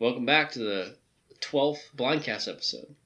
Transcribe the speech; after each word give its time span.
Welcome 0.00 0.26
back 0.26 0.50
to 0.52 0.58
the 0.58 0.96
12th 1.40 1.78
Blindcast 1.96 2.48
episode. 2.48 2.96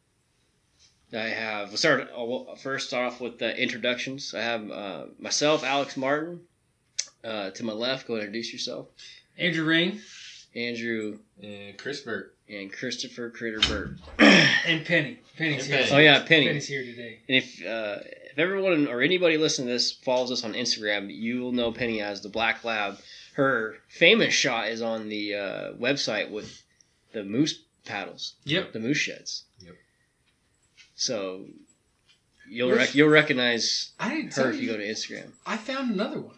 I 1.13 1.29
have, 1.29 1.69
we'll 1.69 1.77
start 1.79 2.09
I'll 2.15 2.55
first 2.57 2.93
off 2.93 3.21
with 3.21 3.39
the 3.39 3.57
introductions. 3.57 4.35
I 4.35 4.41
have 4.43 4.71
uh, 4.71 5.05
myself, 5.19 5.65
Alex 5.65 5.97
Martin. 5.97 6.41
Uh, 7.25 7.51
to 7.51 7.65
my 7.65 7.73
left, 7.73 8.07
go 8.07 8.15
introduce 8.17 8.53
yourself. 8.53 8.89
Andrew 9.39 9.65
Rain 9.65 10.01
Andrew 10.55 11.19
And 11.43 11.77
Chris 11.79 12.01
Burt. 12.01 12.35
and 12.49 12.73
Christopher 12.73 13.31
Critter 13.31 13.61
Burt. 13.61 13.91
and 14.19 14.85
Penny. 14.85 15.19
Penny's 15.37 15.65
And 15.65 15.75
here. 15.75 15.83
Penny. 15.85 15.91
Oh, 15.93 15.99
yeah, 15.99 16.25
Penny. 16.25 16.47
Penny's 16.47 16.69
here 16.69 16.83
today. 16.85 17.19
And 17.29 17.37
if 17.37 17.67
uh, 17.67 17.99
if 18.31 18.39
everyone 18.39 18.87
or 18.89 19.01
anybody 19.03 19.37
listening 19.37 19.69
to 19.69 19.73
this 19.75 19.93
follows 19.93 20.31
us 20.31 20.45
on 20.45 20.53
Instagram, 20.55 21.15
you 21.15 21.41
will 21.41 21.53
know 21.53 21.73
Penny 21.73 22.01
as 22.01 22.21
the 22.23 22.29
Black 22.29 22.65
Lab. 22.65 22.99
Her 23.35 23.77
famous 23.89 24.33
shot 24.35 24.69
is 24.69 24.83
on 24.83 25.09
the 25.09 25.35
uh, 25.35 25.73
website 25.75 26.31
with 26.31 26.63
the 27.13 27.25
moose 27.25 27.63
paddles, 27.85 28.35
Yep. 28.45 28.73
the 28.73 28.81
moose 28.81 28.99
sheds. 28.99 29.45
Yep. 30.99 31.03
So 31.03 31.47
you'll 32.49 32.71
Which- 32.71 32.79
rec- 32.79 32.95
you'll 32.95 33.09
recognize 33.09 33.93
I 34.01 34.09
didn't 34.15 34.35
her 34.35 34.51
if 34.51 34.57
you 34.57 34.63
you. 34.63 34.69
go 34.73 34.77
to 34.79 34.85
Instagram. 34.85 35.31
I 35.47 35.57
found 35.57 35.93
another 35.95 36.21
one. 36.21 36.37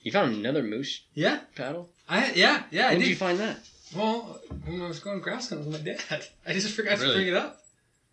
You 0.00 0.10
found 0.12 0.34
another 0.34 0.62
moose 0.62 1.02
Yeah. 1.14 1.40
paddle. 1.54 1.90
I 2.08 2.32
yeah 2.32 2.64
yeah 2.70 2.86
I 2.86 2.90
When 2.92 2.98
did. 3.00 3.04
did 3.04 3.10
you 3.10 3.16
find 3.16 3.38
that? 3.40 3.58
well, 3.94 4.40
when 4.64 4.80
I 4.82 4.88
was 4.88 5.00
going 5.00 5.20
grouse 5.20 5.50
hunting 5.50 5.70
with 5.70 5.84
my 5.84 5.92
dad, 5.92 6.26
I 6.46 6.52
just 6.54 6.74
forgot 6.74 6.98
to 6.98 7.12
bring 7.12 7.26
it 7.28 7.34
up 7.34 7.62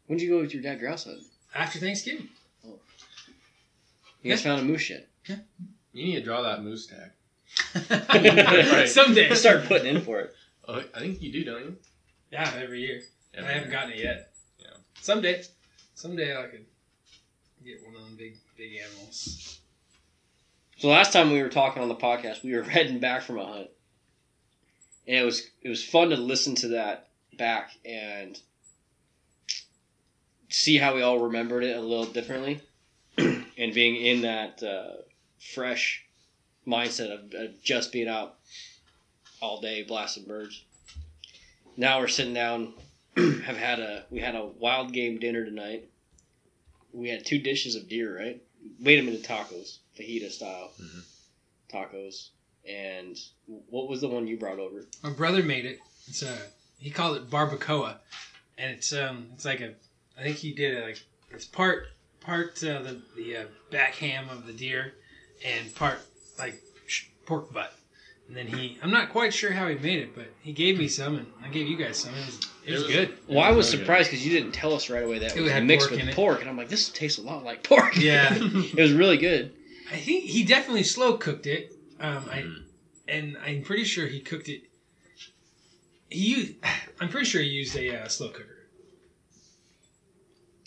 When 0.07 0.17
did 0.17 0.25
you 0.25 0.31
go 0.31 0.41
with 0.41 0.53
your 0.53 0.61
dad 0.63 0.79
grouse 0.79 1.05
hunting? 1.05 1.25
after 1.55 1.79
Thanksgiving. 1.79 2.29
Oh. 2.67 2.79
You 4.21 4.31
guys 4.31 4.43
found 4.43 4.59
a 4.61 4.63
moose 4.63 4.81
shed. 4.81 5.05
You 5.27 6.05
need 6.05 6.15
to 6.15 6.21
draw 6.23 6.41
that 6.43 6.63
moose 6.63 6.87
tag. 6.87 7.11
Right. 7.89 8.89
Someday. 8.89 9.33
Start 9.35 9.65
putting 9.65 9.95
in 9.95 10.01
for 10.01 10.19
it. 10.19 10.33
Oh, 10.67 10.83
I 10.93 10.99
think 10.99 11.21
you 11.21 11.31
do, 11.31 11.43
don't 11.45 11.61
you? 11.63 11.77
Yeah, 12.31 12.51
every 12.61 12.81
year. 12.81 13.01
I 13.37 13.43
haven't 13.43 13.71
gotten 13.71 13.91
it 13.93 13.99
yet. 13.99 14.31
Yeah. 14.59 14.67
Someday. 15.01 15.41
Someday 15.97 16.37
I 16.37 16.45
could 16.45 16.63
get 17.65 17.83
one 17.83 17.95
of 17.95 18.03
them 18.03 18.15
big 18.15 18.37
big 18.55 18.73
animals. 18.75 19.59
So 20.77 20.89
last 20.89 21.11
time 21.11 21.31
we 21.31 21.41
were 21.41 21.49
talking 21.49 21.81
on 21.81 21.89
the 21.89 21.95
podcast, 21.95 22.43
we 22.43 22.53
were 22.53 22.61
heading 22.75 22.99
back 22.99 23.23
from 23.23 23.39
a 23.39 23.45
hunt, 23.45 23.69
and 25.07 25.17
it 25.17 25.23
was 25.23 25.49
it 25.63 25.69
was 25.69 25.83
fun 25.83 26.11
to 26.11 26.15
listen 26.15 26.53
to 26.53 26.67
that 26.67 27.07
back 27.35 27.71
and 27.83 28.39
see 30.49 30.77
how 30.77 30.93
we 30.93 31.01
all 31.01 31.17
remembered 31.17 31.63
it 31.63 31.75
a 31.75 31.81
little 31.81 32.05
differently, 32.05 32.61
and 33.17 33.73
being 33.73 33.95
in 33.95 34.21
that 34.21 34.61
uh, 34.61 35.01
fresh 35.39 36.05
mindset 36.67 37.11
of, 37.11 37.33
of 37.33 37.63
just 37.63 37.91
being 37.91 38.07
out 38.07 38.35
all 39.41 39.61
day 39.61 39.81
blasting 39.81 40.25
birds. 40.25 40.63
Now 41.75 41.99
we're 41.99 42.07
sitting 42.07 42.35
down, 42.35 42.75
have 43.45 43.57
had 43.57 43.79
a 43.79 44.05
we 44.09 44.19
had 44.19 44.35
a 44.35 44.45
wild 44.45 44.93
game 44.93 45.19
dinner 45.19 45.43
tonight. 45.45 45.89
We 46.93 47.09
had 47.09 47.25
two 47.25 47.39
dishes 47.39 47.75
of 47.75 47.87
deer, 47.89 48.17
right? 48.17 48.41
Made 48.79 48.99
them 48.99 49.07
into 49.13 49.21
tacos, 49.27 49.79
fajita 49.99 50.31
style 50.31 50.71
Mhm. 50.81 51.03
tacos. 51.71 52.29
And 52.67 53.17
what 53.69 53.87
was 53.87 54.01
the 54.01 54.09
one 54.09 54.27
you 54.27 54.37
brought 54.37 54.59
over? 54.59 54.85
My 55.03 55.11
brother 55.11 55.41
made 55.43 55.65
it. 55.65 55.79
It's 56.07 56.21
a 56.21 56.37
he 56.79 56.89
called 56.89 57.17
it 57.17 57.29
barbacoa, 57.29 57.97
and 58.57 58.71
it's 58.71 58.91
um 58.93 59.29
it's 59.33 59.45
like 59.45 59.61
a 59.61 59.73
I 60.17 60.23
think 60.23 60.37
he 60.37 60.53
did 60.53 60.73
it 60.73 60.83
like 60.83 61.01
it's 61.31 61.45
part 61.45 61.87
part 62.19 62.61
uh, 62.63 62.81
the 62.81 63.01
the 63.15 63.37
uh, 63.37 63.45
back 63.71 63.95
ham 63.95 64.29
of 64.29 64.45
the 64.45 64.53
deer, 64.53 64.93
and 65.45 65.73
part 65.75 66.01
like 66.37 66.61
sh- 66.87 67.05
pork 67.25 67.53
butt. 67.53 67.73
And 68.27 68.35
then 68.35 68.47
he 68.47 68.77
I'm 68.83 68.91
not 68.91 69.09
quite 69.09 69.33
sure 69.33 69.51
how 69.51 69.67
he 69.67 69.75
made 69.75 69.99
it, 69.99 70.13
but 70.15 70.27
he 70.41 70.51
gave 70.51 70.77
me 70.77 70.87
some, 70.89 71.15
and 71.15 71.27
I 71.43 71.47
gave 71.47 71.67
you 71.67 71.77
guys 71.77 71.97
some. 71.97 72.13
It 72.13 72.25
was 72.25 72.39
it 72.65 72.71
was, 72.73 72.81
It 72.81 72.85
was- 72.87 72.95
good. 72.95 73.17
Well, 73.29 73.39
I 73.39 73.51
was 73.51 73.67
really 73.71 73.83
surprised 73.85 74.11
because 74.11 74.25
you 74.25 74.31
didn't 74.37 74.51
tell 74.53 74.73
us 74.73 74.89
right 74.89 75.03
away 75.03 75.19
that 75.19 75.31
It 75.31 75.37
it 75.37 75.41
was 75.43 75.51
had 75.51 75.63
mixed 75.65 75.87
pork 75.89 75.99
in 76.01 76.05
with 76.07 76.13
it. 76.13 76.15
pork, 76.15 76.41
and 76.41 76.49
I'm 76.49 76.57
like, 76.57 76.67
this 76.69 76.89
tastes 76.89 77.17
a 77.19 77.21
lot 77.21 77.43
like 77.45 77.63
pork. 77.63 77.95
Yeah. 77.95 78.33
it 78.37 78.75
was 78.75 78.91
really 78.91 79.17
good. 79.17 79.53
I 79.91 79.95
think 79.95 80.25
he 80.25 80.43
definitely 80.43 80.83
slow 80.83 81.17
cooked 81.17 81.47
it. 81.47 81.73
Um, 82.01 82.25
I 82.29 82.41
Mhm. 82.41 82.63
and 83.07 83.37
I'm 83.45 83.61
pretty 83.63 83.85
sure 83.85 84.05
he 84.07 84.19
cooked 84.19 84.49
it. 84.49 84.63
He 86.09 86.19
used, 86.35 86.53
I'm 86.99 87.07
pretty 87.09 87.25
sure 87.27 87.41
he 87.41 87.47
used 87.47 87.75
a 87.77 88.03
uh, 88.03 88.07
slow 88.09 88.27
cooker. 88.29 88.67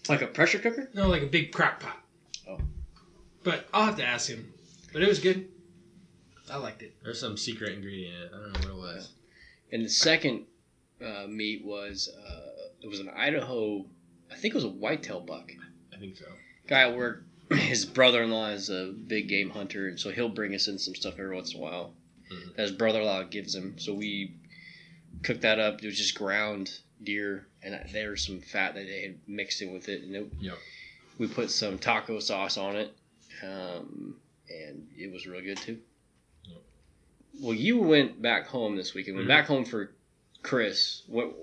Like 0.08 0.22
a 0.22 0.26
pressure 0.26 0.58
cooker. 0.58 0.88
No, 0.94 1.08
like 1.08 1.22
a 1.22 1.26
big 1.26 1.52
crock 1.52 1.80
pot. 1.80 1.98
Oh. 2.48 2.58
But 3.44 3.68
I'll 3.72 3.84
have 3.84 3.96
to 3.96 4.04
ask 4.04 4.28
him. 4.28 4.52
But 4.92 5.02
it 5.02 5.08
was 5.08 5.18
good. 5.20 5.48
I 6.50 6.56
liked 6.56 6.82
it. 6.82 6.94
There's 7.02 7.20
some 7.20 7.36
secret 7.36 7.72
ingredient. 7.72 8.30
I 8.34 8.36
don't 8.36 8.52
know 8.52 8.58
what 8.60 8.68
it 8.92 8.94
was. 8.96 9.10
And 9.72 9.84
the 9.84 9.88
second 9.88 10.46
uh, 11.04 11.26
meat 11.28 11.64
was 11.64 12.08
uh, 12.26 12.68
it 12.82 12.88
was 12.88 13.00
an 13.00 13.08
Idaho, 13.16 13.84
I 14.30 14.36
think 14.36 14.54
it 14.54 14.56
was 14.56 14.64
a 14.64 14.68
whitetail 14.68 15.20
buck. 15.20 15.52
I 15.94 15.98
think 15.98 16.16
so. 16.16 16.26
Guy 16.66 16.82
at 16.90 16.96
work, 16.96 17.24
his 17.52 17.84
brother-in-law 17.84 18.48
is 18.50 18.68
a 18.70 18.92
big 19.06 19.28
game 19.28 19.50
hunter, 19.50 19.88
and 19.88 19.98
so 19.98 20.10
he'll 20.10 20.28
bring 20.28 20.54
us 20.54 20.66
in 20.68 20.78
some 20.78 20.94
stuff 20.94 21.14
every 21.18 21.34
once 21.34 21.52
in 21.54 21.60
a 21.60 21.62
while 21.62 21.94
Mhm. 22.32 22.54
that 22.56 22.62
his 22.62 22.72
brother-in-law 22.72 23.24
gives 23.24 23.54
him. 23.54 23.76
So 23.78 23.92
we 23.92 24.34
cooked 25.22 25.40
that 25.42 25.58
up. 25.58 25.82
It 25.82 25.86
was 25.86 25.98
just 25.98 26.14
ground 26.14 26.78
deer, 27.02 27.46
and 27.62 27.78
there 27.92 28.10
was 28.10 28.24
some 28.24 28.40
fat 28.40 28.74
that 28.74 28.86
they 28.86 29.02
had 29.02 29.18
mixed 29.26 29.62
in 29.62 29.72
with 29.72 29.88
it, 29.88 30.02
and 30.02 30.14
it, 30.14 30.26
Yep. 30.40 30.58
we 31.18 31.26
put 31.26 31.50
some 31.50 31.78
taco 31.78 32.20
sauce 32.20 32.56
on 32.56 32.76
it, 32.76 32.92
um, 33.42 34.16
and 34.48 34.88
it 34.96 35.10
was 35.12 35.26
real 35.26 35.40
good 35.42 35.56
too. 35.58 35.80
Yep. 37.40 37.46
Well, 37.46 37.56
you 37.56 37.78
went 37.78 38.20
back 38.20 38.46
home 38.46 38.76
this 38.76 38.94
weekend. 38.94 39.16
Went 39.16 39.26
Mhm. 39.26 39.28
back 39.28 39.46
home 39.46 39.64
for 39.64 39.90
Chris. 40.42 41.02
What 41.06 41.34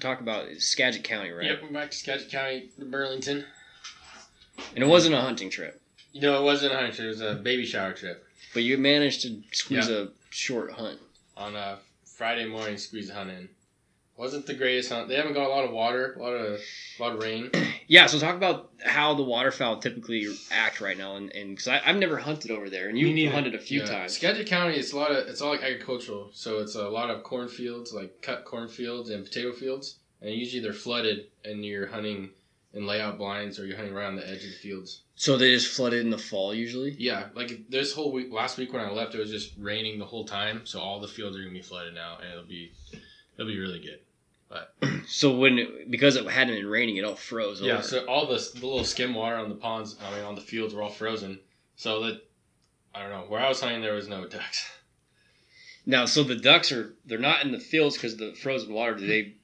talk 0.00 0.20
about 0.20 0.48
Skagit 0.60 1.04
County, 1.04 1.30
right? 1.30 1.44
Yep, 1.46 1.62
we're 1.62 1.68
back 1.68 1.90
to 1.90 1.96
Skagit 1.96 2.30
County, 2.30 2.70
to 2.78 2.84
Burlington. 2.86 3.44
And 4.74 4.82
it 4.84 4.86
wasn't 4.86 5.14
a 5.14 5.20
hunting 5.20 5.50
trip, 5.50 5.80
You 6.12 6.20
know, 6.22 6.40
it 6.40 6.44
wasn't 6.44 6.72
a 6.72 6.76
hunting 6.76 6.92
trip. 6.94 7.04
It 7.06 7.08
was 7.10 7.20
a 7.20 7.34
baby 7.34 7.64
shower 7.66 7.92
trip. 7.92 8.26
but 8.52 8.62
you 8.64 8.76
managed 8.78 9.22
to 9.22 9.42
squeeze 9.52 9.88
a 9.88 10.10
short 10.30 10.72
hunt. 10.72 10.98
On 11.36 11.54
a 11.54 11.78
Friday 12.04 12.46
morning, 12.46 12.76
squeeze 12.78 13.08
a 13.10 13.14
hunt 13.14 13.30
in. 13.30 13.48
Wasn't 14.20 14.44
the 14.44 14.52
greatest 14.52 14.90
hunt. 14.92 15.08
They 15.08 15.14
haven't 15.16 15.32
got 15.32 15.46
a 15.46 15.48
lot 15.48 15.64
of 15.64 15.70
water, 15.70 16.12
a 16.14 16.22
lot 16.22 16.34
of, 16.34 16.60
a 16.60 17.02
lot 17.02 17.14
of 17.14 17.22
rain. 17.22 17.50
Yeah, 17.86 18.06
so 18.06 18.20
talk 18.20 18.36
about 18.36 18.70
how 18.84 19.14
the 19.14 19.24
waterfowl 19.24 19.80
typically 19.80 20.28
act 20.52 20.80
right 20.80 20.96
now, 20.96 21.16
and 21.16 21.28
because 21.32 21.66
I've 21.66 21.96
never 21.96 22.18
hunted 22.18 22.52
over 22.52 22.70
there, 22.70 22.88
and 22.88 22.96
you 22.96 23.28
hunted 23.28 23.56
a 23.56 23.58
few 23.58 23.80
Yeah. 23.80 23.86
times. 23.86 24.12
Skagit 24.12 24.46
County, 24.46 24.76
it's 24.76 24.92
a 24.92 24.96
lot 24.96 25.10
of 25.10 25.26
it's 25.26 25.40
all 25.40 25.50
like 25.50 25.64
agricultural, 25.64 26.30
so 26.32 26.60
it's 26.60 26.76
a 26.76 26.88
lot 26.88 27.10
of 27.10 27.24
cornfields, 27.24 27.92
like 27.92 28.22
cut 28.22 28.44
cornfields 28.44 29.10
and 29.10 29.24
potato 29.24 29.52
fields, 29.52 29.96
and 30.22 30.32
usually 30.32 30.62
they're 30.62 30.72
flooded, 30.72 31.26
and 31.44 31.64
you're 31.64 31.88
hunting 31.88 32.30
in 32.74 32.86
layout 32.86 33.18
blinds 33.18 33.58
or 33.58 33.66
you're 33.66 33.76
hunting 33.76 33.92
around 33.96 34.14
the 34.14 34.24
edge 34.28 34.44
of 34.44 34.50
the 34.50 34.58
fields. 34.62 35.00
So 35.16 35.36
they 35.36 35.52
just 35.52 35.66
flooded 35.74 35.98
in 36.04 36.10
the 36.10 36.18
fall 36.18 36.54
usually. 36.54 36.92
Yeah, 36.96 37.24
like 37.34 37.68
this 37.70 37.92
whole 37.92 38.12
week, 38.12 38.32
last 38.32 38.56
week 38.56 38.72
when 38.72 38.82
I 38.82 38.90
left, 38.92 39.16
it 39.16 39.18
was 39.18 39.30
just 39.32 39.54
raining 39.58 39.98
the 39.98 40.06
whole 40.06 40.26
time, 40.26 40.60
so 40.64 40.78
all 40.78 41.00
the 41.00 41.08
fields 41.08 41.36
are 41.36 41.40
gonna 41.40 41.52
be 41.52 41.60
flooded 41.60 41.94
now, 41.94 42.18
and 42.22 42.30
it'll 42.30 42.44
be 42.44 42.70
it'll 43.36 43.50
be 43.50 43.58
really 43.58 43.80
good. 43.80 43.98
So 45.06 45.36
when 45.36 45.58
it, 45.58 45.90
because 45.90 46.16
it 46.16 46.24
hadn't 46.26 46.54
been 46.56 46.66
raining, 46.66 46.96
it 46.96 47.04
all 47.04 47.14
froze 47.16 47.60
Yeah, 47.60 47.74
over. 47.74 47.82
so 47.82 48.04
all 48.06 48.26
the 48.26 48.36
the 48.54 48.66
little 48.66 48.84
skim 48.84 49.14
water 49.14 49.36
on 49.36 49.48
the 49.48 49.54
ponds, 49.54 49.96
I 50.02 50.14
mean 50.14 50.24
on 50.24 50.34
the 50.34 50.40
fields 50.40 50.74
were 50.74 50.82
all 50.82 50.90
frozen, 50.90 51.38
so 51.76 52.04
that 52.04 52.20
I 52.94 53.00
don't 53.02 53.10
know 53.10 53.24
where 53.28 53.40
I 53.40 53.48
was 53.48 53.60
hunting 53.60 53.80
there 53.82 53.94
was 53.94 54.08
no 54.08 54.26
ducks. 54.26 54.70
now, 55.86 56.04
so 56.06 56.22
the 56.22 56.36
ducks 56.36 56.70
are 56.72 56.94
they're 57.06 57.18
not 57.18 57.44
in 57.44 57.52
the 57.52 57.58
fields 57.58 57.96
because 57.96 58.16
the 58.16 58.34
frozen 58.34 58.72
water. 58.72 58.94
Do 58.96 59.06
they 59.06 59.34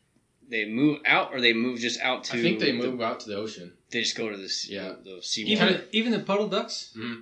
they 0.49 0.67
move 0.69 1.01
out 1.07 1.33
or 1.33 1.41
they 1.41 1.53
move 1.53 1.81
just 1.81 2.01
out 2.01 2.25
to? 2.25 2.39
I 2.39 2.43
think 2.43 2.61
they 2.61 2.73
the- 2.73 2.79
move 2.79 3.01
out 3.01 3.21
to 3.21 3.29
the 3.29 3.37
ocean. 3.37 3.73
they 3.91 4.01
just 4.03 4.17
go 4.17 4.29
to 4.29 4.37
the 4.37 4.49
sea- 4.49 4.75
Yeah. 4.75 4.95
the, 5.03 5.17
the 5.17 5.23
sea. 5.23 5.43
Even 5.45 5.67
water. 5.67 5.85
even 5.93 6.13
the 6.13 6.21
puddle 6.21 6.49
ducks. 6.49 6.93
Mm-hmm. 6.97 7.21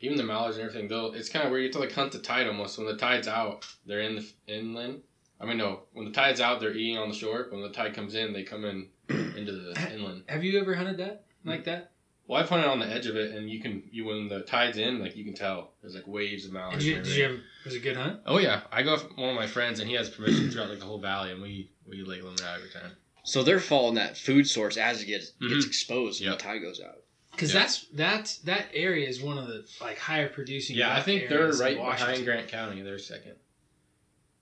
even 0.00 0.16
the 0.16 0.22
mallards 0.24 0.56
and 0.56 0.66
everything, 0.68 0.88
they'll 0.88 1.12
it's 1.14 1.28
kind 1.28 1.44
of 1.44 1.50
weird. 1.50 1.62
You 1.62 1.68
have 1.68 1.74
to 1.74 1.78
like 1.80 1.92
hunt 1.92 2.12
the 2.12 2.18
tide 2.20 2.46
almost. 2.46 2.78
When 2.78 2.86
the 2.86 2.96
tide's 2.96 3.26
out, 3.28 3.66
they're 3.86 4.00
in 4.02 4.16
the 4.16 4.26
inland. 4.46 5.02
I 5.40 5.46
mean, 5.46 5.56
no, 5.58 5.84
when 5.92 6.04
the 6.04 6.12
tide's 6.12 6.40
out, 6.40 6.60
they're 6.60 6.74
eating 6.74 6.98
on 6.98 7.08
the 7.08 7.14
shore. 7.14 7.46
When 7.50 7.62
the 7.62 7.70
tide 7.70 7.94
comes 7.94 8.14
in, 8.14 8.32
they 8.32 8.42
come 8.42 8.64
in 8.64 8.88
into 9.08 9.52
the 9.52 9.90
inland. 9.92 10.24
Have 10.28 10.44
you 10.44 10.60
ever 10.60 10.74
hunted 10.74 10.98
that 10.98 11.24
like 11.44 11.64
that? 11.64 11.92
Well, 12.26 12.40
I've 12.40 12.48
hunted 12.48 12.68
on 12.68 12.78
the 12.78 12.86
edge 12.86 13.06
of 13.06 13.16
it, 13.16 13.34
and 13.34 13.50
you 13.50 13.60
can 13.60 13.82
you 13.90 14.04
when 14.04 14.28
the 14.28 14.42
tide's 14.42 14.78
in, 14.78 15.00
like 15.00 15.16
you 15.16 15.24
can 15.24 15.34
tell 15.34 15.72
there's 15.80 15.94
like 15.94 16.06
waves 16.06 16.44
of 16.44 16.52
mallards. 16.52 16.84
Did 16.84 16.84
you, 16.84 17.02
did 17.02 17.16
you 17.16 17.22
have 17.24 17.36
was 17.64 17.74
it 17.74 17.78
a 17.78 17.80
good 17.80 17.96
hunt? 17.96 18.20
Oh 18.26 18.38
yeah, 18.38 18.60
I 18.70 18.82
go 18.82 18.92
with 18.92 19.06
one 19.16 19.30
of 19.30 19.34
my 19.34 19.46
friends, 19.46 19.80
and 19.80 19.88
he 19.88 19.96
has 19.96 20.10
permission 20.10 20.50
throughout 20.50 20.68
like 20.70 20.78
the 20.78 20.84
whole 20.84 21.00
valley, 21.00 21.32
and 21.32 21.40
we 21.42 21.70
we 21.88 22.02
like 22.02 22.22
limit 22.22 22.44
out 22.44 22.56
every 22.58 22.70
time. 22.70 22.92
So 23.24 23.42
they're 23.42 23.60
following 23.60 23.94
that 23.96 24.16
food 24.16 24.46
source 24.46 24.76
as 24.76 25.02
it 25.02 25.06
gets 25.06 25.30
gets 25.40 25.64
Mhm. 25.64 25.66
exposed 25.66 26.20
and 26.20 26.30
Yep. 26.30 26.38
the 26.38 26.44
tide 26.44 26.62
goes 26.62 26.80
out. 26.80 27.02
Because 27.32 27.52
Yeah. 27.54 27.60
that's 27.60 27.86
that's 27.94 28.36
that 28.38 28.66
area 28.74 29.08
is 29.08 29.20
one 29.20 29.36
of 29.38 29.48
the 29.48 29.66
like 29.80 29.98
higher 29.98 30.28
producing. 30.28 30.76
Yeah, 30.76 30.94
I 30.94 31.02
think 31.02 31.28
they're 31.28 31.40
areas 31.40 31.60
right 31.60 31.78
Washington. 31.78 32.06
behind 32.12 32.24
Grant 32.26 32.48
County. 32.48 32.82
They're 32.82 32.98
second. 32.98 33.34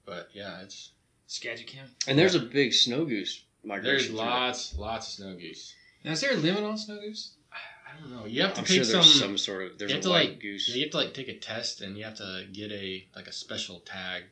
But 0.09 0.31
yeah, 0.33 0.61
it's 0.63 0.93
Skagit 1.27 1.67
County. 1.67 1.91
And 2.07 2.19
there's 2.19 2.35
a 2.35 2.41
big 2.41 2.73
snow 2.73 3.05
goose 3.05 3.43
there's 3.63 3.69
migration. 3.83 4.09
through 4.09 4.17
there. 4.19 4.27
lots, 4.27 4.77
lots 4.79 5.07
of 5.09 5.13
snow 5.15 5.35
goose. 5.37 5.75
Now, 6.05 6.13
is 6.13 6.21
there 6.21 6.33
a 6.33 6.37
limit 6.37 6.65
on 6.65 6.79
snow 6.79 6.99
goose? 7.01 7.33
I 7.53 8.01
don't 8.01 8.11
know. 8.17 8.25
You 8.27 8.43
have 8.43 8.55
to 8.55 8.61
I'm 8.61 8.65
take 8.67 8.77
sure 8.77 8.85
some. 8.85 8.93
there's 8.95 9.19
some, 9.21 9.39
sort 9.39 9.63
of 9.73 9.79
there's 9.79 9.91
you 9.91 9.97
a 9.97 9.99
have 9.99 10.05
to, 10.05 10.11
like- 10.11 10.41
goose. 10.41 10.69
yeah, 10.69 10.77
you 10.77 10.83
have 10.83 10.91
to 10.93 10.97
like 10.99 11.15
take 11.15 11.29
a 11.29 11.37
test, 11.39 11.81
and 11.83 11.97
you 11.99 12.05
have 12.05 12.17
to 12.17 12.47
get 12.53 12.71
a 12.73 13.07
like 13.17 13.27
a 13.27 13.33
special 13.33 13.81
tag 13.81 14.25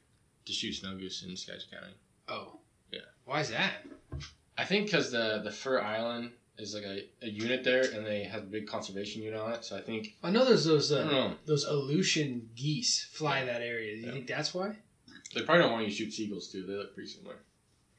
to 0.47 0.53
shoot 0.53 0.73
snow 0.75 0.97
goose 0.97 1.25
in 1.25 1.37
Skagit 1.37 1.71
County. 1.71 1.93
Oh, 2.29 2.59
Yeah. 2.93 3.01
Why 3.25 3.41
is 3.41 3.51
that? 3.51 3.73
I 4.57 4.65
think 4.65 4.87
because 4.87 5.11
the 5.11 5.41
the 5.45 5.51
Fir 5.51 5.81
Island 5.81 6.31
is 6.59 6.75
like 6.75 6.85
a, 6.85 7.05
a 7.23 7.29
unit 7.29 7.65
there, 7.65 7.83
and 7.83 8.07
they 8.07 8.23
have 8.25 8.43
a 8.45 8.47
big 8.47 8.67
conservation 8.67 9.21
unit 9.23 9.39
on 9.39 9.53
it. 9.53 9.65
So 9.65 9.77
I 9.77 9.81
think 9.83 10.15
I 10.23 10.31
know 10.31 10.45
there's 10.45 10.65
those 10.65 10.91
I 10.93 10.99
don't 11.03 11.09
uh, 11.09 11.11
know. 11.29 11.35
those 11.45 11.65
Aleutian 11.65 12.49
geese 12.55 13.05
fly 13.13 13.45
that 13.45 13.61
area. 13.61 13.95
Do 13.97 14.01
you 14.01 14.07
Yeah. 14.07 14.13
think 14.13 14.27
that's 14.29 14.55
why? 14.55 14.77
They 15.35 15.43
probably 15.43 15.63
don't 15.63 15.73
want 15.73 15.85
you 15.85 15.91
to 15.91 15.97
shoot 15.97 16.13
seagulls 16.13 16.49
too. 16.51 16.63
They 16.65 16.75
look 16.75 16.95
pretty 16.95 17.11
similar. 17.11 17.37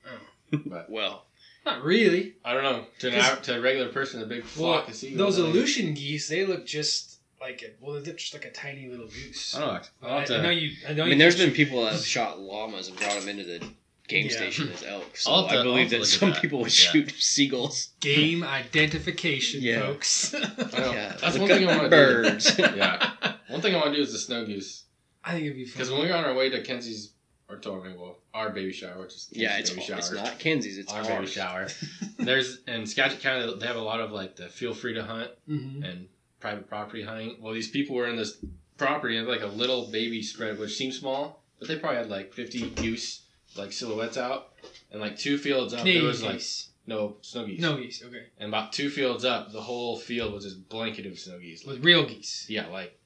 Oh. 0.06 0.60
But 0.66 0.90
well, 0.90 1.26
Not 1.66 1.84
really. 1.84 2.36
I 2.46 2.54
don't 2.54 2.64
know. 2.64 2.86
To 3.00 3.08
an, 3.10 3.14
'Cause- 3.16 3.30
av- 3.32 3.42
to 3.44 3.58
a 3.58 3.62
regular 3.62 3.90
person, 3.90 4.22
a 4.22 4.26
big 4.26 4.40
Well, 4.44 4.48
flock 4.48 4.88
of 4.88 4.96
seagulls. 4.96 5.36
those 5.36 5.46
I 5.46 5.50
Aleutian 5.50 5.94
geese, 5.94 6.30
they 6.30 6.46
look 6.46 6.66
just 6.66 7.18
like 7.42 7.62
a, 7.62 7.72
well, 7.86 8.00
they're 8.02 8.14
just 8.14 8.34
like 8.34 8.46
a 8.46 8.52
tiny 8.52 8.88
little 8.88 9.08
goose. 9.08 9.54
I 9.56 9.60
don't 9.60 9.74
know. 9.74 9.80
But 10.02 10.08
I'll 10.10 10.18
I, 10.18 10.22
have 10.22 10.32
I 10.32 10.38
know 10.38 10.50
to, 10.50 10.56
you. 10.56 10.76
I 10.88 10.94
know 10.94 11.04
I 11.04 11.06
you 11.06 11.10
mean, 11.12 11.20
there's 11.20 11.36
can 11.36 11.46
been 11.48 11.54
people 11.54 11.84
that 11.84 11.92
have 11.94 12.06
shot 12.06 12.40
llamas 12.40 12.88
and 12.88 12.98
brought 12.98 13.20
them 13.20 13.28
into 13.30 13.44
the 13.44 13.60
game 14.08 14.28
Yeah. 14.28 14.32
station 14.38 14.70
as 14.72 14.84
elk. 14.84 15.18
So 15.18 15.30
I'll 15.32 15.48
to- 15.50 15.60
I 15.60 15.64
believe 15.64 15.90
that 15.90 16.06
some 16.06 16.30
that. 16.32 16.42
people 16.42 16.60
would 16.60 16.68
Yeah. 16.80 16.92
shoot 16.92 17.14
seagulls. 17.20 17.90
game 18.00 18.44
identification, 18.44 19.62
Yeah. 19.62 19.82
folks. 19.82 20.34
Yeah, 20.34 21.18
That's 21.20 21.38
look 21.38 21.42
one 21.42 21.48
thing 21.50 21.68
I 21.68 21.72
want 21.78 21.84
to 21.84 21.90
birds. 21.90 22.56
do. 22.56 22.62
yeah. 22.76 23.34
One 23.50 23.62
thing 23.62 23.76
I 23.76 23.80
want 23.80 23.90
to 23.92 23.96
do 23.98 24.02
is 24.02 24.14
the 24.14 24.20
snow 24.20 24.46
goose. 24.46 24.84
I 25.24 25.34
think 25.34 25.44
it'd 25.46 25.58
be 25.58 25.66
fun. 25.66 25.74
Because 25.74 25.92
when 25.92 26.02
we 26.04 26.08
were 26.08 26.14
on 26.16 26.24
our 26.24 26.34
way 26.34 26.50
to 26.50 26.64
Kenzie's, 26.64 27.12
or 27.50 27.58
to 27.58 27.72
our, 27.72 27.80
well, 27.80 28.18
our 28.34 28.50
baby 28.50 28.72
shower, 28.74 29.00
which 29.00 29.14
is 29.16 29.30
yeah, 29.32 29.58
Kenzie's 29.58 29.60
it's 29.62 29.70
baby 29.88 29.94
it's 30.00 30.08
shower. 30.10 30.16
not 30.24 30.40
Kenzie's. 30.40 30.78
It's 30.78 30.92
our 30.94 31.00
ours. 31.00 31.08
baby 31.08 31.28
shower. 31.28 31.68
There's 32.20 32.60
in 32.68 32.86
Skagit 32.86 33.20
County, 33.22 33.54
they 33.60 33.68
have 33.68 33.76
a 33.78 33.82
lot 33.82 34.00
of 34.02 34.12
like 34.12 34.36
the 34.36 34.48
feel 34.50 34.74
free 34.74 34.94
to 34.94 35.04
hunt 35.04 35.32
hmm 35.48 35.84
and 35.84 36.08
private 36.40 36.68
property 36.68 37.04
hunting. 37.04 37.38
Well, 37.42 37.54
these 37.54 37.70
people 37.70 37.96
were 37.96 38.08
in 38.08 38.16
this 38.16 38.38
property 38.78 39.18
and 39.18 39.28
like 39.28 39.42
a 39.42 39.48
little 39.48 39.88
baby 39.92 40.22
spread, 40.22 40.60
which 40.60 40.76
seems 40.76 41.00
small, 41.00 41.42
but 41.60 41.68
they 41.68 41.78
probably 41.78 41.98
had 41.98 42.10
like 42.10 42.34
50 42.34 42.72
goose 42.72 43.24
like 43.56 43.72
silhouettes 43.72 44.18
out, 44.18 44.54
and 44.92 45.02
like 45.02 45.18
two 45.18 45.38
fields 45.38 45.74
up, 45.74 45.80
Canadian 45.80 46.04
there 46.04 46.08
was 46.10 46.24
like 46.24 46.42
no 46.86 47.16
snow 47.22 47.46
geese. 47.46 47.60
No 47.62 47.78
geese. 47.78 48.04
Okay, 48.06 48.26
And 48.38 48.50
about 48.50 48.72
two 48.72 48.90
fields 48.90 49.26
up, 49.26 49.52
the 49.52 49.62
whole 49.62 49.98
field 49.98 50.34
was 50.34 50.44
just 50.44 50.70
blanketed 50.70 51.12
with 51.12 51.20
snow 51.20 51.40
geese. 51.40 51.66
Like, 51.66 51.76
with 51.78 51.86
real 51.86 52.06
geese. 52.06 52.46
yeah, 52.50 52.68
like 52.68 53.00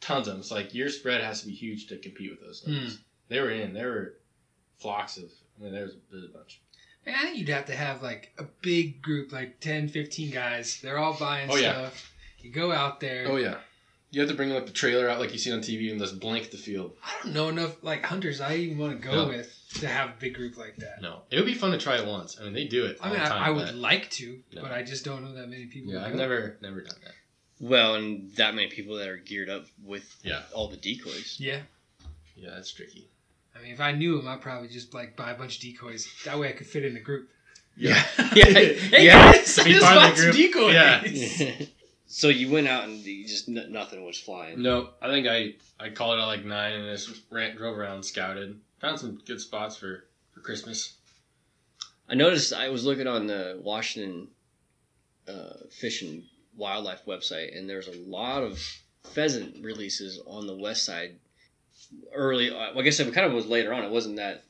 tons 0.00 0.28
of 0.28 0.34
them. 0.34 0.40
It's 0.40 0.50
like 0.50 0.72
your 0.74 0.88
spread 0.88 1.22
has 1.22 1.40
to 1.42 1.46
be 1.48 1.52
huge 1.52 1.88
to 1.88 1.98
compete 1.98 2.30
with 2.30 2.40
those 2.40 2.62
snow 2.62 2.74
Hmm. 2.78 2.88
Geese. 3.32 3.40
They 3.40 3.40
were 3.42 3.50
in. 3.50 3.72
There 3.74 3.88
were 3.90 4.14
flocks 4.78 5.16
of. 5.16 5.24
I 5.58 5.64
mean, 5.64 5.72
there 5.72 5.82
was, 5.84 5.94
a 6.24 6.32
bunch. 6.32 6.60
Man, 7.06 7.14
I 7.18 7.22
think 7.24 7.38
you'd 7.38 7.48
have 7.48 7.66
to 7.66 7.74
have 7.74 8.02
like 8.02 8.32
a 8.38 8.44
big 8.62 9.02
group, 9.02 9.32
like 9.32 9.60
10, 9.60 9.88
15 9.88 10.30
guys. 10.32 10.80
They're 10.82 10.98
all 10.98 11.14
buying 11.18 11.50
Oh, 11.50 11.56
yeah. 11.56 11.72
stuff. 11.72 12.12
You 12.40 12.50
go 12.50 12.72
out 12.72 13.00
there. 13.00 13.26
Oh 13.28 13.36
yeah. 13.36 13.56
You 14.10 14.20
have 14.20 14.28
to 14.28 14.36
bring 14.36 14.50
like 14.50 14.66
the 14.66 14.72
trailer 14.72 15.08
out 15.08 15.18
like 15.20 15.32
you 15.32 15.38
see 15.38 15.50
on 15.52 15.60
TV 15.60 15.90
and 15.90 15.98
just 15.98 16.20
blank 16.20 16.50
the 16.50 16.56
field. 16.58 16.92
I 17.02 17.12
don't 17.24 17.32
know 17.32 17.48
enough 17.48 17.82
like 17.82 18.04
hunters 18.04 18.40
I 18.42 18.56
even 18.56 18.76
want 18.78 19.00
to 19.00 19.08
go 19.08 19.14
No. 19.24 19.28
with 19.28 19.58
to 19.80 19.86
have 19.88 20.10
a 20.10 20.14
big 20.18 20.34
group 20.34 20.58
like 20.58 20.76
that. 20.76 21.00
No, 21.00 21.22
it 21.30 21.36
would 21.36 21.46
be 21.46 21.54
fun 21.54 21.70
to 21.70 21.78
try 21.78 21.96
it 21.98 22.06
once. 22.06 22.36
I 22.40 22.44
mean, 22.44 22.52
they 22.52 22.66
do 22.66 22.84
it. 22.84 22.98
I 23.00 23.06
all 23.08 23.10
mean, 23.14 23.20
the 23.22 23.26
I, 23.26 23.28
time, 23.30 23.42
I 23.42 23.50
would 23.50 23.66
but- 23.66 23.74
like 23.76 24.10
to, 24.10 24.38
No. 24.52 24.62
but 24.62 24.70
I 24.72 24.82
just 24.82 25.04
don't 25.04 25.22
know 25.24 25.32
that 25.34 25.48
many 25.48 25.66
people. 25.66 25.92
Yeah, 25.92 26.00
would 26.00 26.06
I've 26.08 26.12
go. 26.12 26.18
never 26.18 26.58
never 26.60 26.82
done 26.82 26.96
that. 27.04 27.14
Well, 27.60 27.94
and 27.94 28.30
that 28.36 28.54
many 28.54 28.68
people 28.68 28.96
that 28.96 29.08
are 29.08 29.16
geared 29.16 29.48
up 29.48 29.64
with 29.82 30.14
Yeah. 30.22 30.42
all 30.52 30.68
the 30.68 30.76
decoys. 30.76 31.36
Yeah, 31.38 31.60
Yeah, 32.36 32.50
that's 32.50 32.70
tricky. 32.72 33.08
I 33.56 33.62
mean, 33.62 33.72
if 33.72 33.80
I 33.80 33.92
knew 33.92 34.18
him, 34.18 34.28
I'd 34.28 34.40
probably 34.40 34.68
just 34.68 34.94
like 34.94 35.16
buy 35.16 35.30
a 35.30 35.36
bunch 35.38 35.56
of 35.56 35.62
decoys. 35.62 36.08
That 36.24 36.38
way, 36.38 36.48
I 36.48 36.52
could 36.52 36.66
fit 36.66 36.84
in 36.84 36.94
the 36.94 37.00
group. 37.00 37.28
Yeah. 37.76 38.02
yeah, 38.18 38.26
Yeah. 38.34 38.44
hey 38.44 39.04
Yeah. 39.06 39.32
guys, 39.32 39.58
I 39.58 39.64
just 39.68 39.84
part 39.84 39.96
of 39.96 40.02
the 40.02 40.08
bought 40.08 40.18
some 40.18 40.30
decoys. 40.32 41.40
Yeah. 41.40 41.66
so 42.06 42.28
you 42.28 42.50
went 42.50 42.68
out 42.68 42.84
and 42.84 42.98
you 42.98 43.26
just 43.26 43.48
n- 43.48 43.66
nothing 43.70 44.04
was 44.04 44.18
flying. 44.18 44.60
No, 44.62 44.90
I 45.00 45.08
think 45.08 45.26
I 45.26 45.54
I 45.80 45.90
called 45.90 46.18
it 46.18 46.22
at 46.22 46.26
like 46.26 46.44
nine 46.44 46.72
and 46.74 46.84
just 46.98 47.22
ran, 47.30 47.56
drove 47.56 47.76
around, 47.78 48.02
scouted, 48.04 48.60
found 48.80 48.98
some 48.98 49.20
good 49.26 49.40
spots 49.40 49.76
for 49.76 50.04
for 50.32 50.40
Christmas. 50.40 50.94
I 52.08 52.14
noticed 52.14 52.52
I 52.52 52.68
was 52.68 52.84
looking 52.84 53.06
on 53.06 53.26
the 53.26 53.58
Washington 53.62 54.28
uh, 55.28 55.54
Fish 55.70 56.02
and 56.02 56.24
Wildlife 56.56 57.06
website, 57.06 57.56
and 57.56 57.68
there's 57.70 57.88
a 57.88 57.96
lot 58.06 58.42
of 58.42 58.60
pheasant 59.14 59.64
releases 59.64 60.20
on 60.26 60.46
the 60.46 60.54
west 60.56 60.84
side. 60.84 61.16
Early, 62.12 62.50
uh, 62.50 62.54
well, 62.72 62.78
I 62.80 62.82
guess 62.82 63.00
it 63.00 63.12
kind 63.14 63.26
of 63.26 63.32
was 63.32 63.46
later 63.46 63.72
on. 63.72 63.84
It 63.84 63.90
wasn't 63.90 64.16
that 64.16 64.44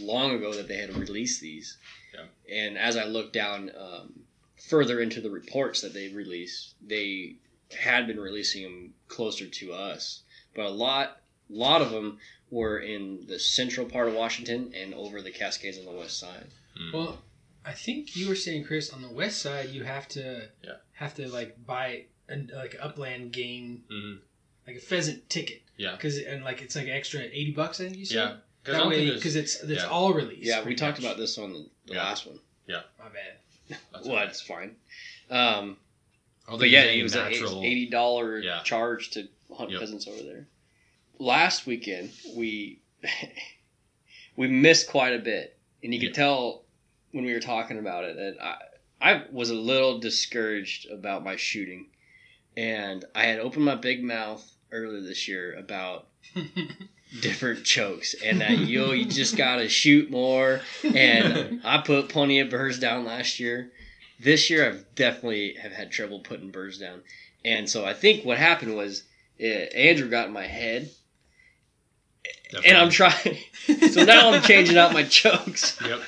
long 0.00 0.32
ago 0.34 0.52
that 0.54 0.68
they 0.68 0.76
had 0.76 0.94
released 0.96 1.40
these. 1.40 1.76
Yeah. 2.14 2.24
And 2.54 2.78
as 2.78 2.96
I 2.96 3.04
looked 3.04 3.32
down 3.32 3.70
um, 3.78 4.20
further 4.68 5.00
into 5.00 5.20
the 5.20 5.30
reports 5.30 5.80
that 5.82 5.94
they 5.94 6.08
released, 6.08 6.74
they 6.86 7.36
had 7.78 8.06
been 8.06 8.18
releasing 8.20 8.62
them 8.62 8.94
closer 9.08 9.46
to 9.46 9.72
us, 9.72 10.22
but 10.54 10.64
a 10.66 10.70
lot, 10.70 11.20
lot 11.50 11.82
of 11.82 11.90
them 11.90 12.18
were 12.50 12.78
in 12.78 13.26
the 13.26 13.38
central 13.38 13.86
part 13.86 14.08
of 14.08 14.14
Washington 14.14 14.72
and 14.74 14.94
over 14.94 15.20
the 15.20 15.30
Cascades 15.30 15.78
on 15.78 15.84
the 15.84 15.92
west 15.92 16.18
side. 16.18 16.46
Well, 16.94 17.20
I 17.64 17.72
think 17.72 18.16
you 18.16 18.28
were 18.28 18.34
saying, 18.36 18.64
Chris, 18.64 18.90
on 18.90 19.02
the 19.02 19.10
west 19.10 19.42
side, 19.42 19.68
you 19.70 19.84
have 19.84 20.08
to 20.08 20.48
Yeah. 20.64 20.76
have 20.92 21.14
to 21.16 21.28
like 21.28 21.66
buy 21.66 22.04
an 22.28 22.50
like 22.54 22.76
upland 22.80 23.32
game, 23.32 23.84
Mhm. 23.90 24.20
Like 24.68 24.76
a 24.76 24.80
pheasant 24.80 25.28
ticket. 25.30 25.62
Yeah. 25.76 25.92
Because 25.92 26.18
and 26.18 26.44
like 26.44 26.60
it's 26.62 26.76
like 26.76 26.88
extra 26.88 27.20
eighty 27.22 27.50
bucks. 27.52 27.80
I 27.80 27.84
think 27.84 27.96
you 27.96 28.04
said. 28.04 28.14
Yeah, 28.16 28.34
because 28.62 28.78
That 28.82 28.88
way, 28.88 29.10
because 29.14 29.34
it's 29.34 29.60
it's 29.62 29.82
yeah. 29.82 29.88
all 29.88 30.12
released. 30.12 30.42
Yeah, 30.42 30.58
we 30.58 30.64
pretty 30.64 30.76
talked 30.76 30.98
much. 30.98 31.04
about 31.06 31.16
this 31.16 31.38
on 31.38 31.52
the, 31.52 31.66
the 31.86 31.94
Yeah. 31.94 32.02
last 32.04 32.26
one. 32.26 32.38
Yeah. 32.66 32.80
My 32.98 33.06
bad. 33.06 33.78
that's 33.92 34.06
well, 34.06 34.18
all 34.18 34.24
it's 34.24 34.40
fine. 34.42 34.76
Um, 35.30 35.76
but 36.48 36.68
yeah, 36.70 36.82
it 36.84 37.02
was 37.02 37.14
an 37.14 37.28
eighty 37.32 37.88
dollar 37.88 38.38
Yeah. 38.40 38.60
charge 38.62 39.10
to 39.12 39.26
hunt 39.56 39.70
Yep. 39.70 39.80
pheasants 39.80 40.06
over 40.06 40.22
there. 40.22 40.46
Last 41.18 41.66
weekend 41.66 42.10
we 42.34 42.78
we 44.36 44.48
missed 44.48 44.88
quite 44.88 45.14
a 45.14 45.18
bit, 45.18 45.56
and 45.82 45.92
you 45.94 46.00
could 46.00 46.10
Yeah. 46.10 46.24
tell 46.24 46.64
when 47.12 47.24
we 47.24 47.32
were 47.32 47.40
talking 47.40 47.78
about 47.78 48.04
it 48.04 48.16
that 48.16 48.36
I 48.42 48.56
I 49.00 49.22
was 49.30 49.50
a 49.50 49.54
little 49.54 49.98
discouraged 50.00 50.90
about 50.90 51.22
my 51.24 51.36
shooting, 51.36 51.86
and 52.56 53.04
I 53.14 53.24
had 53.26 53.38
opened 53.38 53.64
my 53.64 53.76
big 53.76 54.02
mouth 54.02 54.44
earlier 54.72 55.00
this 55.00 55.28
year 55.28 55.54
about 55.54 56.06
different 57.20 57.64
chokes 57.64 58.14
and 58.22 58.40
that 58.40 58.58
yo 58.58 58.92
you 58.92 59.06
just 59.06 59.36
gotta 59.36 59.68
shoot 59.68 60.10
more. 60.10 60.60
And 60.82 61.60
i 61.64 61.78
put 61.78 62.08
plenty 62.08 62.40
of 62.40 62.50
birds 62.50 62.78
down 62.78 63.04
last 63.04 63.40
year. 63.40 63.70
This 64.20 64.50
year 64.50 64.66
i've 64.66 64.94
definitely 64.94 65.54
have 65.54 65.72
had 65.72 65.90
trouble 65.90 66.20
putting 66.20 66.50
birds 66.50 66.78
down. 66.78 67.02
And 67.44 67.68
so 67.68 67.84
i 67.84 67.94
think 67.94 68.24
what 68.24 68.38
happened 68.38 68.76
was 68.76 69.04
uh, 69.40 69.44
andrew 69.44 70.08
got 70.08 70.26
in 70.26 70.32
my 70.32 70.46
head. 70.46 70.90
And 72.64 72.76
i'm 72.76 72.90
trying 72.90 73.38
so 73.90 74.04
now 74.04 74.32
i'm 74.32 74.42
changing 74.42 74.76
out 74.76 74.92
my 74.92 75.02
chokes. 75.08 75.78
Yep. 75.84 76.00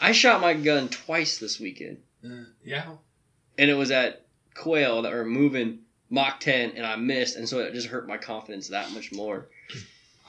i 0.00 0.12
shot 0.12 0.40
my 0.40 0.54
gun 0.54 0.88
twice 0.88 1.38
this 1.38 1.60
weekend. 1.60 1.98
Uh, 2.24 2.44
yeah. 2.64 2.86
and 3.56 3.70
it 3.70 3.74
was 3.74 3.92
at 3.92 4.26
quail 4.54 5.02
that 5.02 5.12
were 5.12 5.24
moving 5.24 5.80
mach 6.10 6.40
10 6.40 6.72
and 6.76 6.86
i 6.86 6.94
missed 6.96 7.36
and 7.36 7.48
so 7.48 7.58
it 7.58 7.72
just 7.74 7.88
hurt 7.88 8.06
my 8.06 8.16
confidence 8.16 8.68
that 8.68 8.90
much 8.92 9.12
more 9.12 9.46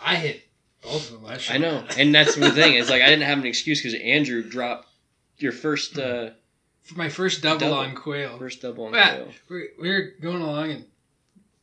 I 0.04 0.16
hit 0.16 0.42
both 0.84 1.08
of 1.08 1.14
them 1.14 1.24
last 1.24 1.50
year. 1.50 1.56
I 1.56 1.60
know, 1.60 1.84
and 1.98 2.14
that's 2.14 2.36
the 2.36 2.52
thing. 2.52 2.76
It's 2.76 2.88
like 2.90 3.02
I 3.02 3.08
didn't 3.08 3.24
have 3.26 3.40
an 3.40 3.48
excuse 3.48 3.82
because 3.82 4.00
Andrew 4.00 4.44
dropped 4.48 4.88
your 5.40 5.52
first 5.52 5.98
uh, 5.98 6.30
For 6.84 6.96
my 6.96 7.10
first 7.10 7.42
double, 7.42 7.60
Double. 7.60 7.74
on 7.80 7.96
quail, 7.96 8.38
first 8.38 8.62
double 8.62 8.86
on 8.86 8.94
Yeah. 8.94 9.16
quail. 9.16 9.34
we're, 9.50 9.68
we're 9.80 10.14
going 10.22 10.42
along 10.44 10.72
and 10.72 10.86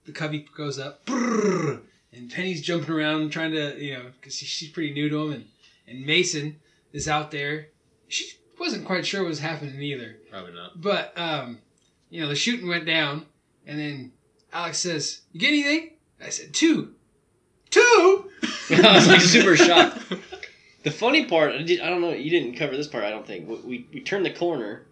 the 0.05 0.11
covey 0.13 0.45
goes 0.57 0.81
up, 0.81 1.07
brrr, 1.07 1.81
and 2.13 2.29
Penny's 2.31 2.61
jumping 2.61 2.91
around 2.93 3.31
trying 3.31 3.53
to, 3.53 3.77
you 3.83 3.95
know, 3.95 4.07
because 4.21 4.35
she's 4.35 4.69
pretty 4.71 4.93
new 4.93 5.09
to 5.09 5.27
him, 5.27 5.33
and, 5.33 5.45
and 5.87 6.05
Mason 6.05 6.57
is 6.93 7.07
out 7.07 7.31
there. 7.31 7.69
She 8.09 8.27
wasn't 8.59 8.85
quite 8.85 9.07
sure 9.07 9.23
what 9.23 9.29
was 9.29 9.39
happening 9.39 9.81
either. 9.81 10.17
Probably 10.29 10.53
not. 10.55 10.81
But 10.83 11.17
um, 11.17 11.59
you 12.11 12.21
know, 12.21 12.29
the 12.29 12.35
shooting 12.35 12.67
went 12.69 12.85
down, 12.85 13.27
and 13.67 13.79
then 13.79 14.13
Alex 14.53 14.79
says, 14.79 15.23
"You 15.33 15.41
get 15.41 15.49
anything?" 15.49 15.91
I 16.25 16.31
said, 16.31 16.55
two. 16.55 16.95
Two? 17.71 18.31
I 18.71 18.95
was 18.95 19.09
like 19.09 19.21
super 19.21 19.57
shocked. 19.57 19.99
The 20.85 20.91
funny 20.91 21.25
part, 21.25 21.53
I, 21.55 21.63
did, 21.63 21.81
I 21.81 21.89
don't 21.89 22.03
know, 22.03 22.11
you 22.13 22.29
didn't 22.29 22.57
cover 22.59 22.77
this 22.77 22.87
part. 22.87 23.05
I 23.05 23.11
don't 23.11 23.27
think 23.27 23.49
we, 23.49 23.55
we 23.57 23.87
we 23.95 24.01
turned 24.03 24.27
the 24.27 24.31
corner, 24.35 24.85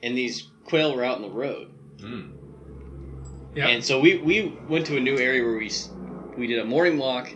and 0.00 0.16
these 0.16 0.46
quail 0.66 0.94
were 0.94 1.02
out 1.04 1.16
in 1.16 1.22
the 1.22 1.28
road, 1.30 1.72
Mm. 1.98 2.30
Yeah. 3.56 3.66
and 3.66 3.84
so 3.84 3.98
we 3.98 4.18
we 4.18 4.56
went 4.68 4.86
to 4.86 4.96
a 4.96 5.00
new 5.00 5.18
area 5.18 5.42
where 5.42 5.56
we 5.58 5.68
we 6.38 6.46
did 6.46 6.60
a 6.60 6.64
morning 6.64 6.96
walk, 6.96 7.28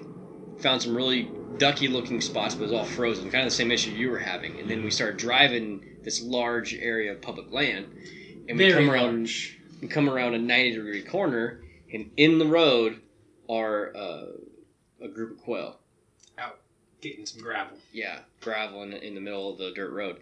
found 0.61 0.81
some 0.83 0.95
really 0.97 1.31
ducky 1.59 1.89
looking 1.89 2.21
spots, 2.21 2.55
but 2.55 2.63
it 2.63 2.71
was 2.71 2.73
all 2.79 2.85
frozen, 2.85 3.25
kind 3.29 3.43
of 3.45 3.51
the 3.51 3.57
same 3.57 3.73
issue 3.73 3.91
you 3.91 4.09
were 4.09 4.21
having, 4.21 4.61
and 4.61 4.71
then 4.71 4.85
we 4.85 4.91
started 4.93 5.17
driving 5.17 5.85
this 6.05 6.23
large 6.23 6.75
area 6.75 7.11
of 7.11 7.21
public 7.21 7.51
land, 7.51 7.87
and 8.49 8.57
we 8.57 8.71
Very 8.71 8.85
come 8.87 8.91
around. 8.95 9.17
large. 9.17 9.59
We 9.81 9.89
come 9.89 10.09
around 10.09 10.35
a 10.35 10.39
90 10.39 10.77
degree 10.77 11.03
corner, 11.03 11.61
and 11.93 12.11
in 12.17 12.39
the 12.39 12.47
road 12.47 13.01
are 13.49 13.95
uh, 13.97 14.27
a 15.03 15.09
group 15.09 15.39
of 15.39 15.45
quail. 15.45 15.79
Out 16.39 16.59
getting 17.01 17.27
some 17.27 17.43
gravel. 17.43 17.79
Yeah, 17.93 18.21
gravel 18.41 18.83
in 18.83 18.91
the, 18.91 19.07
in 19.07 19.15
the 19.15 19.21
middle 19.21 19.51
of 19.51 19.59
the 19.59 19.73
dirt 19.75 19.93
road. 19.93 20.19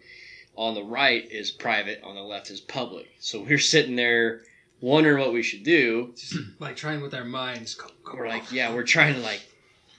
On 0.56 0.74
the 0.74 0.82
right 0.82 1.30
is 1.30 1.50
private, 1.50 2.02
on 2.02 2.14
the 2.14 2.22
left 2.22 2.50
is 2.50 2.60
public. 2.60 3.08
So 3.20 3.42
we're 3.42 3.58
sitting 3.58 3.96
there 3.96 4.42
wondering 4.80 5.18
what 5.18 5.32
we 5.32 5.42
should 5.42 5.62
do. 5.62 6.14
Just 6.16 6.36
like 6.58 6.76
trying 6.76 7.00
with 7.00 7.14
our 7.14 7.24
minds. 7.24 7.74
Go, 7.74 7.86
go 8.04 8.16
We're 8.16 8.28
like, 8.28 8.50
yeah, 8.52 8.74
we're 8.74 8.84
trying 8.84 9.14
to 9.14 9.20
like 9.20 9.42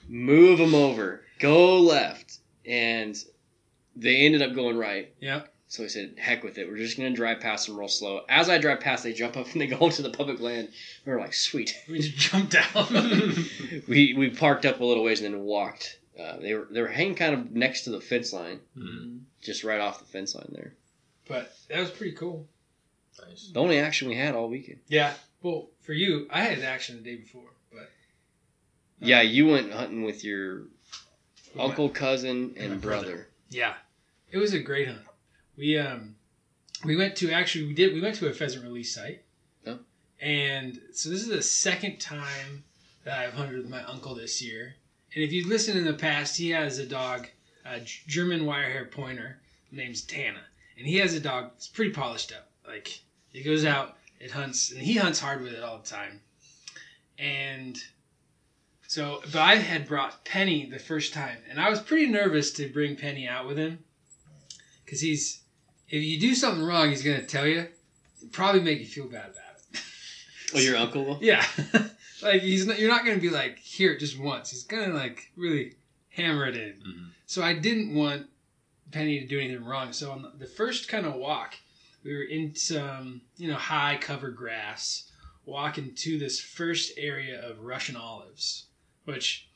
move 0.08 0.58
them 0.58 0.74
over, 0.74 1.22
go 1.38 1.78
left, 1.78 2.38
and 2.66 3.16
they 3.96 4.26
ended 4.26 4.42
up 4.42 4.54
going 4.54 4.76
right. 4.76 5.14
Yep. 5.20 5.52
So 5.70 5.84
we 5.84 5.88
said, 5.88 6.16
heck 6.18 6.42
with 6.42 6.58
it. 6.58 6.68
We're 6.68 6.78
just 6.78 6.96
gonna 6.96 7.10
drive 7.14 7.38
past 7.38 7.68
them 7.68 7.78
real 7.78 7.86
slow. 7.86 8.22
As 8.28 8.48
I 8.48 8.58
drive 8.58 8.80
past, 8.80 9.04
they 9.04 9.12
jump 9.12 9.36
up 9.36 9.46
and 9.52 9.60
they 9.60 9.68
go 9.68 9.78
into 9.86 10.02
the 10.02 10.10
public 10.10 10.40
land. 10.40 10.68
We 11.06 11.12
were 11.12 11.20
like, 11.20 11.32
sweet. 11.32 11.76
We 11.88 12.00
just 12.00 12.16
jumped 12.16 12.56
out. 12.74 12.90
we 13.88 14.14
we 14.18 14.30
parked 14.30 14.66
up 14.66 14.80
a 14.80 14.84
little 14.84 15.04
ways 15.04 15.20
and 15.22 15.32
then 15.32 15.42
walked. 15.42 16.00
Uh, 16.18 16.38
they 16.40 16.54
were 16.54 16.66
they 16.72 16.82
were 16.82 16.88
hanging 16.88 17.14
kind 17.14 17.34
of 17.34 17.52
next 17.52 17.82
to 17.84 17.90
the 17.90 18.00
fence 18.00 18.32
line, 18.32 18.58
Mm. 18.76 19.20
just 19.40 19.62
right 19.62 19.80
off 19.80 20.00
the 20.00 20.06
fence 20.06 20.34
line 20.34 20.50
there. 20.52 20.74
but 21.28 21.56
that 21.68 21.78
was 21.78 21.90
pretty 21.90 22.16
cool. 22.16 22.48
Nice. 23.24 23.50
The 23.54 23.60
only 23.60 23.78
action 23.78 24.08
we 24.08 24.16
had 24.16 24.34
all 24.34 24.48
weekend. 24.48 24.80
Yeah. 24.88 25.14
Well, 25.40 25.68
for 25.82 25.92
you, 25.92 26.26
I 26.30 26.40
had 26.40 26.58
an 26.58 26.64
action 26.64 26.96
the 26.96 27.02
day 27.02 27.16
before, 27.16 27.48
but 27.72 27.88
Yeah, 28.98 29.20
you 29.22 29.46
went 29.46 29.72
hunting 29.72 30.02
with 30.02 30.24
your 30.24 30.64
my- 31.54 31.62
uncle, 31.64 31.88
cousin, 31.90 32.54
and 32.56 32.70
my 32.72 32.76
brother. 32.78 33.06
brother. 33.06 33.28
Yeah, 33.50 33.74
it 34.32 34.38
was 34.38 34.52
a 34.52 34.58
great 34.58 34.88
hunt. 34.88 34.98
We 35.56 35.78
um 35.78 36.16
we 36.84 36.96
went 36.96 37.16
to 37.16 37.30
actually 37.30 37.66
we 37.66 37.74
did 37.74 37.94
we 37.94 38.00
went 38.00 38.16
to 38.16 38.28
a 38.28 38.32
pheasant 38.32 38.64
release 38.64 38.94
site. 38.94 39.22
Oh. 39.66 39.78
And 40.20 40.80
so 40.92 41.10
this 41.10 41.20
is 41.20 41.28
the 41.28 41.42
second 41.42 41.98
time 41.98 42.64
that 43.04 43.18
I've 43.18 43.34
hunted 43.34 43.56
with 43.56 43.68
my 43.68 43.82
uncle 43.84 44.14
this 44.14 44.42
year. 44.42 44.74
And 45.14 45.24
if 45.24 45.32
you've 45.32 45.48
listened 45.48 45.78
in 45.78 45.84
the 45.84 45.94
past, 45.94 46.36
he 46.36 46.50
has 46.50 46.78
a 46.78 46.86
dog, 46.86 47.26
a 47.64 47.80
German 47.80 48.42
wirehair 48.42 48.90
pointer 48.90 49.40
named 49.72 50.06
Tana, 50.08 50.42
and 50.78 50.86
he 50.86 50.98
has 50.98 51.14
a 51.14 51.20
dog. 51.20 51.50
It's 51.56 51.68
pretty 51.68 51.92
polished 51.92 52.32
up. 52.32 52.48
Like 52.66 53.00
it 53.32 53.44
goes 53.44 53.64
out, 53.64 53.96
it 54.20 54.30
hunts, 54.30 54.70
and 54.70 54.80
he 54.80 54.96
hunts 54.96 55.20
hard 55.20 55.42
with 55.42 55.52
it 55.52 55.62
all 55.62 55.78
the 55.78 55.88
time. 55.88 56.20
And 57.18 57.76
so, 58.86 59.20
but 59.26 59.42
I 59.42 59.56
had 59.56 59.86
brought 59.86 60.24
Penny 60.24 60.66
the 60.66 60.78
first 60.78 61.12
time, 61.12 61.38
and 61.48 61.60
I 61.60 61.68
was 61.68 61.80
pretty 61.80 62.06
nervous 62.06 62.50
to 62.52 62.68
bring 62.68 62.96
Penny 62.96 63.28
out 63.28 63.46
with 63.46 63.58
him 63.58 63.84
because 64.90 65.00
he's 65.00 65.42
if 65.88 66.02
you 66.02 66.18
do 66.18 66.34
something 66.34 66.64
wrong, 66.64 66.90
he's 66.90 67.02
gonna 67.04 67.22
tell 67.22 67.46
you, 67.46 67.68
It'd 68.18 68.32
probably 68.32 68.60
make 68.60 68.80
you 68.80 68.86
feel 68.86 69.06
bad 69.06 69.30
about 69.30 69.56
it. 69.72 69.80
Oh, 70.52 70.58
your 70.58 70.76
uncle? 70.76 71.04
will? 71.04 71.18
Yeah, 71.22 71.46
like 72.22 72.42
he's 72.42 72.66
not. 72.66 72.80
You're 72.80 72.90
not 72.90 73.04
gonna 73.04 73.18
be 73.20 73.30
like 73.30 73.58
hear 73.60 73.92
it 73.92 74.00
just 74.00 74.18
once. 74.18 74.50
He's 74.50 74.64
gonna 74.64 74.92
like 74.92 75.30
really 75.36 75.76
hammer 76.08 76.44
it 76.46 76.56
in. 76.56 76.72
Mhm. 76.84 77.06
So 77.26 77.44
I 77.44 77.54
didn't 77.54 77.94
want 77.94 78.26
Penny 78.90 79.20
to 79.20 79.26
do 79.28 79.38
anything 79.38 79.64
wrong. 79.64 79.92
So 79.92 80.10
on 80.10 80.32
the 80.40 80.46
first 80.46 80.88
kind 80.88 81.06
of 81.06 81.14
walk, 81.14 81.54
we 82.02 82.12
were 82.12 82.24
in 82.24 82.56
some 82.56 83.20
you 83.36 83.46
know 83.48 83.54
high 83.54 83.96
cover 84.00 84.30
grass, 84.30 85.08
walking 85.46 85.94
to 85.94 86.18
this 86.18 86.40
first 86.40 86.94
area 86.96 87.40
of 87.48 87.60
Russian 87.60 87.94
olives, 87.94 88.64
which 89.04 89.46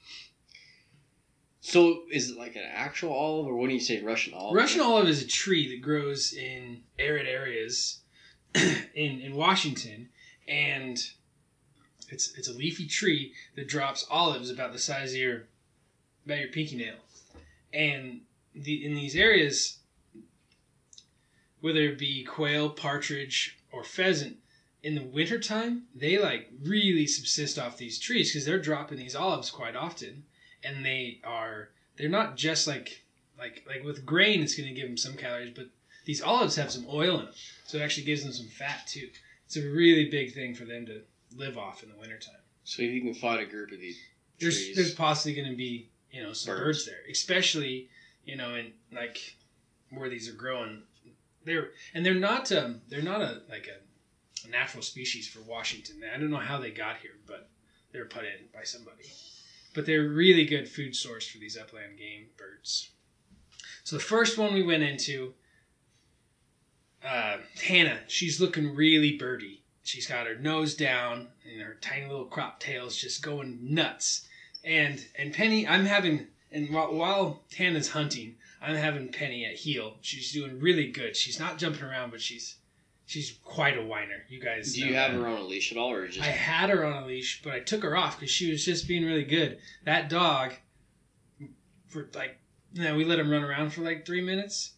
So 1.67 2.03
is 2.11 2.29
it 2.29 2.37
like 2.37 2.57
an 2.57 2.63
actual 2.71 3.15
olive, 3.15 3.47
or 3.47 3.57
what 3.57 3.69
do 3.69 3.73
you 3.73 3.81
say, 3.81 4.03
Russian 4.03 4.35
olive? 4.35 4.55
Russian 4.55 4.83
olive 4.83 5.09
is 5.09 5.23
a 5.23 5.27
tree 5.27 5.67
that 5.71 5.81
grows 5.81 6.35
in 6.35 6.83
arid 6.99 7.27
areas 7.27 8.01
in 8.55 9.23
in 9.23 9.35
Washington, 9.35 10.11
and 10.47 10.99
it's 12.11 12.37
it's 12.37 12.49
a 12.49 12.53
leafy 12.53 12.87
tree 12.87 13.33
that 13.57 13.67
drops 13.67 14.07
olives 14.11 14.51
about 14.51 14.75
the 14.75 14.79
size 14.79 15.13
of 15.15 15.19
your 15.19 15.45
about 16.27 16.41
your 16.41 16.49
pinky 16.49 16.77
nail, 16.77 16.97
and 17.73 18.21
the 18.55 18.85
in 18.85 18.95
these 18.95 19.17
areas, 19.17 19.79
whether 21.63 21.81
it 21.81 21.99
be 21.99 22.25
quail, 22.25 22.69
partridge, 22.69 23.59
or 23.73 23.83
pheasant, 23.83 24.37
in 24.83 24.97
the 24.97 25.03
wintertime, 25.03 25.85
they 25.95 26.19
like 26.19 26.51
really 26.63 27.07
subsist 27.07 27.59
off 27.59 27.79
these 27.79 27.99
trees 27.99 28.31
because 28.31 28.45
they're 28.45 28.59
dropping 28.59 28.99
these 28.99 29.17
olives 29.17 29.51
quite 29.51 29.75
often, 29.75 30.25
and 30.65 30.85
they 30.85 31.21
are 31.25 31.69
they're 31.97 32.09
not 32.09 32.37
just 32.37 32.67
like 32.67 33.03
like 33.39 33.65
like 33.69 33.85
with 33.85 34.05
grain 34.05 34.43
it's 34.43 34.55
going 34.55 34.69
to 34.69 34.75
give 34.75 34.89
them 34.89 34.97
some 34.97 35.15
calories 35.15 35.53
but 35.55 35.67
these 36.05 36.23
olives 36.23 36.57
have 36.57 36.71
some 36.71 36.87
oil 36.89 37.19
in 37.19 37.27
them 37.27 37.35
so 37.67 37.79
it 37.79 37.83
actually 37.83 38.05
gives 38.05 38.23
them 38.23 38.33
some 38.33 38.49
fat 38.49 38.87
too 38.87 39.09
it's 39.47 39.57
a 39.57 39.61
really 39.61 40.09
big 40.11 40.33
thing 40.35 40.55
for 40.55 40.65
them 40.65 40.87
to 40.87 41.01
live 41.37 41.59
off 41.59 41.83
in 41.83 41.89
the 41.91 41.97
wintertime 41.97 42.35
So 42.65 42.83
if 42.83 42.91
you 42.91 43.01
can 43.03 43.15
find 43.15 43.41
a 43.41 43.47
group 43.47 43.73
of 43.73 43.81
these 43.81 43.99
there's 44.41 44.57
trees, 44.57 44.77
there's 44.77 44.95
possibly 44.95 45.35
going 45.35 45.51
to 45.51 45.57
be 45.57 45.89
you 46.11 46.23
know 46.23 46.33
some 46.33 46.55
birds. 46.55 46.85
Birds. 46.85 46.87
there 46.87 47.01
especially 47.11 47.89
you 48.25 48.37
know 48.37 48.55
in 48.55 48.73
like 48.93 49.37
where 49.91 50.09
these 50.09 50.29
are 50.29 50.33
growing 50.33 50.83
they're 51.45 51.71
and 51.93 52.05
they're 52.05 52.15
not 52.15 52.51
um 52.53 52.81
they're 52.89 53.03
not 53.03 53.21
a 53.21 53.43
like 53.49 53.69
a, 53.69 54.47
a 54.47 54.51
natural 54.51 54.83
species 54.83 55.29
for 55.29 55.41
washington 55.41 55.97
i 56.15 56.19
don't 56.19 56.31
know 56.31 56.37
how 56.37 56.59
they 56.59 56.71
got 56.71 56.97
here 56.99 57.13
but 57.27 57.49
they 57.93 57.99
were 57.99 58.07
put 58.07 58.25
in 58.25 58.47
by 58.53 58.63
somebody 58.65 59.05
but 59.75 59.87
they're 59.87 60.09
really 60.09 60.45
good 60.45 60.69
food 60.69 60.95
source 60.95 61.27
for 61.27 61.39
these 61.39 61.57
upland 61.57 61.99
game 61.99 62.27
birds 62.37 62.91
so 63.83 63.97
the 63.97 64.03
first 64.03 64.39
one 64.39 64.55
we 64.55 64.63
went 64.63 64.83
into 64.83 65.35
uh, 67.05 67.37
hannah 67.63 67.99
she's 68.07 68.41
looking 68.41 68.75
really 68.75 69.17
birdy 69.17 69.63
she's 69.83 70.07
got 70.07 70.27
her 70.27 70.37
nose 70.37 70.75
down 70.75 71.29
and 71.51 71.61
her 71.61 71.77
tiny 71.81 72.07
little 72.07 72.25
crop 72.25 72.61
tails 72.61 72.97
just 72.97 73.23
going 73.23 73.59
nuts 73.61 74.27
and 74.65 75.05
and 75.17 75.33
Penny, 75.33 75.67
I'm 75.67 75.85
having 75.85 76.27
and 76.51 76.73
while, 76.73 76.95
while 76.95 77.43
Hannah's 77.57 77.91
hunting, 77.91 78.37
I'm 78.63 78.77
having 78.77 79.09
Penny 79.09 79.45
at 79.45 79.57
heel. 79.57 79.97
She's 80.01 80.33
doing 80.33 80.61
really 80.61 80.91
good. 80.91 81.17
She's 81.17 81.39
not 81.39 81.59
jumping 81.59 81.83
around, 81.83 82.11
but 82.11 82.21
she's 82.21 82.57
she's 83.07 83.39
quite 83.45 83.79
a 83.79 83.83
whiner. 83.83 84.25
You 84.29 84.41
guys, 84.41 84.75
do 84.75 84.87
you 84.87 84.95
have 84.95 85.13
that. 85.13 85.21
her 85.21 85.27
on 85.27 85.39
a 85.39 85.45
leash 85.45 85.73
at 85.73 85.79
all, 85.79 85.93
or 85.93 86.07
just 86.09 86.27
I 86.27 86.31
had 86.31 86.71
her 86.71 86.85
on 86.85 87.03
a 87.03 87.07
leash, 87.07 87.43
but 87.43 87.53
I 87.53 87.61
took 87.61 87.83
her 87.83 87.97
off 87.97 88.19
because 88.19 88.31
she 88.31 88.51
was 88.51 88.65
just 88.65 88.89
being 88.89 89.05
really 89.05 89.25
good. 89.25 89.59
That 89.85 90.09
dog, 90.09 90.55
for 91.89 92.09
like, 92.15 92.39
you 92.73 92.85
know, 92.85 92.97
we 92.97 93.05
let 93.05 93.19
him 93.19 93.31
run 93.31 93.45
around 93.45 93.73
for 93.73 93.83
like 93.83 94.07
three 94.07 94.23
minutes. 94.23 94.73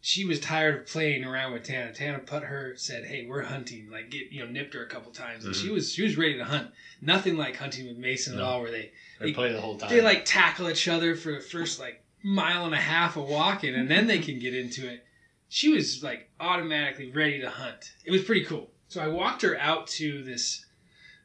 She 0.00 0.24
was 0.24 0.38
tired 0.38 0.76
of 0.76 0.86
playing 0.86 1.24
around 1.24 1.52
with 1.52 1.64
Tana. 1.64 1.92
Tana 1.92 2.20
put 2.20 2.44
her, 2.44 2.74
said, 2.76 3.04
"Hey, 3.04 3.26
we're 3.26 3.42
hunting." 3.42 3.90
Like, 3.90 4.10
get 4.10 4.30
you 4.30 4.44
know, 4.44 4.50
nipped 4.50 4.72
her 4.74 4.84
a 4.84 4.88
couple 4.88 5.10
times, 5.10 5.44
and 5.44 5.54
she 5.54 5.66
mm-hmm. 5.66 5.74
was 5.74 5.92
she 5.92 6.02
was 6.02 6.16
ready 6.16 6.36
to 6.38 6.44
hunt. 6.44 6.70
Nothing 7.02 7.36
like 7.36 7.56
hunting 7.56 7.88
with 7.88 7.98
Mason 7.98 8.36
No. 8.36 8.42
at 8.42 8.46
all, 8.46 8.62
where 8.62 8.70
they 8.70 8.92
They 9.20 9.32
play 9.32 9.52
the 9.52 9.60
whole 9.60 9.76
time. 9.76 9.90
they 9.90 10.00
like 10.00 10.24
tackle 10.24 10.70
each 10.70 10.86
other 10.86 11.16
for 11.16 11.32
the 11.32 11.40
first 11.40 11.80
like 11.80 12.02
mile 12.22 12.64
and 12.64 12.74
a 12.74 12.78
half 12.78 13.16
of 13.16 13.24
walking, 13.24 13.74
and 13.74 13.90
then 13.90 14.06
they 14.06 14.20
can 14.20 14.38
get 14.38 14.54
into 14.54 14.88
it. 14.88 15.04
She 15.48 15.70
was 15.70 16.02
like 16.02 16.30
automatically 16.40 17.10
ready 17.10 17.40
to 17.40 17.50
hunt. 17.50 17.92
It 18.04 18.10
was 18.10 18.24
pretty 18.24 18.44
cool. 18.44 18.70
So 18.88 19.02
I 19.02 19.08
walked 19.08 19.42
her 19.42 19.58
out 19.58 19.86
to 19.88 20.22
this, 20.22 20.64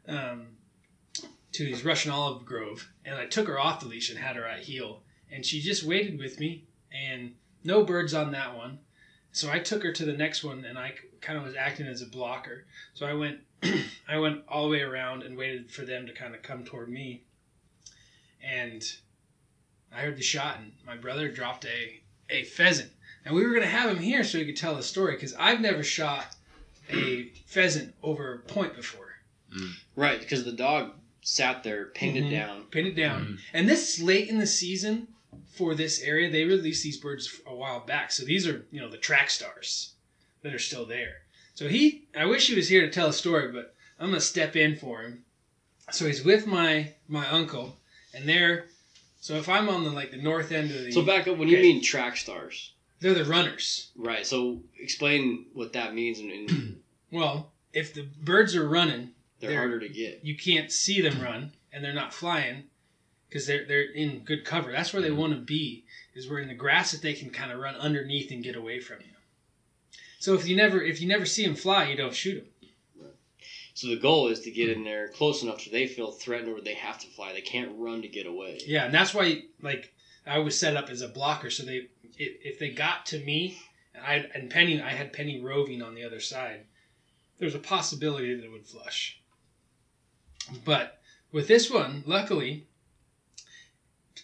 um, 0.07 0.47
to 1.53 1.69
this 1.69 1.83
Russian 1.83 2.11
olive 2.11 2.45
grove, 2.45 2.89
and 3.05 3.15
I 3.15 3.25
took 3.25 3.47
her 3.47 3.59
off 3.59 3.79
the 3.79 3.87
leash 3.87 4.09
and 4.09 4.19
had 4.19 4.35
her 4.35 4.45
at 4.45 4.63
heel, 4.63 5.01
and 5.31 5.45
she 5.45 5.61
just 5.61 5.83
waited 5.83 6.19
with 6.19 6.39
me, 6.39 6.65
and 6.91 7.35
no 7.63 7.83
birds 7.83 8.13
on 8.13 8.31
that 8.31 8.55
one. 8.55 8.79
So 9.31 9.51
I 9.51 9.59
took 9.59 9.83
her 9.83 9.91
to 9.93 10.05
the 10.05 10.13
next 10.13 10.43
one, 10.43 10.65
and 10.65 10.77
I 10.77 10.93
kind 11.21 11.37
of 11.37 11.45
was 11.45 11.55
acting 11.55 11.87
as 11.87 12.01
a 12.01 12.05
blocker. 12.05 12.65
So 12.93 13.05
I 13.05 13.13
went, 13.13 13.39
I 14.07 14.17
went 14.17 14.43
all 14.47 14.63
the 14.63 14.71
way 14.71 14.81
around 14.81 15.23
and 15.23 15.37
waited 15.37 15.71
for 15.71 15.83
them 15.83 16.05
to 16.05 16.13
kind 16.13 16.35
of 16.35 16.43
come 16.43 16.65
toward 16.65 16.89
me 16.89 17.23
and 18.43 18.83
I 19.95 20.01
heard 20.01 20.17
the 20.17 20.23
shot, 20.23 20.57
and 20.59 20.73
my 20.85 20.97
brother 20.97 21.31
dropped 21.31 21.65
a 21.65 22.01
a 22.29 22.43
pheasant. 22.43 22.91
And 23.25 23.33
we 23.35 23.45
were 23.45 23.53
gonna 23.53 23.65
have 23.67 23.89
him 23.89 23.99
here 24.03 24.23
so 24.23 24.37
he 24.37 24.45
could 24.45 24.57
tell 24.57 24.75
the 24.75 24.83
story 24.83 25.13
because 25.15 25.33
I've 25.35 25.61
never 25.61 25.83
shot 25.83 26.35
a 26.89 27.29
pheasant 27.45 27.95
over 28.03 28.33
a 28.33 28.39
point 28.39 28.75
before. 28.75 29.09
right 29.95 30.19
because 30.19 30.43
the 30.43 30.51
dog 30.51 30.91
sat 31.21 31.63
there 31.63 31.85
pinned 31.85 32.17
Mhm. 32.17 32.27
it 32.27 32.29
down. 32.31 32.63
Pinned 32.71 32.87
it 32.87 32.95
down. 32.95 33.25
Mhm. 33.25 33.39
And 33.53 33.69
this 33.69 33.93
is 33.97 34.03
late 34.03 34.27
in 34.27 34.39
the 34.39 34.47
season 34.47 35.07
for 35.55 35.75
this 35.75 36.01
area. 36.01 36.31
They 36.31 36.43
released 36.45 36.81
these 36.83 36.97
birds 36.97 37.39
a 37.45 37.53
while 37.55 37.79
back, 37.81 38.11
so 38.11 38.25
these 38.25 38.47
are 38.47 38.65
you 38.71 38.81
know 38.81 38.89
the 38.89 38.97
track 38.97 39.29
stars 39.29 39.93
that 40.41 40.53
are 40.55 40.59
still 40.59 40.85
there. 40.87 41.21
So 41.53 41.67
he, 41.69 42.07
I 42.15 42.25
wish 42.25 42.47
he 42.47 42.55
was 42.55 42.67
here 42.67 42.81
to 42.81 42.89
tell 42.89 43.07
a 43.09 43.13
story, 43.13 43.51
but 43.51 43.75
I'm 43.99 44.07
gonna 44.09 44.19
step 44.21 44.55
in 44.55 44.75
for 44.75 45.03
him. 45.03 45.23
So 45.91 46.07
he's 46.07 46.23
with 46.23 46.47
my 46.47 46.93
my 47.07 47.27
uncle, 47.29 47.79
and 48.13 48.27
they're 48.27 48.65
so 49.21 49.35
if 49.35 49.47
I'm 49.47 49.69
on 49.69 49.83
the 49.83 49.91
like 49.91 50.09
the 50.09 50.17
north 50.17 50.51
end 50.51 50.71
of 50.71 50.83
the 50.83 50.91
So 50.91 51.03
back 51.03 51.27
up 51.27 51.37
when 51.37 51.47
you 51.47 51.59
mean 51.59 51.81
track 51.83 52.17
stars, 52.17 52.73
they're 53.03 53.13
the 53.13 53.25
runners. 53.25 53.89
right? 53.97 54.25
So 54.25 54.61
explain 54.79 55.45
what 55.53 55.73
that 55.73 55.93
means, 55.93 56.19
and, 56.19 56.31
and 56.31 56.81
Well, 57.11 57.51
if 57.73 57.93
the 57.93 58.07
birds 58.23 58.55
are 58.55 58.67
running, 58.67 59.11
they're, 59.39 59.51
They're- 59.51 59.59
harder 59.59 59.79
to 59.79 59.89
get. 59.89 60.21
you 60.23 60.35
can't 60.35 60.71
see 60.71 61.01
them 61.01 61.21
run, 61.21 61.51
and 61.71 61.83
they're 61.83 61.93
not 61.93 62.13
flying 62.13 62.63
because 63.27 63.45
they're 63.45 63.65
they're 63.65 63.91
in 63.91 64.19
good 64.19 64.45
cover. 64.45 64.71
That's 64.71 64.93
where 64.93 65.01
they 65.01 65.09
mm-hmm. 65.09 65.17
want 65.17 65.33
to 65.33 65.39
be. 65.39 65.83
Is 66.15 66.29
we're 66.29 66.39
in 66.39 66.47
the 66.47 66.53
grass 66.53 66.91
that 66.91 67.01
they 67.01 67.13
can 67.13 67.29
kind 67.29 67.51
of 67.51 67.59
run 67.59 67.75
underneath 67.75 68.31
and 68.31 68.43
get 68.43 68.55
away 68.55 68.79
from 68.79 68.99
you. 69.01 69.13
So 70.19 70.33
if 70.35 70.47
you 70.47 70.55
never 70.55 70.81
if 70.81 71.01
you 71.01 71.07
never 71.07 71.25
see 71.25 71.45
them 71.45 71.55
fly, 71.55 71.89
you 71.89 71.97
don't 71.97 72.15
shoot 72.15 72.35
them. 72.35 73.09
So 73.75 73.87
the 73.87 73.97
goal 73.97 74.27
is 74.27 74.41
to 74.41 74.51
get 74.51 74.69
in 74.69 74.83
there 74.83 75.07
close 75.09 75.41
enough 75.41 75.61
so 75.61 75.71
they 75.71 75.87
feel 75.87 76.11
threatened 76.11 76.49
or 76.49 76.61
they 76.61 76.75
have 76.75 76.99
to 76.99 77.07
fly. 77.07 77.33
They 77.33 77.41
can't 77.41 77.71
run 77.75 78.03
to 78.03 78.07
get 78.07 78.27
away. 78.27 78.61
Yeah, 78.65 78.85
and 78.85 78.93
that's 78.93 79.13
why 79.13 79.43
like 79.61 79.93
I 80.25 80.39
was 80.39 80.57
set 80.57 80.77
up 80.77 80.89
as 80.89 81.01
a 81.01 81.07
blocker, 81.07 81.49
so 81.49 81.63
they 81.63 81.87
if, 82.17 82.37
if 82.43 82.59
they 82.59 82.69
got 82.69 83.05
to 83.07 83.19
me, 83.19 83.59
and 83.93 84.05
I 84.05 84.25
and 84.33 84.49
Penny, 84.49 84.81
I 84.81 84.91
had 84.91 85.13
Penny 85.13 85.41
roving 85.41 85.81
on 85.81 85.95
the 85.95 86.03
other 86.03 86.19
side. 86.19 86.65
There's 87.39 87.55
a 87.55 87.59
possibility 87.59 88.33
that 88.33 88.45
it 88.45 88.51
would 88.51 88.65
flush. 88.65 89.19
But 90.65 91.01
with 91.31 91.47
this 91.47 91.69
one, 91.69 92.03
luckily, 92.05 92.67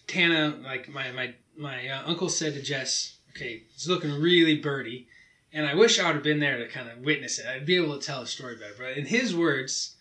Tana, 0.06 0.58
like 0.62 0.88
my 0.88 1.10
my 1.12 1.34
my 1.56 1.88
uh, 1.88 2.02
uncle 2.06 2.28
said 2.28 2.54
to 2.54 2.62
Jess, 2.62 3.16
"Okay, 3.30 3.64
it's 3.74 3.86
looking 3.86 4.12
really 4.12 4.56
birdie," 4.56 5.08
and 5.52 5.66
I 5.66 5.74
wish 5.74 5.98
I 5.98 6.06
would 6.06 6.16
have 6.16 6.24
been 6.24 6.40
there 6.40 6.58
to 6.58 6.68
kind 6.68 6.88
of 6.88 6.98
witness 6.98 7.38
it. 7.38 7.46
I'd 7.46 7.66
be 7.66 7.76
able 7.76 7.98
to 7.98 8.04
tell 8.04 8.22
a 8.22 8.26
story 8.26 8.56
better. 8.56 8.74
But 8.78 8.96
in 8.96 9.06
his 9.06 9.34
words, 9.34 9.96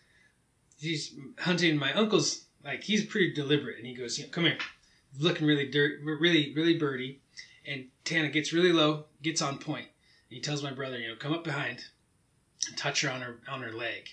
he's 0.79 1.15
hunting 1.39 1.77
my 1.77 1.93
uncle's 1.93 2.45
like 2.63 2.83
he's 2.83 3.05
pretty 3.05 3.33
deliberate, 3.33 3.77
and 3.77 3.87
he 3.87 3.93
goes, 3.93 4.17
you 4.17 4.25
know, 4.25 4.31
"Come 4.31 4.45
here, 4.45 4.57
looking 5.17 5.47
really 5.47 5.69
dirt, 5.69 5.99
really 6.03 6.53
really 6.55 6.77
birdie," 6.77 7.21
and 7.69 7.85
Tana 8.03 8.29
gets 8.29 8.51
really 8.51 8.71
low, 8.71 9.05
gets 9.21 9.41
on 9.41 9.59
point, 9.59 9.85
and 9.85 10.35
he 10.35 10.41
tells 10.41 10.63
my 10.63 10.71
brother, 10.73 10.97
"You 10.97 11.09
know, 11.09 11.15
come 11.15 11.33
up 11.33 11.43
behind, 11.43 11.85
and 12.67 12.77
touch 12.77 13.01
her 13.01 13.09
on 13.09 13.21
her 13.21 13.39
on 13.47 13.61
her 13.61 13.71
leg," 13.71 14.09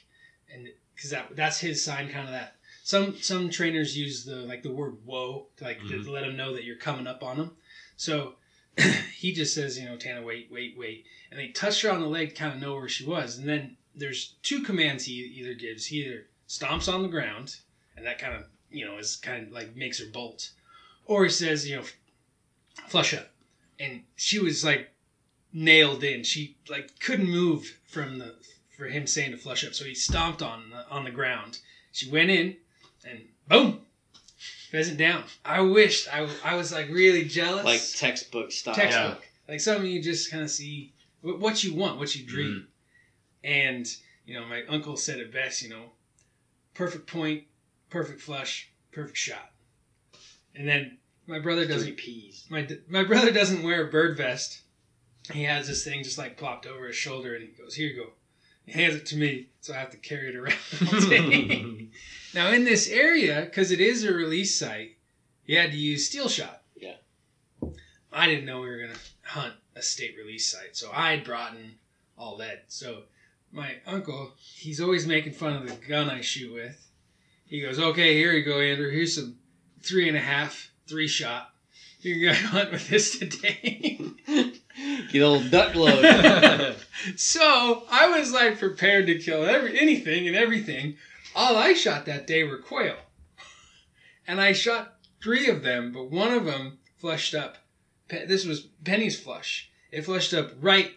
and 0.53 0.69
because 0.95 1.11
that 1.11 1.35
that's 1.35 1.61
his 1.61 1.83
sign, 1.83 2.09
kind 2.11 2.27
of 2.27 2.33
that. 2.33 2.57
Some 2.85 3.17
some 3.21 3.51
trainers 3.51 3.97
use 3.97 4.25
the 4.25 4.37
like 4.37 4.63
the 4.63 4.73
word 4.73 4.99
"whoa" 5.05 5.49
to 5.57 5.65
like 5.65 5.79
to 5.79 5.85
mm-hmm. 5.85 6.11
let 6.11 6.21
them 6.21 6.37
know 6.37 6.53
that 6.55 6.65
you're 6.65 6.77
coming 6.77 7.07
up 7.07 7.23
on 7.23 7.39
them. 7.39 7.57
So 7.97 8.35
he 9.17 9.33
just 9.33 9.55
says, 9.55 9.79
you 9.79 9.87
know, 9.87 9.97
Tana, 9.97 10.23
wait, 10.23 10.49
wait, 10.53 10.77
wait, 10.77 11.07
and 11.31 11.41
they 11.41 11.49
touched 11.49 11.83
her 11.83 11.91
on 11.91 12.01
the 12.01 12.07
leg, 12.07 12.31
to 12.31 12.35
kind 12.35 12.55
of 12.55 12.61
know 12.61 12.75
where 12.75 12.89
she 12.89 13.07
was, 13.07 13.39
and 13.39 13.49
then 13.49 13.77
there's 13.95 14.35
two 14.43 14.63
commands 14.63 15.05
he 15.05 15.15
either 15.15 15.55
gives. 15.55 15.87
He 15.87 16.05
either 16.05 16.27
stomps 16.47 16.93
on 16.93 17.03
the 17.03 17.09
ground, 17.09 17.57
and 17.97 18.07
that 18.07 18.19
kind 18.19 18.35
of 18.35 18.45
you 18.71 18.85
know 18.85 18.99
is 18.99 19.17
kind 19.17 19.47
of 19.47 19.53
like 19.53 19.75
makes 19.75 19.99
her 19.99 20.11
bolt, 20.13 20.51
or 21.07 21.25
he 21.25 21.31
says, 21.31 21.69
you 21.69 21.77
know, 21.77 21.85
flush 22.89 23.15
up, 23.15 23.31
and 23.79 24.03
she 24.17 24.39
was 24.39 24.65
like 24.65 24.91
nailed 25.53 26.05
in. 26.05 26.23
She 26.23 26.57
like 26.69 26.99
couldn't 27.01 27.29
move 27.29 27.79
from 27.87 28.19
the 28.19 28.35
for 28.77 28.87
him 28.87 29.07
saying 29.07 29.31
to 29.31 29.37
flush 29.39 29.65
up, 29.67 29.75
so 29.75 29.85
he 29.85 29.95
stomped 29.95 30.43
on 30.43 30.71
the, 30.71 30.89
on 30.91 31.05
the 31.05 31.11
ground. 31.11 31.59
She 31.93 32.11
went 32.11 32.31
in, 32.31 32.57
and 33.09 33.21
boom, 33.49 33.81
pheasant 34.71 34.99
down. 34.99 35.25
I 35.45 35.61
wished 35.61 36.15
I, 36.15 36.29
I 36.45 36.57
was 36.57 36.73
like 36.73 36.89
really 36.91 37.25
jealous, 37.25 37.65
Like 37.65 37.81
textbook 37.95 38.53
style. 38.53 38.75
textbook, 38.75 39.27
like 39.49 39.61
something 39.61 39.91
you 39.91 40.03
just 40.03 40.31
kind 40.31 40.43
of 40.43 40.51
see 40.51 40.93
what 41.23 41.65
you 41.65 41.75
want, 41.75 41.99
what 41.99 42.15
you 42.15 42.27
dream, 42.27 42.67
mm. 42.67 43.49
and 43.51 43.87
you 44.27 44.39
know 44.39 44.47
my 44.47 44.63
uncle 44.69 44.97
said 44.97 45.19
it 45.19 45.33
best. 45.33 45.63
You 45.63 45.71
know, 45.71 45.85
perfect 46.75 47.07
point, 47.07 47.45
perfect 47.89 48.21
flush, 48.21 48.71
perfect 48.93 49.17
shot, 49.17 49.53
and 50.55 50.69
then 50.69 50.99
my 51.27 51.39
brother 51.39 51.67
doesn't 51.67 51.97
P's. 51.97 52.45
my 52.49 52.67
my 52.89 53.05
brother 53.05 53.31
doesn't 53.33 53.63
wear 53.63 53.87
a 53.87 53.91
bird 53.91 54.17
vest. 54.17 54.63
He 55.33 55.43
has 55.45 55.67
this 55.67 55.83
thing 55.85 56.05
just 56.05 56.19
like 56.19 56.37
plopped 56.37 56.67
over 56.67 56.87
his 56.87 56.97
shoulder, 56.97 57.35
and 57.35 57.43
he 57.45 57.51
goes, 57.51 57.75
"Here 57.75 57.89
you 57.89 57.97
go." 57.97 58.11
He 58.65 58.73
hands 58.73 58.97
it 58.97 59.07
to 59.07 59.17
me, 59.17 59.49
so 59.61 59.75
I 59.75 59.77
have 59.79 59.91
to 59.91 59.97
carry 59.97 60.29
it 60.29 60.35
around 60.35 61.91
now 62.35 62.51
in 62.51 62.65
this 62.65 62.89
area, 62.89 63.43
because 63.43 63.71
it 63.71 63.81
is 63.81 64.03
a 64.03 64.13
release 64.13 64.59
site, 64.59 64.97
you 65.45 65.57
had 65.57 65.71
to 65.71 65.77
use 65.79 66.07
steel 66.07 66.29
shot. 66.29 66.63
Yeah. 66.77 66.97
I 68.13 68.27
didn't 68.27 68.45
know 68.45 68.61
we 68.61 68.69
were 68.69 68.79
gonna 68.79 68.99
hunt 69.23 69.55
a 69.77 69.83
state 69.83 70.17
release 70.17 70.51
site, 70.51 70.77
so 70.77 70.91
I 70.93 71.13
had 71.13 71.23
brought 71.25 71.55
in 71.55 71.75
all 72.19 72.37
lead. 72.37 72.63
So 72.67 73.03
my 73.53 73.77
uncle, 73.87 74.33
he's 74.39 74.81
always 74.81 75.07
making 75.07 75.33
fun 75.35 75.53
of 75.55 75.69
the 75.69 75.77
gun 75.87 76.11
I 76.11 76.21
shoot 76.21 76.53
with. 76.53 76.89
He 77.47 77.61
goes, 77.61 77.79
"Okay, 77.79 78.15
here 78.15 78.33
you 78.33 78.45
go, 78.45 78.61
Andrew. 78.61 78.91
Here's 78.91 79.15
some 79.15 79.39
three 79.81 80.09
and 80.09 80.17
a 80.17 80.21
half, 80.21 80.73
three 80.87 81.09
shot. 81.09 81.51
You're 82.01 82.33
gonna 82.33 82.47
hunt 82.47 82.73
with 82.73 82.89
this 82.89 83.19
today." 83.19 84.01
Get 85.11 85.23
a 85.23 85.29
little 85.29 85.49
duck 85.49 85.75
load. 85.75 86.77
so 87.17 87.85
I 87.91 88.19
was 88.19 88.33
like 88.33 88.59
prepared 88.59 89.07
to 89.07 89.19
kill 89.19 89.45
every 89.45 89.79
anything 89.79 90.27
and 90.29 90.37
everything. 90.37 90.97
All 91.35 91.57
I 91.57 91.73
shot 91.73 92.07
that 92.07 92.27
day 92.27 92.45
were 92.45 92.59
quail, 92.59 92.97
and 94.27 94.41
I 94.41 94.53
shot 94.53 94.97
three 95.23 95.49
of 95.49 95.63
them, 95.63 95.93
but 95.93 96.11
one 96.11 96.33
of 96.33 96.45
them 96.45 96.79
flushed 96.99 97.35
up. 97.35 97.59
This 98.09 98.45
was 98.45 98.69
Penny's 98.85 99.19
flush. 99.19 99.71
It 99.91 100.05
flushed 100.05 100.35
up 100.35 100.53
right 100.61 100.93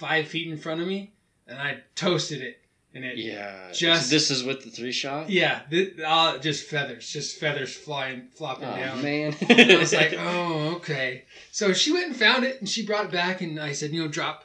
five 0.00 0.28
feet 0.28 0.48
in 0.48 0.56
front 0.56 0.80
of 0.80 0.88
me, 0.88 1.12
and 1.46 1.58
I 1.58 1.82
toasted 1.94 2.40
it, 2.40 2.62
and 2.94 3.04
it 3.04 3.18
yeah. 3.18 3.70
Just- 3.72 4.08
So 4.08 4.14
this 4.14 4.30
is 4.30 4.42
with 4.44 4.64
the 4.64 4.70
three 4.70 4.92
shot? 4.92 5.30
yeah, 5.30 5.60
th- 5.70 6.00
all 6.00 6.38
just 6.38 6.66
feathers, 6.68 7.08
just 7.08 7.38
feathers 7.38 7.74
flying, 7.74 8.28
flopping 8.34 8.68
Oh, 8.68 8.76
down. 8.76 9.02
man. 9.02 9.34
And 9.48 9.72
I 9.72 9.76
was 9.78 9.92
like, 9.92 10.14
oh, 10.18 10.74
okay. 10.76 11.24
So 11.52 11.72
she 11.72 11.92
went 11.92 12.06
and 12.08 12.16
found 12.16 12.44
it, 12.44 12.58
and 12.60 12.68
she 12.68 12.84
brought 12.84 13.06
it 13.06 13.12
back, 13.12 13.40
and 13.42 13.58
I 13.60 13.72
said, 13.72 13.90
you 13.92 14.02
know, 14.02 14.08
drop. 14.08 14.44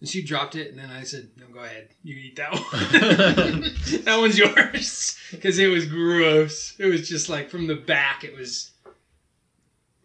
And 0.00 0.08
she 0.08 0.22
dropped 0.22 0.54
it, 0.56 0.70
and 0.70 0.78
then 0.78 0.88
I 0.90 1.02
said, 1.02 1.28
no, 1.38 1.46
go 1.52 1.60
ahead. 1.60 1.88
You 2.02 2.16
eat 2.16 2.36
that 2.36 2.52
one. 2.52 2.62
that 4.04 4.16
one's 4.18 4.38
yours. 4.38 5.18
Because 5.30 5.58
it 5.58 5.66
was 5.66 5.84
gross. 5.84 6.74
It 6.78 6.86
was 6.86 7.06
just 7.06 7.28
like 7.28 7.50
from 7.50 7.66
the 7.66 7.74
back, 7.76 8.24
it 8.24 8.34
was, 8.34 8.70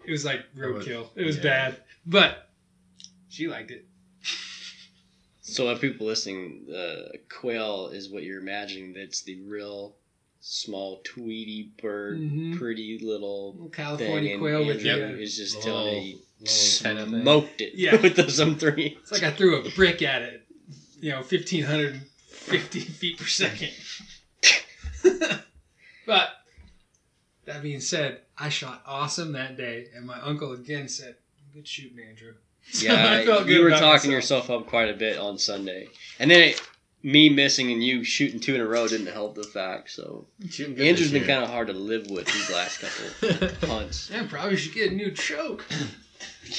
it 0.05 0.11
was 0.11 0.25
like 0.25 0.41
roadkill. 0.57 1.07
It 1.15 1.23
was 1.25 1.37
Yeah. 1.37 1.43
bad. 1.43 1.77
But 2.05 2.49
she 3.29 3.47
liked 3.47 3.71
it. 3.71 3.85
So, 5.47 5.69
if 5.69 5.79
people 5.79 6.07
listening, 6.07 6.65
uh, 6.75 7.17
quail 7.29 7.89
is 7.93 8.09
what 8.09 8.23
you're 8.23 8.39
imagining. 8.41 8.93
That's 8.93 9.21
the 9.21 9.39
real 9.41 9.95
small, 10.39 11.01
tweety 11.03 11.71
bird, 11.81 12.19
Mhm. 12.19 12.57
pretty 12.57 12.97
little 12.99 13.51
Little 13.53 13.67
thing. 13.67 13.71
California 13.71 14.31
And 14.33 14.41
quail 14.41 14.65
with 14.65 14.77
Andrew 14.85 15.07
the. 15.09 15.13
uh, 15.19 15.21
is 15.23 15.37
just 15.37 15.55
Little- 15.57 15.71
telling 15.71 16.03
me 16.03 16.17
little 16.39 17.21
smoked 17.21 17.61
it 17.61 17.73
Yeah. 17.75 18.01
with 18.01 18.15
those 18.15 18.39
M3. 18.39 18.97
It's 19.01 19.11
like 19.11 19.21
I 19.23 19.31
threw 19.31 19.63
a 19.63 19.69
brick 19.71 20.01
at 20.01 20.23
it, 20.23 20.47
you 20.99 21.11
know, 21.11 21.21
1,550 21.21 22.79
feet 22.79 23.17
per 23.19 23.25
second. 23.27 23.71
but 26.07 26.29
that 27.45 27.61
being 27.61 27.79
said, 27.81 28.21
I 28.37 28.49
shot 28.49 28.81
awesome 28.87 29.31
that 29.33 29.57
day, 29.57 29.89
and 29.95 30.05
my 30.07 30.19
uncle 30.21 30.53
again 30.53 30.87
said, 30.89 31.15
"Good 31.53 31.67
shooting, 31.67 31.99
Andrew." 31.99 32.33
So 32.71 32.85
Yeah, 32.87 33.13
I 33.21 33.25
felt 33.25 33.47
you 33.47 33.61
were 33.61 33.67
about 33.69 33.79
talking 33.79 34.11
myself. 34.11 34.45
yourself 34.45 34.49
up 34.49 34.67
quite 34.67 34.89
a 34.89 34.93
bit 34.93 35.17
on 35.17 35.37
Sunday, 35.37 35.87
and 36.19 36.29
then 36.31 36.41
it, 36.41 36.61
me 37.03 37.29
missing 37.29 37.71
and 37.71 37.83
you 37.83 38.03
shooting 38.03 38.39
two 38.39 38.55
in 38.55 38.61
a 38.61 38.65
row 38.65 38.87
didn't 38.87 39.07
help 39.13 39.35
the 39.35 39.43
fact. 39.43 39.91
So 39.91 40.25
Shooting 40.49 40.75
good 40.75 40.87
Andrew's 40.87 41.11
been 41.11 41.25
kind 41.25 41.43
of 41.43 41.49
hard 41.49 41.67
to 41.67 41.73
live 41.73 42.07
with 42.09 42.25
these 42.25 42.49
last 42.51 42.79
couple 42.79 43.67
hunts. 43.69 44.09
Yeah, 44.11 44.25
probably 44.27 44.55
should 44.57 44.73
get 44.73 44.91
a 44.91 44.95
new 44.95 45.11
choke. 45.11 45.65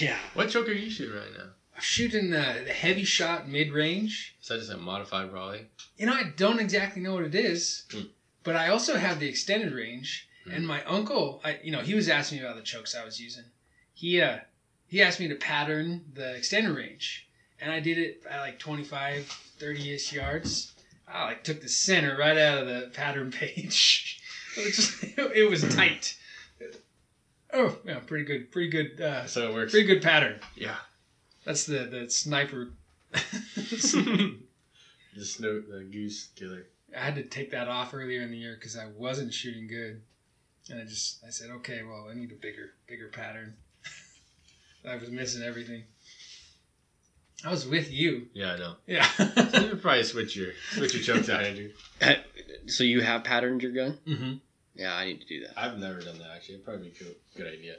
Yeah, 0.01 0.19
What 0.35 0.51
choke 0.51 0.69
are 0.69 0.73
you 0.73 0.90
shooting 0.90 1.14
right 1.16 1.33
now? 1.37 1.45
I'm 1.75 1.81
shooting 1.81 2.31
the, 2.31 2.62
the 2.66 2.73
heavy 2.73 3.05
shot 3.05 3.49
mid 3.49 3.73
range. 3.73 4.37
Is 4.42 4.49
that 4.49 4.59
just 4.59 4.71
a 4.71 4.77
modified 4.77 5.33
Raleigh? 5.33 5.66
You 5.97 6.07
know, 6.07 6.12
I 6.12 6.33
don't 6.37 6.59
exactly 6.61 7.01
know 7.03 7.14
what 7.14 7.25
it 7.25 7.35
is, 7.35 7.85
Hmm. 7.92 8.01
but 8.45 8.55
I 8.57 8.69
also 8.69 8.97
have 8.97 9.19
the 9.21 9.29
extended 9.29 9.73
range. 9.73 10.29
Hmm. 10.45 10.51
And 10.53 10.66
my 10.66 10.83
uncle, 10.85 11.40
I, 11.45 11.59
you 11.62 11.71
know, 11.73 11.81
he 11.83 11.95
was 11.95 12.09
asking 12.09 12.38
me 12.38 12.45
about 12.45 12.57
the 12.57 12.62
chokes 12.62 12.95
I 12.95 13.05
was 13.05 13.21
using. 13.21 13.45
He, 13.95 14.21
uh, 14.21 14.38
he 14.88 15.03
asked 15.03 15.20
me 15.20 15.29
to 15.29 15.35
pattern 15.35 16.05
the 16.14 16.35
extended 16.37 16.75
range, 16.77 17.29
and 17.61 17.70
I 17.70 17.81
did 17.81 17.99
it 17.99 18.22
at 18.29 18.40
like 18.40 18.59
25, 18.59 19.25
30 19.59 19.94
ish 19.94 20.12
yards. 20.12 20.72
I 21.09 21.25
like 21.25 21.44
took 21.44 21.61
the 21.62 21.68
center 21.68 22.16
right 22.16 22.37
out 22.37 22.59
of 22.59 22.66
the 22.66 22.90
pattern 22.94 23.31
page. 23.33 24.20
it, 24.57 24.64
was 24.64 24.77
just, 24.77 25.05
it 25.18 25.51
was 25.51 25.75
tight. 25.75 26.16
Oh, 27.53 27.77
yeah, 27.85 28.01
pretty 28.01 28.25
good, 28.25 28.51
pretty 28.51 28.68
good, 28.68 29.01
uh, 29.01 29.27
So 29.27 29.49
it 29.51 29.55
works. 29.55 29.72
pretty 29.72 29.87
good 29.87 30.03
pattern. 30.03 30.40
Yeah. 30.57 30.77
That's 31.44 31.64
the 31.64 31.85
the 31.85 32.11
sniper. 32.11 32.70
the 33.12 34.37
snow, 35.25 35.61
the 35.61 35.85
goose 35.90 36.29
killer. 36.35 36.66
I 36.96 37.01
had 37.01 37.14
to 37.16 37.22
take 37.22 37.51
that 37.53 37.68
off 37.68 37.94
earlier 37.94 38.22
in 38.22 38.31
the 38.31 38.37
year 38.37 38.57
because 38.59 38.77
I 38.77 38.87
wasn't 38.96 39.33
shooting 39.33 39.68
good, 39.68 40.03
and 40.70 40.81
I 40.81 40.85
just 40.85 41.22
I 41.25 41.31
said, 41.31 41.51
okay, 41.51 41.83
well, 41.83 42.09
I 42.11 42.14
need 42.14 42.33
a 42.33 42.35
bigger 42.35 42.70
bigger 42.88 43.09
pattern. 43.09 43.55
I 44.87 44.96
was 44.96 45.11
missing 45.11 45.42
everything. 45.42 45.83
I 47.44 47.51
was 47.51 47.66
with 47.66 47.92
you. 47.92 48.29
Yeah, 48.33 48.53
I 48.53 48.59
know. 48.59 48.75
Yeah. 48.87 49.09
You 49.18 49.68
could 49.70 49.83
probably 49.83 50.05
switch 50.05 50.37
your 50.37 50.53
switch 50.72 50.94
your 50.94 51.03
chokes 51.03 51.29
out, 51.29 51.42
Andrew. 51.44 51.70
so 52.66 52.85
you 52.85 53.01
have 53.03 53.25
patterned 53.25 53.62
your 53.62 53.72
gun? 53.72 53.99
hmm 54.07 54.35
Yeah, 54.75 54.94
I 54.94 55.07
need 55.07 55.20
to 55.20 55.27
do 55.27 55.40
that. 55.40 55.59
I've 55.59 55.79
never 55.79 56.01
done 56.01 56.18
that 56.18 56.31
actually. 56.35 56.57
It'd 56.57 56.64
probably 56.64 56.88
be 56.88 56.94
a 57.01 57.05
cool, 57.05 57.14
good 57.37 57.53
idea. 57.53 57.77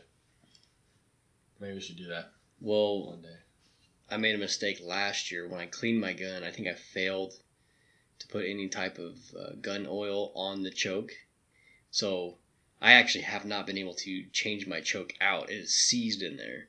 Maybe 1.59 1.73
we 1.75 1.81
should 1.81 1.97
do 1.97 2.07
that 2.07 2.31
Well, 2.61 3.07
one 3.07 3.21
day. 3.21 3.35
I 4.09 4.17
made 4.17 4.35
a 4.35 4.39
mistake 4.39 4.79
last 4.83 5.31
year 5.31 5.47
when 5.47 5.59
I 5.59 5.65
cleaned 5.65 5.99
my 5.99 6.13
gun. 6.13 6.43
I 6.43 6.51
think 6.51 6.67
I 6.67 6.73
failed 6.73 7.33
to 8.19 8.27
put 8.27 8.45
any 8.45 8.67
type 8.69 8.97
of 8.99 9.17
uh, 9.37 9.51
gun 9.61 9.85
oil 9.89 10.31
on 10.35 10.63
the 10.63 10.71
choke. 10.71 11.11
So 11.91 12.37
I 12.81 12.93
actually 12.93 13.23
have 13.23 13.43
not 13.45 13.65
been 13.67 13.77
able 13.77 13.95
to 13.95 14.23
change 14.31 14.67
my 14.67 14.81
choke 14.81 15.13
out. 15.19 15.49
It 15.49 15.55
is 15.55 15.73
seized 15.73 16.21
in 16.21 16.37
there. 16.37 16.67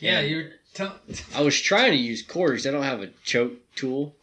Yeah, 0.00 0.20
And 0.20 0.30
you're 0.30 0.50
tell- 0.74 0.98
I 1.34 1.42
was 1.42 1.60
trying 1.60 1.90
to 1.92 1.96
use 1.98 2.22
quarters. 2.22 2.66
I 2.66 2.70
don't 2.70 2.82
have 2.82 3.02
a 3.02 3.08
choke 3.24 3.54
tool. 3.74 4.14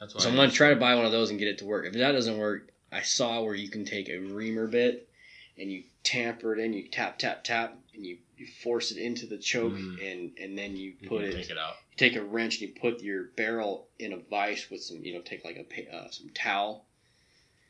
That's 0.00 0.14
why. 0.14 0.20
So 0.20 0.28
I'm 0.28 0.36
gonna 0.36 0.50
try 0.50 0.70
to 0.70 0.76
buy 0.76 0.94
one 0.96 1.06
of 1.06 1.12
those 1.12 1.30
and 1.30 1.38
get 1.38 1.48
it 1.48 1.58
to 1.58 1.64
work. 1.64 1.86
If 1.86 1.92
that 1.94 2.12
doesn't 2.12 2.36
work, 2.36 2.68
I 2.92 3.02
saw 3.02 3.42
where 3.42 3.54
you 3.54 3.68
can 3.68 3.84
take 3.84 4.08
a 4.08 4.18
reamer 4.18 4.66
bit 4.66 5.08
and 5.56 5.70
you 5.72 5.84
tamper 6.02 6.52
it 6.54 6.58
in, 6.62 6.72
you 6.74 6.88
tap 6.88 7.18
tap 7.18 7.42
tap, 7.44 7.78
and 7.94 8.04
you, 8.04 8.18
you 8.36 8.46
force 8.62 8.90
it 8.90 8.98
into 8.98 9.24
the 9.26 9.38
choke, 9.38 9.72
Mm. 9.72 10.12
and 10.12 10.38
and 10.38 10.58
then 10.58 10.76
you 10.76 10.94
You 11.00 11.08
put 11.08 11.22
can 11.22 11.30
it, 11.30 11.36
Take 11.36 11.50
it 11.50 11.58
out. 11.58 11.76
you 11.92 11.96
take 11.96 12.16
a 12.16 12.22
wrench 12.22 12.60
and 12.60 12.68
you 12.68 12.74
put 12.80 13.00
your 13.02 13.24
barrel 13.36 13.88
in 13.98 14.12
a 14.12 14.16
vise 14.18 14.68
with 14.68 14.82
some, 14.82 15.02
you 15.02 15.14
know, 15.14 15.20
take 15.22 15.44
like 15.44 15.56
a 15.56 15.94
uh, 15.96 16.10
some 16.10 16.28
towel, 16.34 16.84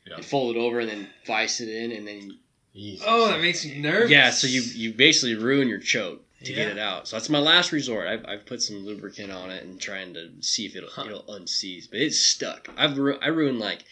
Yeah. 0.05 0.15
and 0.15 0.25
fold 0.25 0.55
it 0.55 0.59
over, 0.59 0.79
and 0.79 0.89
then 0.89 1.09
vise 1.25 1.61
it 1.61 1.69
in, 1.69 1.91
and 1.91 2.05
then 2.07 2.39
Jesus. 2.75 3.05
Oh, 3.07 3.27
that 3.29 3.41
makes 3.41 3.65
me 3.65 3.79
nervous. 3.79 4.09
yeah, 4.11 4.29
so 4.31 4.47
you 4.47 4.61
you 4.61 4.93
basically 4.93 5.35
ruin 5.35 5.67
your 5.67 5.79
choke 5.79 6.21
to 6.43 6.53
get 6.53 6.67
it 6.67 6.77
out. 6.77 7.07
So 7.07 7.15
that's 7.15 7.29
my 7.29 7.39
last 7.39 7.71
resort. 7.71 8.07
I've, 8.07 8.25
I've 8.27 8.45
put 8.45 8.61
some 8.61 8.85
lubricant 8.85 9.31
on 9.31 9.49
it 9.49 9.63
and 9.63 9.79
trying 9.81 10.13
to 10.13 10.29
see 10.41 10.65
if 10.65 10.75
it'll 10.75 10.89
Huh. 10.89 11.05
it'll 11.07 11.23
unseize, 11.23 11.89
but 11.89 11.99
it's 12.01 12.19
stuck. 12.19 12.67
I've 12.77 12.97
ru- 12.97 13.17
I 13.21 13.27
ruined 13.27 13.59
like 13.59 13.85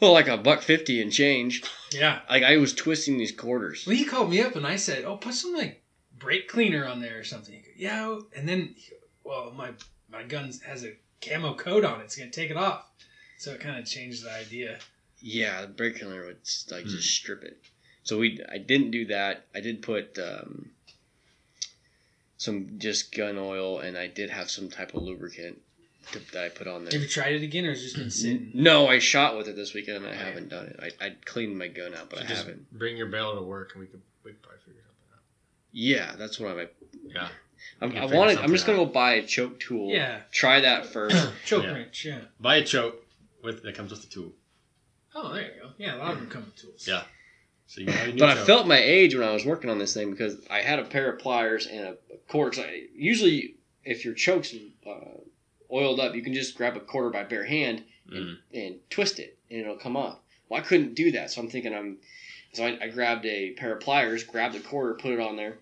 well 0.00 0.12
like 0.12 0.28
a 0.28 0.36
buck 0.38 0.62
fifty 0.62 1.00
and 1.02 1.12
change. 1.12 1.62
Yeah. 1.92 2.20
Like 2.28 2.42
I 2.42 2.56
was 2.56 2.72
twisting 2.74 3.18
these 3.18 3.32
quarters. 3.32 3.84
Well, 3.86 3.96
he 3.96 4.04
called 4.04 4.30
me 4.30 4.40
up 4.40 4.56
and 4.56 4.66
I 4.66 4.76
said, 4.76 5.04
"Oh, 5.04 5.16
put 5.16 5.34
some 5.34 5.52
like 5.54 5.82
brake 6.18 6.48
cleaner 6.48 6.86
on 6.86 7.00
there 7.00 7.18
or 7.18 7.24
something." 7.24 7.54
He 7.54 7.60
goes, 7.60 7.70
yeah, 7.76 8.18
and 8.36 8.48
then, 8.48 8.74
well, 9.24 9.52
my 9.56 9.70
my 10.10 10.22
gun 10.22 10.50
has 10.66 10.84
a 10.84 10.94
camo 11.20 11.54
coat 11.54 11.84
on 11.84 12.00
it. 12.00 12.04
It's 12.04 12.16
gonna 12.16 12.30
take 12.30 12.50
it 12.50 12.56
off. 12.56 12.88
So 13.38 13.52
it 13.52 13.60
kind 13.60 13.78
of 13.78 13.84
changed 13.86 14.24
the 14.24 14.32
idea. 14.32 14.78
Yeah, 15.22 15.60
the 15.62 15.68
brake 15.68 15.98
cleaner 16.00 16.26
would 16.26 16.38
like 16.70 16.84
Hmm. 16.84 16.90
just 16.90 17.08
strip 17.14 17.42
it. 17.44 17.58
So 18.02 18.18
we 18.18 18.40
I 18.50 18.58
didn't 18.58 18.90
do 18.90 19.06
that. 19.06 19.46
I 19.54 19.60
did 19.60 19.80
put 19.82 20.18
um, 20.18 20.70
some 22.36 22.78
just 22.78 23.14
gun 23.14 23.38
oil 23.38 23.78
and 23.78 23.96
I 23.96 24.08
did 24.08 24.30
have 24.30 24.50
some 24.50 24.68
type 24.68 24.94
of 24.94 25.02
lubricant 25.02 25.60
to, 26.12 26.18
that 26.32 26.44
I 26.44 26.48
put 26.48 26.66
on 26.66 26.84
there. 26.84 26.92
Have 26.92 27.02
you 27.02 27.08
tried 27.08 27.34
it 27.34 27.42
again, 27.42 27.64
or 27.64 27.70
has 27.70 27.80
it 27.80 27.84
just 27.84 27.96
been 27.96 28.10
sitting? 28.10 28.50
No, 28.54 28.88
I 28.88 28.98
shot 28.98 29.36
with 29.36 29.46
it 29.48 29.54
this 29.54 29.72
weekend 29.74 29.98
and 29.98 30.06
I 30.08 30.10
Oh, 30.10 30.24
haven't 30.24 30.48
done 30.48 30.66
it. 30.66 30.80
I, 31.00 31.06
I 31.06 31.16
cleaned 31.24 31.56
my 31.56 31.68
gun 31.68 31.94
out, 31.94 32.10
but 32.10 32.18
I 32.20 32.22
just 32.26 32.44
haven't. 32.44 32.72
Bring 32.76 32.96
your 32.96 33.06
barrel 33.06 33.36
to 33.36 33.42
work, 33.42 33.70
and 33.74 33.80
we 33.80 33.86
could 33.86 34.02
we 34.24 34.32
could 34.32 34.42
probably 34.42 34.60
figure 34.66 34.80
something 34.84 35.14
out. 35.14 35.22
Yeah, 35.70 36.16
that's 36.18 36.40
what 36.40 36.50
I'm. 36.58 36.68
Yeah. 37.06 37.28
I'm 37.80 37.96
I 37.96 38.06
wanted. 38.06 38.32
I'm 38.32 38.36
something 38.36 38.50
just 38.54 38.66
gonna 38.66 38.78
go 38.78 38.86
buy 38.86 39.14
a 39.14 39.22
choke 39.26 39.60
tool. 39.60 39.90
Yeah. 39.90 40.22
Try 40.32 40.60
that 40.60 40.86
first. 40.86 41.16
Choke 41.46 41.62
Yeah. 41.62 41.72
wrench. 41.72 42.04
Yeah. 42.04 42.18
Buy 42.40 42.56
a 42.56 42.64
choke 42.64 42.96
with 43.44 43.62
that 43.62 43.76
comes 43.76 43.92
with 43.92 44.02
the 44.02 44.08
tool. 44.08 44.32
Oh, 45.14 45.32
there 45.32 45.42
you 45.42 45.60
go. 45.62 45.68
Yeah, 45.78 45.96
a 45.96 45.98
lot 45.98 46.12
of 46.12 46.18
them 46.20 46.28
come 46.28 46.44
with 46.44 46.56
tools. 46.56 46.86
Yeah. 46.88 47.02
So 47.66 47.80
you 47.80 47.90
have 47.90 48.08
a 48.08 48.12
new 48.12 48.18
but 48.18 48.28
I 48.30 48.34
choke. 48.34 48.46
felt 48.46 48.66
my 48.66 48.78
age 48.78 49.14
when 49.14 49.26
I 49.26 49.32
was 49.32 49.44
working 49.46 49.70
on 49.70 49.78
this 49.78 49.94
thing 49.94 50.10
because 50.10 50.36
I 50.50 50.60
had 50.60 50.78
a 50.78 50.84
pair 50.84 51.10
of 51.12 51.18
pliers 51.20 51.66
and 51.66 51.80
a, 51.80 51.90
a 52.12 52.16
quarter. 52.28 52.50
'cause 52.50 52.64
I, 52.66 52.82
usually, 52.94 53.56
if 53.84 54.04
your 54.04 54.14
choke's 54.14 54.54
uh, 54.86 54.90
oiled 55.72 56.00
up, 56.00 56.14
you 56.14 56.22
can 56.22 56.34
just 56.34 56.56
grab 56.56 56.76
a 56.76 56.80
quarter 56.80 57.10
by 57.10 57.24
bare 57.24 57.44
hand 57.44 57.84
Mhm. 58.10 58.36
and 58.52 58.76
twist 58.90 59.18
it, 59.20 59.38
and 59.50 59.60
it'll 59.60 59.76
come 59.76 59.96
off. 59.96 60.18
Well, 60.48 60.60
I 60.60 60.64
couldn't 60.64 60.94
do 60.94 61.12
that, 61.12 61.30
so 61.30 61.40
I'm 61.40 61.48
thinking 61.48 61.74
I'm. 61.74 61.98
So 62.52 62.64
I, 62.66 62.78
I 62.82 62.88
grabbed 62.88 63.24
a 63.24 63.52
pair 63.52 63.72
of 63.74 63.80
pliers, 63.80 64.24
grabbed 64.24 64.54
the 64.54 64.60
quarter, 64.60 64.92
put 64.94 65.12
it 65.12 65.20
on 65.20 65.36
there, 65.36 65.58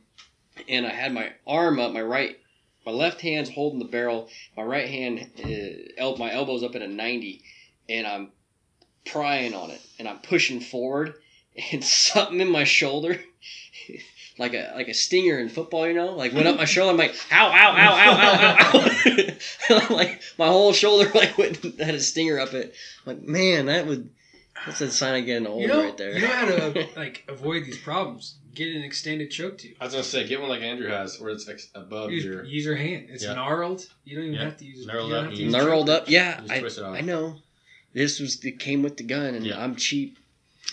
and 0.68 0.84
I 0.86 0.90
had 0.90 1.12
my 1.12 1.32
arm 1.46 1.78
up, 1.78 1.92
my 1.92 2.02
right, 2.02 2.36
my 2.84 2.90
left 2.92 3.20
hand's 3.20 3.50
holding 3.50 3.78
the 3.78 3.84
barrel, 3.84 4.28
my 4.56 4.64
right 4.64 4.88
hand, 4.88 5.30
uh, 5.44 5.92
el- 5.98 6.16
my 6.16 6.32
elbow's 6.32 6.64
up 6.64 6.74
at 6.74 6.82
a 6.82 6.88
90, 6.88 7.42
and 7.88 8.06
I'm 8.08 8.32
prying 9.06 9.54
on 9.54 9.70
it, 9.70 9.80
and 9.98 10.08
I'm 10.08 10.18
pushing 10.18 10.60
forward, 10.60 11.14
and 11.72 11.82
something 11.84 12.40
in 12.40 12.50
my 12.50 12.64
shoulder. 12.64 13.20
Like 14.38 14.54
a 14.54 14.72
like 14.74 14.88
a 14.88 14.94
stinger 14.94 15.38
in 15.38 15.50
football, 15.50 15.86
you 15.86 15.92
know, 15.92 16.12
like 16.14 16.32
went 16.32 16.46
up 16.46 16.56
my 16.56 16.64
shoulder. 16.74 16.92
I'm 16.92 16.96
like, 16.96 17.14
ow, 17.30 17.48
ow, 17.48 17.74
ow, 17.76 17.94
ow, 17.94 18.56
ow, 18.72 18.80
ow, 19.68 19.86
ow. 19.90 19.94
Like 19.94 20.22
my 20.38 20.46
whole 20.46 20.72
shoulder 20.72 21.10
like 21.14 21.36
went 21.36 21.56
had 21.78 21.94
a 21.94 22.00
stinger 22.00 22.38
up 22.40 22.54
it. 22.54 22.74
I'm 23.04 23.16
like, 23.16 23.22
man, 23.28 23.66
that 23.66 23.86
would 23.86 24.08
that's 24.64 24.80
a 24.80 24.90
sign 24.90 25.20
of 25.20 25.26
getting 25.26 25.46
old 25.46 25.60
You 25.60 25.68
know, 25.68 25.82
right 25.84 25.96
there. 25.98 26.14
you 26.16 26.22
know 26.22 26.28
how 26.28 26.46
to 26.46 26.88
like 26.96 27.24
avoid 27.28 27.64
these 27.66 27.76
problems. 27.78 28.38
Get 28.54 28.74
an 28.74 28.82
extended 28.82 29.30
choke 29.30 29.58
tube. 29.58 29.74
I 29.78 29.84
was 29.84 29.92
gonna 29.92 30.04
say, 30.04 30.26
get 30.26 30.40
one 30.40 30.48
like 30.48 30.62
Andrew 30.62 30.88
has, 30.88 31.20
where 31.20 31.30
it's 31.32 31.46
like 31.46 31.60
above 31.74 32.10
Use, 32.10 32.24
your. 32.24 32.42
use 32.44 32.64
your 32.64 32.76
hand. 32.76 33.08
It's 33.10 33.24
Yeah. 33.24 33.34
gnarled. 33.34 33.86
You 34.04 34.16
don't 34.16 34.24
even 34.26 34.38
Yeah. 34.38 34.44
have 34.46 34.56
to 34.56 34.64
use. 34.64 34.86
Knurled 34.86 35.08
you 35.08 35.14
up, 35.16 35.24
have 35.24 35.32
to 35.34 35.38
you 35.38 35.44
use 35.46 35.54
Knurled 35.54 35.88
up, 35.90 36.08
yeah, 36.08 36.40
I, 36.48 36.60
twist 36.60 36.78
it 36.78 36.84
off. 36.84 36.96
I 36.96 37.02
know. 37.02 37.36
This 37.92 38.20
was 38.20 38.44
it 38.44 38.59
came 38.59 38.83
with 38.83 38.96
the 38.96 39.05
gun, 39.05 39.35
and 39.35 39.44
Yeah. 39.46 39.62
I'm 39.62 39.76
cheap. 39.76 40.18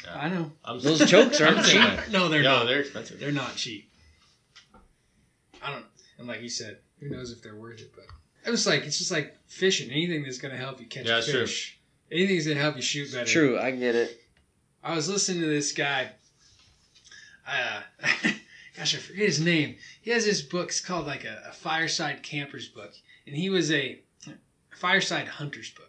wrench. 0.05 0.17
I 0.17 0.29
know. 0.29 0.51
I'm 0.65 0.79
Those 0.79 1.09
chokes 1.09 1.41
aren't 1.41 1.57
I'm 1.59 1.63
cheap. 1.63 1.81
saying. 1.81 1.99
No, 2.11 2.29
they're 2.29 2.43
no, 2.43 2.57
not. 2.59 2.65
they're 2.65 2.81
expensive. 2.81 3.19
They're 3.19 3.31
not 3.31 3.55
cheap. 3.55 3.89
I 5.61 5.71
don't. 5.71 5.85
And 6.19 6.27
like 6.27 6.41
you 6.41 6.49
said, 6.49 6.77
who 6.99 7.09
knows 7.09 7.31
if 7.31 7.41
they're 7.41 7.55
worth 7.55 7.79
it? 7.81 7.91
But 7.95 8.05
it 8.45 8.51
was 8.51 8.65
like 8.67 8.83
it's 8.83 8.97
just 8.97 9.11
like 9.11 9.35
fishing. 9.47 9.89
Anything 9.91 10.23
that's 10.23 10.37
gonna 10.37 10.57
help 10.57 10.79
you 10.79 10.85
catch 10.87 11.05
Yeah, 11.07 11.15
a 11.15 11.17
it's 11.19 11.29
true. 11.31 11.41
fish. 11.41 11.79
Anything's 12.11 12.47
gonna 12.47 12.59
help 12.59 12.75
you 12.75 12.81
shoot 12.81 13.11
better. 13.11 13.25
True, 13.25 13.59
I 13.59 13.71
get 13.71 13.95
it. 13.95 14.21
I 14.83 14.95
was 14.95 15.09
listening 15.09 15.41
to 15.41 15.47
this 15.47 15.71
guy. 15.73 16.11
Uh, 17.47 17.81
gosh, 18.77 18.95
I 18.95 18.97
forget 18.99 19.25
his 19.25 19.39
name. 19.41 19.75
He 20.01 20.11
has 20.11 20.25
this 20.25 20.41
book. 20.41 20.69
It's 20.69 20.79
called 20.81 21.07
like 21.07 21.25
a, 21.25 21.43
a 21.49 21.51
fireside 21.51 22.23
campers 22.23 22.67
book, 22.69 22.93
and 23.25 23.35
he 23.35 23.49
was 23.49 23.71
a, 23.71 23.99
a 24.27 24.31
fireside 24.77 25.27
hunters 25.27 25.71
book, 25.71 25.86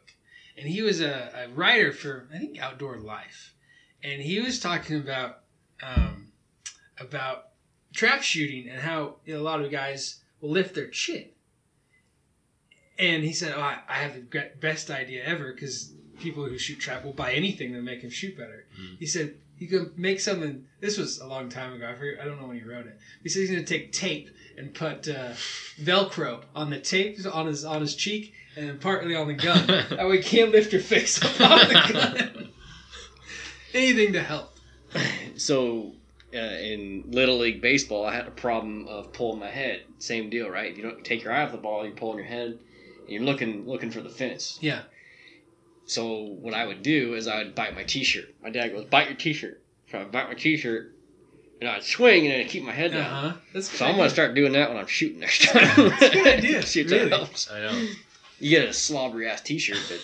and 0.58 0.68
he 0.68 0.82
was 0.82 1.00
a, 1.00 1.30
a 1.34 1.48
writer 1.54 1.92
for 1.92 2.28
I 2.34 2.38
think 2.38 2.58
Outdoor 2.58 2.96
Life, 2.96 3.54
and 4.02 4.20
he 4.20 4.40
was 4.40 4.58
talking 4.58 4.96
about 4.96 5.40
um, 5.82 6.32
about 6.98 7.48
trap 7.94 8.22
shooting 8.22 8.68
and 8.68 8.80
how 8.80 9.16
you 9.24 9.34
know, 9.34 9.40
a 9.40 9.42
lot 9.42 9.60
of 9.60 9.70
guys 9.70 10.20
will 10.40 10.50
lift 10.50 10.74
their 10.74 10.88
chin. 10.88 11.26
And 12.98 13.22
he 13.22 13.32
said, 13.32 13.54
"Oh, 13.56 13.60
I, 13.60 13.78
I 13.88 13.94
have 13.94 14.14
the 14.14 14.50
best 14.60 14.90
idea 14.90 15.24
ever 15.24 15.52
because 15.52 15.92
people 16.18 16.44
who 16.44 16.58
shoot 16.58 16.80
trap 16.80 17.04
will 17.04 17.12
buy 17.12 17.32
anything 17.32 17.72
to 17.72 17.80
make 17.80 18.02
them 18.02 18.10
shoot 18.10 18.36
better." 18.36 18.66
He 18.98 19.06
said 19.06 19.34
you 19.58 19.68
could 19.68 19.98
make 19.98 20.20
something. 20.20 20.64
This 20.80 20.96
was 20.96 21.18
a 21.18 21.26
long 21.26 21.48
time 21.48 21.72
ago. 21.72 21.88
I, 21.88 21.94
forget, 21.94 22.20
I 22.20 22.24
don't 22.24 22.40
know 22.40 22.46
when 22.46 22.58
he 22.58 22.64
wrote 22.64 22.86
it. 22.86 22.98
He 23.22 23.28
said 23.28 23.40
he's 23.40 23.50
going 23.50 23.64
to 23.64 23.78
take 23.78 23.92
tape 23.92 24.30
and 24.56 24.72
put 24.72 25.08
uh, 25.08 25.32
Velcro 25.80 26.42
on 26.54 26.70
the 26.70 26.80
tape 26.80 27.18
on 27.32 27.46
his 27.46 27.64
on 27.64 27.80
his 27.80 27.94
cheek 27.94 28.34
and 28.56 28.80
partly 28.80 29.14
on 29.14 29.28
the 29.28 29.34
gun. 29.34 29.66
that 29.66 30.08
way, 30.08 30.16
you 30.16 30.22
can't 30.22 30.52
lift 30.52 30.72
your 30.72 30.82
face 30.82 31.22
up 31.22 31.40
off 31.40 31.68
the 31.68 31.92
gun. 31.92 32.48
Anything 33.74 34.12
to 34.14 34.22
help. 34.22 34.54
So, 35.36 35.92
uh, 36.34 36.38
in 36.38 37.04
Little 37.08 37.38
League 37.38 37.60
Baseball, 37.60 38.06
I 38.06 38.14
had 38.14 38.26
a 38.26 38.32
problem 38.32 38.86
of 38.88 39.12
pulling 39.12 39.40
my 39.40 39.50
head. 39.50 39.82
Same 39.98 40.30
deal, 40.30 40.48
right? 40.48 40.70
If 40.70 40.76
You 40.76 40.84
don't 40.84 41.04
take 41.04 41.22
your 41.22 41.32
eye 41.32 41.42
off 41.42 41.52
the 41.52 41.58
ball, 41.58 41.84
you're 41.84 41.94
pulling 41.94 42.18
your 42.18 42.26
head, 42.26 42.58
and 43.00 43.08
you're 43.08 43.22
looking 43.22 43.66
looking 43.66 43.90
for 43.90 44.00
the 44.00 44.08
fence. 44.08 44.58
Yeah. 44.60 44.82
So 45.88 46.20
what 46.40 46.54
I 46.54 46.66
would 46.66 46.82
do 46.82 47.14
is 47.14 47.26
I 47.26 47.38
would 47.38 47.54
bite 47.54 47.74
my 47.74 47.82
T-shirt. 47.82 48.34
My 48.42 48.50
dad 48.50 48.68
goes, 48.72 48.84
"Bite 48.84 49.08
your 49.08 49.16
T-shirt." 49.16 49.62
So 49.90 49.98
I 49.98 50.02
would 50.02 50.12
bite 50.12 50.28
my 50.28 50.34
T-shirt, 50.34 50.94
and 51.60 51.68
I'd 51.70 51.82
swing 51.82 52.26
and 52.26 52.40
I'd 52.42 52.48
keep 52.50 52.62
my 52.62 52.72
head 52.72 52.92
down. 52.92 53.04
huh. 53.32 53.36
That's 53.54 53.70
So 53.70 53.86
I'm 53.86 53.96
gonna 53.96 54.10
start 54.10 54.34
doing 54.34 54.52
that 54.52 54.68
when 54.68 54.78
I'm 54.78 54.86
shooting 54.86 55.20
next 55.20 55.46
time. 55.46 55.62
That's 55.88 56.02
a 56.02 56.10
good 56.10 56.26
idea, 56.26 56.62
See 56.66 56.80
if 56.82 56.90
really. 56.90 57.08
that 57.08 57.16
helps. 57.16 57.50
I 57.50 57.60
know. 57.60 57.88
You 58.38 58.50
get 58.50 58.68
a 58.68 58.72
slobbery 58.72 59.28
ass 59.28 59.40
T-shirt, 59.40 59.78
but 59.88 60.00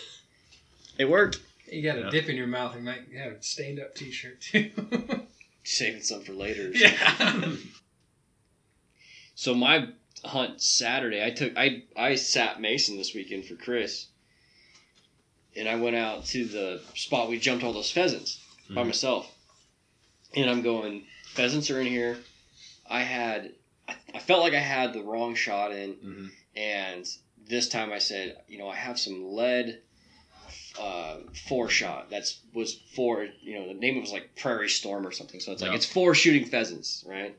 it 0.99 1.05
worked. 1.09 1.39
You 1.71 1.83
got 1.83 1.99
a 1.99 2.01
Yeah. 2.01 2.11
dip 2.11 2.29
in 2.31 2.37
your 2.37 2.47
mouth. 2.47 2.75
You 2.77 2.83
might 2.83 3.03
have 3.17 3.33
a 3.33 3.43
stained 3.43 3.79
up 3.79 3.95
T-shirt 3.95 4.41
too. 4.41 4.71
Saving 5.65 6.03
some 6.03 6.23
for 6.23 6.33
later. 6.33 6.69
or 6.69 6.73
yeah. 6.73 7.53
So 9.35 9.55
my 9.55 9.89
hunt 10.25 10.61
Saturday, 10.63 11.23
I 11.25 11.31
took 11.31 11.57
I 11.57 11.83
I 11.97 12.15
sat 12.15 12.61
Mason 12.61 12.97
this 12.97 13.15
weekend 13.15 13.45
for 13.47 13.55
Chris, 13.57 14.07
and 15.57 15.69
I 15.69 15.77
went 15.77 15.97
out 15.97 16.25
to 16.27 16.45
the 16.45 16.81
spot 16.95 17.29
we 17.29 17.39
jumped 17.39 17.65
all 17.65 17.73
those 17.73 17.91
pheasants 17.91 18.41
by 18.71 18.83
Mhm. 18.83 18.87
myself, 18.87 19.31
and 20.35 20.49
I'm 20.51 20.63
going 20.63 21.05
pheasants 21.35 21.71
are 21.71 21.81
in 21.81 21.87
here. 21.87 22.19
I 22.89 23.03
had 23.03 23.53
I, 23.87 23.97
I 24.15 24.19
felt 24.19 24.41
like 24.41 24.55
I 24.55 24.61
had 24.61 24.93
the 24.95 25.03
wrong 25.03 25.35
shot 25.35 25.71
in, 25.73 25.95
Mhm. 25.97 26.31
and 26.57 27.07
this 27.47 27.69
time 27.69 27.93
I 27.93 27.99
said, 27.99 28.39
you 28.49 28.57
know, 28.57 28.69
I 28.69 28.77
have 28.77 28.99
some 28.99 29.33
lead. 29.33 29.81
Uh, 30.79 31.19
four 31.49 31.69
shot. 31.69 32.11
That's 32.11 32.41
was 32.53 32.75
four. 32.95 33.29
You 33.43 33.55
know, 33.59 33.69
the 33.69 33.75
name 33.75 33.95
of 33.95 33.99
it 33.99 34.01
was 34.03 34.13
like 34.13 34.35
Prairie 34.37 34.69
Storm 34.69 35.07
or 35.07 35.13
something. 35.13 35.41
So 35.41 35.53
it's 35.53 35.63
like 35.63 35.71
Yeah. 35.71 35.77
it's 35.77 35.87
four 35.87 36.15
shooting 36.15 36.45
pheasants, 36.47 37.05
right? 37.07 37.35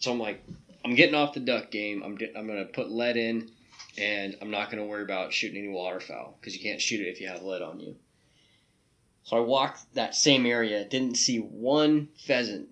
So 0.00 0.12
I'm 0.12 0.18
like, 0.20 0.42
I'm 0.84 0.94
getting 0.94 1.14
off 1.14 1.32
the 1.34 1.40
duck 1.40 1.70
game. 1.70 2.02
I'm 2.02 2.18
I'm 2.36 2.46
gonna 2.46 2.66
put 2.66 2.90
lead 2.90 3.16
in, 3.16 3.50
and 3.98 4.36
I'm 4.40 4.50
not 4.50 4.70
gonna 4.70 4.84
worry 4.86 5.02
about 5.02 5.32
shooting 5.32 5.58
any 5.58 5.68
waterfowl 5.68 6.36
because 6.40 6.56
you 6.56 6.62
can't 6.62 6.80
shoot 6.80 7.00
it 7.00 7.08
if 7.10 7.20
you 7.20 7.28
have 7.28 7.42
lead 7.42 7.62
on 7.62 7.80
you. 7.80 7.96
So 9.24 9.36
I 9.36 9.40
walked 9.40 9.94
that 9.94 10.14
same 10.14 10.46
area, 10.46 10.84
didn't 10.84 11.16
see 11.16 11.38
one 11.38 12.08
pheasant, 12.26 12.68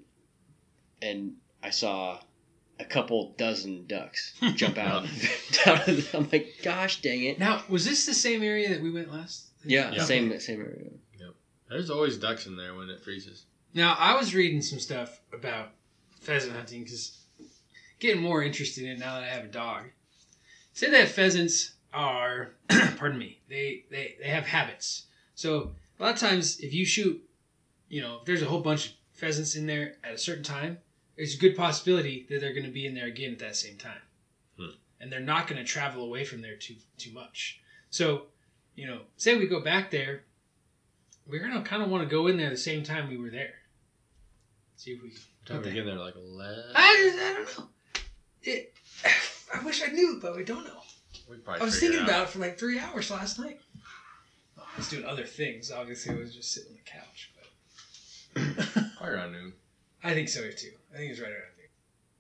and 1.01 1.35
I 1.63 1.71
saw 1.71 2.21
a 2.81 2.85
couple 2.85 3.35
dozen 3.39 3.87
ducks 3.87 4.35
jump 4.55 4.79
out. 4.79 5.05
out 5.67 5.89
of 5.89 5.97
the, 6.11 6.11
I'm 6.15 6.29
like, 6.31 6.57
gosh 6.63 7.01
dang 7.03 7.23
it! 7.25 7.39
Now, 7.39 7.63
was 7.69 7.85
this 7.85 8.07
the 8.07 8.15
same 8.15 8.43
area 8.43 8.69
that 8.71 8.83
we 8.83 8.91
went 8.91 9.13
last? 9.13 9.47
Yeah, 9.65 9.93
Yeah. 9.93 10.05
same 10.05 10.39
same 10.41 10.61
area. 10.61 10.91
Yep. 11.19 11.35
There's 11.69 11.91
always 11.91 12.17
ducks 12.17 12.47
in 12.47 12.57
there 12.57 12.75
when 12.75 12.89
it 12.89 13.03
freezes. 13.05 13.45
Now, 13.75 13.95
I 13.99 14.17
was 14.17 14.35
reading 14.35 14.63
some 14.63 14.81
stuff 14.81 15.21
about 15.33 15.69
pheasant 16.23 16.55
hunting 16.57 16.83
because 16.83 17.17
getting 18.01 18.23
more 18.23 18.43
interested 18.43 18.85
in 18.85 18.91
it 18.93 18.99
now 18.99 19.15
that 19.21 19.25
I 19.25 19.29
have 19.29 19.45
a 19.45 19.49
dog. 19.49 19.85
Say 20.81 20.89
that 20.93 21.09
pheasants 21.09 21.75
are, 21.93 22.53
pardon 22.97 23.19
me, 23.19 23.39
they, 23.51 23.85
they 23.91 24.17
they 24.19 24.29
have 24.31 24.47
habits. 24.47 25.09
So 25.35 25.73
a 25.99 26.03
lot 26.03 26.15
of 26.15 26.19
times, 26.19 26.59
if 26.61 26.73
you 26.73 26.87
shoot, 26.87 27.23
you 27.91 28.01
know, 28.01 28.21
if 28.21 28.25
there's 28.25 28.41
a 28.41 28.47
whole 28.47 28.63
bunch 28.63 28.87
of 28.87 28.93
pheasants 29.13 29.57
in 29.57 29.67
there 29.67 29.97
at 30.03 30.15
a 30.15 30.17
certain 30.17 30.43
time, 30.43 30.79
there's 31.19 31.35
a 31.35 31.39
good 31.39 31.55
possibility 31.55 32.27
that 32.31 32.41
they're 32.41 32.55
going 32.55 32.65
to 32.65 32.73
be 32.73 32.87
in 32.87 32.95
there 32.95 33.09
again 33.09 33.33
at 33.33 33.41
that 33.41 33.57
same 33.57 33.77
time, 33.77 34.01
Hmm. 34.59 34.71
and 34.99 35.13
they're 35.13 35.21
not 35.21 35.49
going 35.49 35.59
to 35.59 35.71
travel 35.71 36.03
away 36.03 36.25
from 36.25 36.41
there 36.41 36.57
too 36.57 36.77
too 36.97 37.13
much. 37.13 37.61
So, 37.91 38.29
you 38.75 38.87
know, 38.87 39.03
say 39.19 39.37
we 39.37 39.49
go 39.49 39.61
back 39.61 39.91
there, 39.91 40.23
we're 41.27 41.47
going 41.47 41.63
to 41.63 41.69
kind 41.69 41.83
of 41.83 41.91
want 41.91 42.09
to 42.09 42.11
go 42.11 42.27
in 42.29 42.39
there 42.39 42.49
the 42.49 42.57
same 42.57 42.85
time 42.85 43.11
we 43.11 43.19
were 43.19 43.29
there. 43.29 43.53
See 44.77 44.93
if 44.93 45.03
we. 45.03 45.13
Time 45.45 45.59
we 45.63 45.73
get 45.73 45.81
in 45.81 45.85
there 45.89 45.99
like 45.99 46.17
eleven. 46.17 46.73
I, 46.75 47.13
I 47.21 47.35
don't 47.35 47.59
know. 47.59 47.69
It, 48.45 48.73
I 49.55 49.63
wish 49.65 49.83
I 49.83 49.91
knew, 49.93 50.19
but 50.21 50.37
we 50.37 50.45
don't 50.45 50.65
know. 50.65 50.81
We 51.29 51.37
probably 51.37 51.63
I 51.63 51.65
was 51.65 51.79
thinking 51.81 52.01
it 52.01 52.05
about 52.05 52.25
it 52.25 52.29
for 52.31 52.39
like 52.39 52.59
three 52.59 52.79
hours 52.79 53.11
last 53.11 53.39
night. 53.39 53.61
Oh, 54.59 54.63
I 54.63 54.77
was 54.79 54.89
doing 54.89 55.05
other 55.05 55.25
things. 55.25 55.71
Obviously, 55.71 56.15
I 56.15 56.19
was 56.19 56.35
just 56.35 56.53
sitting 56.53 56.71
on 56.73 56.79
the 56.85 56.91
couch. 56.91 57.33
But 58.35 58.85
Probably 58.97 59.15
around 59.15 59.33
noon. 59.33 59.53
I 60.03 60.15
think 60.15 60.29
so 60.29 60.43
too. 60.51 60.73
I 60.95 60.99
think 60.99 61.11
it's 61.13 61.21
right 61.21 61.31
around 61.31 61.57
noon. 61.59 61.69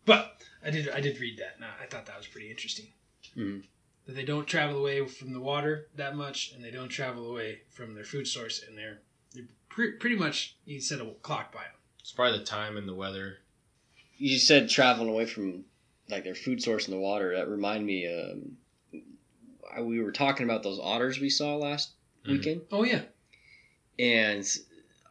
But 0.04 0.42
I 0.64 0.70
did. 0.70 0.88
I 0.90 1.00
did 1.00 1.18
read 1.20 1.38
that. 1.38 1.54
And 1.56 1.64
I 1.64 1.86
thought 1.86 2.06
that 2.06 2.16
was 2.18 2.26
pretty 2.26 2.50
interesting. 2.50 2.86
Mhm. 3.36 3.62
That 4.06 4.14
they 4.16 4.24
don't 4.24 4.46
travel 4.46 4.78
away 4.78 5.06
from 5.06 5.32
the 5.32 5.40
water 5.40 5.86
that 5.96 6.16
much, 6.16 6.52
and 6.52 6.64
they 6.64 6.70
don't 6.70 6.88
travel 6.88 7.30
away 7.30 7.60
from 7.70 7.94
their 7.94 8.04
food 8.04 8.26
source, 8.26 8.62
and 8.66 8.76
they're, 8.76 9.00
they're 9.34 9.44
pre- 9.68 9.92
pretty 9.92 10.16
much 10.16 10.56
you 10.64 10.80
set 10.80 11.00
a 11.00 11.04
clock 11.22 11.52
by 11.52 11.62
them. 11.62 11.74
It's 12.00 12.10
probably 12.12 12.38
the 12.38 12.44
time 12.44 12.76
and 12.76 12.88
the 12.88 12.94
weather. 12.94 13.38
You 14.16 14.38
said 14.38 14.68
traveling 14.68 15.08
away 15.10 15.26
from 15.26 15.64
like 16.10 16.24
their 16.24 16.34
food 16.34 16.62
source 16.62 16.86
in 16.88 16.94
the 16.94 17.00
water. 17.00 17.36
That 17.36 17.48
remind 17.48 17.84
me. 17.86 18.06
Um, 18.06 18.56
we 19.84 20.00
were 20.00 20.12
talking 20.12 20.44
about 20.44 20.62
those 20.62 20.80
otters 20.82 21.20
we 21.20 21.30
saw 21.30 21.56
last 21.56 21.92
Mhm. 22.26 22.30
weekend, 22.32 22.60
Oh 22.72 22.82
yeah. 22.84 23.02
and 23.98 24.44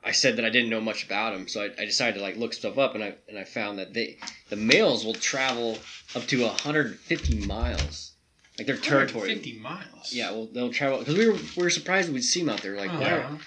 I 0.03 0.11
said 0.11 0.37
that 0.37 0.45
I 0.45 0.49
didn't 0.49 0.69
know 0.69 0.81
much 0.81 1.05
about 1.05 1.33
them, 1.33 1.47
so 1.47 1.61
I, 1.61 1.81
I 1.81 1.85
decided 1.85 2.15
to 2.15 2.21
like 2.21 2.37
look 2.37 2.53
stuff 2.53 2.77
up, 2.77 2.95
and 2.95 3.03
I 3.03 3.15
and 3.27 3.37
I 3.37 3.43
found 3.45 3.79
that 3.79 3.93
they 3.93 4.17
the 4.49 4.55
males 4.55 5.05
will 5.05 5.13
travel 5.13 5.77
up 6.15 6.23
to 6.27 6.41
150 6.43 7.45
miles, 7.45 8.13
like 8.57 8.67
their 8.67 8.77
territory. 8.77 9.33
Fifty 9.35 9.59
miles. 9.59 10.11
Yeah, 10.13 10.31
well, 10.31 10.47
they'll 10.51 10.73
travel 10.73 10.99
because 10.99 11.15
we 11.15 11.27
were 11.27 11.37
we 11.55 11.63
were 11.63 11.69
surprised 11.69 12.11
we'd 12.11 12.21
see 12.21 12.41
them 12.41 12.49
out 12.49 12.61
there. 12.61 12.75
Like, 12.77 12.91
Oh, 12.91 12.99
why- 12.99 13.07
yeah. 13.07 13.37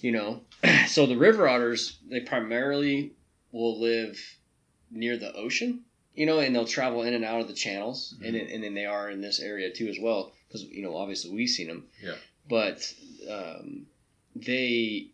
you 0.00 0.12
know, 0.12 0.44
so 0.88 1.06
the 1.06 1.16
river 1.16 1.46
otters 1.48 1.98
they 2.08 2.20
primarily 2.20 3.12
will 3.52 3.78
live 3.80 4.18
near 4.90 5.16
the 5.18 5.32
ocean, 5.34 5.84
you 6.18 6.26
know, 6.26 6.40
and 6.40 6.54
they'll 6.54 6.64
travel 6.66 7.02
in 7.02 7.14
and 7.14 7.24
out 7.24 7.40
of 7.40 7.46
the 7.48 7.54
channels, 7.54 8.14
and 8.24 8.34
then, 8.34 8.46
and 8.52 8.62
then 8.64 8.74
they 8.74 8.86
are 8.86 9.08
in 9.08 9.20
this 9.20 9.38
area 9.40 9.70
too 9.72 9.86
as 9.88 9.98
well 10.00 10.32
because 10.48 10.64
you 10.64 10.82
know 10.82 10.96
obviously 10.96 11.30
we've 11.30 11.48
seen 11.48 11.68
them. 11.68 11.84
Yeah. 12.02 12.16
But 12.48 12.92
um, 13.30 13.86
they 14.34 15.08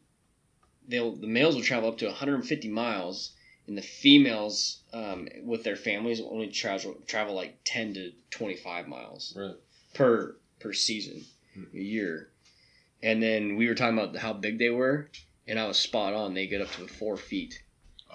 they'll 0.89 1.15
the 1.15 1.27
males 1.27 1.55
will 1.57 1.63
travel 1.63 1.89
up 1.91 1.99
to 1.99 2.07
150 2.07 2.69
miles, 2.69 3.33
and 3.67 3.77
the 3.77 3.83
females 3.83 4.83
um, 4.95 5.29
with 5.43 5.63
their 5.65 5.77
families 5.77 6.21
will 6.21 6.33
only 6.33 6.49
travel 6.49 6.97
travel 7.07 7.35
like 7.35 7.59
10 7.65 7.95
to 7.95 8.13
25 8.31 8.89
miles 8.89 9.35
Really? 9.37 9.57
per 9.95 10.37
per 10.61 10.73
season 10.73 11.25
Hmm. 11.55 11.65
a 11.73 11.81
year. 11.81 12.31
And 13.03 13.23
then 13.23 13.57
we 13.57 13.69
were 13.69 13.75
talking 13.75 13.99
about 13.99 14.17
how 14.17 14.33
big 14.33 14.59
they 14.59 14.71
were, 14.71 15.11
and 15.47 15.59
I 15.61 15.67
was 15.69 15.79
spot 15.79 16.15
on. 16.15 16.33
They 16.35 16.47
get 16.47 16.63
up 16.63 16.71
to 16.73 16.87
four 16.89 17.17
feet. 17.19 17.63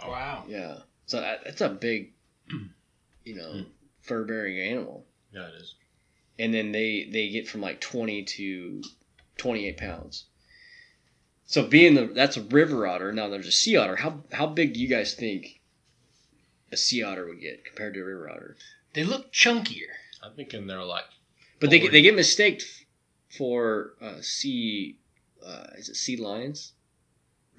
Oh, 0.02 0.10
Wow. 0.10 0.46
Yeah, 0.48 0.80
so 1.06 1.22
that's 1.22 1.62
a 1.62 1.70
big, 1.70 2.14
you 3.24 3.36
know, 3.36 3.52
Hmm. 3.52 3.62
fur 4.02 4.24
bearing 4.26 4.60
animal. 4.60 5.06
Yeah, 5.34 5.48
it 5.48 5.56
is. 5.56 5.76
And 6.38 6.54
then 6.54 6.72
they 6.72 7.04
they 7.12 7.30
get 7.30 7.48
from 7.48 7.62
like 7.62 7.82
twenty 7.82 8.24
to 8.24 8.82
twenty 9.38 9.68
eight 9.68 9.78
pounds. 9.78 10.26
So 11.46 11.66
being 11.66 11.96
the 11.96 12.06
that's 12.08 12.38
a 12.38 12.44
river 12.44 12.88
otter. 12.88 13.12
Now 13.12 13.28
there's 13.28 13.48
a 13.48 13.52
sea 13.52 13.76
otter. 13.76 13.98
How 13.98 14.24
how 14.32 14.48
big 14.48 14.74
do 14.74 14.80
you 14.80 14.88
guys 14.88 15.14
think 15.16 15.60
a 16.72 16.78
sea 16.78 17.04
otter 17.04 17.28
would 17.28 17.42
get 17.42 17.66
compared 17.66 17.94
to 17.96 18.02
a 18.02 18.06
river 18.06 18.30
otter? 18.30 18.58
They 18.94 19.04
look 19.04 19.32
chunkier. 19.34 19.90
I'm 20.24 20.34
thinking 20.34 20.68
they're 20.68 20.84
like 20.84 21.06
But 21.60 21.70
they 21.70 21.80
get, 21.80 21.92
they 21.92 22.02
get 22.02 22.16
mistaked 22.16 22.66
for 23.30 23.94
uh, 24.02 24.22
sea 24.22 24.98
uh, 25.46 25.68
is 25.78 25.90
it 25.90 25.96
sea 25.96 26.18
lions 26.18 26.74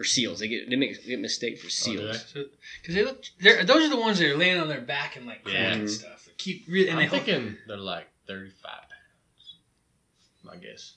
or 0.01 0.05
seals? 0.05 0.41
They 0.41 0.49
get 0.49 0.69
they 0.71 0.77
make, 0.77 1.05
get 1.07 1.21
mistaked 1.21 1.61
for 1.61 1.67
Oh, 1.67 1.69
do 1.69 1.71
seals. 1.71 2.33
they? 2.33 2.45
Because 2.81 2.95
they 2.97 3.05
look, 3.05 3.23
they're, 3.39 3.63
those 3.65 3.85
are 3.87 3.91
the 3.91 4.01
ones 4.01 4.19
that 4.19 4.31
are 4.33 4.37
laying 4.37 4.59
on 4.59 4.67
their 4.69 4.81
back 4.81 5.17
and 5.17 5.27
like 5.27 5.45
crawling 5.45 5.61
Yeah. 5.63 5.73
and 5.75 5.91
stuff. 5.91 6.25
They 6.25 6.33
keep 6.39 6.65
really, 6.69 6.89
and 6.89 6.99
I'm 6.99 7.09
they 7.09 7.17
hook- 7.17 7.27
thinking 7.27 7.59
they're 7.69 7.77
like 7.77 8.09
35 8.27 8.63
pounds. 8.65 10.51
I 10.51 10.57
guess. 10.57 10.95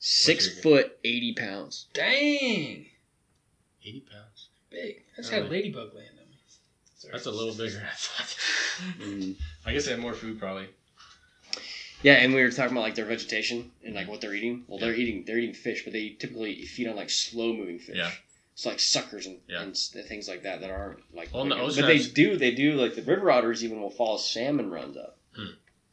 Six 0.00 0.46
What's 0.46 0.54
your- 0.56 0.62
foot 0.62 0.98
eighty 1.04 1.32
pounds. 1.34 1.86
dang 1.94 2.86
80 3.84 4.00
pounds. 4.12 4.48
big. 4.70 5.02
I 5.16 5.20
just 5.20 5.30
had 5.30 5.44
Really? 5.44 5.56
ladybug 5.62 5.94
laying 5.94 6.08
on 6.10 6.28
me. 6.30 6.36
Sorry. 6.98 7.12
That's 7.12 7.26
a 7.26 7.30
little 7.30 7.54
bigger. 7.54 7.74
than 7.76 7.84
I 7.86 7.94
thought. 7.94 8.36
Mhm. 9.00 9.36
I 9.66 9.72
guess 9.72 9.84
they 9.86 9.92
have 9.92 10.00
more 10.00 10.14
food 10.14 10.38
probably. 10.38 10.68
Yeah, 12.02 12.14
and 12.14 12.32
we 12.34 12.42
were 12.42 12.50
talking 12.50 12.72
about 12.72 12.80
like 12.82 12.94
their 12.94 13.04
vegetation 13.04 13.72
and 13.84 13.94
like 13.94 14.08
what 14.08 14.20
they're 14.22 14.34
eating. 14.34 14.64
Well, 14.68 14.78
they're 14.78 14.94
eating 14.94 15.24
they're 15.26 15.36
eating 15.38 15.54
fish, 15.54 15.84
but 15.84 15.92
they 15.92 16.10
typically 16.10 16.64
feed 16.64 16.88
on 16.88 16.96
like 16.96 17.10
slow 17.10 17.52
moving 17.52 17.78
fish. 17.78 17.96
Yeah. 17.98 18.10
It's 18.54 18.66
like 18.66 18.80
suckers 18.80 19.26
and, 19.26 19.38
Yeah. 19.48 19.62
and 19.62 19.76
things 19.76 20.28
like 20.28 20.42
that 20.42 20.60
that 20.60 20.70
aren't 20.70 21.00
like. 21.14 21.32
Well, 21.32 21.44
in 21.44 21.48
the 21.48 21.56
ocean, 21.58 21.82
but 21.82 21.86
they 21.88 21.94
I've- 21.94 22.10
do 22.10 22.36
they 22.36 22.54
do 22.54 22.74
like 22.74 22.94
the 22.94 23.02
river 23.02 23.30
otters 23.30 23.64
even 23.64 23.80
will 23.80 23.90
follow 23.90 24.18
salmon 24.18 24.70
runs 24.70 24.96
up. 24.96 25.18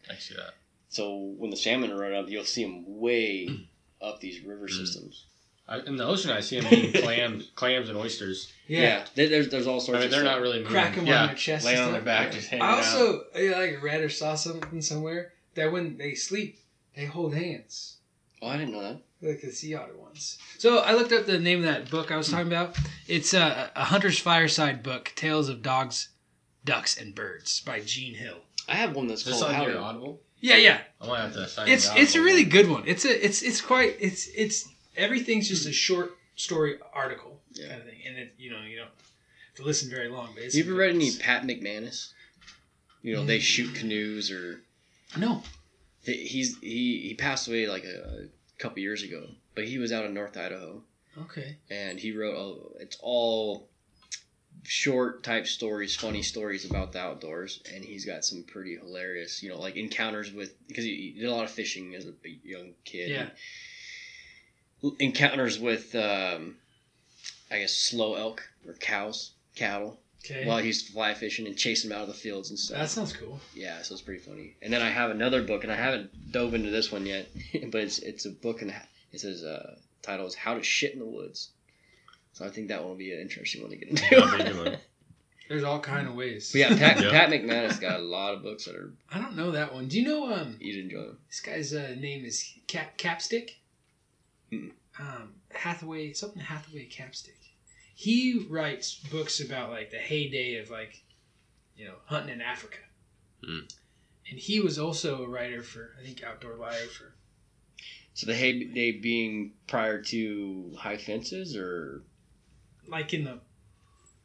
I 0.10 0.16
see 0.16 0.36
that. 0.36 0.54
So 0.90 1.18
when 1.38 1.50
the 1.50 1.58
salmon 1.58 1.94
run 1.96 2.14
up, 2.14 2.30
you'll 2.30 2.44
see 2.46 2.64
them 2.64 2.84
way 3.00 3.68
up 4.02 4.20
these 4.20 4.42
river 4.42 4.68
Mm. 4.68 4.78
systems. 4.78 5.26
I, 5.70 5.80
in 5.80 5.98
the 5.98 6.06
ocean, 6.06 6.32
I 6.32 6.40
see 6.40 6.60
them 6.62 6.74
eating 6.74 7.02
clams, 7.04 7.52
clams 7.56 7.90
and 7.90 7.98
oysters. 7.98 8.52
yeah. 8.68 9.06
there- 9.16 9.28
there's 9.30 9.50
there's 9.50 9.68
all 9.68 9.80
sorts. 9.82 9.98
I 9.98 10.00
mean, 10.00 10.06
of 10.06 10.12
they're 10.12 10.22
stuff. 10.22 10.36
not 10.36 10.42
really 10.42 10.60
moving. 10.60 10.72
Crack 10.72 10.96
them 10.96 11.06
yeah, 11.06 11.22
on 11.22 11.28
their 11.28 11.36
chest. 11.36 11.66
laying 11.66 11.80
on 11.80 11.92
their 11.92 12.02
stuff. 12.02 12.06
back, 12.06 12.32
just 12.32 12.48
hanging 12.50 12.64
I 12.64 12.72
out. 12.72 12.78
also 12.78 13.26
yeah, 13.36 13.58
like 13.58 13.82
read 13.84 14.02
or 14.02 14.10
saw 14.10 14.36
something 14.36 14.82
somewhere 14.82 15.34
that 15.56 15.72
when 15.72 15.98
they 15.98 16.16
sleep, 16.16 16.60
they 16.96 17.06
hold 17.06 17.34
hands. 17.36 17.97
Oh, 18.42 18.48
I 18.48 18.58
didn't 18.58 18.74
know 18.74 18.82
that. 18.84 19.02
Like 19.22 19.42
the 19.42 19.52
sea 19.52 19.74
otter 19.76 19.98
ones. 19.98 20.38
So 20.60 20.80
I 20.80 20.94
looked 20.94 21.12
up 21.12 21.26
the 21.26 21.40
name 21.40 21.60
of 21.60 21.66
that 21.66 21.90
book 21.90 22.12
I 22.12 22.18
was 22.18 22.30
talking 22.30 22.48
about. 22.48 22.78
It's 23.08 23.34
uh, 23.34 23.70
a 23.76 23.84
Hunter's 23.86 24.20
Fireside 24.20 24.84
book, 24.84 25.12
Tales 25.16 25.50
of 25.50 25.64
Dogs, 25.64 26.10
Ducks, 26.64 27.00
and 27.02 27.16
Birds 27.16 27.62
by 27.62 27.80
Gene 27.80 28.14
Hill. 28.14 28.38
I 28.70 28.76
have 28.76 28.96
one 28.96 29.08
that's 29.08 29.22
Is 29.22 29.28
this 29.28 29.40
called 29.40 29.54
on 29.56 29.56
Howdy. 29.56 29.74
Audible? 29.76 30.22
Yeah, 30.40 30.58
yeah. 30.58 30.82
I 31.02 31.08
might 31.08 31.22
have 31.22 31.34
to 31.34 31.48
sign 31.48 31.68
It's 31.68 31.90
the 31.90 32.00
it's 32.00 32.14
a 32.14 32.20
Audible. 32.20 32.26
really 32.26 32.44
good 32.44 32.70
one. 32.70 32.84
It's 32.86 33.06
a 33.06 33.26
it's 33.26 33.42
it's 33.42 33.60
quite 33.60 33.96
it's 34.00 34.28
it's 34.36 34.70
everything's 34.96 35.48
just 35.48 35.66
a 35.66 35.72
short 35.72 36.12
story 36.36 36.76
article 36.94 37.40
Yeah. 37.54 37.70
kind 37.70 37.82
of 37.82 37.88
thing, 37.88 37.98
and 38.08 38.18
it 38.20 38.36
you 38.38 38.52
know 38.52 38.62
you 38.62 38.76
don't 38.78 38.86
have 38.86 39.56
to 39.56 39.64
listen 39.64 39.90
very 39.90 40.10
long. 40.10 40.30
But 40.36 40.44
it's 40.44 40.56
You 40.56 40.64
ever 40.64 40.76
read 40.76 40.94
any 40.94 41.16
Pat 41.16 41.42
McManus? 41.42 42.12
You 43.02 43.16
know, 43.16 43.26
they 43.26 43.40
shoot 43.40 43.74
canoes 43.74 44.30
or 44.30 44.62
No. 45.18 45.42
He's 46.14 46.58
he 46.60 47.00
he 47.08 47.16
passed 47.18 47.48
away 47.48 47.68
like 47.68 47.84
a, 47.84 48.26
a 48.26 48.62
couple 48.62 48.80
years 48.80 49.04
ago, 49.04 49.28
but 49.56 49.66
he 49.66 49.78
was 49.78 49.92
out 49.92 50.06
in 50.06 50.14
North 50.14 50.38
Idaho 50.38 50.84
Okay. 51.20 51.58
and 51.70 52.00
he 52.00 52.12
wrote 52.12 52.36
all, 52.36 52.76
it's 52.80 52.98
all 53.02 53.68
short 54.64 55.24
type 55.24 55.48
stories, 55.48 55.96
funny 55.96 56.22
stories 56.22 56.64
about 56.70 56.92
the 56.92 57.00
outdoors, 57.00 57.62
and 57.74 57.84
he's 57.84 58.06
got 58.06 58.24
some 58.26 58.44
pretty 58.44 58.76
hilarious, 58.78 59.42
you 59.42 59.50
know, 59.50 59.60
like 59.60 59.76
encounters 59.78 60.32
with 60.32 60.54
because 60.68 60.84
he, 60.84 61.14
he 61.16 61.20
did 61.22 61.30
a 61.30 61.34
lot 61.34 61.46
of 61.46 61.52
fishing 61.52 61.96
as 61.96 62.06
a 62.06 62.14
young 62.44 62.74
kid. 62.86 63.10
Yeah. 63.10 63.30
Encounters 65.00 65.58
with, 65.60 65.96
um, 65.96 66.58
I 67.50 67.60
guess, 67.60 67.74
slow 67.74 68.14
elk 68.14 68.48
or 68.68 68.74
cows, 68.74 69.32
cattle, 69.56 70.00
Okay. 70.26 70.46
while 70.46 70.58
he's 70.58 70.90
fly 70.90 71.14
fishing 71.14 71.48
and 71.48 71.56
chasing 71.58 71.90
them 71.90 71.98
out 71.98 72.02
of 72.04 72.08
the 72.10 72.14
fields 72.14 72.50
and 72.50 72.60
stuff. 72.60 72.78
that 72.80 72.90
sounds 72.90 73.14
cool. 73.14 73.40
Yeah, 73.56 73.82
so 73.82 73.94
it's 73.94 74.02
pretty 74.02 74.20
funny. 74.20 74.56
And 74.62 74.74
then 74.74 74.82
I 74.82 74.90
have 74.90 75.10
another 75.12 75.42
book, 75.44 75.64
and 75.64 75.72
I 75.72 75.76
haven't 75.76 76.32
dove 76.32 76.54
into 76.54 76.70
this 76.70 76.92
one 76.92 77.06
yet, 77.06 77.28
but 77.72 77.82
it's 77.82 78.00
it's 78.00 78.26
a 78.26 78.32
book, 78.32 78.62
and 78.62 78.74
it 79.14 79.20
says 79.20 79.44
uh, 79.44 79.76
title 80.02 80.26
is 80.28 80.36
"How 80.36 80.56
to 80.56 80.64
Shit 80.64 80.94
in 80.94 81.00
the 81.00 81.06
Woods." 81.06 81.50
So 82.34 82.46
I 82.46 82.50
think 82.50 82.68
that 82.68 82.82
one 82.82 82.90
will 82.90 82.98
be 82.98 83.14
an 83.14 83.20
interesting 83.22 83.62
one 83.62 83.72
to 83.72 83.78
get 83.78 83.90
into. 83.90 84.04
That'd 84.10 84.38
be 84.38 84.44
a 84.44 84.54
good 84.54 84.66
one. 84.72 84.78
There's 85.50 85.64
all 85.64 85.80
kind 85.80 86.08
of 86.10 86.14
ways. 86.16 86.52
But 86.52 86.60
yeah, 86.60 86.78
Pat, 86.78 87.02
Yeah. 87.02 87.10
Pat 87.10 87.30
McManus 87.30 87.80
got 87.80 88.00
a 88.02 88.04
lot 88.04 88.34
of 88.34 88.44
books 88.44 88.66
that 88.66 88.76
are 88.76 88.92
I 89.10 89.18
don't 89.18 89.38
know 89.38 89.52
that 89.52 89.74
one. 89.74 89.88
Do 89.88 89.98
you 90.00 90.06
know 90.06 90.34
um 90.34 90.58
you'd 90.60 90.84
enjoy. 90.84 91.04
Them. 91.04 91.18
this 91.30 91.40
guy's 91.40 91.74
uh, 91.74 91.96
name 91.98 92.26
is 92.26 92.44
Cap 92.68 92.98
Capstick? 92.98 93.52
Mm-mm. 94.52 94.72
Um, 95.00 95.36
Hathaway 95.54 96.12
something 96.14 96.42
Hathaway 96.42 96.88
Capstick. 96.90 97.38
He 98.00 98.46
writes 98.48 98.94
books 98.94 99.40
about 99.40 99.72
like 99.72 99.90
the 99.90 99.98
heyday 99.98 100.60
of 100.60 100.70
like, 100.70 101.02
you 101.76 101.86
know, 101.86 101.96
hunting 102.06 102.32
in 102.36 102.42
Africa. 102.42 102.78
Mm. 103.44 103.74
And 104.30 104.40
he 104.40 104.60
was 104.60 104.78
also 104.78 105.24
a 105.24 105.28
writer 105.28 105.64
for 105.64 105.96
I 106.00 106.06
think 106.06 106.22
Outdoor 106.24 106.54
Life 106.58 107.02
or 107.02 107.16
So 108.14 108.28
the 108.28 108.36
heyday 108.36 108.92
being 108.92 109.54
prior 109.66 110.00
to 110.04 110.74
high 110.78 110.98
fences, 110.98 111.56
or 111.58 112.04
like 112.88 113.16
in 113.16 113.24
the 113.24 113.40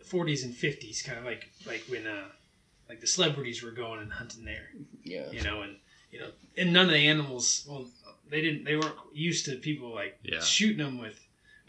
40s 0.05 0.45
and 0.45 0.53
50s, 0.53 1.03
kind 1.03 1.19
of 1.19 1.25
like 1.25 1.51
like 1.67 1.83
when 1.89 2.07
uh 2.07 2.25
like 2.91 3.01
the 3.01 3.07
celebrities 3.07 3.63
were 3.63 3.71
going 3.71 4.01
and 4.01 4.13
hunting 4.13 4.45
there. 4.45 4.69
yeah, 5.03 5.31
you 5.31 5.41
know, 5.43 5.63
and 5.63 5.77
you 6.11 6.21
know, 6.21 6.29
and 6.59 6.75
none 6.75 6.85
of 6.85 6.93
the 6.93 7.09
animals. 7.09 7.65
Well, 7.67 7.87
they 8.29 8.43
didn't. 8.43 8.65
They 8.65 8.77
weren't 8.77 8.97
used 9.15 9.47
to 9.47 9.57
people 9.57 9.95
like 9.95 10.19
Yeah. 10.23 10.41
shooting 10.41 10.85
them 10.85 10.99
with 10.99 11.19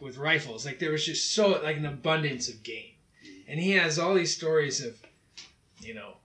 with 0.03 0.17
rifles. 0.17 0.65
Like 0.65 0.79
there 0.79 0.91
was 0.91 1.05
just 1.05 1.33
so 1.33 1.61
like 1.61 1.77
an 1.77 1.85
abundance 1.85 2.49
of 2.49 2.63
game, 2.63 2.93
mm-hmm. 3.25 3.51
and 3.51 3.59
he 3.59 3.71
has 3.71 3.97
all 3.97 4.13
these 4.13 4.35
stories 4.35 4.83
of, 4.83 4.95
you 5.79 5.93
know, 5.93 6.15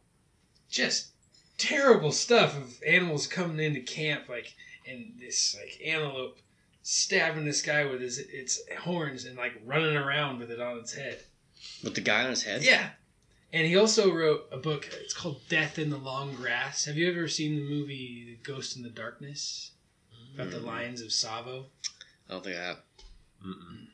just 0.70 1.12
terrible 1.56 2.12
stuff 2.12 2.56
of 2.56 2.80
animals 2.86 3.26
coming 3.26 3.58
into 3.58 3.80
camp 3.80 4.28
like 4.28 4.54
and 4.86 5.12
this 5.18 5.56
like 5.58 5.80
antelope 5.84 6.38
stabbing 6.82 7.44
this 7.44 7.62
guy 7.62 7.84
with 7.84 8.00
his 8.00 8.18
its 8.18 8.60
horns 8.80 9.24
and 9.24 9.36
like 9.36 9.52
running 9.66 9.96
around 9.96 10.38
with 10.38 10.50
it 10.50 10.60
on 10.60 10.78
its 10.78 10.94
head. 10.94 11.18
With 11.82 11.94
the 11.94 12.00
guy 12.00 12.24
on 12.24 12.30
his 12.30 12.44
head? 12.44 12.62
Yeah. 12.62 12.90
And 13.52 13.66
he 13.66 13.76
also 13.76 14.12
wrote 14.12 14.46
a 14.52 14.58
book. 14.58 14.88
It's 15.02 15.14
called 15.14 15.40
Death 15.48 15.78
in 15.78 15.90
the 15.90 15.96
Long 15.96 16.34
Grass. 16.34 16.84
Have 16.84 16.96
you 16.96 17.10
ever 17.10 17.28
seen 17.28 17.56
the 17.56 17.68
movie 17.68 18.24
The 18.26 18.52
Ghost 18.52 18.76
in 18.76 18.82
the 18.82 18.90
Darkness 18.90 19.72
about 20.34 20.50
the 20.50 20.58
mm. 20.58 20.64
Lions 20.64 21.00
of 21.00 21.08
Tsavo? 21.08 21.64
I 22.28 22.32
don't 22.32 22.44
think 22.44 22.56
I 22.56 22.64
have. 22.64 22.78
Mm-mm. 23.46 23.86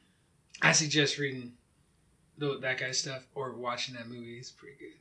I 0.62 0.72
suggest 0.72 1.18
reading 1.18 1.52
tho- 2.38 2.59
that 2.59 2.78
guy's 2.78 2.98
stuff 2.98 3.26
or 3.35 3.52
watching 3.52 3.94
that 3.94 4.09
movie. 4.09 4.38
It's 4.38 4.50
pretty 4.50 4.76
good. 4.78 4.92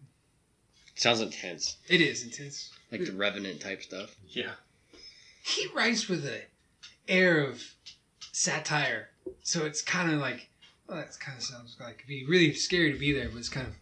Sounds 0.96 1.22
intense. 1.22 1.78
It 1.88 2.02
is 2.02 2.24
intense. 2.24 2.72
Like 2.92 3.06
the 3.06 3.14
Revenant 3.14 3.62
type 3.62 3.82
stuff. 3.82 4.16
Yeah. 4.28 4.52
He 5.44 5.68
writes 5.76 6.08
with 6.08 6.26
a 6.26 6.42
air 7.08 7.40
of 7.44 7.62
satire, 8.32 9.10
so 9.42 9.66
it's 9.66 9.82
kind 9.82 10.12
of 10.12 10.20
like 10.20 10.50
well, 10.88 10.98
that 10.98 11.20
kind 11.20 11.38
of 11.38 11.44
sounds 11.44 11.78
like 11.80 11.96
it'd 11.96 12.08
be 12.08 12.26
really 12.28 12.54
scary 12.54 12.92
to 12.92 13.00
be 13.00 13.12
there, 13.12 13.30
but 13.30 13.40
it's 13.40 13.50
kind 13.50 13.68
of 13.68 13.74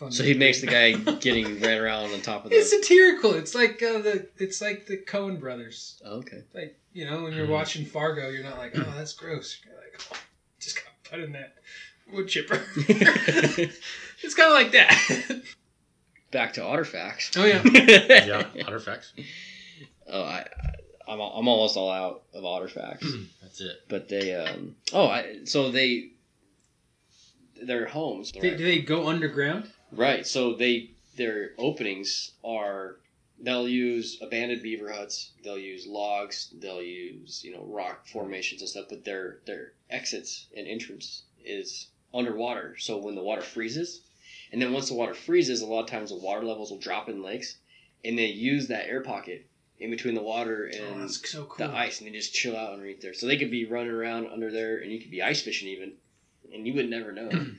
fun. 0.00 0.10
So 0.12 0.24
he 0.24 0.34
makes 0.34 0.60
the 0.60 0.66
guy 0.66 0.92
getting 1.20 1.60
ran 1.60 1.78
around 1.80 2.12
on 2.12 2.20
top 2.22 2.44
of 2.44 2.52
It's 2.54 2.70
satirical. 2.70 3.34
It's 3.34 3.54
like 3.54 3.82
uh, 3.82 3.98
the 4.00 4.28
it's 4.38 4.60
like 4.60 4.86
the 4.86 4.96
Coen 4.96 5.38
Brothers. 5.38 6.00
Oh, 6.04 6.16
okay. 6.18 6.42
Like 6.54 6.76
you 6.92 7.04
know, 7.08 7.22
when 7.22 7.32
you're 7.34 7.46
Mhm. 7.46 7.50
watching 7.50 7.84
Fargo, 7.84 8.30
you're 8.30 8.42
not 8.42 8.58
like, 8.58 8.72
oh, 8.76 8.92
that's 8.96 9.12
gross. 9.12 9.60
You're 9.64 9.76
like, 9.76 10.00
oh, 10.12 10.16
just 10.58 10.76
got 10.76 10.92
put 11.08 11.20
in 11.20 11.32
that 11.32 11.54
wood 12.12 12.26
chipper. 12.26 12.60
it's 12.76 14.34
kind 14.34 14.48
of 14.48 14.54
like 14.54 14.72
that. 14.72 15.42
Back 16.32 16.54
to 16.54 16.64
otter 16.64 16.84
facts. 16.84 17.30
oh 17.36 17.44
yeah. 17.44 17.62
Yeah. 17.64 18.46
Otter 18.66 18.80
facts. 18.80 19.12
Oh, 20.08 20.22
I, 20.22 20.46
I'm, 21.06 21.20
I'm 21.20 21.46
almost 21.48 21.76
all 21.76 21.90
out 21.90 22.22
of 22.34 22.44
otter 22.44 22.68
facts. 22.68 23.06
That's 23.42 23.60
it. 23.60 23.76
but 23.88 24.08
they, 24.08 24.34
um, 24.34 24.74
oh, 24.92 25.06
I, 25.06 25.38
so 25.44 25.70
they, 25.70 26.10
their 27.62 27.86
homes, 27.86 28.32
Do, 28.32 28.40
do 28.40 28.64
they 28.64 28.80
go 28.80 29.06
underground? 29.08 29.70
Right? 29.92 30.26
So 30.26 30.54
they, 30.54 30.90
their 31.16 31.50
openings 31.58 32.32
are, 32.44 32.96
they'll 33.40 33.68
use 33.68 34.18
abandoned 34.20 34.62
beaver 34.62 34.92
huts, 34.92 35.30
they'll 35.42 35.58
use 35.58 35.86
logs, 35.86 36.52
they'll 36.60 36.82
use 36.82 37.42
you 37.44 37.52
know 37.52 37.64
rock 37.66 38.06
formations 38.06 38.60
and 38.60 38.68
stuff, 38.70 38.86
but 38.88 39.04
their 39.04 39.38
their 39.46 39.72
exits 39.88 40.46
and 40.56 40.66
entrance 40.66 41.22
is 41.44 41.88
underwater. 42.12 42.76
So 42.78 42.98
when 42.98 43.14
the 43.14 43.22
water 43.22 43.42
freezes, 43.42 44.02
and 44.52 44.60
then 44.60 44.72
once 44.72 44.88
the 44.88 44.94
water 44.94 45.14
freezes, 45.14 45.62
a 45.62 45.66
lot 45.66 45.80
of 45.84 45.86
times 45.88 46.10
the 46.10 46.16
water 46.16 46.44
levels 46.44 46.70
will 46.70 46.78
drop 46.78 47.08
in 47.08 47.22
lakes, 47.22 47.56
and 48.04 48.18
they 48.18 48.26
use 48.26 48.68
that 48.68 48.86
air 48.88 49.00
pocket 49.02 49.46
in 49.78 49.90
between 49.90 50.14
the 50.14 50.22
water 50.22 50.70
Oh, 50.74 50.92
and 50.92 51.02
that's 51.02 51.30
so 51.30 51.44
cool. 51.44 51.66
the 51.66 51.74
ice, 51.74 52.00
and 52.00 52.08
they 52.08 52.12
just 52.12 52.34
chill 52.34 52.56
out 52.56 52.72
underneath 52.72 53.00
there. 53.00 53.14
So 53.14 53.26
they 53.26 53.38
could 53.38 53.50
be 53.50 53.64
running 53.64 53.92
around 53.92 54.28
under 54.28 54.50
there, 54.50 54.78
and 54.78 54.92
you 54.92 55.00
could 55.00 55.10
be 55.10 55.22
ice 55.22 55.40
fishing 55.42 55.68
even, 55.68 55.92
and 56.52 56.66
you 56.66 56.74
would 56.74 56.90
never 56.90 57.12
know. 57.12 57.30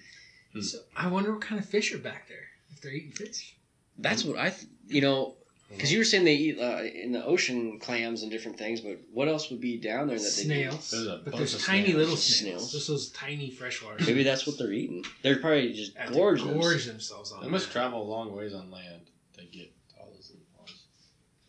So 0.59 0.79
I 0.95 1.07
wonder 1.07 1.31
what 1.31 1.41
kind 1.41 1.59
of 1.61 1.67
fish 1.67 1.93
are 1.93 1.97
back 1.97 2.27
there. 2.27 2.43
If 2.71 2.81
they're 2.81 2.91
eating 2.93 3.11
fish. 3.11 3.55
That's 3.97 4.23
what 4.25 4.37
I, 4.37 4.49
th- 4.49 4.65
you 4.87 5.01
know, 5.01 5.35
because 5.69 5.91
you 5.91 5.99
were 5.99 6.03
saying 6.03 6.25
they 6.25 6.35
eat 6.35 6.59
uh, 6.59 6.81
in 6.83 7.11
the 7.13 7.23
ocean 7.23 7.79
clams 7.79 8.23
and 8.23 8.31
different 8.31 8.57
things, 8.57 8.81
but 8.81 8.97
what 9.13 9.27
else 9.29 9.49
would 9.49 9.61
be 9.61 9.77
down 9.77 10.07
there 10.07 10.17
that 10.17 10.23
they 10.23 10.29
snails. 10.43 10.91
There's 10.91 11.07
a 11.07 11.21
but 11.23 11.25
bunch 11.25 11.37
there's 11.37 11.55
of 11.55 11.61
tiny 11.61 11.83
snails. 11.91 11.97
little 11.97 12.15
Snails. 12.17 12.39
snails. 12.59 12.71
Just 12.73 12.87
those 12.89 13.09
tiny 13.11 13.51
freshwater. 13.51 13.97
Do? 13.97 14.05
Maybe 14.07 14.23
that's 14.23 14.45
what 14.45 14.57
they're 14.57 14.73
eating. 14.73 15.05
They're 15.21 15.37
probably 15.37 15.71
just 15.73 15.95
Have 15.95 16.11
gorge. 16.11 16.43
gorge 16.43 16.85
themselves 16.85 17.31
on. 17.31 17.41
They 17.43 17.49
must 17.49 17.71
travel 17.71 18.01
a 18.01 18.07
long 18.09 18.35
ways 18.35 18.53
on 18.53 18.69
land 18.71 19.01
to 19.37 19.45
get 19.45 19.71
all 19.99 20.07
those 20.13 20.29
little 20.31 20.45
ones. 20.57 20.73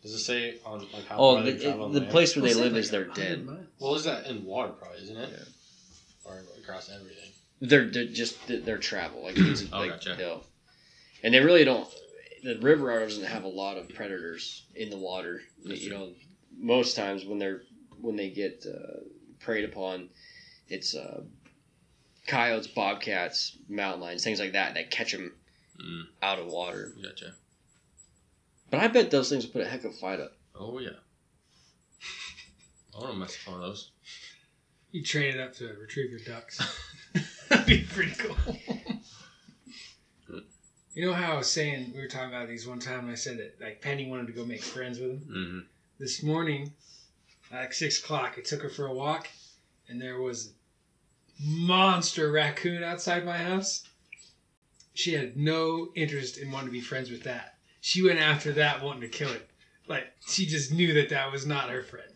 Does 0.01 0.13
it 0.13 0.19
say 0.19 0.55
on 0.65 0.79
like 0.93 1.05
how 1.07 1.17
Oh, 1.17 1.35
far 1.35 1.43
the, 1.43 1.51
they 1.51 1.63
travel 1.65 1.85
on 1.85 1.91
the 1.91 1.99
land? 1.99 2.11
place 2.11 2.35
where 2.37 2.43
Well, 2.45 2.53
they 2.53 2.61
live 2.61 2.73
like 2.73 2.79
is 2.79 2.91
they're 2.91 3.05
dead. 3.05 3.45
miles. 3.45 3.59
Well, 3.79 3.95
is 3.95 4.05
that 4.05 4.27
in 4.27 4.45
water, 4.45 4.71
probably, 4.71 5.01
isn't 5.03 5.17
it? 5.17 5.29
Yeah. 5.31 5.43
Or 6.31 6.41
across 6.61 6.89
everything. 6.89 7.31
They're, 7.61 7.89
they're 7.89 8.05
just 8.05 8.35
their 8.47 8.77
travel. 8.77 9.23
Like, 9.23 9.37
it's 9.37 9.63
Oh, 9.73 9.79
like 9.79 9.91
gotcha. 9.91 10.15
they'll- 10.17 10.43
and 11.23 11.33
they 11.33 11.39
really 11.39 11.63
don't. 11.63 11.87
The 12.43 12.57
river 12.59 12.91
otter 12.91 13.05
doesn't 13.05 13.23
have 13.23 13.45
a 13.45 13.47
lot 13.47 13.77
of 13.77 13.87
predators 13.87 14.65
in 14.75 14.89
the 14.89 14.97
water. 14.97 15.41
That's 15.63 15.81
you 15.81 15.89
true. 15.89 15.97
know, 15.97 16.09
most 16.57 16.97
times 16.97 17.23
when 17.25 17.39
they're 17.39 17.61
when 18.01 18.17
they 18.17 18.29
get 18.29 18.65
uh, 18.67 18.99
preyed 19.39 19.63
upon, 19.63 20.09
it's 20.67 20.93
uh, 20.93 21.21
coyotes, 22.27 22.67
bobcats, 22.67 23.57
mountain 23.69 24.01
lions, 24.01 24.25
things 24.25 24.41
like 24.41 24.51
that 24.53 24.73
that 24.73 24.91
catch 24.91 25.13
them 25.13 25.31
Mm. 25.81 26.03
out 26.21 26.37
of 26.37 26.45
water. 26.47 26.91
Gotcha. 27.01 27.33
But 28.69 28.79
I 28.81 28.87
bet 28.89 29.09
those 29.09 29.27
things 29.29 29.43
will 29.45 29.53
put 29.53 29.61
a 29.63 29.65
heck 29.67 29.83
of 29.85 29.91
a 29.91 29.93
fight 29.95 30.19
up. 30.19 30.33
Oh 30.53 30.77
yeah. 30.79 30.89
I 32.95 32.99
want 32.99 33.13
to 33.13 33.17
mess 33.17 33.37
with 33.37 33.47
one 33.53 33.63
of 33.63 33.67
those. 33.69 33.89
You 34.91 35.01
train 35.03 35.33
it 35.33 35.39
up 35.39 35.53
to 35.55 35.67
retrieve 35.81 36.11
your 36.11 36.19
ducks. 36.19 36.59
That'd 37.53 37.67
be 37.67 37.81
pretty 37.81 38.13
cool. 38.15 38.35
you 40.95 41.05
know 41.05 41.13
how 41.13 41.33
I 41.33 41.37
was 41.37 41.51
saying 41.51 41.91
we 41.93 42.01
were 42.01 42.07
talking 42.07 42.29
about 42.29 42.47
these 42.47 42.67
one 42.67 42.79
time, 42.79 43.01
and 43.01 43.11
I 43.11 43.15
said 43.15 43.37
that 43.37 43.61
like 43.61 43.79
Penny 43.81 44.09
wanted 44.09 44.25
to 44.27 44.33
go 44.33 44.43
make 44.43 44.63
friends 44.63 44.99
with 44.99 45.11
him. 45.11 45.19
Mm-hmm. 45.19 45.59
This 45.99 46.23
morning, 46.23 46.73
like 47.51 47.73
six 47.73 47.99
o'clock, 47.99 48.35
I 48.37 48.41
took 48.41 48.63
her 48.63 48.69
for 48.69 48.87
a 48.87 48.93
walk, 48.93 49.27
and 49.87 50.01
there 50.01 50.19
was 50.19 50.47
a 50.47 51.43
monster 51.47 52.31
raccoon 52.31 52.83
outside 52.83 53.23
my 53.23 53.37
house. 53.37 53.83
She 54.95 55.13
had 55.13 55.37
no 55.37 55.89
interest 55.95 56.39
in 56.39 56.51
wanting 56.51 56.69
to 56.69 56.73
be 56.73 56.81
friends 56.81 57.11
with 57.11 57.23
that. 57.23 57.57
She 57.81 58.01
went 58.01 58.19
after 58.19 58.51
that, 58.53 58.81
wanting 58.81 59.01
to 59.01 59.07
kill 59.09 59.29
it. 59.29 59.47
Like 59.87 60.05
she 60.27 60.47
just 60.47 60.71
knew 60.71 60.93
that 60.95 61.09
that 61.09 61.31
was 61.31 61.45
not 61.45 61.69
her 61.69 61.83
friend. 61.83 62.07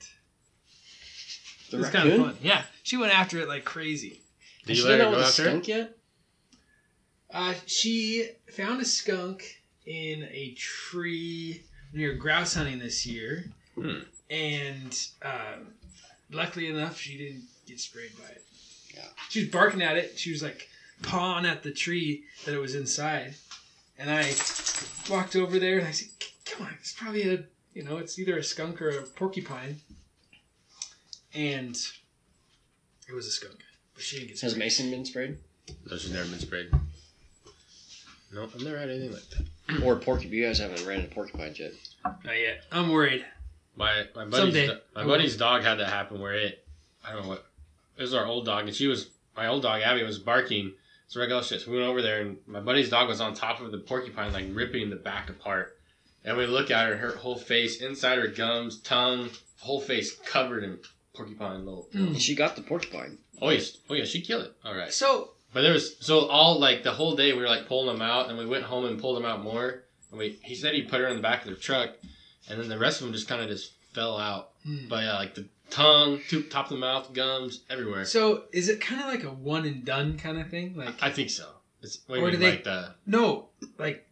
The 1.70 1.78
it 1.78 1.80
was 1.82 1.90
kind 1.90 2.10
of 2.10 2.20
fun. 2.20 2.38
Yeah, 2.42 2.64
she 2.82 2.98
went 2.98 3.14
after 3.18 3.40
it 3.40 3.48
like 3.48 3.66
crazy. 3.66 4.22
Did 4.68 4.76
Has 4.76 4.78
you 4.80 4.84
she 4.84 4.90
let 4.90 5.00
her 5.00 5.12
go 5.16 5.20
after 5.22 5.44
skunk 5.44 5.68
yet? 5.68 5.98
Uh, 7.32 7.54
she 7.66 8.30
found 8.52 8.82
a 8.82 8.86
skunk 8.86 9.62
in 9.86 10.24
a 10.24 10.54
tree 10.58 11.64
near 11.94 12.14
grouse 12.14 12.54
hunting 12.54 12.80
this 12.80 13.06
year, 13.06 13.46
Hmm. 13.76 14.00
and 14.30 15.08
um, 15.22 15.74
luckily 16.32 16.68
enough, 16.68 17.00
she 17.00 17.18
didn't 17.18 17.44
get 17.66 17.80
sprayed 17.80 18.18
by 18.18 18.26
it. 18.30 18.44
Yeah. 18.94 19.06
She 19.30 19.42
was 19.42 19.50
barking 19.50 19.82
at 19.82 19.98
it. 19.98 20.18
She 20.20 20.32
was 20.32 20.42
like 20.44 20.68
pawing 21.02 21.46
at 21.46 21.64
the 21.64 21.72
tree 21.72 22.24
that 22.46 22.54
it 22.54 22.60
was 22.60 22.76
inside, 22.76 23.36
and 23.98 24.10
I 24.10 24.34
walked 25.10 25.36
over 25.36 25.60
there 25.60 25.78
and 25.80 25.88
I 25.88 25.92
said, 25.92 26.10
"C- 26.22 26.32
"Come 26.46 26.66
on, 26.68 26.74
it's 26.80 26.94
probably 26.94 27.30
a 27.34 27.46
you 27.74 27.84
know, 27.84 27.98
it's 27.98 28.18
either 28.18 28.38
a 28.38 28.44
skunk 28.44 28.82
or 28.82 28.90
a 28.90 29.04
porcupine," 29.04 29.82
and 31.34 31.78
it 33.08 33.14
was 33.14 33.28
a 33.28 33.32
skunk, 33.32 33.60
she 33.98 34.18
didn't 34.18 34.30
get 34.30 34.40
Has 34.42 34.52
sprayed. 34.52 34.60
Mason 34.60 34.92
been 34.92 35.06
sprayed? 35.06 35.38
No, 35.90 35.98
she's 35.98 36.12
never 36.12 36.30
been 36.30 36.40
sprayed. 36.40 36.70
No, 38.34 38.44
I've 38.44 38.62
never 38.64 38.78
had 38.78 38.90
anything 38.90 39.14
like 39.14 39.24
that. 39.30 39.84
Or 39.84 39.96
porcupine? 39.96 40.34
You 40.38 40.46
guys 40.46 40.60
haven't 40.60 40.86
ran 40.86 41.02
into 41.02 41.14
porcupines 41.14 41.60
yet. 41.60 41.72
Not 42.04 42.38
yet. 42.40 42.64
I'm 42.72 42.90
worried. 42.90 43.26
My 43.76 44.06
my 44.16 44.26
buddy's 44.26 44.40
Someday. 44.40 44.68
do- 44.68 44.80
my 44.96 45.02
I 45.02 45.06
buddy's 45.06 45.38
dog 45.38 45.64
had 45.64 45.76
that 45.80 45.90
happen 45.90 46.20
where 46.20 46.34
it 46.34 46.66
I 47.06 47.14
don't 47.14 47.24
know 47.24 47.30
what 47.30 47.46
it 47.98 48.02
was 48.02 48.14
our 48.14 48.26
old 48.26 48.46
dog 48.46 48.66
and 48.68 48.76
she 48.76 48.88
was 48.88 49.10
my 49.36 49.48
old 49.48 49.64
dog 49.64 49.82
Abby 49.82 50.04
was 50.04 50.20
barking. 50.20 50.74
It's 51.06 51.16
regular 51.16 51.42
shit. 51.44 51.62
So 51.62 51.72
we 51.72 51.78
went 51.78 51.90
over 51.90 52.02
there 52.02 52.22
and 52.22 52.38
my 52.48 52.60
buddy's 52.60 52.90
dog 52.90 53.08
was 53.08 53.22
on 53.22 53.34
top 53.34 53.62
of 53.62 53.72
the 53.72 53.78
porcupine 53.78 54.34
like 54.34 54.46
ripping 54.52 54.90
the 54.90 54.96
back 54.98 55.30
apart. 55.30 55.78
And 56.26 56.36
we 56.36 56.46
look 56.46 56.70
at 56.70 56.88
her, 56.90 56.98
her 56.98 57.12
whole 57.16 57.38
face, 57.38 57.82
inside 57.82 58.18
her 58.18 58.28
gums, 58.28 58.80
tongue, 58.82 59.30
whole 59.60 59.80
face 59.80 60.14
covered 60.26 60.64
in 60.64 60.80
porcupine 61.14 61.66
little. 61.66 61.88
Mm. 61.94 62.08
And 62.08 62.22
she 62.22 62.36
got 62.36 62.58
the 62.58 62.62
porcupine. 62.62 63.18
Oh 63.42 63.50
yes, 63.50 63.78
oh 63.90 63.94
yeah, 63.94 64.06
she 64.06 64.22
killed 64.22 64.46
it. 64.46 64.54
All 64.66 64.76
right. 64.76 64.92
So 64.92 65.32
But 65.54 65.62
there 65.62 65.74
was 65.74 65.98
so 66.00 66.28
all 66.28 66.60
like 66.60 66.84
the 66.84 66.92
whole 66.92 67.16
day 67.16 67.34
we 67.34 67.40
were 67.40 67.48
like 67.48 67.68
pulling 67.68 67.88
them 67.88 68.02
out, 68.02 68.30
and 68.30 68.38
we 68.38 68.46
went 68.46 68.64
home 68.64 68.86
and 68.86 69.00
pulled 69.00 69.18
them 69.18 69.26
out 69.26 69.44
more. 69.44 69.84
And 70.12 70.20
we 70.20 70.40
he 70.44 70.56
said 70.56 70.74
he 70.74 70.84
put 70.84 71.00
her 71.02 71.08
in 71.08 71.16
the 71.18 71.22
back 71.22 71.44
of 71.44 71.50
the 71.50 71.56
truck, 71.56 71.92
and 72.50 72.60
then 72.60 72.70
the 72.70 72.78
rest 72.80 73.00
of 73.02 73.06
them 73.08 73.14
just 73.14 73.28
kind 73.28 73.42
of 73.42 73.48
just 73.50 73.74
fell 73.94 74.18
out. 74.18 74.50
Hmm. 74.66 74.88
But 74.90 75.04
yeah, 75.04 75.16
like 75.18 75.36
the 75.36 75.48
tongue, 75.70 76.22
top 76.50 76.66
of 76.66 76.70
the 76.72 76.78
mouth, 76.78 77.14
gums, 77.14 77.64
everywhere. 77.70 78.06
So 78.06 78.44
is 78.54 78.70
it 78.70 78.80
kind 78.82 79.02
of 79.02 79.08
like 79.08 79.24
a 79.24 79.30
one 79.32 79.66
and 79.66 79.84
done 79.86 80.18
kind 80.18 80.40
of 80.40 80.50
thing? 80.50 80.76
Like 80.76 80.96
I 81.02 81.10
think 81.12 81.30
so. 81.30 81.48
It's 81.82 82.00
what 82.08 82.20
Or 82.20 82.32
do 82.32 82.38
they- 82.38 82.52
like 82.52 82.64
the 82.64 82.96
no, 83.06 83.50
like 83.78 84.08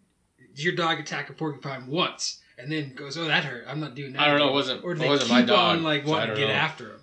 your 0.55 0.75
dog 0.75 0.99
attack 0.99 1.29
a 1.29 1.33
porcupine 1.33 1.87
once 1.87 2.41
and 2.57 2.71
then 2.71 2.93
goes, 2.93 3.17
"Oh, 3.17 3.25
that 3.25 3.43
hurt. 3.43 3.65
I'm 3.67 3.79
not 3.79 3.95
doing 3.95 4.13
that." 4.13 4.21
I 4.21 4.27
don't 4.27 4.39
know. 4.39 4.49
It 4.49 4.53
wasn't 4.53 4.83
Or 4.83 4.93
it 4.93 4.99
they 4.99 5.07
wasn't 5.07 5.29
keep 5.29 5.37
my 5.39 5.41
dog. 5.41 5.77
on 5.77 5.83
like 5.83 6.05
so 6.05 6.11
wanting 6.11 6.35
to 6.35 6.35
get 6.39 6.47
know. 6.49 6.53
after 6.53 6.85
him? 6.91 6.99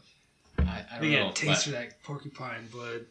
I, 0.93 0.97
I 0.97 1.01
They 1.01 1.07
don't 1.07 1.11
get 1.11 1.21
know. 1.25 1.31
a 1.31 1.33
taste 1.33 1.47
but 1.47 1.63
for 1.65 1.71
that 1.71 2.03
porcupine 2.03 2.69
blood. 2.71 3.07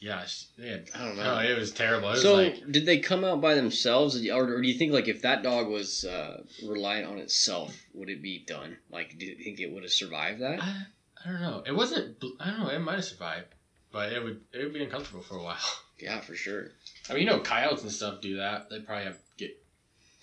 Yeah, 0.00 0.22
they 0.58 0.68
had, 0.68 0.88
I 0.94 0.98
don't 1.06 1.16
know. 1.16 1.38
it 1.38 1.58
was 1.58 1.70
terrible. 1.72 2.08
It 2.10 2.12
was 2.12 2.22
so 2.22 2.34
like 2.34 2.70
did 2.70 2.84
they 2.84 2.98
come 2.98 3.24
out 3.24 3.40
by 3.40 3.54
themselves, 3.54 4.22
or, 4.28 4.54
or 4.54 4.60
do 4.60 4.68
you 4.68 4.76
think 4.76 4.92
like 4.92 5.08
if 5.08 5.22
that 5.22 5.42
dog 5.42 5.68
was 5.68 6.04
uh, 6.04 6.42
reliant 6.66 7.08
on 7.10 7.18
itself, 7.18 7.74
would 7.94 8.10
it 8.10 8.20
be 8.20 8.44
done? 8.46 8.76
Like, 8.90 9.18
do 9.18 9.24
you 9.24 9.36
think 9.36 9.60
it 9.60 9.72
would 9.72 9.82
have 9.82 9.92
survived 9.92 10.42
that? 10.42 10.62
I, 10.62 10.82
I 11.24 11.30
don't 11.32 11.40
know. 11.40 11.62
It 11.66 11.74
wasn't. 11.74 12.22
I 12.38 12.50
don't 12.50 12.60
know. 12.60 12.68
It 12.68 12.80
might 12.80 12.96
have 12.96 13.04
survived, 13.04 13.46
but 13.92 14.12
it 14.12 14.22
would 14.22 14.42
it 14.52 14.64
would 14.64 14.74
be 14.74 14.82
uncomfortable 14.84 15.22
for 15.22 15.36
a 15.38 15.42
while. 15.42 15.56
Yeah, 15.98 16.20
for 16.20 16.34
sure. 16.34 16.72
I 17.08 17.14
mean, 17.14 17.22
you 17.22 17.30
know, 17.30 17.38
coyotes 17.38 17.82
and 17.82 17.90
stuff 17.92 18.20
do 18.20 18.36
that. 18.38 18.68
They 18.68 18.80
probably 18.80 19.04
have 19.04 19.16
get 19.38 19.56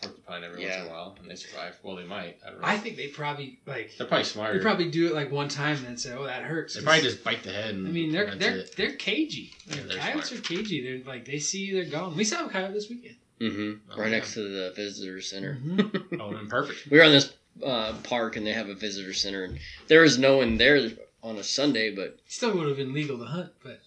porcupine 0.01 0.43
every 0.43 0.63
once 0.63 0.75
in 0.75 0.81
a 0.85 0.89
while, 0.89 1.15
and 1.21 1.29
they 1.29 1.35
survive. 1.35 1.75
Well, 1.83 1.95
they 1.95 2.03
might. 2.05 2.37
I 2.45 2.49
don't 2.51 2.61
know. 2.61 2.67
I 2.67 2.77
think 2.77 2.97
they 2.97 3.07
probably 3.07 3.59
like 3.65 3.95
They're 3.97 4.07
probably 4.07 4.23
smarter. 4.25 4.57
they 4.57 4.63
probably 4.63 4.89
do 4.89 5.07
it 5.07 5.13
like 5.13 5.31
one 5.31 5.47
time 5.49 5.77
and 5.77 5.85
then 5.85 5.97
say, 5.97 6.13
"Oh, 6.13 6.23
that 6.25 6.43
hurts." 6.43 6.75
They 6.75 6.81
probably 6.81 7.01
just 7.03 7.23
bite 7.23 7.43
the 7.43 7.51
head. 7.51 7.75
And 7.75 7.87
I 7.87 7.91
mean, 7.91 8.11
they're 8.11 8.35
they're 8.35 8.57
it. 8.57 8.75
they're 8.75 8.93
cagey. 8.95 9.53
Yeah, 9.67 9.75
Like, 9.75 9.87
they're 9.87 9.97
coyotes 9.99 10.29
smart. 10.29 10.39
are 10.39 10.47
cagey. 10.55 10.81
They're 10.83 11.13
like 11.13 11.25
they 11.25 11.39
see 11.39 11.73
they're 11.73 11.85
gone. 11.85 12.15
We 12.15 12.23
saw 12.23 12.45
a 12.45 12.49
coyote 12.49 12.73
this 12.73 12.89
weekend. 12.89 13.15
Mm-hmm. 13.39 13.71
Oh, 13.91 13.97
right 13.97 14.09
yeah. 14.11 14.17
next 14.17 14.33
to 14.35 14.41
the 14.41 14.73
visitor 14.75 15.19
center. 15.21 15.57
Oh, 16.19 16.31
then 16.33 16.47
perfect. 16.47 16.89
we 16.91 16.97
were 16.99 17.03
on 17.03 17.11
this 17.11 17.33
uh, 17.65 17.93
park 18.03 18.35
and 18.35 18.45
they 18.45 18.53
have 18.53 18.69
a 18.69 18.75
visitor 18.75 19.13
center, 19.13 19.43
and 19.45 19.57
there 19.87 20.01
was 20.01 20.17
no 20.19 20.37
one 20.37 20.57
there 20.57 20.89
on 21.23 21.37
a 21.37 21.43
Sunday, 21.43 21.93
but 21.95 22.19
Still 22.27 22.55
would 22.57 22.67
have 22.67 22.77
been 22.77 22.93
legal 22.93 23.17
to 23.17 23.25
hunt, 23.25 23.51
but 23.63 23.79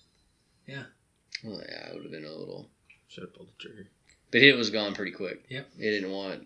yeah. 0.66 0.84
well, 1.44 1.60
yeah, 1.68 1.88
it 1.88 1.94
would 1.94 2.02
have 2.02 2.12
been 2.12 2.24
a 2.24 2.32
little. 2.32 2.68
Should 3.08 3.22
have 3.24 3.34
pulled 3.34 3.48
the 3.56 3.62
trigger. 3.62 3.88
But 4.34 4.42
it 4.42 4.56
was 4.56 4.70
gone 4.70 4.94
pretty 4.94 5.12
quick. 5.12 5.44
Yep. 5.48 5.68
It 5.78 5.90
didn't 5.92 6.10
want. 6.10 6.44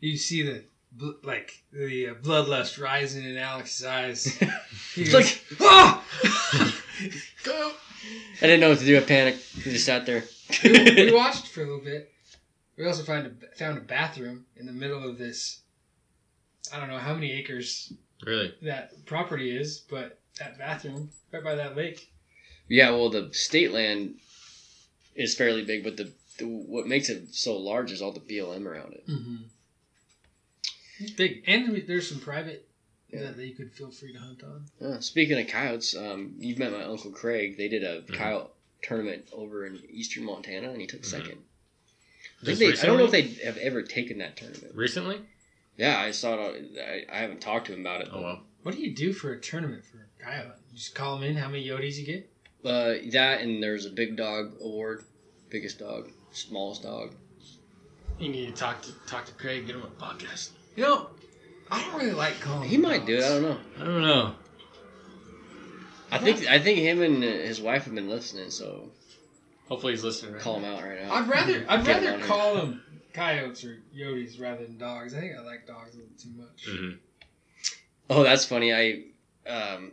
you 0.00 0.18
see 0.18 0.42
the 0.42 0.62
like 1.22 1.62
the 1.72 2.08
uh, 2.10 2.14
bloodlust 2.16 2.78
rising 2.78 3.24
in 3.24 3.38
Alex's 3.38 3.86
eyes. 3.86 4.26
He 4.94 5.04
It's 5.04 5.14
like 5.14 5.42
"Ah!" 5.58 6.04
go. 7.44 7.72
I 8.42 8.46
didn't 8.46 8.60
know 8.60 8.68
what 8.68 8.80
to 8.80 8.84
do. 8.84 8.98
I 8.98 9.00
panicked. 9.00 9.42
I 9.60 9.70
just 9.70 9.86
sat 9.86 10.04
there. 10.04 10.24
we, 10.62 10.70
we 11.06 11.12
watched 11.14 11.48
for 11.48 11.62
a 11.62 11.64
little 11.64 11.80
bit. 11.80 12.12
We 12.76 12.86
also 12.86 13.02
found 13.02 13.26
a, 13.28 13.56
found 13.56 13.78
a 13.78 13.80
bathroom 13.80 14.44
in 14.56 14.66
the 14.66 14.72
middle 14.72 15.08
of 15.08 15.16
this. 15.16 15.62
I 16.70 16.78
don't 16.78 16.90
know 16.90 16.98
how 16.98 17.14
many 17.14 17.32
acres 17.32 17.94
Really? 18.26 18.54
that 18.60 19.06
property 19.06 19.56
is, 19.56 19.78
but 19.88 20.18
that 20.38 20.58
bathroom 20.58 21.08
right 21.32 21.42
by 21.42 21.54
that 21.54 21.76
lake. 21.78 22.10
yeah, 22.68 22.90
well, 22.90 23.08
the 23.08 23.30
state 23.32 23.72
land 23.72 24.16
is 25.14 25.34
fairly 25.34 25.64
big, 25.64 25.82
but 25.84 25.96
the, 25.96 26.12
the 26.42 26.48
what 26.48 26.86
makes 26.86 27.08
it 27.08 27.34
so 27.34 27.56
large 27.56 27.90
is 27.92 28.02
all 28.02 28.12
the 28.12 28.20
BLM 28.20 28.66
around 28.66 28.92
it. 28.94 29.06
Mm-hmm. 29.08 29.36
It's 31.00 31.12
big, 31.12 31.42
and 31.46 31.82
there's 31.86 32.08
some 32.08 32.20
private 32.20 32.68
Yeah. 33.10 33.22
that, 33.22 33.36
that 33.36 33.46
you 33.46 33.54
could 33.54 33.72
feel 33.72 33.90
free 33.90 34.12
to 34.12 34.18
hunt 34.18 34.42
on. 34.42 34.66
Uh, 34.80 35.00
speaking 35.00 35.38
of 35.40 35.46
coyotes, 35.48 35.96
um, 35.96 36.34
you've 36.38 36.58
met 36.58 36.72
my 36.72 36.84
uncle 36.84 37.10
Craig. 37.10 37.56
They 37.56 37.68
did 37.68 37.82
a 37.82 38.02
Mhm. 38.02 38.14
coyote 38.14 38.50
tournament 38.82 39.28
over 39.32 39.66
in 39.66 39.80
eastern 39.90 40.24
Montana, 40.24 40.70
and 40.70 40.80
he 40.80 40.86
took 40.86 41.02
Mhm. 41.02 41.06
second. 41.06 41.38
I, 42.42 42.46
Just 42.46 42.58
think 42.60 42.74
they, 42.76 42.80
I 42.82 42.86
don't 42.86 42.98
know 42.98 43.04
if 43.04 43.10
they 43.12 43.22
have 43.44 43.56
ever 43.58 43.82
taken 43.82 44.18
that 44.18 44.36
tournament. 44.36 44.74
Recently? 44.74 45.20
Yeah, 45.76 45.98
I 46.00 46.10
saw 46.10 46.50
it. 46.50 46.78
I, 46.78 47.06
I 47.12 47.18
haven't 47.20 47.40
talked 47.40 47.66
to 47.68 47.74
him 47.74 47.80
about 47.80 48.02
it. 48.02 48.08
Oh 48.12 48.20
well. 48.22 48.46
What 48.62 48.74
do 48.74 48.80
you 48.80 48.94
do 48.94 49.12
for 49.12 49.32
a 49.32 49.40
tournament 49.40 49.84
for 49.84 49.98
a 49.98 50.22
coyote? 50.24 50.56
You 50.72 50.78
just 50.78 50.94
call 50.94 51.18
them 51.18 51.28
in. 51.28 51.36
How 51.36 51.48
many 51.48 51.66
yotes 51.66 51.96
you 51.96 52.04
get? 52.06 52.28
Uh, 52.64 52.94
that 53.10 53.40
and 53.42 53.60
there's 53.62 53.86
a 53.86 53.90
big 53.90 54.16
dog 54.16 54.54
award, 54.60 55.04
biggest 55.50 55.78
dog, 55.80 56.10
smallest 56.32 56.82
dog. 56.82 57.12
You 58.18 58.28
need 58.28 58.46
to 58.46 58.52
talk 58.52 58.82
to 58.82 58.92
talk 59.06 59.26
to 59.26 59.32
Craig. 59.32 59.66
Get 59.66 59.76
him 59.76 59.82
a 59.82 60.02
podcast. 60.02 60.50
You 60.76 60.84
know, 60.84 61.10
I 61.70 61.82
don't 61.82 62.00
really 62.00 62.12
like 62.12 62.40
calling. 62.40 62.68
He 62.68 62.76
might 62.76 63.06
do 63.06 63.16
it. 63.16 63.24
I 63.24 63.28
don't 63.28 63.42
know. 63.42 63.58
I 63.80 63.84
don't 63.84 64.02
know. 64.02 64.34
I 66.10 66.18
think 66.18 66.46
I 66.46 66.58
think 66.58 66.78
him 66.78 67.02
and 67.02 67.22
his 67.22 67.60
wife 67.60 67.84
have 67.84 67.94
been 67.94 68.08
listening, 68.08 68.50
so 68.50 68.90
Hopefully 69.72 69.94
he's 69.94 70.04
listening. 70.04 70.34
Right 70.34 70.42
call 70.42 70.58
him 70.58 70.66
out 70.66 70.82
right 70.82 71.02
now. 71.02 71.14
I'd 71.14 71.28
rather 71.28 71.64
I'd 71.66 71.82
Get 71.86 72.02
him 72.02 72.04
rather 72.04 72.22
on 72.22 72.28
call 72.28 72.54
them 72.56 72.82
coyotes 73.14 73.64
or 73.64 73.78
yotes 73.96 74.38
rather 74.38 74.66
than 74.66 74.76
dogs. 74.76 75.14
I 75.14 75.20
think 75.20 75.32
I 75.34 75.42
like 75.42 75.66
dogs 75.66 75.94
a 75.94 75.98
little 75.98 76.12
too 76.18 76.28
much. 76.36 76.66
Mm-hmm. 76.68 76.96
Oh, 78.10 78.22
that's 78.22 78.44
funny. 78.44 78.74
I 78.74 79.04
um 79.48 79.92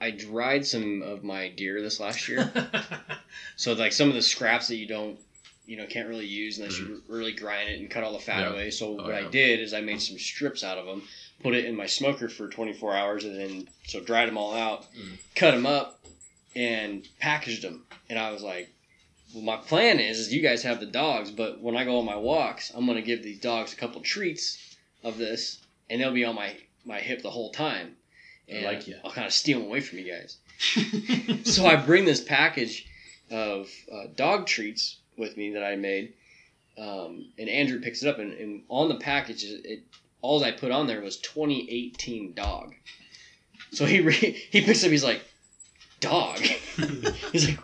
I 0.00 0.10
dried 0.12 0.64
some 0.66 1.02
of 1.02 1.24
my 1.24 1.48
deer 1.48 1.80
this 1.82 1.98
last 2.00 2.28
year. 2.28 2.52
so 3.56 3.72
like 3.72 3.92
some 3.92 4.08
of 4.08 4.14
the 4.14 4.22
scraps 4.22 4.68
that 4.68 4.76
you 4.76 4.86
don't 4.86 5.18
you 5.66 5.76
know 5.76 5.86
can't 5.86 6.08
really 6.08 6.24
use 6.26 6.58
unless 6.58 6.78
you 6.78 7.02
really 7.08 7.32
grind 7.32 7.68
it 7.68 7.78
and 7.80 7.90
cut 7.90 8.02
all 8.04 8.12
the 8.14 8.18
fat 8.18 8.40
Yeah. 8.40 8.52
away. 8.52 8.70
So 8.70 8.98
Oh, 8.98 9.02
what 9.02 9.14
I 9.14 9.28
did 9.28 9.60
is 9.60 9.74
I 9.74 9.80
made 9.80 10.00
some 10.00 10.18
strips 10.18 10.64
out 10.64 10.78
of 10.78 10.86
them, 10.86 11.02
put 11.42 11.54
it 11.54 11.66
in 11.66 11.74
my 11.76 11.86
smoker 11.86 12.28
for 12.28 12.48
24 12.48 12.96
hours, 12.96 13.24
and 13.24 13.38
then 13.38 13.68
so 13.86 14.00
dried 14.00 14.28
them 14.28 14.38
all 14.38 14.54
out, 14.54 14.86
Mm. 14.94 15.18
cut 15.34 15.50
them 15.50 15.66
up, 15.66 16.00
and 16.56 17.06
packaged 17.18 17.62
them. 17.62 17.84
And 18.08 18.18
I 18.18 18.30
was 18.30 18.42
like, 18.42 18.70
well, 19.34 19.44
my 19.44 19.58
plan 19.58 20.00
is, 20.00 20.18
is 20.18 20.32
you 20.32 20.40
guys 20.40 20.62
have 20.62 20.80
the 20.80 20.86
dogs, 20.86 21.30
but 21.30 21.60
when 21.60 21.76
I 21.76 21.84
go 21.84 21.98
on 21.98 22.06
my 22.06 22.16
walks, 22.16 22.72
I'm 22.74 22.86
gonna 22.86 23.02
give 23.02 23.22
these 23.22 23.38
dogs 23.40 23.74
a 23.74 23.76
couple 23.76 24.00
treats 24.00 24.74
of 25.04 25.18
this, 25.18 25.58
and 25.90 26.00
they'll 26.00 26.12
be 26.14 26.24
on 26.24 26.34
my 26.34 26.56
my 26.86 26.98
hip 27.00 27.20
the 27.20 27.30
whole 27.30 27.52
time. 27.52 27.96
I 28.50 28.54
And 28.54 28.64
like 28.64 28.86
ya. 28.86 28.96
I'll 29.04 29.10
kind 29.10 29.26
of 29.26 29.32
steal 29.32 29.58
them 29.58 29.68
away 29.68 29.80
from 29.80 29.98
you 29.98 30.12
guys. 30.12 30.38
so 31.44 31.66
I 31.66 31.76
bring 31.76 32.04
this 32.04 32.20
package 32.22 32.86
of 33.30 33.68
uh, 33.92 34.04
dog 34.16 34.46
treats 34.46 34.98
with 35.16 35.36
me 35.36 35.52
that 35.54 35.62
I 35.62 35.76
made, 35.76 36.14
um, 36.78 37.26
and 37.38 37.48
Andrew 37.48 37.80
picks 37.80 38.02
it 38.02 38.08
up, 38.08 38.18
and, 38.18 38.32
and 38.32 38.62
on 38.68 38.88
the 38.88 38.96
package, 38.96 39.44
it, 39.44 39.60
it 39.64 39.82
all 40.22 40.42
I 40.44 40.52
put 40.52 40.70
on 40.72 40.86
there 40.86 41.00
was 41.00 41.18
2018 41.18 42.34
dog. 42.34 42.74
So 43.72 43.84
he 43.84 44.00
re- 44.00 44.14
he 44.50 44.62
picks 44.62 44.84
up, 44.84 44.90
he's 44.90 45.04
like, 45.04 45.22
dog. 46.00 46.38
he's 47.32 47.48
like, 47.48 47.58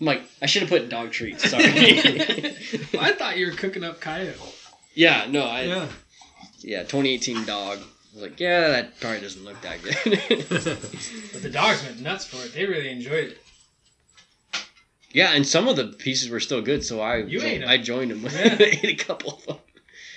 I'm 0.00 0.06
like, 0.06 0.22
I 0.42 0.46
should 0.46 0.62
have 0.62 0.70
put 0.70 0.88
dog 0.88 1.12
treats. 1.12 1.48
Sorry. 1.50 1.64
I 1.64 3.12
thought 3.12 3.36
you 3.36 3.46
were 3.46 3.52
cooking 3.52 3.84
up 3.84 4.00
coyote. 4.00 4.36
yeah, 4.94 5.26
no, 5.28 5.42
I 5.44 5.62
yeah. 5.62 5.88
Yeah, 6.60 6.80
2018 6.80 7.44
dog. 7.44 7.78
I 8.18 8.20
was 8.22 8.30
like, 8.30 8.40
yeah, 8.40 8.68
that 8.68 8.98
probably 9.00 9.20
doesn't 9.20 9.44
look 9.44 9.60
that 9.62 9.80
good. 9.82 9.94
but 11.32 11.42
the 11.42 11.50
dogs 11.50 11.84
went 11.84 12.00
nuts 12.00 12.24
for 12.24 12.44
it. 12.44 12.52
They 12.52 12.66
really 12.66 12.88
enjoyed 12.90 13.28
it. 13.32 13.38
yeah, 15.12 15.32
and 15.34 15.46
some 15.46 15.68
of 15.68 15.76
the 15.76 15.86
pieces 15.88 16.28
were 16.28 16.40
still 16.40 16.60
good, 16.60 16.84
so 16.84 17.00
I 17.00 17.18
You 17.18 17.40
ate 17.42 17.62
'em. 17.62 17.68
I 17.68 17.78
joined 17.78 18.10
him. 18.10 18.22
Yeah. 18.32 18.56
ate 18.58 18.84
a 18.84 18.94
couple 18.96 19.34
of 19.34 19.46
them. 19.46 19.56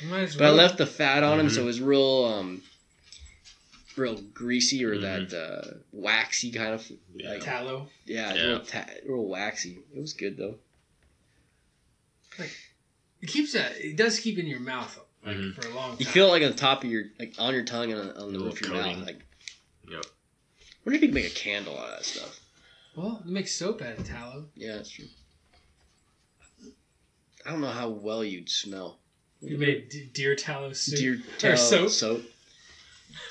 You 0.02 0.08
might 0.08 0.22
as 0.22 0.36
But 0.36 0.48
I 0.48 0.50
left 0.50 0.80
the 0.80 0.88
fat 0.88 1.22
on 1.22 1.40
him, 1.40 1.50
so 1.52 1.60
Mhm. 1.60 1.64
it 1.64 1.66
was 1.68 1.82
real, 1.82 2.26
um, 2.26 2.64
real 3.96 4.16
greasy 4.34 4.84
or 4.84 4.96
Mhm. 4.96 5.02
that 5.30 5.38
uh, 5.38 5.74
waxy 5.92 6.52
kind 6.52 6.74
of. 6.74 6.92
Yeah. 7.16 7.30
Like, 7.34 7.42
tallow. 7.44 7.88
yeah, 8.06 8.34
Yeah. 8.34 8.44
Real, 8.48 8.60
ta- 8.62 8.90
real 9.06 9.26
waxy. 9.28 9.78
It 9.96 10.00
was 10.02 10.14
good 10.14 10.38
though. 10.38 10.58
Like, 12.40 12.52
It 13.22 13.28
keeps 13.30 13.54
that. 13.54 13.74
It 13.80 13.96
does 13.96 14.20
keep 14.20 14.40
in 14.40 14.48
your 14.48 14.60
mouth 14.60 14.98
like 15.26 15.38
Mhm. 15.38 15.54
for 15.56 15.68
a 15.68 15.74
long 15.74 15.90
time. 15.92 15.98
You 16.00 16.06
feel 16.06 16.28
it, 16.28 16.32
like 16.32 16.44
on 16.44 16.52
the 16.52 16.58
top 16.58 16.84
of 16.84 16.90
your, 16.90 17.06
like 17.20 17.36
on 17.38 17.54
your 17.54 17.64
tongue 17.64 17.92
and 17.92 18.00
on, 18.02 18.10
on 18.18 18.34
the 18.34 18.40
A 18.40 18.44
roof 18.44 18.54
of 18.56 18.62
your 18.62 18.70
little 18.72 18.84
coating. 18.84 18.98
mouth. 19.00 19.08
Like, 19.08 19.22
Yep. 19.90 20.06
wonder 20.86 20.96
if 20.96 21.02
you 21.02 21.08
could 21.08 21.14
make 21.14 21.26
a 21.26 21.30
candle 21.36 21.78
out 21.78 21.90
of 21.90 21.98
that 21.98 22.06
stuff. 22.06 22.40
well, 22.96 23.22
you 23.26 23.32
make 23.32 23.48
soap 23.48 23.82
out 23.82 23.98
of 24.00 24.06
tallow. 24.06 24.50
Yeah, 24.56 24.76
that's 24.76 24.90
true. 24.90 25.06
I 27.46 27.52
don't 27.52 27.62
know 27.62 27.68
how 27.72 27.90
well 27.90 28.24
you'd 28.24 28.50
smell. 28.50 29.00
You 29.42 29.58
made 29.58 29.90
d- 29.90 30.10
deer 30.14 30.36
tallow 30.36 30.74
soup. 30.74 31.00
Deer 31.00 31.22
tallow 31.40 31.56
soap. 31.56 31.90
soap. 31.90 32.24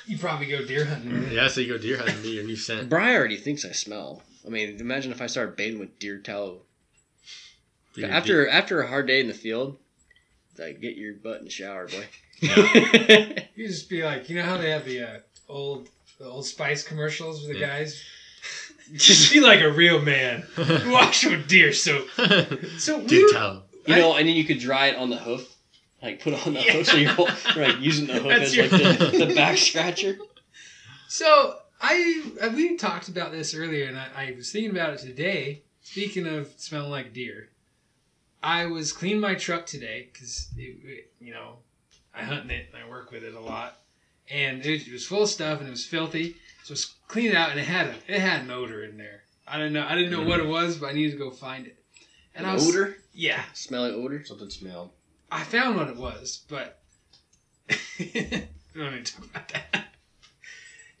You 0.05 0.17
probably 0.17 0.47
go 0.47 0.65
deer 0.65 0.85
hunting. 0.85 1.13
with. 1.13 1.31
Yeah, 1.31 1.47
so 1.47 1.61
you 1.61 1.67
go 1.71 1.77
deer 1.77 1.97
hunting, 1.97 2.21
do 2.21 2.29
your 2.29 2.43
new 2.43 2.55
scent. 2.57 2.89
Bri 2.89 3.15
already 3.15 3.37
thinks 3.37 3.63
I 3.63 3.71
smell. 3.71 4.23
I 4.45 4.49
mean, 4.49 4.79
imagine 4.79 5.11
if 5.11 5.21
I 5.21 5.27
started 5.27 5.55
bathing 5.55 5.79
with 5.79 5.97
deer 5.99 6.17
tallow. 6.19 6.63
Do 7.93 8.01
your 8.01 8.09
after 8.11 8.47
after 8.49 8.81
a 8.81 8.87
hard 8.87 9.07
day 9.07 9.19
in 9.21 9.27
the 9.27 9.33
field, 9.33 9.77
like 10.57 10.81
get 10.81 10.95
your 10.97 11.13
butt 11.15 11.39
in 11.39 11.45
the 11.45 11.49
shower, 11.51 11.87
boy. 11.87 12.05
You 13.55 13.67
just 13.67 13.89
be 13.89 14.03
like, 14.03 14.29
you 14.29 14.35
know 14.35 14.43
how 14.43 14.57
they 14.57 14.71
have 14.71 14.85
the 14.85 15.01
uh, 15.03 15.19
old 15.47 15.87
the 16.19 16.25
old 16.25 16.45
Spice 16.45 16.83
commercials 16.83 17.41
with 17.41 17.53
the 17.53 17.59
Yeah. 17.59 17.67
guys. 17.67 18.01
Just 18.93 19.31
be 19.31 19.39
like 19.39 19.61
a 19.61 19.69
real 19.71 20.01
man. 20.01 20.43
Wash 20.87 21.23
with 21.25 21.47
deer 21.47 21.71
soap. 21.71 22.07
So 22.77 22.97
we 22.99 23.05
Deer 23.07 23.27
were- 23.33 23.61
You 23.87 23.95
know, 23.95 24.15
and 24.15 24.27
then 24.27 24.35
you 24.35 24.43
could 24.43 24.59
dry 24.59 24.87
it 24.87 24.97
on 24.97 25.09
the 25.09 25.17
hoof. 25.17 25.47
Like 26.01 26.21
put 26.21 26.33
on 26.45 26.53
the 26.55 26.61
hoof 26.61 26.87
so 26.87 26.97
you're, 26.97 27.11
hol- 27.11 27.29
you're 27.55 27.67
like 27.67 27.79
using 27.79 28.07
the 28.07 28.13
hoof 28.13 28.23
That's 28.29 28.43
as 28.45 28.55
your- 28.55 28.67
like 28.67 28.99
the, 29.11 29.25
the 29.27 29.35
back 29.35 29.57
scratcher. 29.59 30.17
So 31.07 31.55
I 31.79 32.23
uh, 32.41 32.49
we 32.55 32.75
talked 32.77 33.07
about 33.07 33.31
this 33.31 33.53
earlier, 33.55 33.85
and 33.87 33.97
I, 33.97 34.07
I 34.15 34.33
was 34.35 34.51
thinking 34.51 34.71
about 34.71 34.93
it 34.93 34.99
today. 34.99 35.61
Speaking 35.83 36.27
of 36.27 36.51
smelling 36.57 36.89
like 36.91 37.13
deer, 37.13 37.47
I 38.43 38.65
was 38.65 38.91
cleaning 38.91 39.19
my 39.19 39.35
truck 39.35 39.65
today 39.65 40.09
because 40.11 40.47
you 40.55 41.33
know 41.33 41.57
I 42.13 42.23
hunt 42.23 42.43
in 42.45 42.51
it 42.51 42.69
and 42.73 42.83
I 42.83 42.89
work 42.89 43.11
with 43.11 43.23
it 43.23 43.33
a 43.35 43.39
lot, 43.39 43.77
and 44.29 44.65
it, 44.65 44.87
it 44.87 44.91
was 44.93 45.05
full 45.05 45.23
of 45.23 45.29
stuff 45.29 45.59
and 45.59 45.67
it 45.67 45.71
was 45.71 45.85
filthy. 45.85 46.35
So 46.63 46.71
I 46.71 46.73
was 46.73 46.93
cleaning 47.07 47.31
it 47.31 47.37
out, 47.37 47.51
and 47.51 47.59
it 47.59 47.65
had 47.65 47.87
a 47.87 47.95
it 48.07 48.19
had 48.19 48.41
an 48.41 48.51
odor 48.51 48.83
in 48.83 48.97
there. 48.97 49.23
I 49.47 49.57
didn't 49.57 49.73
know 49.73 49.85
I 49.87 49.95
didn't 49.95 50.11
know 50.11 50.23
what 50.27 50.39
it 50.39 50.47
was, 50.47 50.77
but 50.77 50.89
I 50.89 50.93
needed 50.93 51.11
to 51.13 51.17
go 51.17 51.29
find 51.31 51.67
it. 51.67 51.77
And 52.33 52.45
I 52.47 52.53
was 52.53 52.67
odor, 52.69 52.97
yeah, 53.13 53.43
smelly 53.53 53.91
odor. 53.91 54.23
Something 54.23 54.49
smelled. 54.49 54.89
I 55.31 55.43
found 55.43 55.75
what 55.77 55.87
it 55.89 55.97
was, 55.97 56.43
but 56.49 56.81
I 57.69 58.47
don't 58.75 58.95
need 58.95 59.05
to 59.05 59.15
talk 59.15 59.25
about 59.25 59.47
that. 59.49 59.85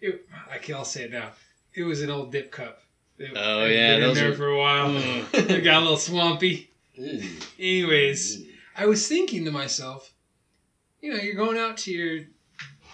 It, 0.01 0.25
I 0.51 0.57
can, 0.57 0.75
I'll 0.75 0.85
say 0.85 1.03
it 1.03 1.11
now. 1.11 1.31
It 1.73 1.83
was 1.83 2.01
an 2.01 2.09
old 2.09 2.31
dip 2.31 2.51
cup 2.51 2.81
They, 3.17 3.29
Oh, 3.35 3.61
they've 3.61 3.75
yeah, 3.75 3.99
been 3.99 4.09
in 4.09 4.15
there 4.15 4.31
are- 4.31 4.35
for 4.35 4.47
a 4.47 4.57
while. 4.57 4.89
Mm. 4.89 5.33
it 5.49 5.63
got 5.63 5.77
a 5.77 5.81
little 5.81 5.97
swampy. 5.97 6.70
Ew. 6.95 7.21
Anyways, 7.59 8.43
I 8.77 8.85
was 8.85 9.07
thinking 9.07 9.45
to 9.45 9.51
myself, 9.51 10.11
you 11.01 11.11
know, 11.11 11.17
you're 11.19 11.35
going 11.35 11.57
out 11.57 11.77
to 11.77 11.91
your 11.91 12.25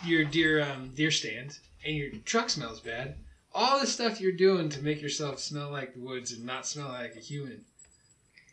your 0.06 0.24
deer 0.24 0.62
um, 0.64 0.92
deer 0.96 1.12
stand, 1.12 1.58
and 1.86 1.96
your 1.96 2.12
truck 2.26 2.50
smells 2.50 2.80
bad. 2.80 3.16
All 3.54 3.80
the 3.80 3.88
stuff 3.88 4.22
you're 4.22 4.32
doing 4.34 4.70
to 4.70 4.82
make 4.84 5.02
yourself 5.02 5.40
smell 5.40 5.72
like 5.72 5.94
the 5.96 6.00
woods 6.00 6.32
and 6.32 6.46
not 6.46 6.68
smell 6.68 6.90
like 6.90 7.16
a 7.16 7.20
human, 7.20 7.66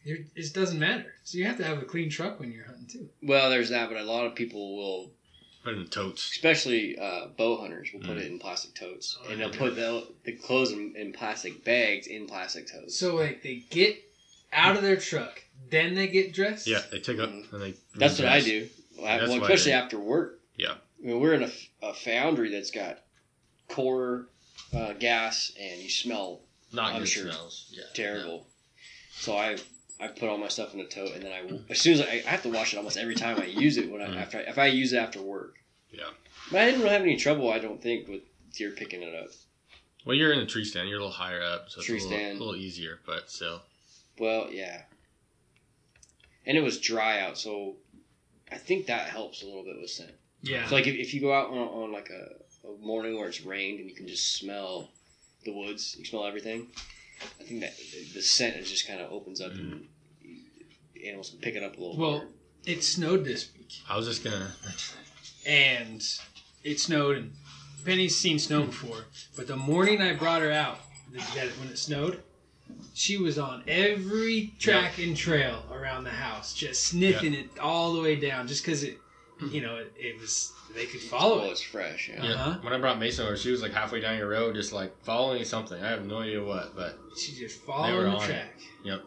you're, 0.02 0.18
it 0.34 0.54
doesn't 0.54 0.78
matter. 0.78 1.12
So 1.24 1.36
you 1.36 1.44
have 1.44 1.58
to 1.58 1.64
have 1.64 1.78
a 1.78 1.84
clean 1.84 2.08
truck 2.08 2.40
when 2.40 2.50
you're 2.50 2.64
hunting 2.64 2.86
too. 2.86 3.08
Well, 3.22 3.50
there's 3.50 3.68
that, 3.68 3.90
but 3.90 3.98
a 3.98 4.04
lot 4.04 4.24
of 4.24 4.34
people 4.34 4.76
will, 4.76 5.10
Put 5.62 5.74
it 5.74 5.78
in 5.80 5.86
totes. 5.88 6.30
especially 6.30 6.98
uh, 6.98 7.26
bow 7.36 7.58
hunters, 7.60 7.90
will 7.92 8.00
put 8.00 8.16
Mm. 8.16 8.20
it 8.20 8.26
in 8.32 8.38
plastic 8.38 8.74
totes, 8.74 9.18
Oh, 9.22 9.30
and 9.30 9.40
they'll 9.40 9.50
yeah. 9.50 9.58
put 9.58 9.76
the, 9.76 10.06
the 10.24 10.32
clothes 10.32 10.72
in, 10.72 10.94
in 10.96 11.12
plastic 11.12 11.64
bags 11.64 12.06
in 12.06 12.26
plastic 12.26 12.70
totes. 12.70 12.96
So 12.98 13.16
like 13.16 13.42
they 13.42 13.56
get 13.68 14.02
out 14.54 14.76
of 14.76 14.82
their 14.82 14.96
truck, 14.96 15.42
then 15.70 15.94
they 15.94 16.06
get 16.08 16.32
dressed. 16.32 16.66
Yeah, 16.66 16.80
they 16.90 17.00
take 17.00 17.18
up 17.18 17.30
and 17.30 17.60
they. 17.62 17.74
That's 17.96 18.18
what 18.18 18.28
I 18.28 18.36
redress. 18.36 18.44
do. 18.44 18.68
Well, 18.96 19.04
That's 19.06 19.22
well, 19.30 19.40
what 19.40 19.50
I 19.50 19.54
especially 19.54 19.72
do. 19.72 19.78
after 19.78 19.98
work. 19.98 20.40
Yeah. 20.56 20.74
I 21.02 21.06
mean, 21.06 21.20
we're 21.20 21.34
in 21.34 21.42
a, 21.42 21.46
f- 21.46 21.68
a 21.82 21.92
foundry 21.94 22.50
that's 22.50 22.70
got 22.70 23.00
core 23.68 24.26
uh, 24.74 24.92
gas, 24.94 25.52
and 25.60 25.80
you 25.80 25.90
smell 25.90 26.40
Not 26.72 26.92
I'm 26.94 27.00
good 27.00 27.08
sure. 27.08 27.24
smells. 27.30 27.66
Yeah. 27.70 27.82
terrible. 27.94 28.46
So 29.12 29.36
I 29.36 29.56
I 30.00 30.08
put 30.08 30.28
all 30.28 30.38
my 30.38 30.48
stuff 30.48 30.74
in 30.74 30.80
a 30.80 30.84
tote, 30.86 31.12
and 31.14 31.22
then 31.22 31.32
I 31.32 31.72
as 31.72 31.80
soon 31.80 31.94
as 31.94 32.00
I, 32.02 32.22
I 32.26 32.30
have 32.30 32.42
to 32.42 32.48
wash 32.50 32.72
it 32.72 32.76
almost 32.76 32.96
every 32.96 33.14
time 33.14 33.40
I 33.40 33.46
use 33.46 33.76
it 33.76 33.90
when 33.90 34.00
I 34.02 34.06
Mhm. 34.06 34.16
after 34.16 34.38
I, 34.38 34.40
if 34.42 34.58
I 34.58 34.66
use 34.66 34.92
it 34.92 34.96
after 34.98 35.20
work. 35.22 35.56
Yeah. 35.92 36.04
But 36.50 36.60
I 36.62 36.64
didn't 36.66 36.80
really 36.80 36.92
have 36.92 37.02
any 37.02 37.16
trouble. 37.16 37.50
I 37.52 37.58
don't 37.58 37.80
think 37.82 38.08
with 38.08 38.22
deer 38.54 38.70
picking 38.70 39.02
it 39.02 39.14
up. 39.14 39.30
Well, 40.04 40.14
you're 40.16 40.32
in 40.32 40.40
a 40.40 40.46
tree 40.46 40.64
stand. 40.64 40.88
You're 40.88 40.98
a 40.98 41.02
little 41.02 41.14
higher 41.16 41.42
up, 41.42 41.70
so 41.70 41.78
it's 41.78 41.86
Tree 41.86 41.98
a 41.98 42.02
little, 42.02 42.18
stand. 42.18 42.38
little 42.38 42.56
easier. 42.56 42.98
But 43.06 43.30
still, 43.30 43.62
Well, 44.18 44.48
yeah. 44.52 44.82
And 46.46 46.56
it 46.58 46.62
was 46.62 46.78
dry 46.78 47.20
out, 47.20 47.38
so 47.38 47.76
I 48.52 48.56
think 48.56 48.86
that 48.86 49.08
helps 49.08 49.42
a 49.42 49.46
little 49.46 49.64
bit 49.64 49.76
with 49.80 49.90
scent. 49.90 50.12
Yeah. 50.42 50.66
So 50.68 50.74
like 50.74 50.86
if, 50.86 50.94
if 50.94 51.14
you 51.14 51.20
go 51.20 51.32
out 51.32 51.48
on, 51.50 51.56
on 51.58 51.92
like 51.92 52.10
a, 52.10 52.68
a 52.68 52.76
morning 52.84 53.16
where 53.18 53.28
it's 53.28 53.40
rained 53.42 53.80
and 53.80 53.88
you 53.88 53.94
can 53.96 54.06
just 54.06 54.34
smell 54.36 54.90
the 55.44 55.52
woods, 55.52 55.96
you 55.98 56.04
smell 56.04 56.26
everything. 56.26 56.66
I 57.40 57.44
think 57.44 57.60
that 57.60 57.76
the, 57.76 58.04
the 58.14 58.20
scent 58.22 58.56
it 58.56 58.64
just 58.64 58.86
kind 58.86 59.00
of 59.00 59.10
opens 59.10 59.40
up 59.40 59.52
and 59.52 59.86
animals 61.06 61.30
can 61.30 61.38
pick 61.40 61.54
it 61.54 61.62
up 61.62 61.76
a 61.76 61.80
little 61.80 61.96
Well, 61.96 62.10
more. 62.18 62.26
it 62.66 62.84
snowed 62.84 63.24
this 63.24 63.50
week. 63.56 63.72
I 63.88 63.96
was 63.96 64.06
just 64.06 64.22
gonna. 64.22 64.50
and 65.46 66.02
it 66.62 66.80
snowed 66.80 67.16
and 67.16 67.32
Penny's 67.84 68.16
seen 68.16 68.38
snow 68.38 68.64
before, 68.64 69.04
but 69.36 69.46
the 69.46 69.56
morning 69.56 70.00
I 70.00 70.14
brought 70.14 70.40
her 70.42 70.50
out, 70.50 70.78
th- 71.12 71.24
that 71.34 71.48
when 71.58 71.68
it 71.68 71.78
snowed, 71.78 72.22
she 72.94 73.16
was 73.18 73.38
on 73.38 73.62
every 73.66 74.52
track 74.58 74.98
and 74.98 75.16
trail 75.16 75.62
around 75.72 76.04
the 76.04 76.10
house, 76.10 76.52
just 76.54 76.86
sniffing 76.88 77.34
it 77.34 77.58
all 77.58 77.92
the 77.94 78.00
way 78.00 78.16
down, 78.16 78.46
just 78.46 78.64
because 78.64 78.82
it, 78.84 78.98
you 79.50 79.60
know, 79.62 79.76
it, 79.76 79.92
it 79.96 80.20
was 80.20 80.52
they 80.74 80.86
could 80.86 81.00
follow 81.00 81.40
Oh, 81.42 81.46
it. 81.46 81.50
it's 81.52 81.62
fresh. 81.62 82.08
Yeah. 82.08 82.22
Yeah. 82.24 82.32
Uh-huh. 82.34 82.58
When 82.62 82.72
I 82.72 82.78
brought 82.78 82.98
Mason 82.98 83.26
over, 83.26 83.36
she 83.36 83.50
was 83.50 83.62
like 83.62 83.72
halfway 83.72 84.00
down 84.00 84.18
your 84.18 84.28
road, 84.28 84.54
just 84.54 84.72
like 84.72 84.92
following 85.04 85.44
something. 85.44 85.82
I 85.82 85.88
have 85.90 86.04
no 86.06 86.18
idea 86.18 86.42
what, 86.42 86.74
but 86.76 86.98
She 87.16 87.32
just 87.32 87.60
They 87.60 87.66
followed 87.66 87.96
were 87.96 88.02
the 88.04 88.08
on 88.10 88.22
it. 88.22 88.26
track. 88.26 88.60
Yep. 88.84 89.02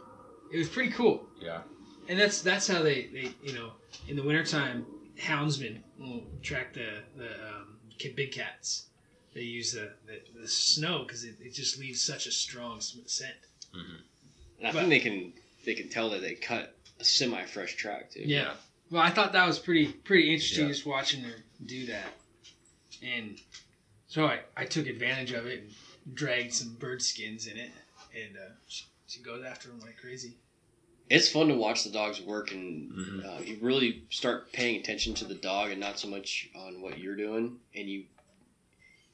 It 0.53 0.57
was 0.57 0.69
pretty 0.69 0.91
cool, 0.91 1.25
yeah. 1.41 1.61
and 2.07 2.17
that's 2.17 2.41
that's 2.41 2.67
how 2.67 2.81
they, 2.81 3.07
they 3.13 3.31
you 3.43 3.53
know 3.53 3.71
in 4.07 4.15
the 4.15 4.23
wintertime 4.23 4.85
houndsmen 5.19 5.81
will 5.99 6.23
track 6.41 6.73
the 6.73 7.03
the 7.17 7.25
um, 7.25 7.77
big 8.15 8.31
cats. 8.31 8.85
They 9.33 9.41
use 9.41 9.73
the 9.73 9.91
the, 10.05 10.21
the 10.41 10.47
snow 10.47 11.03
because 11.03 11.25
it, 11.25 11.35
it 11.41 11.53
just 11.53 11.77
leaves 11.79 12.01
such 12.01 12.27
a 12.27 12.31
strong 12.31 12.79
scent. 12.79 13.35
And 13.73 14.67
I 14.67 14.71
But- 14.71 14.79
think 14.79 14.89
they 14.89 14.99
can 14.99 15.33
they 15.65 15.73
can 15.75 15.89
tell 15.89 16.09
that 16.11 16.21
they 16.21 16.33
cut 16.35 16.75
a 16.99 17.03
semi 17.03 17.43
fresh 17.45 17.75
track 17.75 18.11
too. 18.11 18.23
Yeah. 18.25 18.55
Well, 18.89 19.01
I 19.01 19.09
thought 19.09 19.33
that 19.33 19.45
was 19.45 19.59
pretty 19.59 19.87
pretty 19.91 20.31
interesting 20.33 20.65
Yeah. 20.65 20.71
just 20.71 20.85
watching 20.85 21.21
her 21.21 21.35
do 21.65 21.85
that. 21.87 22.13
And 23.03 23.39
so 24.07 24.25
I, 24.25 24.39
I 24.55 24.65
took 24.65 24.87
advantage 24.87 25.31
of 25.33 25.45
it 25.45 25.59
and 25.63 26.15
dragged 26.15 26.53
some 26.53 26.73
bird 26.75 27.01
skins 27.01 27.47
in 27.47 27.57
it. 27.57 27.71
And 28.15 28.37
uh, 28.37 28.49
she, 28.67 28.85
she 29.07 29.19
goes 29.21 29.43
after 29.45 29.67
them 29.67 29.79
like 29.81 29.97
crazy. 29.97 30.35
It's 31.09 31.29
fun 31.29 31.47
to 31.49 31.53
watch 31.55 31.83
the 31.85 31.89
dogs 31.89 32.19
work, 32.21 32.51
and 32.51 32.91
Mhm. 32.91 33.25
uh, 33.25 33.41
you 33.41 33.57
really 33.61 34.03
start 34.09 34.51
paying 34.51 34.75
attention 34.81 35.13
to 35.15 35.25
the 35.25 35.35
dog 35.35 35.71
and 35.71 35.79
not 35.79 35.97
so 35.99 36.07
much 36.09 36.49
on 36.55 36.81
what 36.81 36.97
you're 36.99 37.15
doing. 37.15 37.59
And 37.75 37.87
you, 37.89 38.05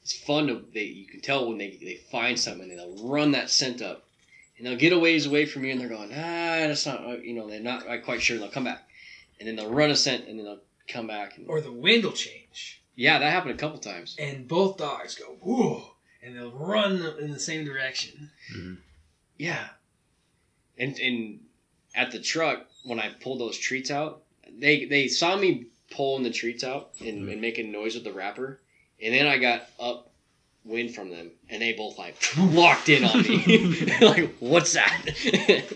it's 0.02 0.12
fun 0.18 0.46
to 0.48 0.64
they 0.72 0.84
you 0.84 1.06
can 1.06 1.20
tell 1.20 1.46
when 1.48 1.58
they 1.58 1.70
they 1.80 1.96
find 2.10 2.38
something 2.38 2.68
and 2.70 2.78
they'll 2.78 3.06
run 3.08 3.32
that 3.32 3.48
scent 3.50 3.80
up, 3.82 4.03
and 4.56 4.66
they'll 4.66 4.76
get 4.76 4.92
a 4.92 4.98
ways 4.98 5.26
away 5.26 5.46
from 5.46 5.64
you, 5.64 5.72
and 5.72 5.80
they're 5.80 5.88
going 5.88 6.10
ah 6.12 6.66
that's 6.66 6.86
not 6.86 7.04
uh," 7.04 7.16
you 7.18 7.34
know 7.34 7.48
they're 7.48 7.60
not 7.60 7.84
quite 8.04 8.22
sure. 8.22 8.36
And 8.36 8.42
they'll 8.42 8.50
come 8.50 8.64
back, 8.64 8.88
and 9.38 9.48
then 9.48 9.56
they'll 9.56 9.70
run 9.70 9.90
a 9.90 9.96
scent, 9.96 10.28
and 10.28 10.38
then 10.38 10.46
they'll 10.46 10.60
come 10.88 11.06
back. 11.06 11.36
And, 11.36 11.48
Or 11.48 11.60
the 11.60 11.72
wind 11.72 12.04
will 12.04 12.12
change. 12.12 12.82
yeah, 12.94 13.18
that 13.18 13.32
happened 13.32 13.54
a 13.54 13.58
couple 13.58 13.78
times. 13.78 14.16
And 14.18 14.46
both 14.46 14.76
dogs 14.76 15.14
go, 15.14 15.24
whoa. 15.40 15.92
And 16.22 16.36
they'll 16.36 16.52
run 16.52 17.02
in 17.20 17.30
the 17.32 17.38
same 17.40 17.64
direction. 17.64 18.30
Yeah. 19.38 19.68
And 20.78 20.98
and 20.98 21.40
at 21.94 22.10
the 22.12 22.20
truck 22.20 22.66
when 22.84 22.98
I 23.00 23.10
pulled 23.10 23.40
those 23.40 23.58
treats 23.58 23.90
out, 23.90 24.22
they 24.58 24.84
they 24.86 25.08
saw 25.08 25.36
me 25.36 25.66
pulling 25.90 26.22
the 26.24 26.30
treats 26.30 26.64
out 26.64 26.90
and, 27.00 27.28
and 27.28 27.40
making 27.40 27.70
noise 27.70 27.94
with 27.94 28.04
the 28.04 28.12
wrapper, 28.12 28.60
and 29.02 29.14
then 29.14 29.26
I 29.26 29.38
got 29.38 29.68
up 29.78 30.10
wind 30.64 30.94
from 30.94 31.10
them, 31.10 31.30
and 31.50 31.60
they 31.62 31.72
both 31.72 31.98
like 31.98 32.16
locked 32.38 32.88
in 32.88 33.04
on 33.04 33.22
me, 33.22 33.86
like 34.00 34.34
what's 34.40 34.72
that? 34.74 35.66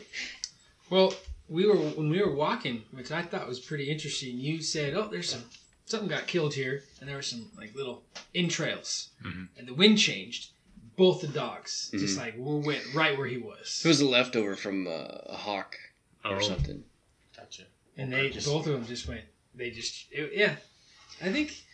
Well, 0.90 1.14
we 1.48 1.66
were 1.66 1.76
when 1.76 2.10
we 2.10 2.20
were 2.22 2.34
walking, 2.34 2.82
which 2.92 3.10
I 3.10 3.22
thought 3.22 3.46
was 3.48 3.60
pretty 3.60 3.90
interesting. 3.90 4.38
You 4.38 4.62
said, 4.62 4.94
"Oh, 4.94 5.08
there's 5.08 5.30
some 5.30 5.44
something 5.86 6.08
got 6.08 6.26
killed 6.26 6.54
here," 6.54 6.84
and 7.00 7.08
there 7.08 7.16
were 7.16 7.22
some 7.22 7.50
like 7.56 7.74
little 7.74 8.02
entrails, 8.34 9.10
Mhm. 9.24 9.48
and 9.56 9.68
the 9.68 9.74
wind 9.74 9.98
changed. 9.98 10.50
Both 10.96 11.20
the 11.20 11.28
dogs 11.28 11.90
just 11.92 12.18
like 12.18 12.34
went 12.36 12.82
right 12.92 13.16
where 13.16 13.28
he 13.28 13.36
was, 13.36 13.82
it 13.84 13.88
was 13.88 14.00
a 14.00 14.08
leftover 14.08 14.56
from 14.56 14.88
uh, 14.88 15.06
a 15.26 15.36
hawk 15.36 15.76
or 16.24 16.36
Oh, 16.36 16.40
something. 16.40 16.82
gotcha. 17.36 17.66
and 17.96 18.12
they 18.12 18.30
just- 18.30 18.46
both 18.48 18.66
of 18.66 18.72
them 18.72 18.84
just 18.86 19.06
went. 19.06 19.24
They 19.54 19.70
just 19.70 20.06
it, 20.10 20.32
yeah. 20.34 20.56
I 21.22 21.30
think 21.32 21.50
they're- 21.50 21.67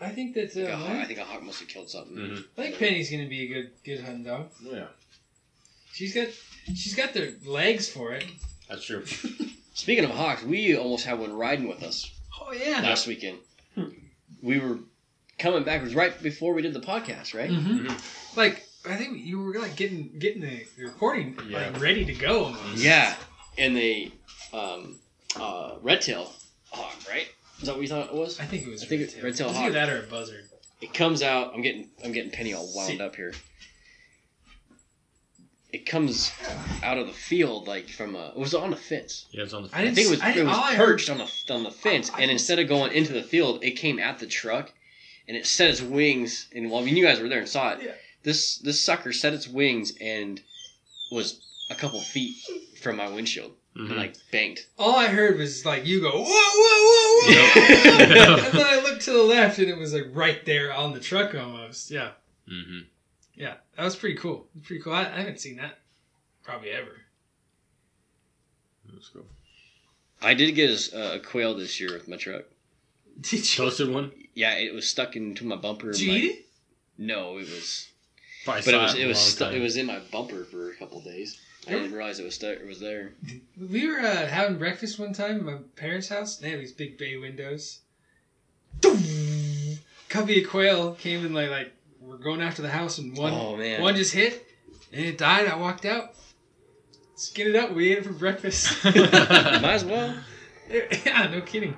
I 0.00 0.10
think 0.10 0.34
that 0.34 0.54
uh, 0.56 0.60
Like 0.60 0.68
a 0.72 0.76
hawk- 0.76 0.90
I 0.90 1.00
I 1.02 1.04
think 1.06 1.18
a 1.18 1.24
hawk 1.24 1.42
must 1.42 1.60
have 1.60 1.68
killed 1.68 1.88
something. 1.90 2.16
Mhm. 2.16 2.44
think 2.54 2.78
Penny's 2.78 3.10
gonna 3.10 3.26
be 3.28 3.44
a 3.44 3.48
good 3.48 3.70
good 3.84 4.00
hunting 4.04 4.24
dog. 4.24 4.50
Yeah. 4.62 4.86
She's 5.92 6.14
got 6.14 6.28
she's 6.74 6.94
got 6.94 7.14
the 7.14 7.34
legs 7.46 7.88
for 7.88 8.12
it. 8.12 8.24
That's 8.68 8.84
true. 8.84 9.04
Speaking 9.74 10.04
of 10.04 10.10
hawks, 10.10 10.42
we 10.42 10.76
almost 10.76 11.04
had 11.06 11.18
one 11.18 11.32
riding 11.32 11.68
with 11.68 11.82
us 11.82 12.10
Oh 12.40 12.52
yeah. 12.52 12.80
last 12.82 13.06
weekend. 13.06 13.38
We 14.42 14.58
were 14.60 14.78
coming 15.38 15.64
back. 15.64 15.80
It 15.80 15.84
was 15.84 15.94
right 15.94 16.20
before 16.22 16.52
we 16.54 16.62
did 16.62 16.74
the 16.74 16.80
podcast, 16.80 17.34
right? 17.34 17.50
hmm 17.50 17.88
Like 18.38 18.62
I 18.88 18.96
think 18.96 19.24
you 19.24 19.40
were 19.40 19.54
like 19.58 19.76
getting 19.76 20.10
getting 20.18 20.42
the, 20.42 20.64
the 20.76 20.84
recording 20.84 21.38
Yeah. 21.48 21.70
like 21.70 21.80
ready 21.80 22.04
to 22.04 22.12
go. 22.14 22.44
Almost. 22.46 22.76
Yeah, 22.82 23.14
and 23.56 23.74
the 23.76 24.12
um, 24.52 24.98
uh, 25.36 25.76
red 25.80 26.02
tail 26.02 26.24
hawk, 26.24 26.34
right? 26.34 26.45
Is 27.60 27.66
that 27.66 27.74
what 27.74 27.82
you 27.82 27.88
thought 27.88 28.08
it 28.08 28.14
was? 28.14 28.38
I 28.40 28.44
think 28.44 28.66
it 28.66 28.70
was. 28.70 28.82
I 28.82 28.86
think 28.86 29.00
red 29.00 29.04
it's 29.06 29.14
tail. 29.14 29.24
red-tailed 29.24 29.50
It's 29.50 29.58
hawk. 29.58 29.66
either 29.66 29.74
that 29.74 29.88
or 29.88 29.98
a 30.04 30.06
buzzard. 30.06 30.44
It 30.80 30.92
comes 30.92 31.22
out. 31.22 31.54
I'm 31.54 31.62
getting 31.62 31.88
I'm 32.04 32.12
getting 32.12 32.30
Penny 32.30 32.52
all 32.54 32.68
wound 32.74 32.88
See- 32.88 33.00
up 33.00 33.16
here. 33.16 33.32
It 35.72 35.84
comes 35.84 36.32
out 36.82 36.96
of 36.96 37.06
the 37.06 37.12
field 37.12 37.66
like 37.66 37.88
from 37.88 38.14
a. 38.14 38.28
It 38.28 38.36
was 38.38 38.54
on 38.54 38.70
the 38.70 38.76
fence. 38.76 39.26
Yeah, 39.30 39.40
it 39.40 39.44
was 39.44 39.54
on 39.54 39.64
the. 39.64 39.70
I 39.72 39.82
I 39.82 39.94
think 39.94 40.06
it 40.06 40.10
was 40.10 40.20
I 40.20 40.30
it 40.32 40.44
was 40.46 40.56
all 40.56 40.64
I 40.64 40.74
heard- 40.74 40.86
perched 40.86 41.10
on 41.10 41.18
the 41.18 41.30
on 41.54 41.64
the 41.64 41.70
fence, 41.70 42.10
I- 42.14 42.22
and 42.22 42.30
instead 42.30 42.58
of 42.58 42.68
going 42.68 42.92
into 42.92 43.12
the 43.12 43.22
field, 43.22 43.62
it 43.64 43.72
came 43.72 43.98
at 43.98 44.18
the 44.18 44.26
truck, 44.26 44.72
and 45.28 45.36
it 45.36 45.46
set 45.46 45.68
its 45.70 45.82
wings. 45.82 46.48
And 46.54 46.70
well, 46.70 46.80
I 46.80 46.84
mean, 46.84 46.96
you 46.96 47.04
guys 47.04 47.20
were 47.20 47.28
there 47.28 47.40
and 47.40 47.48
saw 47.48 47.72
it. 47.72 47.82
Yeah. 47.82 47.92
This 48.22 48.58
this 48.58 48.80
sucker 48.80 49.12
set 49.12 49.34
its 49.34 49.48
wings 49.48 49.92
and 50.00 50.40
was 51.10 51.40
a 51.70 51.74
couple 51.74 52.00
feet 52.00 52.36
from 52.80 52.96
my 52.96 53.08
windshield 53.08 53.52
Mhm. 53.76 53.88
and 53.90 53.96
like 53.96 54.16
banked. 54.32 54.66
All 54.78 54.96
I 54.96 55.08
heard 55.08 55.38
was 55.38 55.64
like 55.66 55.84
you 55.84 56.00
go 56.00 56.10
whoa 56.10 56.24
whoa 56.24 56.82
whoa 56.88 57.20
whoa, 57.20 57.30
Yeah. 57.32 58.44
and 58.46 58.58
then 58.58 58.66
I 58.66 58.80
looked 58.82 59.02
to 59.02 59.12
the 59.12 59.22
left 59.22 59.58
and 59.58 59.68
it 59.68 59.76
was 59.76 59.92
like 59.92 60.06
right 60.12 60.44
there 60.46 60.72
on 60.72 60.92
the 60.92 61.00
truck 61.00 61.34
almost. 61.34 61.90
Yeah, 61.90 62.10
Mm-hmm. 62.50 62.80
yeah, 63.34 63.54
that 63.76 63.84
was 63.84 63.96
pretty 63.96 64.16
cool. 64.16 64.46
Pretty 64.62 64.82
cool. 64.82 64.92
I, 64.94 65.02
I 65.02 65.18
haven't 65.20 65.40
seen 65.40 65.56
that 65.56 65.78
probably 66.42 66.70
ever. 66.70 66.96
Let's 68.92 69.08
go. 69.08 69.22
I 70.22 70.34
did 70.34 70.52
get 70.54 70.70
a, 70.92 71.14
a 71.16 71.20
quail 71.20 71.54
this 71.54 71.78
year 71.80 71.92
with 71.92 72.08
my 72.08 72.16
truck. 72.16 72.44
Did 73.20 73.32
you? 73.40 73.64
Toasted 73.64 73.90
one. 73.92 74.12
Yeah, 74.34 74.54
it 74.54 74.74
was 74.74 74.88
stuck 74.88 75.16
into 75.16 75.44
my 75.44 75.56
bumper. 75.56 75.92
Did 75.92 76.00
you 76.00 76.12
my- 76.12 76.18
eat 76.18 76.24
it? 76.30 76.46
No, 76.98 77.32
it 77.36 77.48
was, 77.48 77.88
Probably 78.44 78.62
but 78.62 78.74
it 78.74 78.78
was 78.78 78.94
it 78.94 79.06
was 79.06 79.40
long 79.40 79.50
stu- 79.50 79.56
it 79.58 79.60
was 79.62 79.76
in 79.76 79.84
my 79.84 79.98
bumper 80.10 80.44
for 80.44 80.70
a 80.70 80.74
couple 80.76 81.00
days. 81.02 81.38
I 81.66 81.70
didn't 81.72 81.92
realize 81.92 82.18
it 82.20 82.24
was 82.24 82.34
stuck. 82.34 82.58
It 82.58 82.66
was 82.66 82.80
there. 82.80 83.12
We 83.58 83.88
were 83.88 83.98
uh, 84.00 84.26
having 84.26 84.58
breakfast 84.58 84.98
one 84.98 85.12
time 85.14 85.36
at 85.36 85.42
my 85.44 85.58
parents' 85.76 86.08
house. 86.08 86.36
They 86.36 86.50
have 86.50 86.60
these 86.60 86.72
big 86.72 86.98
bay 86.98 87.16
windows. 87.16 87.80
Covey 90.08 90.42
of 90.44 90.50
quail 90.50 90.92
came 90.94 91.24
in 91.24 91.32
like 91.32 91.50
like 91.50 91.72
we're 92.00 92.18
going 92.18 92.40
after 92.40 92.62
the 92.62 92.68
house 92.68 92.98
and 92.98 93.16
one 93.16 93.32
oh 93.32 93.56
man, 93.56 93.80
one 93.82 93.96
just 93.96 94.12
hit 94.12 94.46
and 94.92 95.04
it 95.04 95.18
died. 95.18 95.46
I 95.48 95.56
walked 95.56 95.84
out, 95.84 96.14
skinned 97.16 97.50
it 97.50 97.56
up. 97.56 97.72
We 97.72 97.90
ate 97.92 97.98
it 97.98 98.04
for 98.04 98.12
breakfast. 98.12 98.84
Might 98.84 98.94
as 99.64 99.84
well. 99.84 100.14
yeah, 100.70 101.28
no 101.30 101.40
kidding. 101.40 101.76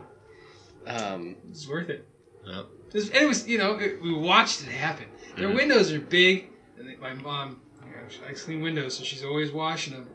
Um, 0.86 1.36
It 1.44 1.50
was 1.50 1.68
worth 1.68 1.88
it. 1.90 2.06
Yep. 2.46 2.66
It 2.88 2.94
was, 2.94 3.08
and 3.10 3.16
it 3.24 3.28
was, 3.28 3.46
you 3.48 3.58
know, 3.58 3.74
it, 3.78 4.00
we 4.02 4.12
watched 4.12 4.62
it 4.62 4.68
happen. 4.68 5.06
Their 5.36 5.48
Mhm. 5.48 5.56
windows 5.56 5.92
are 5.92 6.00
big. 6.00 6.46
And 6.78 6.88
they- 6.88 6.96
my 6.96 7.12
mom, 7.14 7.48
you 7.50 7.56
know, 7.56 7.60
she 8.08 8.20
likes 8.22 8.44
clean 8.44 8.60
windows, 8.60 8.96
so 8.96 9.04
she's 9.04 9.24
always 9.24 9.52
washing 9.52 9.94
them. 9.94 10.06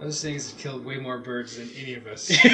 Those 0.00 0.20
things 0.20 0.50
have 0.50 0.60
killed 0.60 0.84
way 0.84 0.98
more 0.98 1.18
birds 1.18 1.56
than 1.56 1.70
any 1.80 1.94
of 1.94 2.06
us. 2.06 2.30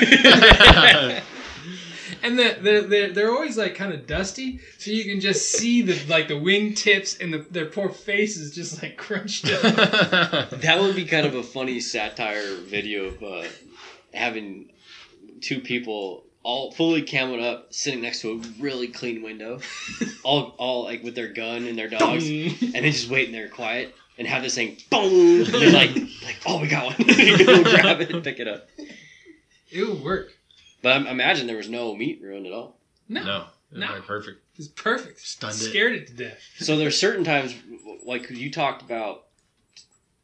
and 2.23 2.39
the, 2.39 2.57
they're, 2.61 2.83
they're, 2.83 3.13
they're 3.13 3.31
always 3.33 3.59
like 3.59 3.75
kind 3.75 3.93
of 3.93 4.07
dusty, 4.07 4.61
so 4.79 4.93
you 4.93 5.05
can 5.05 5.21
just 5.21 5.51
see 5.51 5.83
the 5.83 5.99
like 6.09 6.29
the 6.29 6.39
wing 6.39 6.75
tips 6.75 7.17
and 7.19 7.35
the, 7.35 7.39
their 7.39 7.67
poor 7.67 7.89
faces 7.89 8.55
just 8.55 8.81
like 8.81 8.97
crunched 8.97 9.51
up. 9.51 9.61
that 10.51 10.79
would 10.81 10.95
be 10.95 11.05
kind 11.05 11.27
of 11.27 11.35
a 11.35 11.43
funny 11.43 11.81
satire 11.81 12.55
video 12.59 13.07
of 13.07 13.23
uh, 13.25 13.43
having 14.15 14.71
two 15.41 15.59
people 15.61 16.25
all 16.45 16.71
fully 16.71 17.03
camoed 17.03 17.43
up 17.43 17.73
sitting 17.73 18.03
next 18.03 18.21
to 18.21 18.33
a 18.33 18.63
really 18.63 18.87
clean 18.87 19.21
window, 19.23 19.59
all 20.23 20.55
all 20.59 20.85
like 20.85 21.03
with 21.03 21.17
their 21.17 21.33
gun 21.33 21.67
and 21.67 21.77
their 21.77 21.89
dogs, 21.89 22.25
and 22.29 22.73
then 22.73 22.85
just 22.85 23.11
waiting 23.11 23.33
there 23.33 23.49
quiet 23.49 23.97
and 24.25 24.29
have 24.29 24.43
this 24.43 24.55
thing 24.55 24.77
boom, 24.91 25.41
and 25.45 25.47
they're 25.47 25.73
like 25.73 25.91
like 26.25 26.37
oh 26.47 26.61
we 26.61 26.69
got 26.69 26.85
one, 26.87 26.97
go 27.09 27.63
grab 27.65 28.01
it 28.01 28.11
and 28.11 28.23
pick 28.23 28.39
it 28.39 28.47
up. 28.47 28.69
it 29.71 29.87
would 29.89 30.03
work. 30.03 30.33
But 30.81 30.93
I 31.07 31.11
imagine 31.11 31.47
there 31.47 31.57
was 31.57 31.69
no 31.69 31.95
meat 31.95 32.21
ruined 32.23 32.47
at 32.47 32.53
all. 32.53 32.77
No, 33.09 33.25
no, 33.25 33.45
it 33.73 33.79
No. 33.79 33.87
like 33.93 34.07
perfect. 34.07 34.39
It's 34.57 34.69
perfect. 34.69 35.21
Stunned 35.21 35.55
it. 35.55 35.59
Scared 35.59 35.95
it 35.95 36.07
to 36.09 36.13
death. 36.15 36.39
So 36.59 36.77
there's 36.77 36.99
certain 36.99 37.25
times 37.25 37.55
like 38.05 38.31
you 38.31 38.51
talked 38.51 38.83
about 38.83 39.25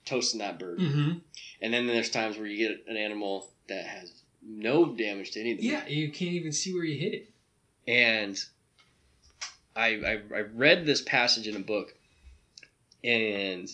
toasting 0.07 0.39
that 0.41 0.59
bird, 0.59 0.79
Mm-hmm. 0.79 1.19
and 1.63 1.75
then 1.75 1.87
there's 1.87 2.11
times 2.11 2.37
where 2.39 2.47
you 2.47 2.69
get 2.69 2.85
an 2.89 2.97
animal 2.97 3.49
that 3.69 3.85
has 3.85 4.13
no 4.43 4.87
damage 4.95 5.33
to 5.33 5.41
anything. 5.41 5.65
Yeah, 5.65 5.87
you 5.87 6.11
can't 6.11 6.33
even 6.33 6.53
see 6.53 6.73
where 6.73 6.85
you 6.85 6.99
hit 6.99 7.15
it. 7.15 7.31
and 7.87 8.39
I, 9.77 9.89
I 9.89 10.13
I 10.35 10.41
read 10.55 10.87
this 10.87 11.03
passage 11.03 11.47
in 11.47 11.55
a 11.57 11.61
book, 11.61 11.95
and 13.05 13.69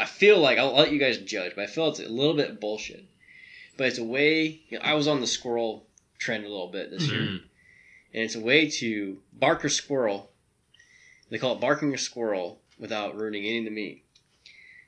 I 0.00 0.06
feel 0.06 0.38
like 0.38 0.58
I'll 0.58 0.74
let 0.74 0.92
you 0.92 0.98
guys 0.98 1.18
judge, 1.18 1.52
but 1.54 1.64
I 1.64 1.66
feel 1.66 1.88
it's 1.88 2.00
a 2.00 2.08
little 2.08 2.34
bit 2.34 2.60
bullshit. 2.60 3.04
But 3.76 3.88
it's 3.88 3.98
a 3.98 4.04
way. 4.04 4.60
You 4.68 4.78
know, 4.78 4.84
I 4.84 4.94
was 4.94 5.06
on 5.06 5.20
the 5.20 5.26
squirrel 5.26 5.86
trend 6.18 6.44
a 6.44 6.48
little 6.48 6.68
bit 6.68 6.90
this 6.90 7.06
year, 7.08 7.20
Mm. 7.20 7.42
and 8.14 8.24
it's 8.24 8.34
a 8.34 8.40
way 8.40 8.68
to 8.70 9.20
bark 9.32 9.62
a 9.64 9.70
squirrel. 9.70 10.30
They 11.28 11.38
call 11.38 11.54
it 11.54 11.60
barking 11.60 11.94
a 11.94 11.98
squirrel 11.98 12.60
without 12.78 13.16
ruining 13.16 13.44
any 13.44 13.58
of 13.58 13.64
the 13.66 13.70
meat. 13.70 14.02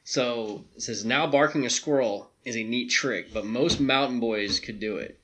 So 0.04 0.64
it 0.74 0.82
says 0.82 1.04
now 1.04 1.26
barking 1.26 1.64
a 1.64 1.70
squirrel 1.70 2.32
is 2.44 2.56
a 2.56 2.64
neat 2.64 2.90
trick, 2.90 3.32
but 3.32 3.44
most 3.46 3.80
mountain 3.80 4.18
boys 4.18 4.58
could 4.60 4.80
do 4.80 4.96
it. 4.96 5.20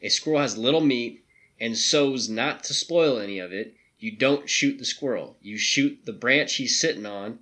A 0.00 0.08
squirrel 0.08 0.40
has 0.40 0.56
little 0.56 0.80
meat 0.80 1.24
and 1.60 1.76
so's 1.76 2.28
not 2.28 2.64
to 2.64 2.74
spoil 2.74 3.18
any 3.18 3.38
of 3.38 3.52
it, 3.52 3.74
you 3.98 4.10
don't 4.10 4.48
shoot 4.48 4.78
the 4.78 4.84
squirrel. 4.84 5.36
You 5.42 5.56
shoot 5.58 6.00
the 6.04 6.12
branch 6.12 6.54
he's 6.56 6.80
sitting 6.80 7.06
on 7.06 7.40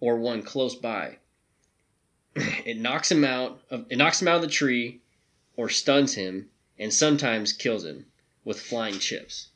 or 0.00 0.16
one 0.16 0.42
close 0.42 0.74
by. 0.74 1.16
It 2.66 2.78
knocks 2.78 3.10
him 3.10 3.24
out 3.24 3.60
of 3.70 3.86
it 3.88 3.96
knocks 3.96 4.20
him 4.20 4.28
out 4.28 4.36
of 4.36 4.42
the 4.42 4.48
tree 4.48 5.00
or 5.56 5.68
stuns 5.68 6.14
him 6.14 6.50
and 6.78 6.92
sometimes 6.92 7.52
kills 7.52 7.84
him 7.84 8.06
with 8.44 8.60
flying 8.60 8.98
chips. 8.98 9.48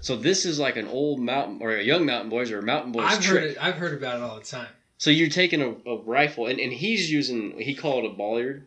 So 0.00 0.16
this 0.16 0.44
is 0.44 0.58
like 0.58 0.76
an 0.76 0.86
old 0.88 1.20
mountain 1.20 1.58
or 1.62 1.74
a 1.74 1.82
young 1.82 2.04
mountain 2.04 2.28
boys 2.28 2.50
or 2.50 2.58
a 2.58 2.62
mountain 2.62 2.92
boys 2.92 3.06
I've 3.08 3.20
trick. 3.22 3.40
heard 3.40 3.50
it. 3.52 3.58
I've 3.60 3.76
heard 3.76 3.94
about 3.96 4.16
it 4.16 4.22
all 4.22 4.38
the 4.38 4.44
time. 4.44 4.68
So 4.98 5.10
you're 5.10 5.28
taking 5.30 5.62
a, 5.62 5.70
a 5.88 5.96
rifle, 6.02 6.46
and, 6.46 6.60
and 6.60 6.72
he's 6.72 7.10
using, 7.10 7.58
he 7.58 7.74
called 7.74 8.04
it 8.04 8.12
a 8.12 8.14
bolliard, 8.14 8.64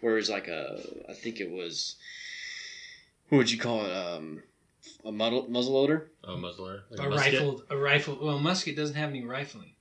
where 0.00 0.16
it's 0.18 0.30
like 0.30 0.48
a, 0.48 0.80
I 1.08 1.12
think 1.12 1.40
it 1.40 1.50
was, 1.50 1.96
what 3.28 3.38
would 3.38 3.50
you 3.50 3.58
call 3.58 3.84
it, 3.84 3.92
um, 3.92 4.42
a 5.04 5.12
muzzle, 5.12 5.46
muzzle 5.48 5.74
loader? 5.74 6.10
Oh, 6.24 6.36
muzzler. 6.36 6.84
Like 6.90 7.06
A 7.06 7.10
musket? 7.10 7.32
rifled, 7.32 7.62
a 7.70 7.76
rifle. 7.76 8.18
Well, 8.20 8.38
musket 8.38 8.76
doesn't 8.76 8.96
have 8.96 9.10
any 9.10 9.24
rifling. 9.24 9.72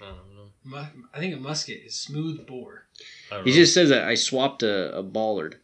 I 0.00 0.06
don't 0.06 0.34
know. 0.34 0.48
Mu- 0.64 1.04
I 1.12 1.18
think 1.18 1.34
a 1.34 1.38
musket 1.38 1.82
is 1.84 1.94
smooth 1.94 2.46
bore. 2.46 2.86
I 3.30 3.36
don't 3.36 3.44
He 3.44 3.50
know. 3.50 3.56
just 3.56 3.74
says 3.74 3.88
that 3.90 4.04
I 4.08 4.14
swapped 4.14 4.62
a, 4.62 4.96
a 4.96 5.02
bollard 5.02 5.60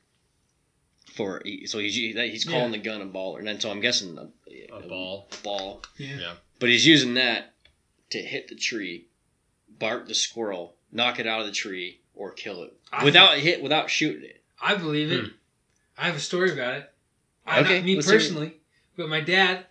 for, 1.15 1.43
so 1.67 1.79
he's, 1.79 1.95
he's 1.95 2.45
calling 2.45 2.71
the 2.73 2.79
gun 2.79 3.01
a 3.03 3.07
bollard, 3.07 3.47
and 3.47 3.61
so 3.61 3.71
I'm 3.71 3.81
guessing 3.81 4.17
a, 4.19 4.29
a 4.77 4.81
ball. 4.89 5.29
ball, 5.43 5.83
Yeah. 5.99 6.17
Yeah. 6.19 6.33
but 6.59 6.69
he's 6.69 6.87
using 6.87 7.15
that 7.15 7.55
to 8.11 8.19
hit 8.19 8.49
the 8.49 8.55
tree, 8.55 9.07
bark 9.79 10.07
the 10.07 10.15
squirrel, 10.15 10.75
knock 10.93 11.19
it 11.19 11.27
out 11.27 11.41
of 11.41 11.47
the 11.47 11.53
tree, 11.53 12.01
or 12.15 12.31
kill 12.33 12.63
it 12.63 12.73
I- 12.93 13.05
without 13.05 13.39
hit, 13.39 13.63
without 13.63 13.91
shooting 13.91 14.25
it. 14.25 14.43
I 14.63 14.75
believe 14.77 15.11
it. 15.11 15.21
Hmm. 15.25 15.29
I 15.99 16.07
have 16.07 16.17
a 16.17 16.21
story 16.21 16.53
about 16.53 16.75
it. 16.75 16.93
I, 17.47 17.61
Okay, 17.61 17.77
not 17.79 17.85
me 17.87 17.95
let's 17.97 18.07
hear 18.09 18.17
it. 18.17 18.19
personally, 18.21 18.57
but 18.97 19.09
my 19.09 19.21
dad, 19.21 19.67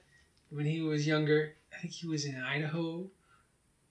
when 0.50 0.66
he 0.66 0.82
was 0.82 1.08
younger, 1.08 1.54
I 1.74 1.78
think 1.80 1.94
he 1.94 2.08
was 2.08 2.26
in 2.26 2.36
Idaho, 2.42 3.10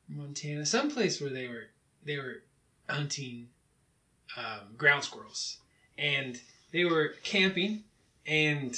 Montana, 0.08 0.64
someplace 0.64 1.20
where 1.20 1.30
they 1.30 1.48
were 1.48 1.68
they 2.04 2.16
were 2.16 2.42
hunting 2.88 3.48
um, 4.36 4.74
ground 4.76 5.04
squirrels, 5.04 5.58
and 5.96 6.40
they 6.72 6.84
were 6.84 7.14
camping, 7.22 7.82
and 8.26 8.74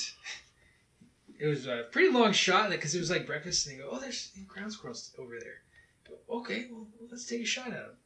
it 1.38 1.46
was 1.46 1.66
a 1.66 1.86
pretty 1.90 2.10
long 2.12 2.32
shot 2.32 2.70
because 2.70 2.94
it 2.94 2.98
was 2.98 3.10
like 3.10 3.26
breakfast, 3.26 3.66
and 3.66 3.76
they 3.76 3.82
go, 3.82 3.90
"Oh, 3.90 4.00
there's 4.00 4.30
ground 4.46 4.72
squirrels 4.72 5.12
over 5.18 5.38
there." 5.38 5.62
Go, 6.08 6.38
Okay, 6.38 6.66
well, 6.70 6.86
let's 7.10 7.24
take 7.24 7.42
a 7.42 7.46
shot 7.46 7.68
at 7.68 7.86
them. 7.86 7.96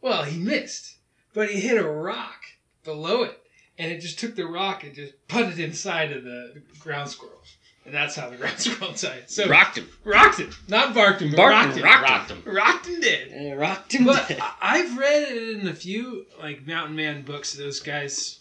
Well, 0.00 0.22
he 0.22 0.38
missed, 0.38 0.96
but 1.32 1.50
he 1.50 1.60
hit 1.60 1.78
a 1.78 1.88
rock 1.88 2.42
below 2.84 3.22
it 3.22 3.42
and 3.78 3.92
it 3.92 4.00
just 4.00 4.18
took 4.18 4.34
the 4.34 4.46
rock 4.46 4.82
and 4.82 4.94
just 4.94 5.12
put 5.28 5.46
it 5.46 5.58
inside 5.58 6.12
of 6.12 6.24
the 6.24 6.60
ground 6.78 7.08
squirrel. 7.08 7.40
And 7.88 7.94
that's 7.96 8.14
how 8.14 8.28
the 8.28 8.36
ground 8.36 8.58
squirrel 8.58 8.92
died. 8.92 9.24
So 9.28 9.48
Rocked 9.48 9.78
him. 9.78 9.88
rocked 10.04 10.40
it, 10.40 10.54
not 10.68 10.94
barked 10.94 11.22
him, 11.22 11.30
but 11.30 11.38
Barked 11.38 11.54
rocked 11.54 11.76
him, 11.78 11.78
him. 11.78 11.84
rocked 11.84 12.10
Rocked 12.10 12.30
him. 12.30 12.54
Rocked 12.54 12.86
him 12.86 13.00
dead. 13.00 13.52
Uh, 13.52 13.56
rocked 13.56 13.92
him 13.94 14.04
But 14.04 14.28
dead. 14.28 14.38
I- 14.42 14.54
I've 14.60 14.98
read 14.98 15.22
it 15.32 15.58
in 15.60 15.66
a 15.68 15.72
few 15.74 16.26
like 16.38 16.66
Mountain 16.66 16.94
Man 16.96 17.22
books. 17.22 17.54
Those 17.54 17.80
guys, 17.80 18.40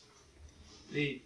they, 0.91 1.21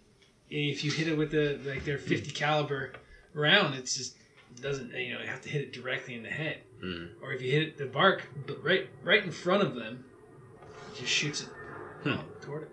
if 0.52 0.84
you 0.84 0.92
hit 0.92 1.08
it 1.08 1.18
with 1.18 1.32
the 1.32 1.60
like 1.66 1.84
their 1.84 1.98
50 1.98 2.30
caliber 2.30 2.94
round, 3.34 3.74
it's 3.74 3.98
just 3.98 4.16
it 4.56 4.62
doesn't 4.62 4.92
you 4.94 5.16
know 5.16 5.22
you 5.22 5.28
have 5.28 5.42
to 5.42 5.50
hit 5.50 5.62
it 5.64 5.74
directly 5.74 6.14
in 6.14 6.22
the 6.22 6.30
head. 6.30 6.58
Mm. 6.84 7.10
Or 7.24 7.34
if 7.34 7.42
you 7.42 7.52
hit 7.52 7.64
it 7.64 7.78
the 7.80 7.88
bark, 7.88 8.22
but 8.46 8.64
right 8.64 8.88
right 9.04 9.24
in 9.24 9.32
front 9.32 9.64
of 9.64 9.74
them, 9.74 10.06
it 10.94 11.00
just 11.00 11.12
shoots 11.12 11.42
it 11.42 11.48
Hmm. 12.04 12.10
out 12.10 12.42
toward 12.44 12.64
it. 12.64 12.70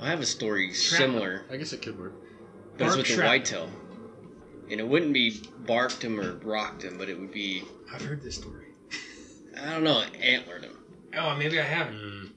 I 0.00 0.10
have 0.10 0.20
a 0.20 0.26
story 0.26 0.72
Shrapnel. 0.72 1.08
similar, 1.18 1.44
I 1.50 1.56
guess 1.56 1.72
it 1.72 1.82
could 1.82 1.98
work. 1.98 2.12
but 2.78 2.84
it's 2.86 2.94
Bark 2.94 2.96
with 2.98 3.06
the 3.08 3.12
shrapnel. 3.14 3.28
whitetail. 3.66 3.70
And 4.70 4.80
it 4.80 4.88
wouldn't 4.88 5.12
be 5.12 5.42
barked 5.66 6.02
him 6.02 6.18
or 6.18 6.34
rocked 6.36 6.82
him, 6.82 6.96
but 6.96 7.08
it 7.08 7.18
would 7.18 7.32
be, 7.32 7.64
I've 7.92 8.02
heard 8.02 8.22
this 8.22 8.36
story. 8.36 8.66
I 9.60 9.70
don't 9.70 9.84
know, 9.84 10.02
antlered 10.20 10.64
him. 10.64 10.78
Oh, 11.16 11.36
maybe 11.36 11.60
I 11.60 11.64
haven't. 11.64 11.96
Mm. 11.96 12.30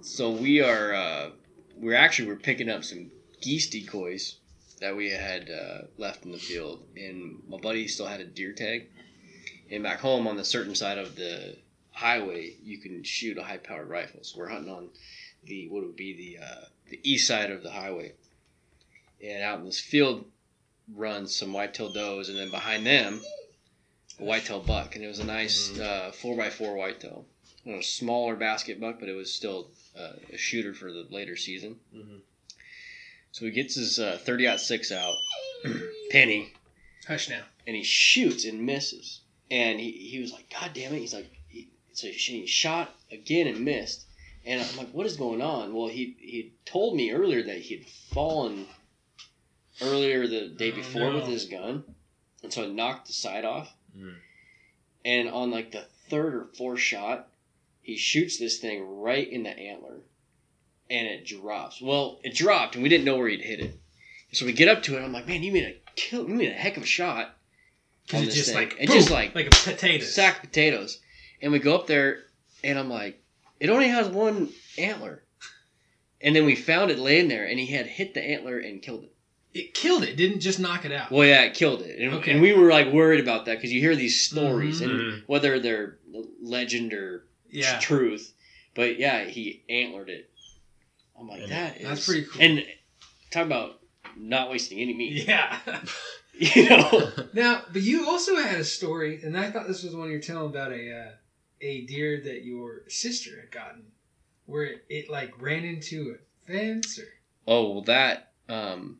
So 0.00 0.30
we 0.30 0.60
are, 0.60 0.92
uh, 0.92 1.30
we're 1.76 1.96
actually, 1.96 2.28
we're 2.28 2.36
picking 2.36 2.68
up 2.68 2.84
some 2.84 3.10
geese 3.40 3.70
decoys 3.70 4.36
that 4.80 4.96
we 4.96 5.10
had 5.10 5.48
uh, 5.48 5.86
left 5.96 6.24
in 6.24 6.32
the 6.32 6.38
field. 6.38 6.84
And 6.96 7.40
my 7.48 7.58
buddy 7.58 7.86
still 7.86 8.06
had 8.06 8.20
a 8.20 8.24
deer 8.24 8.52
tag. 8.52 8.88
And 9.70 9.82
back 9.82 10.00
home 10.00 10.26
on 10.26 10.36
the 10.36 10.44
certain 10.44 10.74
side 10.74 10.98
of 10.98 11.14
the 11.14 11.56
highway, 11.92 12.56
you 12.62 12.78
can 12.78 13.04
shoot 13.04 13.38
a 13.38 13.42
high 13.42 13.58
powered 13.58 13.88
rifle. 13.88 14.20
So 14.22 14.38
we're 14.38 14.48
hunting 14.48 14.72
on 14.72 14.88
the, 15.44 15.68
what 15.68 15.84
would 15.84 15.96
be 15.96 16.36
the, 16.36 16.44
uh, 16.44 16.64
the 16.90 17.00
east 17.04 17.28
side 17.28 17.50
of 17.50 17.62
the 17.62 17.70
highway. 17.70 18.12
And 19.24 19.42
out 19.42 19.60
in 19.60 19.64
this 19.64 19.80
field 19.80 20.24
runs 20.94 21.34
some 21.34 21.52
whitetail 21.52 21.92
does, 21.92 22.28
and 22.28 22.38
then 22.38 22.50
behind 22.50 22.86
them, 22.86 23.20
a 24.20 24.24
whitetail 24.24 24.60
buck. 24.60 24.94
And 24.96 25.04
it 25.04 25.08
was 25.08 25.18
a 25.20 25.24
nice 25.24 25.78
uh, 25.78 26.12
4x4 26.22 26.76
whitetail. 26.76 27.24
You 27.64 27.72
know, 27.72 27.78
a 27.78 27.82
smaller 27.82 28.34
basket 28.36 28.80
buck, 28.80 28.98
but 28.98 29.08
it 29.08 29.14
was 29.14 29.32
still 29.32 29.70
uh, 29.98 30.12
a 30.32 30.36
shooter 30.36 30.74
for 30.74 30.90
the 30.92 31.06
later 31.10 31.36
season. 31.36 31.76
Mhm. 31.94 32.20
So 33.30 33.44
he 33.46 33.50
gets 33.50 33.76
his 33.76 33.98
uh, 33.98 34.18
30 34.22 34.58
six 34.58 34.92
out, 34.92 35.14
penny, 36.10 36.52
Hush 37.06 37.28
now. 37.30 37.42
and 37.66 37.74
he 37.76 37.82
shoots 37.84 38.44
and 38.44 38.66
misses. 38.66 39.20
And 39.50 39.78
he, 39.80 39.90
he 39.92 40.20
was 40.20 40.32
like, 40.32 40.50
God 40.52 40.70
damn 40.74 40.92
it. 40.94 40.98
He's 40.98 41.14
like, 41.14 41.30
he, 41.48 41.68
so 41.92 42.08
he 42.08 42.46
shot 42.46 42.94
again 43.10 43.46
and 43.46 43.64
missed. 43.64 44.04
And 44.44 44.60
I'm 44.60 44.76
like, 44.76 44.90
what 44.92 45.06
is 45.06 45.16
going 45.16 45.40
on? 45.40 45.72
Well, 45.72 45.88
he 45.88 46.16
he 46.18 46.52
told 46.64 46.96
me 46.96 47.12
earlier 47.12 47.42
that 47.44 47.58
he 47.58 47.76
had 47.76 47.86
fallen 47.86 48.66
earlier 49.82 50.26
the 50.26 50.48
day 50.48 50.72
Oh, 50.72 50.76
before 50.76 51.10
no. 51.10 51.14
with 51.16 51.26
his 51.26 51.46
gun. 51.46 51.84
And 52.42 52.52
so 52.52 52.62
it 52.64 52.72
knocked 52.72 53.06
the 53.06 53.12
side 53.12 53.44
off. 53.44 53.72
Mm. 53.96 54.14
And 55.04 55.28
on 55.28 55.50
like 55.50 55.72
the 55.72 55.84
third 56.08 56.34
or 56.34 56.48
fourth 56.56 56.80
shot, 56.80 57.28
he 57.80 57.96
shoots 57.96 58.38
this 58.38 58.58
thing 58.58 59.00
right 59.00 59.28
in 59.30 59.42
the 59.42 59.50
antler. 59.50 60.00
And 60.90 61.06
it 61.06 61.24
drops. 61.26 61.80
Well, 61.80 62.20
it 62.22 62.34
dropped, 62.34 62.74
and 62.74 62.82
we 62.82 62.88
didn't 62.88 63.04
know 63.06 63.16
where 63.16 63.28
he'd 63.28 63.40
hit 63.40 63.60
it. 63.60 63.78
So 64.32 64.44
we 64.46 64.52
get 64.52 64.68
up 64.68 64.82
to 64.84 64.96
it. 64.96 65.02
I'm 65.02 65.12
like, 65.12 65.26
man, 65.26 65.42
you 65.42 65.52
made 65.52 65.64
a 65.64 65.76
kill. 65.94 66.28
You 66.28 66.34
made 66.34 66.50
a 66.50 66.54
heck 66.54 66.76
of 66.76 66.82
a 66.82 66.86
shot. 66.86 67.36
Because 68.06 68.20
on 68.20 68.26
it's 68.26 68.34
this 68.36 68.44
just 68.46 68.56
thing. 68.56 68.68
like 68.68 68.76
It's 68.80 68.92
just 68.92 69.10
like 69.10 69.34
like 69.34 69.46
a 69.46 69.50
potato. 69.50 70.04
sack 70.04 70.36
of 70.36 70.42
potatoes. 70.42 71.00
And 71.40 71.52
we 71.52 71.58
go 71.60 71.74
up 71.74 71.86
there, 71.86 72.24
and 72.62 72.78
I'm 72.78 72.88
like, 72.90 73.22
it 73.60 73.70
only 73.70 73.88
has 73.88 74.08
one 74.08 74.50
antler. 74.78 75.22
And 76.20 76.36
then 76.36 76.44
we 76.44 76.54
found 76.56 76.90
it 76.90 76.98
laying 76.98 77.28
there, 77.28 77.44
and 77.46 77.58
he 77.58 77.66
had 77.66 77.86
hit 77.86 78.14
the 78.14 78.22
antler 78.22 78.58
and 78.58 78.80
killed 78.82 79.04
it. 79.04 79.11
It 79.54 79.74
killed 79.74 80.02
it. 80.02 80.16
Didn't 80.16 80.40
just 80.40 80.58
knock 80.58 80.84
it 80.84 80.92
out. 80.92 81.10
Well, 81.10 81.26
yeah, 81.28 81.42
it 81.42 81.54
killed 81.54 81.82
it, 81.82 81.98
and, 82.00 82.14
Okay. 82.14 82.32
and 82.32 82.40
we 82.40 82.52
were 82.54 82.70
like 82.70 82.90
worried 82.92 83.20
about 83.20 83.44
that 83.46 83.56
because 83.56 83.72
you 83.72 83.80
hear 83.80 83.94
these 83.96 84.20
stories, 84.22 84.80
Mhm. 84.80 84.84
and 84.84 85.22
whether 85.26 85.58
they're 85.60 85.98
legend 86.40 86.92
or 86.94 87.26
yeah. 87.50 87.78
truth, 87.78 88.32
but 88.74 88.98
yeah, 88.98 89.24
he 89.24 89.62
antlered 89.68 90.08
it. 90.08 90.30
I'm 91.18 91.28
like, 91.28 91.42
And 91.42 91.52
that 91.52 91.76
is 91.76 91.82
that's 91.86 92.06
pretty 92.06 92.24
cool. 92.24 92.40
And 92.42 92.64
talk 93.30 93.44
about 93.46 93.80
not 94.16 94.50
wasting 94.50 94.78
any 94.80 94.94
meat, 94.94 95.26
Yeah. 95.26 95.58
you 96.38 96.66
know. 96.70 97.12
now, 97.34 97.62
but 97.72 97.82
you 97.82 98.08
also 98.08 98.36
had 98.36 98.58
a 98.58 98.64
story, 98.64 99.20
and 99.22 99.36
I 99.36 99.50
thought 99.50 99.68
this 99.68 99.82
was 99.82 99.94
one 99.94 100.10
you're 100.10 100.18
telling 100.18 100.48
about 100.48 100.72
a 100.72 100.90
uh, 100.90 101.10
a 101.60 101.82
deer 101.82 102.20
that 102.24 102.42
your 102.42 102.88
sister 102.88 103.38
had 103.38 103.50
gotten, 103.50 103.82
where 104.46 104.64
it, 104.64 104.84
it 104.88 105.10
like 105.10 105.40
ran 105.40 105.62
into 105.64 106.16
a 106.16 106.50
fence 106.50 106.98
or. 106.98 107.06
Oh, 107.46 107.70
well, 107.72 107.82
that 107.82 108.32
um, 108.48 108.98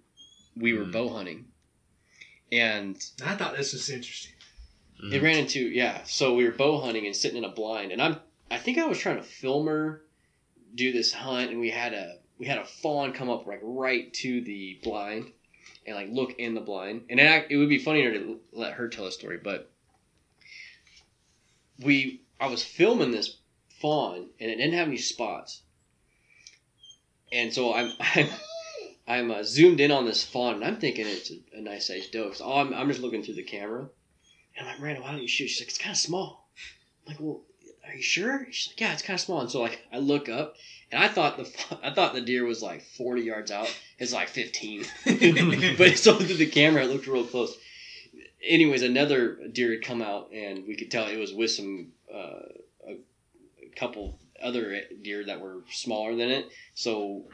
we 0.57 0.73
were 0.73 0.85
Mm. 0.85 0.93
bow 0.93 1.09
hunting, 1.09 1.47
and 2.51 2.97
I 3.25 3.35
thought 3.37 3.57
this 3.57 3.73
was 3.73 3.89
interesting. 3.91 4.33
Mhm. 5.03 5.13
It 5.13 5.23
ran 5.23 5.39
into 5.39 5.61
yeah. 5.69 6.03
So 6.05 6.35
we 6.35 6.45
were 6.45 6.53
bow 6.53 6.81
hunting 6.81 7.07
and 7.07 7.17
sitting 7.17 7.39
in 7.39 7.45
a 7.45 7.49
blind, 7.49 7.93
and 7.93 8.01
I'm 8.03 8.17
I 8.51 8.59
think 8.59 8.79
I 8.79 8.85
was 8.87 8.99
trying 8.99 9.17
to 9.17 9.23
film 9.23 9.67
her 9.67 10.05
do 10.75 10.93
this 10.93 11.13
hunt, 11.13 11.51
and 11.51 11.59
we 11.61 11.71
had 11.71 11.95
a 11.95 12.19
we 12.39 12.47
had 12.47 12.59
a 12.59 12.65
fawn 12.65 13.13
come 13.13 13.31
up 13.31 13.47
like 13.47 13.61
right 13.63 14.13
to 14.15 14.41
the 14.43 14.79
blind 14.83 15.33
and 15.87 15.97
like 15.97 16.09
look 16.11 16.39
in 16.39 16.55
the 16.55 16.61
blind, 16.61 17.07
and 17.11 17.19
it, 17.19 17.47
it 17.51 17.57
would 17.57 17.69
be 17.69 17.79
funnier 17.79 18.13
to 18.13 18.41
let 18.53 18.75
her 18.75 18.89
tell 18.89 19.07
a 19.07 19.13
story, 19.13 19.39
but 19.43 19.71
we 21.79 22.21
I 22.41 22.47
was 22.49 22.63
filming 22.63 23.11
this 23.11 23.39
fawn 23.81 24.29
and 24.39 24.51
it 24.51 24.57
didn't 24.57 24.75
have 24.75 24.89
any 24.89 24.97
spots, 24.99 25.63
and 27.33 27.53
so 27.53 27.73
I'm 27.75 27.93
I'm. 28.01 28.29
I'm 29.07 29.31
uh, 29.31 29.43
zoomed 29.43 29.81
in 29.81 29.91
on 29.91 30.07
this 30.07 30.25
fawn, 30.25 30.57
and 30.57 30.65
I'm 30.65 30.77
thinking 30.77 31.07
it's 31.07 31.31
a, 31.31 31.59
a 31.59 31.61
nice 31.61 31.89
sized 31.89 32.13
doe. 32.13 32.33
So 32.33 32.51
I'm, 32.53 32.73
I'm 32.73 32.89
just 32.89 33.01
looking 33.01 33.23
through 33.23 33.35
the 33.35 33.43
camera, 33.43 33.89
and 34.57 34.61
I'm 34.61 34.67
like, 34.67 34.81
Miranda, 34.81 35.03
why 35.03 35.13
don't 35.13 35.23
you 35.23 35.29
shoot? 35.29 35.49
She's 35.49 35.61
like, 35.61 35.69
it's 35.69 35.79
kind 35.79 35.93
of 35.93 35.99
small. 35.99 36.49
I'm 37.07 37.13
like, 37.15 37.21
well, 37.21 37.43
are 37.87 37.95
you 37.95 38.03
sure? 38.03 38.47
She's 38.51 38.73
like, 38.73 38.81
yeah, 38.81 38.93
it's 38.93 39.03
kind 39.03 39.17
of 39.17 39.21
small. 39.21 39.41
And 39.41 39.51
so 39.51 39.61
like, 39.61 39.81
I 39.93 39.99
look 39.99 40.29
up, 40.29 40.55
and 40.91 41.03
I 41.03 41.09
thought 41.09 41.37
the 41.37 41.79
I 41.83 41.93
thought 41.93 42.15
the 42.15 42.21
deer 42.21 42.45
was 42.45 42.63
like 42.63 42.83
40 42.83 43.23
yards 43.23 43.51
out. 43.51 43.75
It's 43.99 44.13
like 44.13 44.29
15, 44.29 44.85
but 45.05 45.17
it's 45.17 46.03
so 46.03 46.17
through 46.17 46.37
the 46.37 46.47
camera, 46.47 46.85
it 46.85 46.91
looked 46.91 47.07
real 47.07 47.25
close. 47.25 47.57
Anyways, 48.45 48.83
another 48.83 49.39
deer 49.53 49.73
had 49.73 49.85
come 49.85 50.03
out, 50.03 50.31
and 50.33 50.67
we 50.67 50.77
could 50.77 50.91
tell 50.91 51.07
it 51.07 51.19
was 51.19 51.33
with 51.33 51.51
some 51.51 51.89
uh, 52.13 52.43
a, 52.87 52.93
a 52.93 53.75
couple 53.77 54.19
other 54.43 54.81
deer 55.03 55.25
that 55.25 55.41
were 55.41 55.59
smaller 55.71 56.17
than 56.17 56.31
it. 56.31 56.49
So 56.75 57.25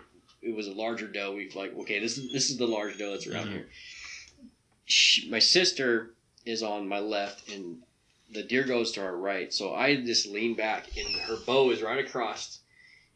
it 0.49 0.57
was 0.57 0.67
a 0.67 0.73
larger 0.73 1.07
doe. 1.07 1.35
We 1.35 1.51
like, 1.51 1.77
okay, 1.81 1.99
this 1.99 2.17
is 2.19 2.33
this 2.33 2.51
is 2.51 2.57
the 2.57 2.67
large 2.67 2.99
doe 2.99 3.11
that's 3.13 3.27
around 3.27 3.49
Mhm. 3.49 3.53
here. 3.53 3.69
She, 4.87 5.29
my 5.29 5.39
sister 5.39 6.15
is 6.47 6.63
on 6.63 6.89
my 6.89 6.99
left, 7.01 7.51
and 7.51 7.83
the 8.33 8.43
deer 8.43 8.65
goes 8.65 8.93
to 8.93 9.03
our 9.03 9.17
right. 9.17 9.53
So 9.53 9.75
I 9.75 9.97
just 9.97 10.27
lean 10.27 10.55
back, 10.55 10.87
and 10.97 11.07
her 11.23 11.37
bow 11.37 11.71
is 11.71 11.83
right 11.83 12.03
across, 12.05 12.61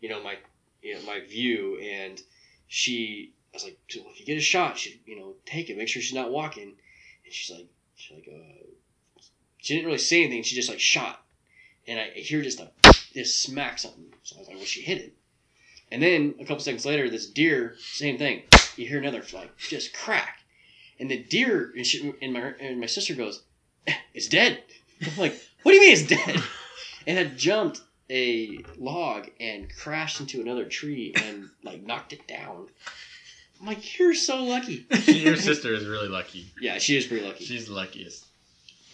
you 0.00 0.08
know, 0.08 0.22
my 0.22 0.36
you 0.82 0.94
know 0.94 1.02
my 1.02 1.20
view, 1.20 1.78
and 1.78 2.20
she. 2.68 3.32
I 3.52 3.56
was 3.56 3.64
like, 3.64 3.78
"So 3.90 4.00
if 4.10 4.18
you 4.18 4.24
get 4.24 4.38
a 4.38 4.40
shot, 4.40 4.78
she, 4.78 5.00
you 5.04 5.14
know, 5.16 5.34
take 5.44 5.68
it. 5.68 5.76
Make 5.76 5.88
sure 5.88 6.00
she's 6.00 6.14
not 6.14 6.30
walking. 6.30 6.72
And 7.24 7.32
she's 7.32 7.54
like, 7.54 7.66
she's 7.96 8.16
like, 8.16 8.26
uh, 8.28 9.20
she 9.58 9.74
didn't 9.74 9.84
really 9.86 9.98
say 9.98 10.22
anything. 10.22 10.42
She 10.42 10.54
just 10.56 10.70
like 10.70 10.80
shot, 10.80 11.22
and 11.86 12.00
I 12.00 12.08
hear 12.10 12.40
just 12.42 12.60
a 12.60 12.70
just 13.12 13.42
smack 13.42 13.78
something. 13.78 14.06
So 14.22 14.36
I 14.36 14.38
was 14.40 14.48
like, 14.48 14.56
well, 14.56 14.64
she 14.66 14.80
hit 14.80 14.98
it. 14.98 15.14
And 15.92 16.02
then 16.02 16.34
a 16.40 16.44
couple 16.44 16.60
seconds 16.60 16.86
later, 16.86 17.10
this 17.10 17.26
deer, 17.26 17.74
same 17.78 18.16
thing. 18.16 18.44
You 18.76 18.88
hear 18.88 18.98
another 18.98 19.22
like 19.34 19.54
just 19.58 19.92
crack, 19.92 20.38
and 20.98 21.10
the 21.10 21.18
deer 21.22 21.70
and, 21.76 21.86
she, 21.86 22.14
and 22.22 22.32
my 22.32 22.54
and 22.58 22.80
my 22.80 22.86
sister 22.86 23.14
goes, 23.14 23.42
"It's 24.14 24.26
dead." 24.26 24.62
I'm 25.04 25.16
like, 25.18 25.38
"What 25.62 25.72
do 25.72 25.76
you 25.76 25.82
mean 25.82 25.92
it's 25.92 26.06
dead?" 26.06 26.42
And 27.06 27.18
had 27.18 27.36
jumped 27.36 27.80
a 28.08 28.60
log 28.78 29.28
and 29.40 29.68
crashed 29.76 30.20
into 30.20 30.40
another 30.40 30.64
tree 30.64 31.12
and 31.16 31.50
like 31.64 31.82
knocked 31.84 32.12
it 32.14 32.26
down. 32.26 32.68
I'm 33.60 33.66
like, 33.66 33.98
"You're 33.98 34.14
so 34.14 34.42
lucky." 34.44 34.86
Your 35.06 35.36
sister 35.36 35.74
is 35.74 35.84
really 35.84 36.08
lucky. 36.08 36.46
Yeah, 36.60 36.78
she 36.78 36.96
is 36.96 37.06
pretty 37.06 37.26
lucky. 37.26 37.44
She's 37.44 37.66
the 37.66 37.74
luckiest. 37.74 38.24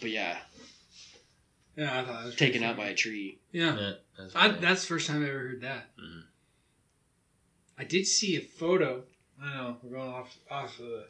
But 0.01 0.09
yeah, 0.09 0.37
Yeah, 1.77 2.01
I 2.01 2.03
thought 2.03 2.23
it 2.23 2.25
was 2.25 2.35
taken 2.35 2.63
out 2.63 2.75
by 2.75 2.83
funny. 2.83 2.93
a 2.93 2.97
tree. 2.97 3.37
Yeah, 3.53 3.77
Yeah, 3.77 3.91
that's 4.17 4.35
I, 4.35 4.47
that's 4.49 4.81
the 4.81 4.87
first 4.87 5.07
time 5.07 5.23
I 5.23 5.29
ever 5.29 5.39
heard 5.39 5.61
that. 5.61 5.95
Mhm. 5.97 6.23
I 7.79 7.83
did 7.85 8.05
see 8.05 8.35
a 8.35 8.41
photo. 8.41 9.03
I 9.41 9.45
don't 9.45 9.57
know 9.57 9.77
we're 9.83 9.97
going 9.97 10.09
off 10.09 10.35
off 10.51 10.77
of 10.79 10.85
the. 10.85 11.05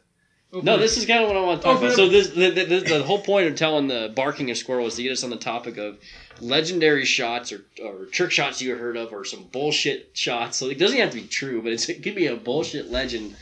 open- 0.52 0.64
No, 0.64 0.78
this 0.78 0.96
is 0.96 1.04
kind 1.06 1.22
of 1.22 1.28
what 1.28 1.36
I 1.36 1.40
want 1.40 1.60
to 1.60 1.64
talk 1.66 1.76
Open 1.78 1.88
about. 1.88 1.92
up- 1.92 1.96
So 1.96 2.08
this 2.08 2.28
the, 2.28 2.50
the, 2.50 2.64
the, 2.64 2.80
the 2.98 3.02
whole 3.02 3.20
point 3.20 3.48
of 3.48 3.56
telling 3.56 3.88
the 3.88 4.12
barking 4.14 4.50
a 4.50 4.54
squirrel 4.54 4.86
is 4.86 4.94
to 4.96 5.02
get 5.02 5.12
us 5.12 5.24
on 5.24 5.30
the 5.30 5.36
topic 5.36 5.76
of 5.78 5.98
legendary 6.40 7.04
shots 7.04 7.52
or, 7.52 7.64
or 7.84 8.06
trick 8.06 8.30
shots 8.30 8.62
you 8.62 8.74
heard 8.76 8.96
of 8.96 9.12
or 9.12 9.24
some 9.24 9.44
bullshit 9.52 10.10
shots. 10.14 10.56
So 10.58 10.68
it 10.68 10.78
doesn't 10.78 10.96
have 10.98 11.10
to 11.10 11.16
be 11.20 11.26
true, 11.26 11.60
but 11.60 11.72
it's, 11.72 11.88
it 11.88 12.02
could 12.02 12.14
be 12.14 12.26
a 12.28 12.36
bullshit 12.36 12.90
legend. 12.90 13.36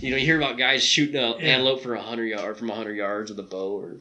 You 0.00 0.12
know, 0.12 0.16
you 0.16 0.24
hear 0.24 0.36
about 0.38 0.56
guys 0.56 0.84
shooting 0.84 1.16
an 1.16 1.34
Yeah. 1.40 1.46
antelope 1.56 1.82
for 1.82 1.94
a 1.94 2.00
hundred 2.02 2.26
yard 2.26 2.56
from 2.56 2.68
hundred 2.68 2.94
yards 2.94 3.30
with 3.30 3.40
a 3.40 3.42
bow, 3.42 3.72
or 3.80 3.96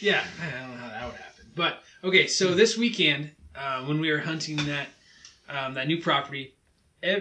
Yeah, 0.00 0.24
I 0.40 0.50
don't 0.50 0.70
know 0.70 0.76
how 0.78 0.88
that 0.88 1.06
would 1.06 1.16
happen. 1.20 1.44
But 1.54 1.82
okay, 2.02 2.26
so 2.26 2.54
this 2.54 2.78
weekend 2.78 3.30
uh, 3.54 3.84
when 3.84 4.00
we 4.00 4.10
were 4.10 4.18
hunting 4.18 4.56
that 4.56 4.86
um, 5.50 5.74
that 5.74 5.86
new 5.86 6.00
property, 6.00 6.44
ev- 6.44 6.61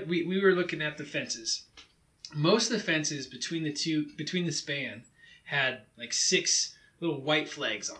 we 0.08 0.24
we 0.24 0.42
were 0.42 0.54
looking 0.54 0.82
at 0.82 0.98
the 0.98 1.04
fences. 1.04 1.64
Most 2.34 2.72
of 2.72 2.78
the 2.78 2.84
fences 2.84 3.28
between 3.28 3.64
the 3.64 3.74
two 3.74 4.08
between 4.16 4.46
the 4.46 4.52
span 4.52 5.04
had 5.46 5.82
like 5.98 6.14
six 6.14 6.76
little 7.00 7.22
white 7.22 7.50
flags 7.50 7.90
on 7.90 7.98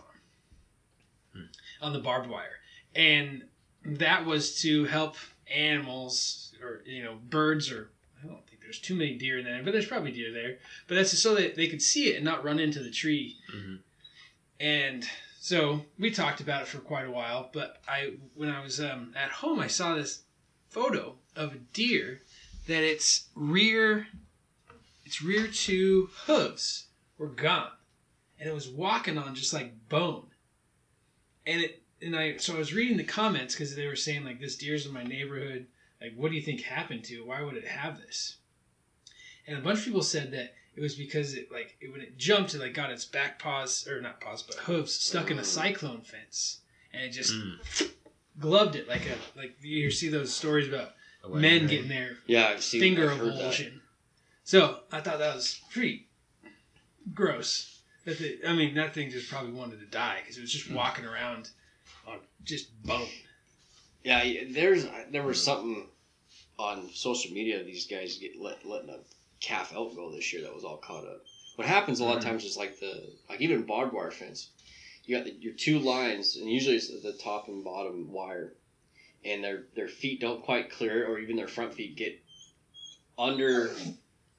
them 1.34 1.48
on 1.80 1.92
the 1.92 1.98
barbed 1.98 2.28
wire, 2.28 2.60
and 2.94 3.44
that 3.84 4.24
was 4.24 4.60
to 4.62 4.84
help 4.84 5.16
animals 5.52 6.54
or 6.62 6.82
you 6.86 7.02
know 7.02 7.16
birds 7.28 7.70
or 7.70 7.90
I 8.22 8.26
don't 8.28 8.46
think 8.46 8.60
there's 8.62 8.78
too 8.78 8.94
many 8.94 9.16
deer 9.18 9.38
in 9.38 9.44
there, 9.44 9.62
but 9.62 9.72
there's 9.72 9.86
probably 9.86 10.12
deer 10.12 10.32
there. 10.32 10.58
But 10.86 10.94
that's 10.94 11.10
just 11.10 11.22
so 11.22 11.34
that 11.34 11.56
they 11.56 11.66
could 11.66 11.82
see 11.82 12.10
it 12.10 12.16
and 12.16 12.24
not 12.24 12.44
run 12.44 12.58
into 12.60 12.80
the 12.80 12.90
tree. 12.90 13.36
Mhm. 13.52 13.80
And 14.60 15.08
so 15.40 15.84
we 15.98 16.12
talked 16.12 16.40
about 16.40 16.62
it 16.62 16.68
for 16.68 16.78
quite 16.78 17.06
a 17.06 17.10
while. 17.10 17.50
But 17.52 17.82
I, 17.88 18.12
when 18.34 18.48
I 18.48 18.62
was 18.62 18.80
um, 18.80 19.12
at 19.16 19.30
home, 19.30 19.58
I 19.58 19.66
saw 19.66 19.96
this 19.96 20.22
photo 20.72 21.16
of 21.36 21.52
a 21.52 21.58
deer 21.72 22.22
that 22.66 22.82
its 22.82 23.28
rear, 23.34 24.06
its 25.04 25.22
rear 25.22 25.46
two 25.46 26.08
hooves 26.26 26.86
were 27.18 27.28
gone, 27.28 27.72
and 28.38 28.48
it 28.48 28.54
was 28.54 28.68
walking 28.68 29.18
on 29.18 29.34
just 29.34 29.52
like 29.52 29.88
bone. 29.88 30.26
And 31.46 31.62
it, 31.62 31.82
and 32.00 32.16
I, 32.16 32.36
so 32.38 32.54
I 32.54 32.58
was 32.58 32.74
reading 32.74 32.96
the 32.96 33.04
comments 33.04 33.54
because 33.54 33.74
they 33.76 33.86
were 33.86 33.96
saying 33.96 34.24
like 34.24 34.40
this 34.40 34.56
deer's 34.56 34.86
in 34.86 34.92
my 34.92 35.04
neighborhood. 35.04 35.66
Like, 36.00 36.14
what 36.16 36.30
do 36.30 36.36
you 36.36 36.42
think 36.42 36.62
happened 36.62 37.04
to 37.04 37.14
it? 37.14 37.26
Why 37.26 37.42
would 37.42 37.56
it 37.56 37.66
have 37.66 37.98
this? 37.98 38.36
And 39.46 39.56
a 39.56 39.60
bunch 39.60 39.80
of 39.80 39.84
people 39.84 40.02
said 40.02 40.32
that 40.32 40.54
it 40.74 40.80
was 40.80 40.94
because 40.94 41.34
it 41.34 41.52
like 41.52 41.76
it, 41.80 41.92
when 41.92 42.00
it 42.00 42.16
jumped, 42.16 42.54
it 42.54 42.60
like 42.60 42.74
got 42.74 42.90
its 42.90 43.04
back 43.04 43.38
paws 43.38 43.86
or 43.86 44.00
not 44.00 44.20
paws 44.20 44.42
but 44.42 44.56
hooves 44.56 44.92
stuck 44.92 45.30
in 45.30 45.38
a 45.38 45.44
cyclone 45.44 46.00
fence, 46.00 46.60
and 46.92 47.02
it 47.02 47.10
just 47.10 47.34
Mm. 47.34 47.90
Gloved 48.38 48.76
it 48.76 48.88
like 48.88 49.06
a 49.06 49.38
like 49.38 49.56
you 49.62 49.90
see 49.90 50.08
those 50.08 50.34
stories 50.34 50.68
about 50.68 50.92
A 51.24 51.28
wedding 51.28 51.40
men 51.42 51.58
ring. 51.60 51.68
getting 51.68 51.88
their 51.88 52.16
yeah, 52.26 52.48
I've 52.48 52.62
seen 52.62 52.80
finger 52.80 53.10
I've 53.10 53.18
heard 53.18 53.34
that. 53.34 53.52
avulsion. 53.52 53.80
So 54.44 54.80
I 54.90 55.00
thought 55.00 55.18
that 55.18 55.34
was 55.34 55.60
pretty 55.70 56.08
gross. 57.14 57.80
That 58.04 58.18
the, 58.18 58.40
I 58.46 58.52
mean, 58.54 58.74
that 58.74 58.94
thing 58.94 59.10
just 59.10 59.30
probably 59.30 59.52
wanted 59.52 59.78
to 59.80 59.86
die 59.86 60.18
because 60.20 60.36
it 60.36 60.40
was 60.40 60.52
just 60.52 60.70
walking 60.70 61.04
around 61.04 61.50
on 62.06 62.18
just 62.44 62.70
bone. 62.84 63.06
Yeah, 64.02 64.24
there's 64.50 64.86
there 65.12 65.22
was 65.22 65.42
something 65.42 65.86
on 66.58 66.90
social 66.92 67.32
media. 67.32 67.62
These 67.62 67.86
guys 67.86 68.18
get 68.18 68.40
let, 68.40 68.66
letting 68.66 68.90
a 68.90 68.98
calf 69.40 69.72
elk 69.74 69.94
go 69.94 70.10
this 70.10 70.32
year 70.32 70.42
that 70.42 70.54
was 70.54 70.64
all 70.64 70.78
caught 70.78 71.04
up. 71.04 71.22
What 71.56 71.68
happens 71.68 72.00
a 72.00 72.04
lot 72.04 72.16
of 72.16 72.22
Mhm. 72.22 72.26
times 72.26 72.44
is 72.44 72.56
like 72.56 72.80
the 72.80 73.12
like 73.28 73.40
even 73.40 73.62
barbed 73.62 73.92
wire 73.92 74.10
fence. 74.10 74.48
You 75.04 75.16
got 75.16 75.24
the, 75.24 75.32
your 75.32 75.54
two 75.54 75.78
lines, 75.80 76.36
and 76.36 76.50
usually 76.50 76.76
it's 76.76 76.88
the 77.02 77.12
top 77.12 77.48
and 77.48 77.64
bottom 77.64 78.12
wire, 78.12 78.52
and 79.24 79.42
their 79.42 79.64
their 79.74 79.88
feet 79.88 80.20
don't 80.20 80.42
quite 80.42 80.70
clear, 80.70 81.06
or 81.06 81.18
even 81.18 81.36
their 81.36 81.48
front 81.48 81.74
feet 81.74 81.96
get 81.96 82.18
under 83.18 83.74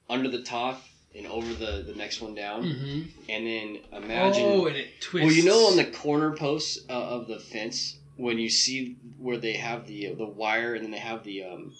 under 0.08 0.28
the 0.28 0.42
top 0.42 0.82
and 1.14 1.26
over 1.26 1.52
the 1.54 1.82
the 1.86 1.94
next 1.94 2.20
one 2.20 2.34
down, 2.34 2.64
Mm-hmm. 2.64 3.02
and 3.28 3.46
then 3.46 3.78
imagine. 3.92 4.44
Oh, 4.46 4.66
and 4.66 4.76
it 4.76 4.88
twists. 5.00 5.24
Well, 5.26 5.32
you 5.34 5.44
know, 5.44 5.66
on 5.66 5.76
the 5.76 5.84
corner 5.84 6.32
posts 6.32 6.78
uh, 6.88 6.92
of 6.92 7.26
the 7.28 7.38
fence, 7.38 7.96
when 8.16 8.38
you 8.38 8.50
see 8.50 8.96
where 9.18 9.36
they 9.38 9.54
have 9.54 9.86
the 9.86 10.12
the 10.14 10.26
wire, 10.26 10.74
and 10.74 10.84
then 10.84 10.90
they 10.90 10.98
have 10.98 11.24
the 11.24 11.44
um, 11.44 11.74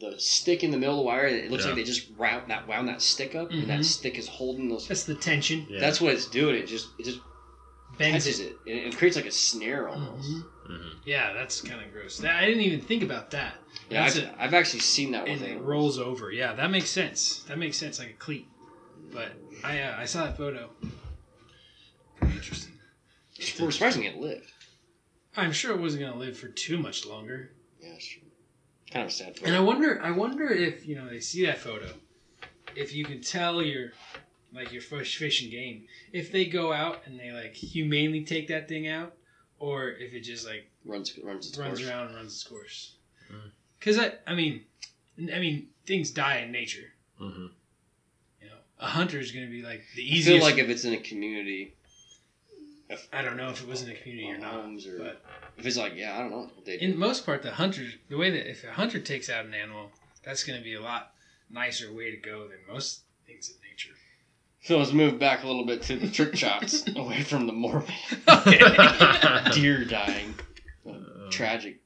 the 0.00 0.18
stick 0.18 0.62
in 0.64 0.70
the 0.70 0.78
middle 0.78 0.94
of 0.94 0.98
the 1.02 1.06
wire, 1.06 1.26
and 1.26 1.36
it 1.36 1.50
looks 1.50 1.64
Yeah. 1.64 1.70
like 1.70 1.76
they 1.76 1.84
just 1.84 2.06
round 2.16 2.50
that 2.50 2.66
wound 2.66 2.88
that 2.88 3.02
stick 3.02 3.34
up, 3.34 3.50
and 3.50 3.68
that 3.68 3.80
Mhm. 3.80 3.84
stick 3.84 4.16
is 4.18 4.26
holding 4.28 4.68
those. 4.68 4.86
that's 4.88 5.02
the 5.04 5.14
tension 5.14 5.66
Yeah. 5.68 5.80
That's 5.80 6.00
what 6.00 6.14
it's 6.14 6.26
doing. 6.26 6.54
It 6.56 6.66
just 6.66 6.86
it 6.98 7.04
just 7.04 7.18
bends 7.98 8.26
it. 8.26 8.56
it, 8.66 8.70
it 8.70 8.96
creates 8.96 9.16
like 9.16 9.26
a 9.26 9.30
snare 9.30 9.88
almost. 9.88 10.30
Mhm. 10.30 10.44
Mhm. 10.70 10.94
Yeah, 11.04 11.32
that's 11.32 11.60
kind 11.60 11.84
of 11.84 11.92
gross. 11.92 12.18
That, 12.18 12.36
I 12.36 12.46
didn't 12.46 12.62
even 12.62 12.80
think 12.80 13.02
about 13.02 13.30
that. 13.32 13.54
Yeah, 13.90 14.04
I've, 14.04 14.16
it. 14.16 14.34
I've 14.38 14.54
actually 14.54 14.80
seen 14.80 15.10
that 15.12 15.26
And 15.26 15.42
it 15.42 15.46
animals. 15.46 15.66
rolls 15.66 15.98
over. 15.98 16.30
Yeah, 16.30 16.52
that 16.54 16.70
makes 16.70 16.88
sense. 16.90 17.42
That 17.48 17.58
makes 17.58 17.76
sense, 17.76 17.98
like 17.98 18.10
a 18.10 18.14
cleat. 18.14 18.46
But 19.12 19.32
I 19.64 19.80
uh, 19.80 19.96
I 19.98 20.04
saw 20.04 20.24
that 20.24 20.36
photo. 20.36 20.70
Pretty 22.16 22.34
interesting. 22.36 22.72
We're 23.58 23.70
surprising 23.70 24.04
it 24.04 24.16
lived. 24.16 24.52
I'm 25.36 25.52
sure 25.52 25.72
it 25.72 25.80
wasn't 25.80 26.04
gonna 26.04 26.18
live 26.18 26.36
for 26.36 26.48
too 26.48 26.78
much 26.78 27.06
longer. 27.06 27.50
Yeah, 27.80 27.90
that's 27.92 28.06
true. 28.06 28.22
Kind 28.90 29.04
of 29.04 29.08
a 29.10 29.14
sad. 29.14 29.38
And 29.44 29.56
I 29.56 29.60
wonder, 29.60 30.00
I 30.02 30.10
wonder 30.10 30.50
if 30.50 30.86
you 30.86 30.94
know 30.94 31.08
they 31.08 31.20
see 31.20 31.44
that 31.46 31.58
photo, 31.58 31.88
if 32.76 32.92
you 32.92 33.04
can 33.04 33.20
tell 33.20 33.62
your 33.62 33.92
like 34.54 34.72
your 34.72 34.82
fish, 34.82 35.16
fish 35.16 35.42
and 35.42 35.50
game, 35.50 35.86
if 36.12 36.30
they 36.32 36.44
go 36.44 36.72
out 36.72 37.02
and 37.06 37.18
they 37.18 37.30
like 37.32 37.54
humanely 37.54 38.24
take 38.24 38.48
that 38.48 38.68
thing 38.68 38.86
out, 38.88 39.14
or 39.58 39.88
if 39.90 40.12
it 40.12 40.20
just 40.20 40.46
like 40.46 40.68
runs 40.84 41.16
runs 41.22 41.48
its 41.48 41.56
runs 41.58 41.78
course. 41.78 41.88
around 41.90 42.06
and 42.08 42.16
runs 42.16 42.32
its 42.34 42.44
course. 42.44 42.94
Because 43.78 43.98
I, 43.98 44.12
I 44.26 44.34
mean, 44.34 44.64
I 45.18 45.38
mean 45.38 45.68
things 45.86 46.10
die 46.10 46.38
in 46.38 46.52
nature. 46.52 46.92
Mhm. 47.20 47.50
You 48.40 48.48
know, 48.48 48.56
a 48.78 48.86
hunter 48.86 49.18
is 49.18 49.32
going 49.32 49.46
to 49.46 49.50
be 49.50 49.62
like 49.62 49.82
the 49.96 50.02
I 50.02 50.06
easiest. 50.06 50.28
feel 50.28 50.40
like 50.42 50.58
if 50.62 50.68
it's 50.68 50.84
in 50.84 50.92
a 50.92 50.98
community, 51.00 51.74
I 53.12 53.22
don't 53.22 53.36
know 53.38 53.48
if 53.48 53.62
it 53.62 53.68
was 53.68 53.82
in 53.82 53.90
a 53.90 53.94
community 53.94 54.30
or 54.30 54.38
not, 54.38 54.54
or 54.56 54.98
but 54.98 55.24
if 55.56 55.64
it's 55.64 55.78
like 55.78 55.94
yeah, 55.96 56.14
I 56.16 56.18
don't 56.20 56.30
know. 56.30 56.50
what 56.54 56.64
They 56.66 56.76
do. 56.76 56.84
in 56.86 56.98
most 56.98 57.24
part, 57.24 57.42
the 57.42 57.52
hunter, 57.52 57.86
the 58.10 58.16
way 58.18 58.30
that 58.30 58.50
if 58.50 58.64
a 58.64 58.72
hunter 58.72 58.98
takes 58.98 59.30
out 59.30 59.46
an 59.46 59.54
animal, 59.54 59.90
that's 60.22 60.44
going 60.44 60.58
to 60.58 60.64
be 60.64 60.74
a 60.74 60.80
lot 60.82 61.14
nicer 61.50 61.92
way 61.92 62.10
to 62.10 62.16
go 62.18 62.48
than 62.48 62.58
most 62.68 63.02
things 63.26 63.48
in 63.48 63.54
nature. 63.56 63.61
So 64.62 64.78
let's 64.78 64.92
move 64.92 65.18
back 65.18 65.42
a 65.42 65.46
little 65.46 65.66
bit 65.66 65.82
to 65.82 65.96
the 65.96 66.08
trick 66.08 66.36
shots, 66.36 66.84
away 66.96 67.22
from 67.22 67.46
the 67.46 67.52
morbid 67.52 67.90
deer 69.54 69.84
dying, 69.84 70.34
uh, 70.88 70.92
tragic 71.30 71.80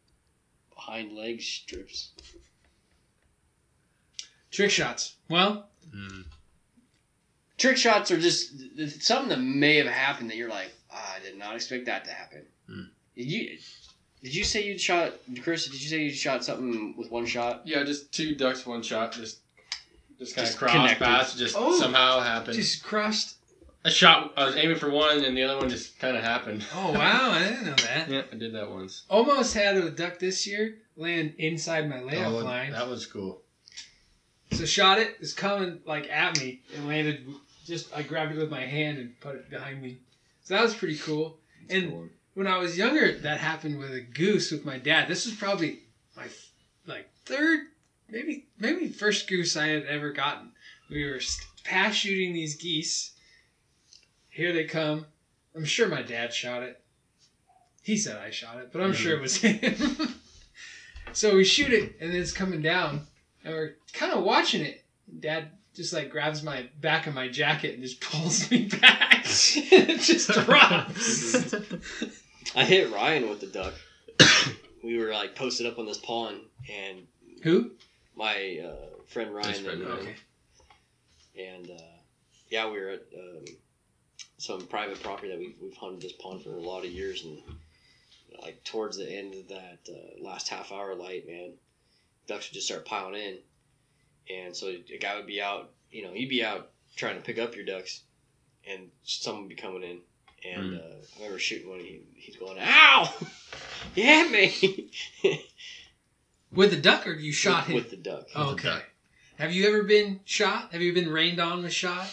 hind 0.76 1.12
leg 1.16 1.40
strips. 1.40 2.10
Trick 4.50 4.70
shots. 4.70 5.16
Well, 5.28 5.68
Mm. 5.94 6.24
Trick 7.56 7.76
shots 7.78 8.10
are 8.10 8.18
just 8.20 8.52
something 9.00 9.28
that 9.30 9.38
may 9.40 9.76
have 9.76 9.86
happened 9.86 10.28
that 10.28 10.36
you're 10.36 10.50
like, 10.50 10.72
ah, 10.90 11.14
I 11.16 11.20
did 11.24 11.38
not 11.38 11.54
expect 11.54 11.86
that 11.86 12.04
to 12.04 12.10
happen. 12.10 12.42
Hmm. 12.68 12.82
Did 13.16 13.30
you? 13.30 13.58
Did 14.22 14.34
you 14.34 14.44
say 14.44 14.64
you 14.64 14.76
shot 14.76 15.14
Chris? 15.42 15.66
Did 15.66 15.80
you 15.80 15.88
say 15.88 16.02
you 16.02 16.10
shot 16.10 16.44
something 16.44 16.94
with 16.98 17.10
one 17.10 17.24
shot? 17.24 17.62
Yeah, 17.64 17.82
just 17.84 18.12
two 18.12 18.34
ducks, 18.34 18.66
one 18.66 18.82
shot. 18.82 19.12
Just, 19.12 19.38
just 20.18 20.34
kind 20.34 20.44
of 20.44 20.48
Just 20.50 20.58
cross 20.58 20.72
connected. 20.72 21.04
paths. 21.04 21.34
Just 21.34 21.54
Oh. 21.58 21.78
somehow 21.78 22.20
happened. 22.20 22.54
just 22.56 22.82
crossed. 22.82 23.34
a 23.84 23.90
shot. 23.90 24.32
I 24.36 24.44
was 24.44 24.56
aiming 24.56 24.78
for 24.78 24.90
one, 24.90 25.24
and 25.24 25.36
the 25.36 25.42
other 25.44 25.58
one 25.58 25.68
just 25.68 25.98
kind 25.98 26.16
of 26.16 26.24
happened. 26.24 26.64
Oh 26.74 26.92
wow, 26.92 27.30
I 27.30 27.38
didn't 27.48 27.66
know 27.66 27.74
that. 27.76 28.08
Yeah, 28.10 28.22
I 28.32 28.36
did 28.36 28.52
that 28.54 28.70
once. 28.70 29.04
Almost 29.08 29.54
had 29.54 29.76
a 29.76 29.90
duck 29.90 30.18
this 30.18 30.46
year 30.46 30.78
land 30.96 31.34
inside 31.38 31.88
my 31.88 32.00
layout 32.00 32.32
Oh, 32.32 32.38
line. 32.38 32.72
that 32.72 32.88
was 32.88 33.06
cool. 33.06 33.42
So 34.52 34.64
shot 34.64 34.98
it. 34.98 35.16
It's 35.20 35.32
coming 35.34 35.80
like 35.86 36.08
at 36.10 36.38
me 36.38 36.62
and 36.74 36.88
landed. 36.88 37.26
Just 37.66 37.94
I 37.94 38.02
grabbed 38.02 38.32
it 38.32 38.38
with 38.38 38.50
my 38.50 38.60
hand 38.64 38.98
and 38.98 39.18
put 39.20 39.34
it 39.36 39.50
behind 39.50 39.82
me. 39.82 39.98
So 40.44 40.54
that 40.54 40.62
was 40.62 40.74
pretty 40.74 40.96
cool. 40.96 41.38
And 41.68 41.90
Cool. 41.90 42.08
when 42.34 42.46
I 42.46 42.58
was 42.58 42.78
younger, 42.78 43.12
that 43.18 43.38
happened 43.40 43.78
with 43.78 43.92
a 43.92 44.00
goose 44.00 44.50
with 44.52 44.64
my 44.64 44.78
dad. 44.78 45.08
This 45.08 45.26
was 45.26 45.34
probably 45.34 45.80
my 46.16 46.26
like 46.86 47.08
third, 47.24 47.60
maybe 48.10 48.46
maybe 48.58 48.88
first 48.88 49.28
goose 49.28 49.56
I 49.56 49.68
had 49.68 49.84
ever 49.84 50.12
gotten. 50.12 50.52
We 50.90 51.04
were 51.04 51.20
pass 51.64 51.94
shooting 51.94 52.32
these 52.32 52.56
geese. 52.56 53.12
Here 54.28 54.52
they 54.52 54.64
come. 54.64 55.06
I'm 55.54 55.64
sure 55.64 55.88
my 55.88 56.02
dad 56.02 56.32
shot 56.32 56.62
it. 56.62 56.80
He 57.82 57.96
said 57.96 58.18
I 58.18 58.30
shot 58.30 58.58
it, 58.58 58.72
but 58.72 58.82
I'm 58.82 58.92
sure 58.92 59.16
it 59.16 59.22
was 59.22 59.36
him. 59.36 60.14
so 61.12 61.36
we 61.36 61.44
shoot 61.44 61.72
it, 61.72 61.96
and 62.00 62.12
it's 62.12 62.32
coming 62.32 62.60
down, 62.60 63.06
and 63.44 63.54
we're 63.54 63.76
kind 63.92 64.12
of 64.12 64.24
watching 64.24 64.62
it. 64.62 64.84
Dad 65.20 65.50
just 65.74 65.92
like 65.92 66.10
grabs 66.10 66.42
my 66.42 66.68
back 66.80 67.06
of 67.06 67.14
my 67.14 67.28
jacket 67.28 67.74
and 67.74 67.82
just 67.82 68.00
pulls 68.00 68.50
me 68.50 68.64
back. 68.80 69.24
it 69.26 70.00
just 70.00 70.30
drops. 70.30 71.54
I 72.56 72.64
hit 72.64 72.92
Ryan 72.92 73.28
with 73.28 73.40
the 73.40 73.46
duck. 73.46 73.74
we 74.82 74.98
were 74.98 75.12
like 75.12 75.34
posted 75.34 75.66
up 75.66 75.78
on 75.78 75.86
this 75.86 75.98
pond, 75.98 76.40
and 76.68 77.06
Who? 77.42 77.70
My 78.16 78.60
uh, 78.64 78.96
friend 79.08 79.34
Ryan, 79.34 79.48
His 79.52 79.60
friend 79.60 79.82
and, 79.82 79.90
Ryan. 79.90 80.00
Okay. 80.00 80.16
and 81.38 81.70
uh, 81.70 81.82
yeah, 82.50 82.70
we 82.70 82.80
were 82.80 82.88
at 82.90 83.02
um, 83.16 83.44
some 84.38 84.66
private 84.66 85.02
property 85.02 85.28
that 85.28 85.38
we've, 85.38 85.54
we've 85.60 85.76
hunted 85.76 86.00
this 86.02 86.12
pond 86.12 86.42
for 86.42 86.56
a 86.56 86.60
lot 86.60 86.84
of 86.84 86.90
years, 86.90 87.24
and 87.24 87.38
like 88.42 88.62
towards 88.64 88.96
the 88.96 89.10
end 89.10 89.34
of 89.34 89.48
that 89.48 89.78
uh, 89.88 90.22
last 90.22 90.48
half 90.48 90.72
hour 90.72 90.94
light, 90.94 91.26
man, 91.26 91.52
ducks 92.26 92.48
would 92.48 92.54
just 92.54 92.66
start 92.66 92.84
piling 92.84 93.14
in, 93.14 93.38
and 94.34 94.56
so 94.56 94.68
a 94.68 94.98
guy 94.98 95.16
would 95.16 95.26
be 95.26 95.40
out, 95.42 95.70
you 95.90 96.02
know, 96.04 96.12
he'd 96.12 96.28
be 96.28 96.44
out 96.44 96.70
trying 96.96 97.16
to 97.16 97.22
pick 97.22 97.38
up 97.38 97.54
your 97.54 97.64
ducks, 97.64 98.00
and 98.66 98.90
someone 99.04 99.42
would 99.44 99.48
be 99.50 99.54
coming 99.54 99.82
in. 99.82 99.98
And 100.44 100.72
Mm. 100.72 100.78
uh, 100.78 100.94
I 101.16 101.18
remember 101.18 101.38
shooting 101.38 101.68
one. 101.68 101.80
He, 101.80 102.02
he's 102.14 102.36
going, 102.36 102.58
"Ow! 102.60 103.12
You 103.94 104.02
hit 104.04 104.30
me!" 104.30 104.90
With 106.52 106.70
the 106.70 106.76
duck, 106.76 107.06
or 107.06 107.12
you 107.12 107.32
shot 107.32 107.66
with, 107.66 107.68
him? 107.68 107.74
with 107.74 107.90
the 107.90 107.96
duck. 107.96 108.28
Oh, 108.34 108.52
okay. 108.52 108.68
duck. 108.68 108.84
Have 109.38 109.52
you 109.52 109.68
ever 109.68 109.82
been 109.82 110.20
shot? 110.24 110.72
Have 110.72 110.80
you 110.80 110.92
been 110.94 111.10
rained 111.10 111.40
on 111.40 111.62
with 111.62 111.72
shot? 111.72 112.08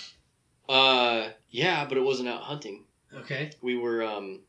Uh, 0.68 1.30
yeah, 1.52 1.86
but 1.86 1.98
it 1.98 2.04
wasn't 2.04 2.28
out 2.30 2.42
hunting. 2.42 2.84
Okay. 3.16 3.52
we 3.62 3.78
were 3.78 4.04
um 4.04 4.40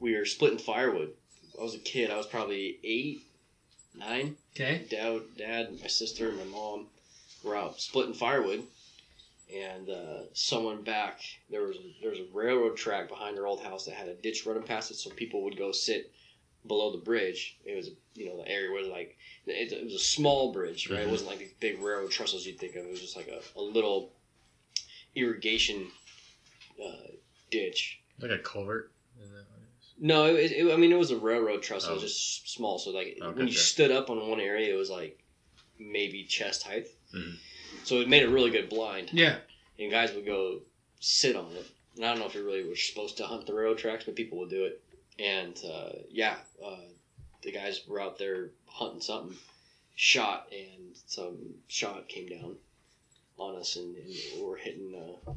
we 0.00 0.16
were 0.16 0.24
splitting 0.24 0.58
firewood. 0.58 1.12
I 1.58 1.62
was 1.62 1.74
a 1.74 1.78
kid. 1.78 2.10
I 2.10 2.16
was 2.16 2.26
probably 2.26 2.78
eight, 2.84 3.22
nine. 3.94 4.36
Okay. 4.54 4.86
Dad, 4.90 5.20
dad, 5.36 5.80
my 5.80 5.86
sister, 5.86 6.28
and 6.28 6.38
my 6.38 6.44
mom 6.44 6.86
were 7.42 7.56
out 7.56 7.80
splitting 7.80 8.14
firewood, 8.14 8.64
and 9.54 9.88
uh, 9.88 10.20
someone 10.34 10.82
back 10.82 11.20
there 11.50 11.62
was 11.62 11.76
there 12.00 12.10
was 12.10 12.20
a 12.20 12.26
railroad 12.32 12.76
track 12.76 13.08
behind 13.08 13.36
their 13.36 13.46
old 13.46 13.62
house 13.62 13.86
that 13.86 13.94
had 13.94 14.08
a 14.08 14.14
ditch 14.14 14.46
running 14.46 14.62
past 14.64 14.90
it, 14.90 14.96
so 14.96 15.10
people 15.10 15.42
would 15.44 15.56
go 15.56 15.72
sit 15.72 16.12
below 16.66 16.90
the 16.92 16.98
bridge. 16.98 17.56
It 17.64 17.74
was 17.76 17.90
you 18.14 18.26
know 18.26 18.42
the 18.42 18.48
area 18.48 18.70
was 18.70 18.88
like 18.88 19.16
it, 19.46 19.72
it 19.72 19.84
was 19.84 19.94
a 19.94 19.98
small 19.98 20.52
bridge, 20.52 20.88
right? 20.90 21.00
It 21.00 21.06
Mhm. 21.06 21.10
wasn't 21.10 21.30
like 21.30 21.38
these 21.38 21.52
big 21.60 21.78
railroad 21.80 22.10
trestles 22.10 22.46
you'd 22.46 22.58
think 22.58 22.74
of. 22.76 22.84
It 22.84 22.90
was 22.90 23.00
just 23.00 23.16
like 23.16 23.28
a, 23.28 23.40
a 23.58 23.62
little 23.62 24.12
irrigation 25.14 25.88
uh, 26.84 27.08
ditch. 27.50 27.98
Like 28.20 28.30
a 28.30 28.38
culvert. 28.38 28.90
Is 29.22 29.30
that 29.30 29.36
what 29.36 29.58
it 29.60 29.68
is? 29.80 29.92
No, 30.00 30.24
it, 30.26 30.52
it, 30.52 30.72
I 30.72 30.76
mean 30.76 30.92
it 30.92 30.98
was 30.98 31.10
a 31.10 31.16
railroad 31.16 31.62
trestle. 31.62 31.90
It 31.92 31.94
was 31.94 32.02
Oh. 32.02 32.06
just 32.06 32.48
small. 32.52 32.78
So 32.78 32.90
like 32.90 33.18
Okay, 33.20 33.36
when 33.36 33.46
you 33.46 33.52
sure. 33.52 33.62
stood 33.62 33.90
up 33.90 34.10
on 34.10 34.28
one 34.28 34.40
area, 34.40 34.72
it 34.72 34.76
was 34.76 34.90
like 34.90 35.18
maybe 35.78 36.24
chest 36.24 36.62
height. 36.64 36.86
Mhm. 37.14 37.36
So 37.84 38.00
it 38.00 38.08
made 38.08 38.22
a 38.24 38.28
really 38.28 38.50
good 38.50 38.68
blind, 38.68 39.10
Yeah. 39.12 39.38
and 39.78 39.90
guys 39.90 40.12
would 40.12 40.26
go 40.26 40.60
sit 41.00 41.36
on 41.36 41.52
it. 41.56 41.66
And 41.96 42.04
I 42.04 42.10
don't 42.10 42.18
know 42.20 42.26
if 42.26 42.34
you 42.34 42.42
really 42.44 42.64
were 42.64 42.76
supposed 42.76 43.16
to 43.18 43.26
hunt 43.26 43.46
the 43.46 43.54
railroad 43.54 43.78
tracks, 43.78 44.04
but 44.04 44.14
people 44.14 44.38
would 44.38 44.50
do 44.50 44.64
it. 44.64 44.80
And 45.18 45.58
uh, 45.64 45.90
yeah, 46.10 46.36
uh, 46.64 46.76
the 47.42 47.52
guys 47.52 47.80
were 47.88 48.00
out 48.00 48.18
there 48.18 48.50
hunting 48.66 49.00
something, 49.00 49.36
shot, 49.96 50.48
and 50.52 50.96
some 51.06 51.36
shot 51.68 52.08
came 52.08 52.28
down 52.28 52.56
on 53.36 53.56
us, 53.56 53.76
and, 53.76 53.96
and 53.96 54.06
we 54.06 54.42
were 54.42 54.56
hitting 54.56 54.94
uh, 54.94 55.32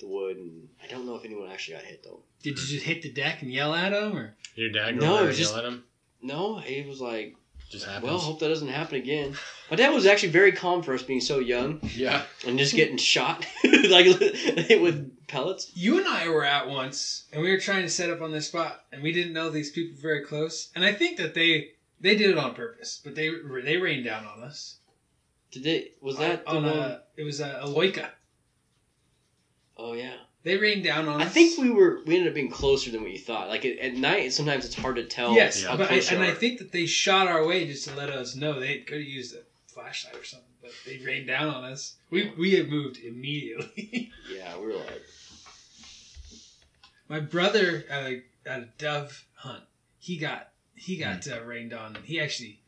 the 0.00 0.06
wood. 0.08 0.36
And 0.36 0.68
I 0.82 0.86
don't 0.88 1.06
know 1.06 1.14
if 1.16 1.24
anyone 1.24 1.48
actually 1.50 1.74
got 1.76 1.84
hit 1.84 2.02
though. 2.04 2.20
Did 2.42 2.58
you 2.58 2.66
just 2.66 2.84
hit 2.86 3.02
the 3.02 3.12
deck 3.12 3.42
and 3.42 3.52
yell 3.52 3.74
at 3.74 3.92
him, 3.92 4.16
or? 4.16 4.34
Your 4.56 4.70
dad 4.70 4.98
go 4.98 5.06
No, 5.06 5.14
over 5.18 5.28
and 5.28 5.36
just- 5.36 5.50
yell 5.52 5.60
at 5.60 5.66
him? 5.66 5.84
No, 6.22 6.58
he 6.58 6.82
was 6.82 7.00
like. 7.00 7.34
Just 7.70 7.86
happens. 7.86 8.02
Well, 8.04 8.18
hope 8.18 8.40
that 8.40 8.48
doesn't 8.48 8.66
happen 8.66 8.96
again. 8.96 9.36
My 9.70 9.76
dad 9.76 9.90
was 9.94 10.04
actually 10.04 10.30
very 10.30 10.50
calm 10.50 10.82
for 10.82 10.92
us 10.92 11.04
being 11.04 11.20
so 11.20 11.38
young 11.38 11.78
Yeah. 11.94 12.24
and 12.44 12.58
just 12.58 12.74
getting 12.74 12.96
shot 12.96 13.46
like 13.64 14.06
it 14.08 14.80
with 14.82 15.16
pellets. 15.30 15.70
You 15.74 15.98
and 15.98 16.08
I 16.08 16.28
were 16.28 16.44
out 16.44 16.68
once, 16.68 17.24
and 17.32 17.42
we 17.42 17.50
were 17.50 17.58
trying 17.58 17.82
to 17.82 17.88
set 17.88 18.10
up 18.10 18.20
on 18.20 18.32
this 18.32 18.48
spot, 18.48 18.84
and 18.92 19.02
we 19.02 19.12
didn't 19.12 19.32
know 19.32 19.50
these 19.50 19.70
people 19.70 20.00
very 20.00 20.24
close. 20.24 20.70
And 20.74 20.84
I 20.84 20.92
think 20.92 21.16
that 21.18 21.34
they 21.34 21.70
they 22.00 22.16
did 22.16 22.30
it 22.30 22.38
on 22.38 22.54
purpose, 22.54 23.00
but 23.02 23.14
they 23.14 23.30
they 23.64 23.76
rained 23.76 24.04
down 24.04 24.24
on 24.26 24.42
us. 24.42 24.78
Did 25.50 25.64
they? 25.64 25.88
Was 26.00 26.16
that 26.18 26.44
the 26.44 26.50
on 26.50 26.64
one? 26.64 26.72
a? 26.72 27.02
It 27.16 27.24
was 27.24 27.40
a, 27.40 27.60
a 27.62 27.68
loika. 27.68 28.08
oh 29.76 29.94
yeah. 29.94 30.14
They 30.42 30.56
rained 30.56 30.84
down 30.84 31.06
on 31.06 31.20
I 31.20 31.24
us. 31.24 31.30
I 31.30 31.34
think 31.34 31.58
we 31.58 31.70
were 31.70 32.00
we 32.06 32.16
ended 32.16 32.28
up 32.28 32.34
being 32.34 32.50
closer 32.50 32.90
than 32.90 33.02
what 33.02 33.10
you 33.10 33.18
thought. 33.18 33.48
Like 33.48 33.66
at, 33.66 33.78
at 33.78 33.94
night, 33.94 34.32
sometimes 34.32 34.64
it's 34.64 34.74
hard 34.74 34.96
to 34.96 35.04
tell. 35.04 35.34
Yes, 35.34 35.62
how 35.64 35.76
but 35.76 35.90
I, 35.90 35.96
you 35.96 36.02
and 36.12 36.22
I 36.22 36.32
think 36.32 36.58
that 36.58 36.72
they 36.72 36.86
shot 36.86 37.28
our 37.28 37.46
way 37.46 37.66
just 37.66 37.86
to 37.88 37.94
let 37.94 38.08
us 38.08 38.34
know 38.34 38.58
they 38.58 38.78
could 38.78 38.98
have 38.98 39.06
used 39.06 39.34
a 39.34 39.40
flashlight 39.66 40.16
or 40.16 40.24
something, 40.24 40.48
but 40.62 40.70
they 40.86 40.98
rained 41.04 41.26
down 41.26 41.48
on 41.48 41.64
us. 41.64 41.96
We 42.08 42.32
we 42.38 42.54
had 42.54 42.70
moved 42.70 42.98
immediately. 42.98 44.10
yeah, 44.34 44.58
we 44.58 44.68
were 44.68 44.76
like, 44.76 45.02
My 47.10 47.18
brother 47.18 47.84
at 47.90 48.04
a 48.04 48.22
at 48.46 48.60
a 48.60 48.68
dove 48.78 49.26
hunt, 49.34 49.64
he 49.98 50.16
got 50.16 50.50
he 50.76 50.96
got 50.96 51.26
uh, 51.26 51.42
rained 51.42 51.74
on, 51.74 51.96
and 51.96 52.04
he 52.04 52.20
actually 52.20 52.60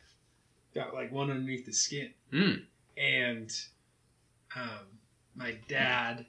got 0.74 0.92
like 0.92 1.12
one 1.12 1.30
underneath 1.30 1.64
the 1.64 1.72
skin. 1.72 2.10
Mm. 2.32 2.64
And 2.98 3.52
um, 4.56 4.98
my 5.36 5.56
dad 5.68 6.26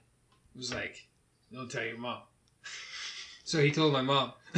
was 0.56 0.72
like, 0.72 1.08
"Don't 1.52 1.72
tell 1.72 1.84
your 1.84 1.98
mom." 1.98 2.22
So 3.46 3.62
he 3.62 3.72
told 3.72 3.92
my 3.92 4.02
mom. 4.02 4.32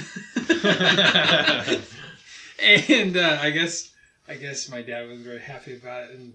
and 2.59 3.17
uh, 3.17 3.39
I 3.41 3.49
guess 3.49 3.91
I 4.27 4.35
guess 4.35 4.69
my 4.69 4.83
dad 4.83 5.09
was 5.09 5.21
very 5.21 5.39
happy 5.39 5.75
about 5.75 6.03
it, 6.03 6.19
and 6.19 6.33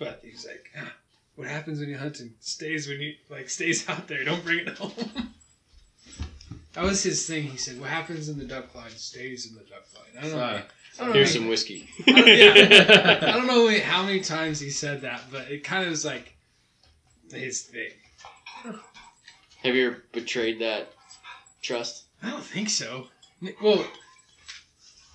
but 0.00 0.20
he 0.24 0.32
was 0.32 0.44
like, 0.44 0.68
"Ah, 0.76 0.92
"What 1.36 1.46
happens 1.46 1.78
when 1.78 1.88
you 1.88 1.96
hunt 1.96 2.18
and 2.18 2.34
stays 2.40 2.88
when 2.88 3.00
you 3.00 3.14
like 3.30 3.48
stays 3.50 3.88
out 3.88 4.08
there? 4.08 4.24
Don't 4.24 4.42
bring 4.42 4.66
it 4.66 4.78
home." 4.78 5.34
that 6.74 6.84
was 6.84 7.02
his 7.02 7.26
thing. 7.26 7.44
He 7.44 7.56
said, 7.56 7.80
"What 7.80 7.90
happens 7.90 8.28
in 8.28 8.38
the 8.38 8.44
duck 8.44 8.74
line 8.74 8.90
stays 8.90 9.46
in 9.46 9.54
the 9.54 9.62
duck 9.62 9.84
line." 9.94 10.18
I 10.18 10.28
don't 10.28 10.36
know. 10.38 10.44
Uh, 10.44 10.62
I 11.00 11.04
don't 11.06 11.14
Here's 11.14 11.28
how- 11.34 11.40
some 11.40 11.48
whiskey. 11.48 11.88
I 12.06 12.12
don't, 12.12 12.26
yeah, 12.28 13.18
I 13.22 13.32
don't 13.32 13.46
know 13.46 13.80
how 13.80 14.02
many 14.04 14.20
times 14.20 14.60
he 14.60 14.70
said 14.70 15.00
that, 15.02 15.22
but 15.30 15.50
it 15.50 15.64
kind 15.64 15.84
of 15.84 15.90
was 15.90 16.04
like 16.04 16.34
his 17.32 17.62
thing. 17.62 17.90
Have 19.62 19.74
you 19.74 19.86
ever 19.88 20.02
betrayed 20.12 20.60
that 20.60 20.92
trust? 21.62 22.04
I 22.22 22.30
don't 22.30 22.44
think 22.44 22.68
so. 22.68 23.06
Well, 23.62 23.84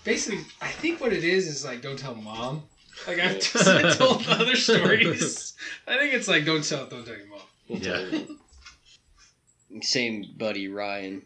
basically, 0.03 0.39
I 0.61 0.67
think 0.69 0.99
what 0.99 1.13
it 1.13 1.23
is 1.23 1.47
is 1.47 1.63
like 1.63 1.81
don't 1.81 1.97
tell 1.99 2.15
mom. 2.15 2.63
Like 3.07 3.19
I've 3.19 3.39
just 3.39 3.97
told 3.99 4.25
other 4.27 4.55
stories. 4.67 5.53
I 5.87 5.97
think 5.99 6.13
it's 6.13 6.27
like 6.27 6.43
don't 6.45 6.63
tell, 6.63 6.87
don't 6.87 7.05
tell 7.05 7.15
your 7.15 7.27
mom. 7.27 7.39
We'll 7.69 7.79
Yeah. 7.79 8.19
Same 9.81 10.25
buddy 10.37 10.67
Ryan. 10.67 11.21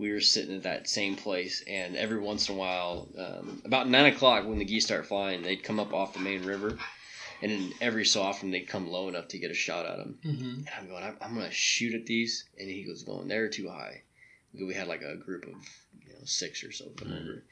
We 0.00 0.12
were 0.12 0.20
sitting 0.20 0.56
at 0.56 0.62
that 0.62 0.88
same 0.88 1.14
place, 1.14 1.62
and 1.66 1.94
every 1.94 2.18
once 2.18 2.48
in 2.48 2.54
a 2.54 2.58
while, 2.58 3.06
um, 3.18 3.60
about 3.66 3.86
nine 3.86 4.06
o'clock 4.06 4.46
when 4.46 4.58
the 4.58 4.64
geese 4.64 4.86
start 4.86 5.06
flying, 5.06 5.42
they'd 5.42 5.62
come 5.62 5.78
up 5.78 5.92
off 5.92 6.14
the 6.14 6.20
main 6.20 6.42
river, 6.42 6.78
and 7.42 7.52
then 7.52 7.72
every 7.82 8.06
so 8.06 8.22
often 8.22 8.50
they'd 8.50 8.66
come 8.66 8.88
low 8.88 9.08
enough 9.08 9.28
to 9.28 9.38
get 9.38 9.50
a 9.50 9.54
shot 9.54 9.84
at 9.84 9.98
them. 9.98 10.18
Mm-hmm. 10.24 10.48
And 10.48 10.68
I'm 10.78 10.88
going, 10.88 11.04
I'm, 11.04 11.16
I'm 11.20 11.34
gonna 11.34 11.50
shoot 11.50 11.94
at 11.94 12.06
these, 12.06 12.44
and 12.58 12.66
he 12.68 12.84
goes, 12.84 13.02
going, 13.02 13.28
they're 13.28 13.50
too 13.50 13.68
high. 13.68 14.02
We 14.54 14.72
had 14.72 14.88
like 14.88 15.02
a 15.02 15.16
group 15.16 15.44
of 15.44 15.52
you 16.00 16.14
know 16.14 16.24
six 16.24 16.64
or 16.64 16.72
so 16.72 16.86
come 16.96 17.12
over. 17.12 17.44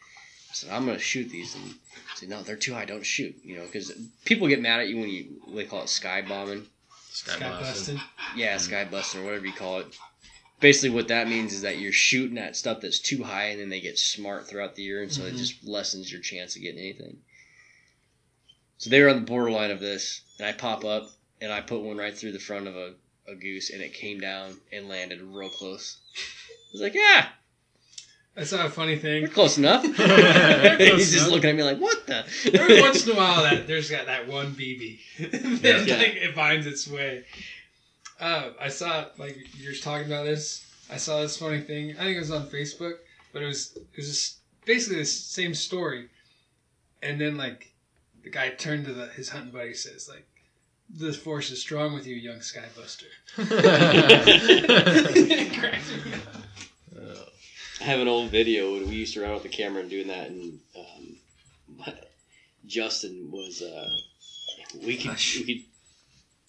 I 0.51 0.55
said, 0.55 0.71
I'm 0.71 0.87
gonna 0.87 0.99
shoot 0.99 1.29
these, 1.29 1.55
and 1.55 1.75
I 2.13 2.17
said, 2.17 2.31
no, 2.31 2.43
they're 2.43 2.57
too 2.57 2.73
high. 2.73 2.87
Don't 2.87 3.05
shoot. 3.05 3.37
You 3.45 3.59
know, 3.59 3.67
because 3.67 3.93
people 4.25 4.49
get 4.49 4.63
mad 4.63 4.81
at 4.81 4.89
you 4.89 4.99
when 4.99 5.11
you 5.11 5.43
they 5.55 5.65
call 5.65 5.83
it 5.83 5.91
sky 5.91 6.23
bombing. 6.27 6.67
Sky 7.11 7.33
Sky 7.33 7.49
blasting. 7.49 7.97
busting. 7.97 8.01
Yeah, 8.37 8.57
sky 8.57 8.85
busting 8.91 9.21
or 9.21 9.25
whatever 9.25 9.47
you 9.47 9.53
call 9.53 9.81
it. 9.81 9.87
Basically, 10.61 10.91
what 10.91 11.09
that 11.09 11.29
means 11.29 11.53
is 11.53 11.63
that 11.63 11.79
you're 11.79 11.93
shooting 11.93 12.37
at 12.39 12.57
stuff 12.57 12.81
that's 12.81 12.99
too 12.99 13.23
high, 13.23 13.47
and 13.51 13.61
then 13.61 13.69
they 13.69 13.81
get 13.81 13.99
smart 13.99 14.49
throughout 14.49 14.75
the 14.75 14.83
year, 14.83 15.03
and 15.03 15.13
so 15.13 15.25
it 15.25 15.35
Mhm. 15.35 15.39
just 15.39 15.65
lessens 15.65 16.11
your 16.11 16.21
chance 16.21 16.57
of 16.57 16.63
getting 16.63 16.81
anything. 16.81 17.19
So 18.79 18.91
they 18.91 19.01
were 19.03 19.09
on 19.09 19.17
the 19.17 19.23
borderline 19.27 19.71
of 19.71 19.81
this, 19.81 20.23
and 20.39 20.47
I 20.47 20.53
pop 20.53 20.85
up, 20.85 21.11
and 21.41 21.53
I 21.53 21.61
put 21.61 21.81
one 21.83 21.97
right 21.97 22.17
through 22.17 22.33
the 22.33 22.39
front 22.41 22.67
of 22.67 22.77
a, 22.77 22.95
a 23.29 23.35
goose, 23.35 23.71
and 23.71 23.81
it 23.83 23.95
came 23.95 24.21
down 24.21 24.57
and 24.73 24.89
landed 24.89 25.21
real 25.23 25.49
close. 25.49 25.99
I 26.17 26.73
was 26.73 26.81
like, 26.83 26.95
yeah, 26.95 27.29
I 28.37 28.45
saw 28.45 28.67
a 28.67 28.71
funny 28.71 28.95
we're 28.95 29.01
thing. 29.01 29.29
close 29.29 29.59
enough. 29.59 29.83
Close 29.97 30.79
He's 30.79 31.13
just 31.13 31.15
enough. 31.27 31.31
looking 31.31 31.51
at 31.51 31.57
me 31.57 31.63
like, 31.65 31.79
what 31.79 32.07
the? 32.07 32.25
Every 32.55 32.81
once 32.81 33.05
in 33.05 33.13
a 33.13 33.17
while, 33.17 33.43
that 33.43 33.67
there's 33.67 33.91
got 33.91 34.07
that 34.07 34.29
one 34.29 34.55
BB 34.55 34.99
that 35.63 35.87
Yeah. 35.87 35.97
like, 35.97 36.15
it 36.15 36.35
finds 36.35 36.67
its 36.67 36.87
way. 36.87 37.25
Uh, 38.21 38.51
I 38.61 38.69
saw 38.69 39.07
like 39.16 39.37
you're 39.57 39.75
talking 39.75 40.07
about 40.07 40.25
this. 40.25 40.64
I 40.91 40.97
saw 40.97 41.21
this 41.21 41.37
funny 41.37 41.61
thing. 41.61 41.93
I 41.93 42.05
think 42.05 42.16
it 42.16 42.21
was 42.21 42.31
on 42.31 42.47
Facebook, 42.47 42.95
but 43.33 43.43
it 43.43 43.47
was 43.47 43.77
it 43.77 43.97
was 43.97 44.09
just 44.09 44.39
basically 44.64 44.99
the 44.99 45.05
same 45.05 45.55
story. 45.55 46.09
And 47.03 47.21
then 47.21 47.37
like 47.37 47.73
the 48.25 48.31
guy 48.31 48.51
turned 48.51 48.87
to 48.87 48.93
the, 48.93 49.07
his 49.07 49.29
hunting 49.29 49.53
buddy 49.53 49.69
and 49.69 49.77
says 49.77 50.09
like, 50.09 50.27
"The 50.91 51.12
force 51.12 51.51
is 51.51 51.61
strong 51.61 51.95
with 51.95 52.07
you, 52.07 52.16
young 52.16 52.39
skybuster." 52.39 53.05
It 55.16 55.59
cracks 55.59 55.91
me 55.93 56.12
up. 56.14 56.45
I 57.81 57.85
have 57.85 58.01
an 58.01 58.09
old 58.09 58.31
video 58.31 58.73
when 58.73 58.89
we 58.89 58.97
used 58.97 59.14
to 59.14 59.21
run 59.21 59.35
with 59.35 59.45
the 59.45 59.49
camera 59.49 59.83
and 59.83 59.91
doing 59.91 60.09
that, 60.09 60.31
and 60.31 60.59
um, 60.77 61.16
Justin 62.66 63.31
was. 63.31 63.62
Uh, 63.62 63.89
we 64.85 64.97
could 64.97 65.16
we 65.37 65.45
could 65.45 65.64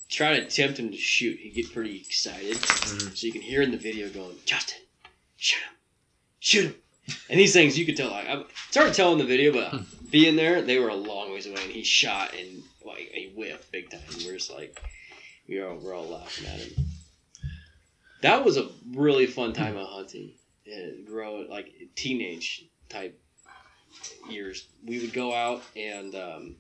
try 0.10 0.40
to 0.40 0.46
tempt 0.50 0.80
him 0.80 0.92
to 0.92 0.98
shoot. 0.98 1.38
He'd 1.40 1.54
get 1.54 1.72
pretty 1.74 1.98
excited, 1.98 2.56
Mhm. 2.58 3.16
so 3.18 3.26
you 3.28 3.32
can 3.32 3.42
hear 3.42 3.62
in 3.62 3.72
the 3.72 3.78
video 3.78 4.10
going, 4.10 4.38
"Justin, 4.46 4.82
shoot 5.38 5.60
him, 5.62 5.74
shoot 6.40 6.66
him." 6.66 6.76
And 7.30 7.40
these 7.40 7.54
things 7.54 7.78
you 7.78 7.86
could 7.86 7.96
tell. 7.98 8.10
Like, 8.12 8.28
I- 8.28 8.42
it's 8.68 8.76
hard 8.76 8.90
to 8.90 8.94
tell 8.96 9.12
in 9.14 9.18
the 9.20 9.26
video, 9.26 9.52
but 9.54 10.12
being 10.12 10.36
there, 10.36 10.62
they 10.62 10.78
were 10.80 10.90
a 10.90 10.96
long 10.96 11.32
ways 11.32 11.46
away, 11.48 11.64
and 11.64 11.72
he 11.72 11.84
shot 11.84 12.36
and 12.36 12.64
like 12.86 13.12
he 13.14 13.30
whiffed 13.30 13.72
big 13.72 13.90
time. 13.90 14.02
We're 14.26 14.34
just 14.38 14.50
like, 14.52 14.80
we 15.48 15.58
are 15.60 15.76
we're 15.76 15.96
all 15.96 16.08
laughing 16.08 16.46
at 16.48 16.60
him. 16.60 16.86
That 18.22 18.44
was 18.44 18.58
a 18.58 18.70
really 18.92 19.26
fun 19.28 19.54
time 19.54 19.78
of 19.78 19.88
hunting 19.88 20.34
and 20.66 21.06
grow 21.06 21.42
like 21.50 21.74
teenage 21.96 22.66
type 22.90 23.20
years. 24.30 24.68
We 24.84 25.00
would 25.00 25.14
go 25.14 25.34
out 25.34 25.64
and 25.76 26.14
um, 26.16 26.56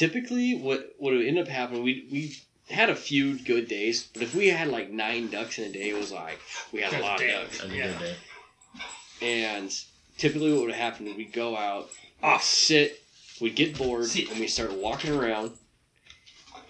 typically 0.00 0.54
what 0.54 0.94
what 0.98 1.12
would 1.12 1.26
end 1.26 1.38
up 1.38 1.46
happening 1.46 1.82
we 1.82 2.08
we 2.10 2.34
had 2.70 2.88
a 2.88 2.94
few 2.94 3.38
good 3.38 3.68
days, 3.68 4.08
but 4.14 4.22
if 4.22 4.34
we 4.34 4.48
had 4.48 4.68
like 4.68 4.90
nine 4.90 5.28
ducks 5.28 5.58
in 5.58 5.64
a 5.64 5.72
day, 5.72 5.90
it 5.90 5.96
was 5.96 6.12
like 6.12 6.38
we 6.72 6.80
had 6.80 6.92
a 6.94 7.02
lot 7.02 7.20
of 7.20 7.28
ducks. 7.28 7.58
That's 7.58 7.72
a 7.72 7.76
good 7.76 7.98
day. 7.98 8.16
And 9.20 9.76
typically, 10.16 10.52
what 10.52 10.62
would 10.66 10.74
happen 10.74 11.06
is 11.06 11.16
we'd 11.16 11.32
go 11.32 11.56
out, 11.56 11.90
off 12.22 12.42
sit, 12.42 13.02
we'd 13.40 13.56
get 13.56 13.76
bored, 13.76 14.06
Sit. 14.06 14.30
and 14.30 14.40
we 14.40 14.46
start 14.46 14.72
walking 14.72 15.12
around, 15.12 15.50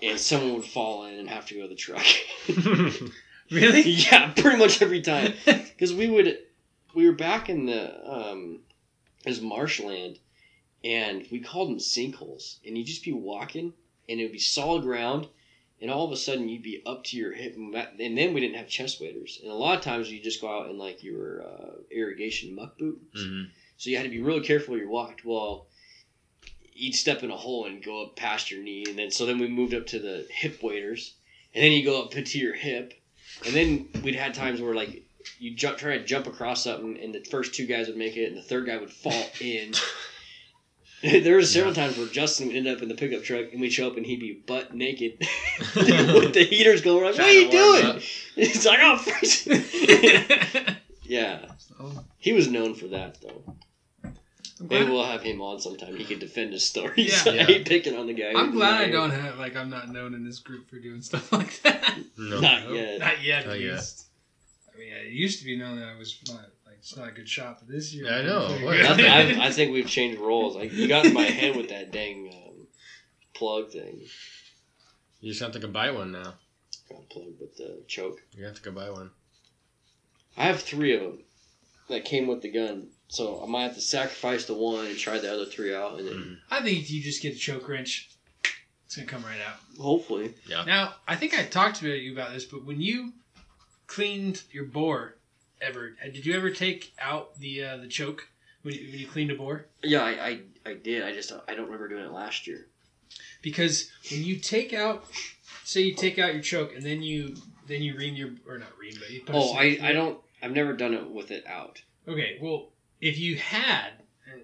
and 0.02 0.18
someone 0.18 0.54
would 0.54 0.64
fall 0.64 1.04
in 1.04 1.18
and 1.18 1.28
have 1.28 1.46
to 1.46 1.54
go 1.54 1.62
to 1.62 1.68
the 1.68 1.74
truck. 1.74 2.06
Really? 3.50 3.82
yeah, 3.82 4.32
pretty 4.36 4.58
much 4.58 4.80
every 4.80 5.02
time. 5.02 5.34
Because 5.44 5.92
we 5.92 6.08
would, 6.08 6.38
we 6.94 7.06
were 7.06 7.14
back 7.14 7.48
in 7.48 7.66
the, 7.66 8.08
um, 8.08 8.60
it 9.24 9.30
was 9.30 9.40
marshland, 9.40 10.18
and 10.84 11.26
we 11.30 11.38
called 11.40 11.68
them 11.68 11.78
sinkholes. 11.78 12.56
And 12.66 12.76
you'd 12.76 12.86
just 12.86 13.02
be 13.04 13.12
walking, 13.12 13.72
and 14.08 14.20
it 14.20 14.24
would 14.24 14.32
be 14.32 14.38
solid 14.38 14.82
ground, 14.82 15.28
and 15.80 15.90
all 15.90 16.04
of 16.04 16.12
a 16.12 16.16
sudden 16.16 16.48
you'd 16.48 16.62
be 16.62 16.82
up 16.86 17.04
to 17.04 17.16
your 17.16 17.32
hip. 17.32 17.54
And 17.56 17.72
that- 17.74 17.92
and 17.98 18.16
then 18.16 18.32
we 18.32 18.40
didn't 18.40 18.56
have 18.56 18.68
chest 18.68 19.00
waders. 19.00 19.38
And 19.42 19.50
a 19.50 19.54
lot 19.54 19.78
of 19.78 19.84
times 19.84 20.10
you 20.10 20.20
just 20.20 20.40
go 20.40 20.48
out 20.48 20.68
in 20.70 20.78
like 20.78 21.02
your 21.02 21.42
uh, 21.42 21.72
irrigation 21.90 22.54
muck 22.54 22.76
boot. 22.78 23.00
Mhm. 23.14 23.48
So 23.76 23.88
you 23.90 23.96
had 23.96 24.02
to 24.02 24.08
be 24.10 24.18
really 24.20 24.40
careful 24.42 24.72
where 24.72 24.82
you 24.82 24.88
walked. 24.90 25.24
Well, 25.24 25.66
you'd 26.72 26.94
step 26.94 27.22
in 27.22 27.30
a 27.30 27.36
hole 27.36 27.64
and 27.66 27.82
go 27.82 28.02
up 28.02 28.16
past 28.16 28.50
your 28.50 28.62
knee, 28.62 28.84
and 28.88 28.98
then 28.98 29.10
so 29.10 29.24
then 29.26 29.38
we 29.38 29.46
moved 29.48 29.74
up 29.74 29.86
to 29.86 29.98
the 29.98 30.26
hip 30.30 30.62
waders, 30.62 31.14
and 31.54 31.62
then 31.64 31.72
you 31.72 31.82
go 31.84 32.02
up 32.02 32.10
to 32.10 32.38
your 32.38 32.54
hip, 32.54 32.94
and 33.44 33.54
then 33.54 33.88
we'd 34.02 34.14
had 34.14 34.34
times 34.34 34.60
where 34.60 34.74
like 34.74 35.02
you 35.38 35.54
jump, 35.54 35.78
try 35.78 35.96
to 35.98 36.04
jump 36.04 36.26
across 36.26 36.64
something, 36.64 36.98
and 37.02 37.14
the 37.14 37.20
first 37.30 37.54
two 37.54 37.66
guys 37.66 37.86
would 37.86 37.96
make 37.96 38.16
it, 38.16 38.26
and 38.26 38.36
the 38.36 38.42
third 38.42 38.66
guy 38.66 38.76
would 38.76 38.90
fall 38.92 39.26
in. 39.40 39.72
there 41.22 41.36
was 41.36 41.52
several 41.52 41.74
times 41.74 41.96
where 41.96 42.06
Justin 42.06 42.48
would 42.48 42.56
end 42.56 42.68
up 42.68 42.82
in 42.82 42.88
the 42.88 42.94
pickup 42.94 43.22
truck, 43.22 43.52
and 43.52 43.60
we'd 43.60 43.72
show 43.72 43.86
up, 43.88 43.96
and 43.96 44.04
he'd 44.04 44.20
be 44.20 44.32
butt 44.46 44.74
naked 44.74 45.18
with 45.76 46.34
the 46.34 46.44
heaters 46.44 46.82
going. 46.82 47.04
Like, 47.04 47.14
what 47.14 47.26
are 47.26 47.32
you 47.32 47.50
doing? 47.50 47.84
up. 47.86 48.00
It's 48.36 48.64
like, 48.66 48.78
oh, 48.82 48.96
freezing. 48.98 50.76
yeah. 51.02 51.46
He 52.18 52.32
was 52.32 52.48
known 52.48 52.74
for 52.74 52.88
that, 52.88 53.20
though. 53.22 53.42
I'm 54.60 54.68
Maybe 54.68 54.90
we'll 54.90 55.04
have 55.04 55.22
him 55.22 55.40
on 55.40 55.58
sometime. 55.58 55.96
He 55.96 56.04
could 56.04 56.18
defend 56.18 56.52
his 56.52 56.64
stories. 56.66 57.24
Yeah. 57.24 57.32
I 57.32 57.44
hate 57.44 57.66
picking 57.66 57.96
on 57.96 58.06
the 58.06 58.12
guy. 58.12 58.32
I'm 58.36 58.50
glad 58.52 58.82
I 58.82 58.90
don't 58.90 59.10
have 59.10 59.38
like 59.38 59.56
I'm 59.56 59.70
not 59.70 59.88
known 59.88 60.12
in 60.12 60.22
this 60.22 60.38
group 60.38 60.68
for 60.68 60.76
doing 60.78 61.00
stuff 61.00 61.32
like 61.32 61.62
that. 61.62 61.96
No. 62.18 62.40
Not 62.40 62.64
Nope, 62.64 62.74
yet. 62.74 63.00
Not 63.00 63.22
yet. 63.24 63.46
Not 63.46 63.54
at 63.54 63.60
yet. 63.62 63.74
least. 63.76 64.06
I 64.74 64.78
mean, 64.78 64.92
it 64.92 65.12
used 65.12 65.38
to 65.38 65.46
be 65.46 65.56
known 65.56 65.78
that 65.80 65.88
I 65.88 65.96
was 65.98 66.14
not 66.28 66.36
like 66.36 66.49
it's 66.80 66.96
not 66.96 67.08
a 67.08 67.12
good 67.12 67.28
shot, 67.28 67.58
but 67.60 67.68
this 67.68 67.92
year 67.94 68.12
I 68.12 68.22
know. 68.22 68.48
pretty 68.48 68.64
What? 68.64 68.76
good. 68.96 69.06
I, 69.06 69.42
I, 69.42 69.46
I 69.46 69.50
think 69.52 69.72
we've 69.72 69.86
changed 69.86 70.18
roles. 70.18 70.56
Like 70.56 70.72
you 70.72 70.88
got 70.88 71.04
in 71.06 71.12
my 71.14 71.22
head 71.24 71.54
with 71.56 71.68
that 71.68 71.92
dang 71.92 72.28
um, 72.34 72.66
plug 73.34 73.70
thing. 73.70 74.00
You 75.20 75.30
just 75.30 75.40
have 75.42 75.52
to 75.52 75.58
go 75.58 75.68
buy 75.68 75.90
one 75.90 76.10
now. 76.12 76.34
Not 76.90 77.08
plug, 77.10 77.34
but 77.38 77.56
the 77.56 77.82
choke. 77.86 78.20
You 78.36 78.44
have 78.46 78.54
to 78.56 78.62
go 78.62 78.70
buy 78.72 78.90
one. 78.90 79.10
I 80.36 80.44
have 80.44 80.60
three 80.62 80.94
of 80.94 81.02
them 81.02 81.18
that 81.88 82.04
came 82.04 82.26
with 82.26 82.40
the 82.42 82.50
gun, 82.50 82.88
so 83.08 83.42
I 83.42 83.46
might 83.46 83.64
have 83.64 83.74
to 83.74 83.80
sacrifice 83.80 84.46
the 84.46 84.54
one 84.54 84.86
and 84.86 84.96
try 84.96 85.18
the 85.18 85.32
other 85.32 85.44
three 85.44 85.74
out, 85.74 85.98
and 85.98 86.08
then 86.08 86.14
Mhm. 86.14 86.38
I 86.50 86.62
think 86.62 86.78
if 86.80 86.90
you 86.90 87.02
just 87.02 87.20
get 87.22 87.34
a 87.34 87.38
choke 87.38 87.68
wrench, 87.68 88.10
it's 88.86 88.96
gonna 88.96 89.06
come 89.08 89.24
right 89.24 89.40
out. 89.40 89.56
hopefully. 89.78 90.34
Yeah. 90.48 90.64
Now, 90.64 90.94
I 91.06 91.16
think 91.16 91.34
I 91.38 91.44
talked 91.44 91.80
to 91.80 91.88
you 91.88 92.12
about 92.12 92.32
this, 92.32 92.44
but 92.44 92.64
when 92.64 92.80
you 92.80 93.12
cleaned 93.86 94.42
your 94.52 94.64
bore, 94.64 95.16
ever 95.60 95.96
did 96.04 96.24
you 96.26 96.34
ever 96.34 96.50
take 96.50 96.92
out 97.00 97.38
the 97.38 97.64
uh, 97.64 97.76
the 97.78 97.88
choke 97.88 98.28
when 98.62 98.74
you, 98.74 98.90
when 98.90 98.98
you 98.98 99.06
cleaned 99.06 99.30
a 99.30 99.34
bore? 99.34 99.66
Yeah, 99.82 100.02
I, 100.02 100.10
I, 100.10 100.40
I 100.66 100.74
did. 100.74 101.02
I 101.02 101.12
just 101.12 101.32
I 101.48 101.54
don't 101.54 101.66
remember 101.66 101.88
doing 101.88 102.04
it 102.04 102.12
last 102.12 102.46
year. 102.46 102.66
Because 103.42 103.90
when 104.10 104.22
you 104.22 104.36
take 104.36 104.72
out, 104.72 105.04
say 105.64 105.80
you 105.82 105.94
take 105.94 106.18
out 106.18 106.34
your 106.34 106.42
choke 106.42 106.74
and 106.74 106.82
then 106.82 107.02
you 107.02 107.36
then 107.66 107.82
you 107.82 107.96
ream 107.96 108.14
your 108.14 108.30
or 108.46 108.58
not 108.58 108.76
ream, 108.78 108.94
but 108.98 109.10
you 109.10 109.22
put 109.22 109.34
Oh, 109.34 109.52
I, 109.54 109.78
I 109.82 109.92
don't. 109.92 110.18
I've 110.42 110.52
never 110.52 110.72
done 110.72 110.94
it 110.94 111.08
with 111.10 111.30
it 111.30 111.46
out. 111.46 111.82
Okay, 112.08 112.38
well, 112.40 112.70
if 113.00 113.18
you 113.18 113.36
had 113.36 113.90
uh, 114.26 114.38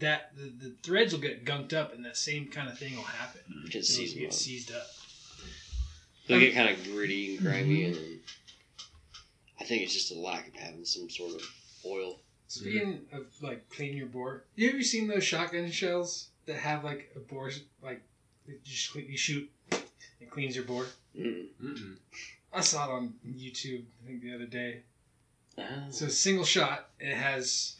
that, 0.00 0.32
the, 0.36 0.68
the 0.68 0.74
threads 0.82 1.12
will 1.12 1.20
get 1.20 1.44
gunked 1.44 1.72
up, 1.72 1.94
and 1.94 2.04
that 2.04 2.16
same 2.16 2.48
kind 2.48 2.68
of 2.68 2.78
thing 2.78 2.96
will 2.96 3.04
happen. 3.04 3.40
Because 3.64 3.98
It'll 3.98 4.18
get 4.18 4.34
seized 4.34 4.72
up. 4.72 4.86
They'll 6.26 6.40
get 6.40 6.54
kind 6.54 6.68
of 6.68 6.84
gritty 6.84 7.36
and 7.36 7.44
grimy, 7.44 7.84
and 7.86 7.94
then 7.94 8.20
I 9.60 9.64
think 9.64 9.82
it's 9.82 9.92
just 9.92 10.12
a 10.12 10.18
lack 10.18 10.48
of 10.48 10.54
having 10.54 10.84
some 10.84 11.10
sort 11.10 11.34
of 11.34 11.42
oil. 11.84 12.20
Speaking 12.46 13.00
of 13.12 13.26
like 13.42 13.68
clean 13.68 13.96
your 13.96 14.06
bore, 14.06 14.44
you 14.56 14.70
ever 14.70 14.82
seen 14.82 15.06
those 15.06 15.24
shotgun 15.24 15.70
shells 15.70 16.28
that 16.46 16.56
have 16.56 16.82
like 16.84 17.10
a 17.14 17.18
bore 17.18 17.50
like 17.82 18.00
you 18.46 18.54
just 18.64 18.94
you 18.94 19.16
shoot, 19.18 19.50
it 20.20 20.30
cleans 20.30 20.56
your 20.56 20.64
bore. 20.64 20.86
Mm. 21.18 21.46
Mm-mm. 21.62 21.96
I 22.52 22.60
saw 22.62 22.86
it 22.88 22.92
on 22.92 23.14
YouTube 23.28 23.82
I 24.02 24.06
think 24.06 24.22
the 24.22 24.34
other 24.34 24.46
day. 24.46 24.80
Ah. 25.58 25.64
So 25.90 26.06
a 26.06 26.10
single 26.10 26.44
shot, 26.44 26.88
it 27.00 27.14
has 27.14 27.76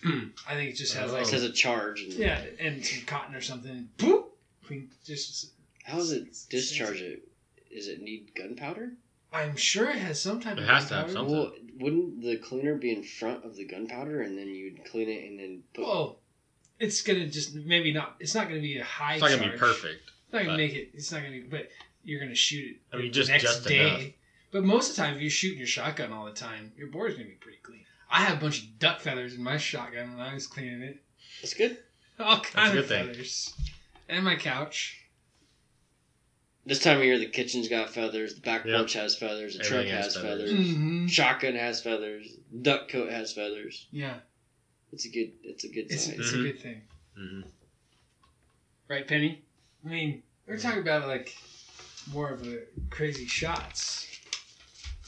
I 0.47 0.55
think 0.55 0.70
it 0.70 0.76
just 0.76 0.95
has 0.95 1.11
Oh. 1.11 1.14
like 1.14 1.22
It 1.22 1.29
says 1.29 1.45
a 1.45 1.53
charge. 1.53 2.03
And 2.03 2.12
yeah, 2.14 2.43
and 2.61 2.85
some 2.85 3.07
cotton 3.07 3.35
or 3.35 3.41
something. 3.41 3.89
Boop, 3.97 4.24
clean. 4.66 4.91
Just 5.05 5.53
How 5.85 5.97
does 5.97 6.12
it 6.12 6.26
discharge 6.51 7.01
it? 7.01 7.22
Does 7.72 7.89
it 7.89 8.03
need 8.03 8.33
gunpowder? 8.35 8.93
I'm 9.33 9.57
sure 9.57 9.89
it 9.89 9.97
has 9.97 10.20
some 10.20 10.41
type 10.41 10.59
It 10.59 10.64
of 10.64 10.64
It 10.64 10.72
has 10.72 10.89
to 10.89 10.95
have 10.95 11.07
gunpowder. 11.07 11.29
something. 11.29 11.35
Well, 11.39 11.53
wouldn't 11.79 12.22
the 12.22 12.37
cleaner 12.39 12.74
be 12.74 12.93
in 12.93 13.03
front 13.03 13.45
of 13.45 13.57
the 13.57 13.64
gunpowder 13.64 14.22
and 14.22 14.37
then 14.39 14.49
you'd 14.49 14.85
clean 14.85 15.09
it 15.09 15.29
and 15.29 15.39
then 15.39 15.62
put. 15.74 15.85
Well, 15.85 16.18
it's 16.79 17.03
gonna 17.03 17.26
just 17.26 17.55
maybe 17.55 17.93
not. 17.93 18.16
It's 18.20 18.35
not 18.35 18.49
gonna 18.49 18.61
be 18.61 18.79
a 18.79 18.85
high. 18.85 19.14
It's 19.14 19.22
not 19.22 19.31
gonna 19.31 19.43
be 19.43 19.49
charge. 19.49 19.59
perfect. 19.61 20.03
It's 20.24 20.33
not 20.33 20.39
gonna 20.41 20.53
but- 20.53 20.57
make 20.59 20.74
it. 20.74 20.91
It's 20.95 21.11
not 21.12 21.18
gonna 21.22 21.33
be. 21.33 21.41
But 21.41 21.70
you're 22.05 22.20
gonna 22.20 22.35
shoot 22.35 22.76
it. 22.76 22.76
I 22.93 22.97
mean, 22.97 23.07
the 23.07 23.12
just- 23.12 23.31
next 23.31 23.43
just 23.45 23.66
day. 23.66 23.89
enough. 23.89 24.03
But 24.51 24.64
most 24.64 24.91
of 24.91 24.97
the 24.97 25.03
time, 25.03 25.14
if 25.16 25.20
you're 25.20 25.31
shooting 25.31 25.59
your 25.59 25.66
shotgun 25.66 26.12
all 26.12 26.24
the 26.24 26.33
time, 26.33 26.72
your 26.76 26.89
board's 26.89 27.14
gonna 27.16 27.26
be 27.29 27.35
pretty 27.35 27.59
clean. 27.62 27.85
I 28.11 28.22
have 28.22 28.39
a 28.39 28.41
bunch 28.41 28.62
of 28.62 28.79
duck 28.79 29.01
feathers 29.01 29.35
in 29.35 29.43
my 29.43 29.59
shotgun 29.59 30.16
when 30.16 30.20
I 30.26 30.33
was 30.33 30.47
cleaning 30.47 30.81
it. 30.83 31.03
That's 31.43 31.53
good. 31.55 31.76
All 32.18 32.41
kind 32.41 32.68
a 32.74 32.81
of 32.81 32.89
good 32.89 32.89
thing. 32.89 33.07
feathers. 33.09 33.55
And 34.09 34.24
my 34.24 34.37
couch. 34.37 34.97
This 36.66 36.80
time 36.80 36.98
of 36.98 37.04
year, 37.04 37.18
the 37.18 37.26
kitchen's 37.26 37.68
got 37.68 37.90
feathers, 37.90 38.34
the 38.34 38.40
back 38.42 38.66
Yep. 38.66 38.76
porch 38.76 38.92
has 38.94 39.16
feathers, 39.16 39.56
the 39.56 39.64
truck 39.64 39.86
has 39.86 40.14
has 40.14 40.16
feathers. 40.16 40.50
feathers, 40.50 40.68
Mm-hmm. 40.68 41.06
shotgun 41.06 41.54
has 41.54 41.80
feathers, 41.82 42.28
duck 42.62 42.88
coat 42.88 43.11
has 43.11 43.32
feathers. 43.32 43.86
Yeah, 43.90 44.16
It's 44.92 45.06
a 45.06 45.09
good. 45.09 45.32
It's 45.44 45.64
a 45.64 45.68
good 45.68 45.86
it's 45.90 46.04
sign. 46.04 46.14
it's 46.18 46.30
Mhm. 46.32 46.40
a 46.40 46.42
good 46.42 46.61
thing, 46.61 46.82
hmm 47.14 47.40
right, 48.88 49.06
Penny? 49.06 49.42
I 49.84 49.88
mean, 49.88 50.22
we're 50.46 50.59
talking 50.59 50.80
about 50.80 51.06
like 51.06 51.34
more 52.11 52.30
of 52.30 52.46
a 52.46 52.61
crazy 52.90 53.26
shots. 53.26 54.06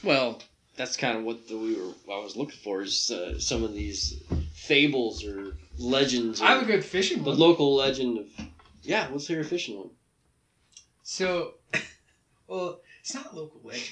Well, 0.03 0.41
that's 0.75 0.95
kind 0.97 1.17
of 1.17 1.23
what 1.23 1.47
the, 1.47 1.57
we 1.57 1.75
were. 1.75 1.93
I 2.11 2.19
was 2.19 2.35
looking 2.35 2.57
for 2.63 2.81
is 2.81 3.11
uh, 3.11 3.39
some 3.39 3.63
of 3.63 3.73
these 3.73 4.21
fables 4.53 5.23
or 5.25 5.55
legends. 5.77 6.41
Or 6.41 6.45
I 6.45 6.51
have 6.53 6.63
a 6.63 6.65
good 6.65 6.83
fishing 6.85 7.23
the 7.23 7.31
one. 7.31 7.39
local 7.39 7.75
legend 7.75 8.17
of. 8.19 8.27
Yeah, 8.83 9.07
let's 9.11 9.27
hear 9.27 9.41
a 9.41 9.43
fishing 9.43 9.77
one. 9.77 9.89
So, 11.11 11.55
well, 12.47 12.79
it's 13.01 13.13
not 13.13 13.33
a 13.33 13.35
local 13.35 13.59
legend. 13.65 13.89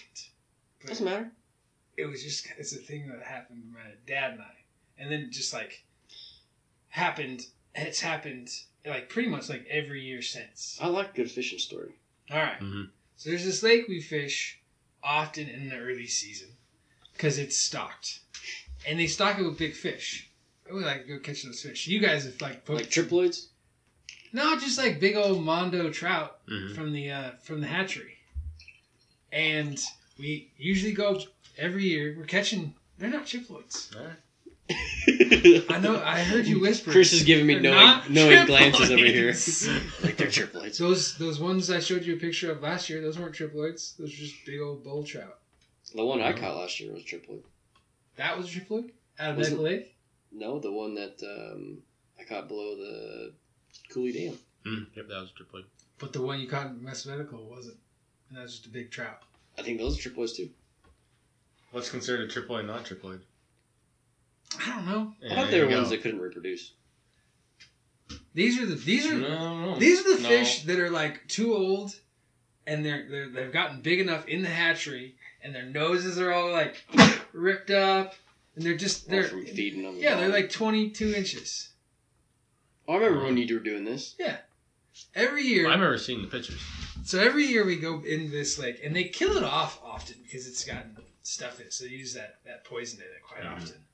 but 0.80 0.88
Doesn't 0.88 1.04
matter. 1.04 1.30
It 1.98 2.06
was 2.06 2.24
just 2.24 2.48
it's 2.58 2.72
a 2.72 2.78
thing 2.78 3.10
that 3.10 3.22
happened 3.22 3.62
to 3.62 3.74
my 3.78 3.90
dad 4.08 4.32
and 4.32 4.42
I, 4.42 4.56
and 4.98 5.12
then 5.12 5.24
it 5.24 5.32
just 5.32 5.54
like 5.54 5.84
happened. 6.88 7.46
It's 7.76 8.00
happened 8.00 8.48
like 8.86 9.10
pretty 9.10 9.28
much 9.28 9.50
like 9.50 9.68
every 9.70 10.02
year 10.02 10.22
since. 10.22 10.80
I 10.82 10.88
like 10.88 11.14
good 11.14 11.30
fishing 11.30 11.60
story. 11.60 11.92
All 12.32 12.38
right. 12.38 12.58
Mhm. 12.62 12.88
So 13.18 13.32
there's 13.32 13.44
this 13.44 13.64
lake 13.64 13.90
we 13.90 14.00
fish 14.00 14.62
often 15.04 15.50
in 15.50 15.68
the 15.68 15.76
early 15.76 16.08
season 16.08 16.56
because 17.12 17.38
it's 17.38 17.58
stocked, 17.58 18.22
and 18.88 18.98
they 18.98 19.08
stock 19.08 19.38
it 19.38 19.44
with 19.44 19.58
big 19.58 19.76
fish. 19.76 20.30
We 20.72 20.86
like 20.86 21.06
to 21.06 21.18
go 21.18 21.20
catch 21.20 21.44
those 21.44 21.62
fish. 21.62 21.86
You 21.86 22.00
guys 22.00 22.24
have 22.24 22.40
like 22.40 22.70
Like 22.70 22.90
triploids. 22.90 23.48
No, 24.32 24.58
just 24.60 24.78
like 24.78 25.00
big 25.00 25.16
old 25.16 25.44
mondo 25.44 25.90
trout 25.90 26.46
Mhm. 26.48 26.76
from 26.76 26.94
the 26.94 27.12
uh, 27.12 27.32
from 27.42 27.62
the 27.62 27.68
hatchery, 27.68 28.18
and 29.32 29.80
we 30.20 30.52
usually 30.58 30.94
go 30.94 31.22
every 31.58 31.86
year. 31.86 32.16
We're 32.18 32.26
catching. 32.26 32.74
They're 32.98 33.10
not 33.10 33.26
chiploids. 33.26 33.96
I 34.70 35.80
know. 35.80 36.02
I 36.04 36.20
heard 36.22 36.46
you 36.46 36.60
whisper. 36.60 36.92
Chris 36.92 37.14
is 37.14 37.24
giving 37.24 37.48
me 37.48 37.56
They're 37.58 37.72
knowing, 37.72 38.02
knowing 38.14 38.46
glances 38.46 38.92
over 38.92 39.04
here. 39.06 39.30
like 40.04 40.18
they're 40.18 40.28
triploids. 40.28 40.78
Those 40.78 41.18
those 41.18 41.40
ones 41.40 41.72
I 41.72 41.80
showed 41.80 42.04
you 42.04 42.16
a 42.16 42.20
picture 42.20 42.52
of 42.52 42.62
last 42.62 42.90
year. 42.90 43.02
Those 43.02 43.18
weren't 43.18 43.34
triploids. 43.36 43.98
Those 43.98 44.10
were 44.12 44.16
just 44.26 44.46
big 44.46 44.60
old 44.60 44.84
bull 44.84 45.04
trout. 45.04 45.40
The 45.96 46.06
one 46.06 46.22
I 46.22 46.34
caught 46.34 46.56
last 46.58 46.80
year 46.80 46.94
was 46.94 47.04
triploid. 47.04 47.42
That 48.18 48.38
was 48.38 48.46
a 48.56 48.60
triploid 48.60 48.92
out 49.18 49.32
of 49.32 49.38
Was 49.38 49.50
that 49.50 49.56
it? 49.56 49.62
lake. 49.62 49.96
No, 50.32 50.60
the 50.60 50.72
one 50.72 50.94
that 50.96 51.20
um, 51.24 51.80
I 52.20 52.24
caught 52.26 52.48
below 52.48 52.76
the 52.76 53.34
Coulee 53.90 54.12
Dam. 54.14 54.38
Mm, 54.66 54.88
yep, 54.96 55.08
that 55.08 55.20
was 55.22 55.32
triploid. 55.32 55.64
But 55.98 56.14
the 56.14 56.22
one 56.22 56.40
you 56.40 56.48
caught 56.48 56.68
in 56.68 56.84
West 56.84 57.08
Medical 57.08 57.44
wasn't. 57.50 57.78
And 58.30 58.38
that 58.38 58.44
was 58.44 58.54
just 58.54 58.66
a 58.68 58.70
big 58.70 58.92
trout. 58.92 59.24
I 59.58 59.62
think 59.64 59.80
those 59.80 59.98
are 60.04 60.10
triploids 60.10 60.36
too. 60.36 60.50
What's 61.72 61.90
considered 61.90 62.30
a 62.30 62.34
triploid, 62.34 62.66
not 62.66 62.86
triploid? 62.86 63.20
I 64.60 64.76
don't 64.76 64.86
know. 64.88 65.14
I 65.30 65.36
thought 65.36 65.52
they 65.52 65.62
were 65.64 65.70
ones 65.70 65.90
that 65.90 66.02
couldn't 66.02 66.20
reproduce. 66.20 66.72
These 68.34 68.60
are 68.60 68.66
the 68.66 68.76
these 68.76 69.06
are 69.06 69.14
No, 69.16 69.66
no. 69.74 69.80
These 69.80 70.00
are 70.06 70.16
the 70.18 70.24
No. 70.24 70.30
fish 70.30 70.64
that 70.64 70.80
are 70.80 70.90
like 70.90 71.28
too 71.28 71.54
old, 71.54 71.96
and 72.66 72.86
they're, 72.86 73.06
they're 73.10 73.30
they've 73.30 73.52
gotten 73.54 73.82
big 73.82 74.00
enough 74.00 74.28
in 74.28 74.42
the 74.42 74.50
hatchery, 74.50 75.16
and 75.44 75.54
their 75.54 75.66
noses 75.66 76.18
are 76.20 76.32
all 76.32 76.52
like 76.52 76.84
ripped 77.34 77.70
up, 77.70 78.16
and 78.56 78.66
they're 78.66 78.78
just 78.78 79.08
They're 79.10 79.22
they're 79.24 79.30
from 79.30 79.46
feeding 79.46 79.84
them. 79.84 79.96
yeah 79.98 80.16
they're 80.16 80.30
like 80.30 80.52
twenty 80.52 80.90
two 80.90 81.14
inches. 81.14 81.70
I 82.90 82.96
remember 82.96 83.24
when 83.24 83.38
you 83.38 83.54
were 83.54 83.60
doing 83.64 83.86
this. 83.86 84.16
Yeah. 84.18 84.38
Every 85.14 85.44
year, 85.44 85.68
I've 85.68 85.76
remember 85.80 85.98
seeing 86.00 86.22
the 86.24 86.28
pictures. 86.28 86.60
so 87.04 87.20
every 87.20 87.46
year 87.46 87.64
we 87.64 87.76
go 87.78 88.02
in 88.04 88.32
this 88.32 88.58
lake, 88.58 88.80
and 88.84 88.96
they 88.96 89.06
kill 89.06 89.38
it 89.38 89.44
off 89.44 89.80
often 89.84 90.16
because 90.24 90.48
it's 90.48 90.66
gotten 90.66 90.98
stuff 91.22 91.60
in 91.60 91.68
it, 91.68 91.74
so 91.74 91.86
they 91.86 91.92
use 91.92 92.14
that 92.16 92.40
that 92.46 92.66
poison 92.66 93.00
in 93.00 93.06
it 93.06 93.22
quite 93.22 93.44
Mhm. 93.44 93.56
often. 93.56 93.86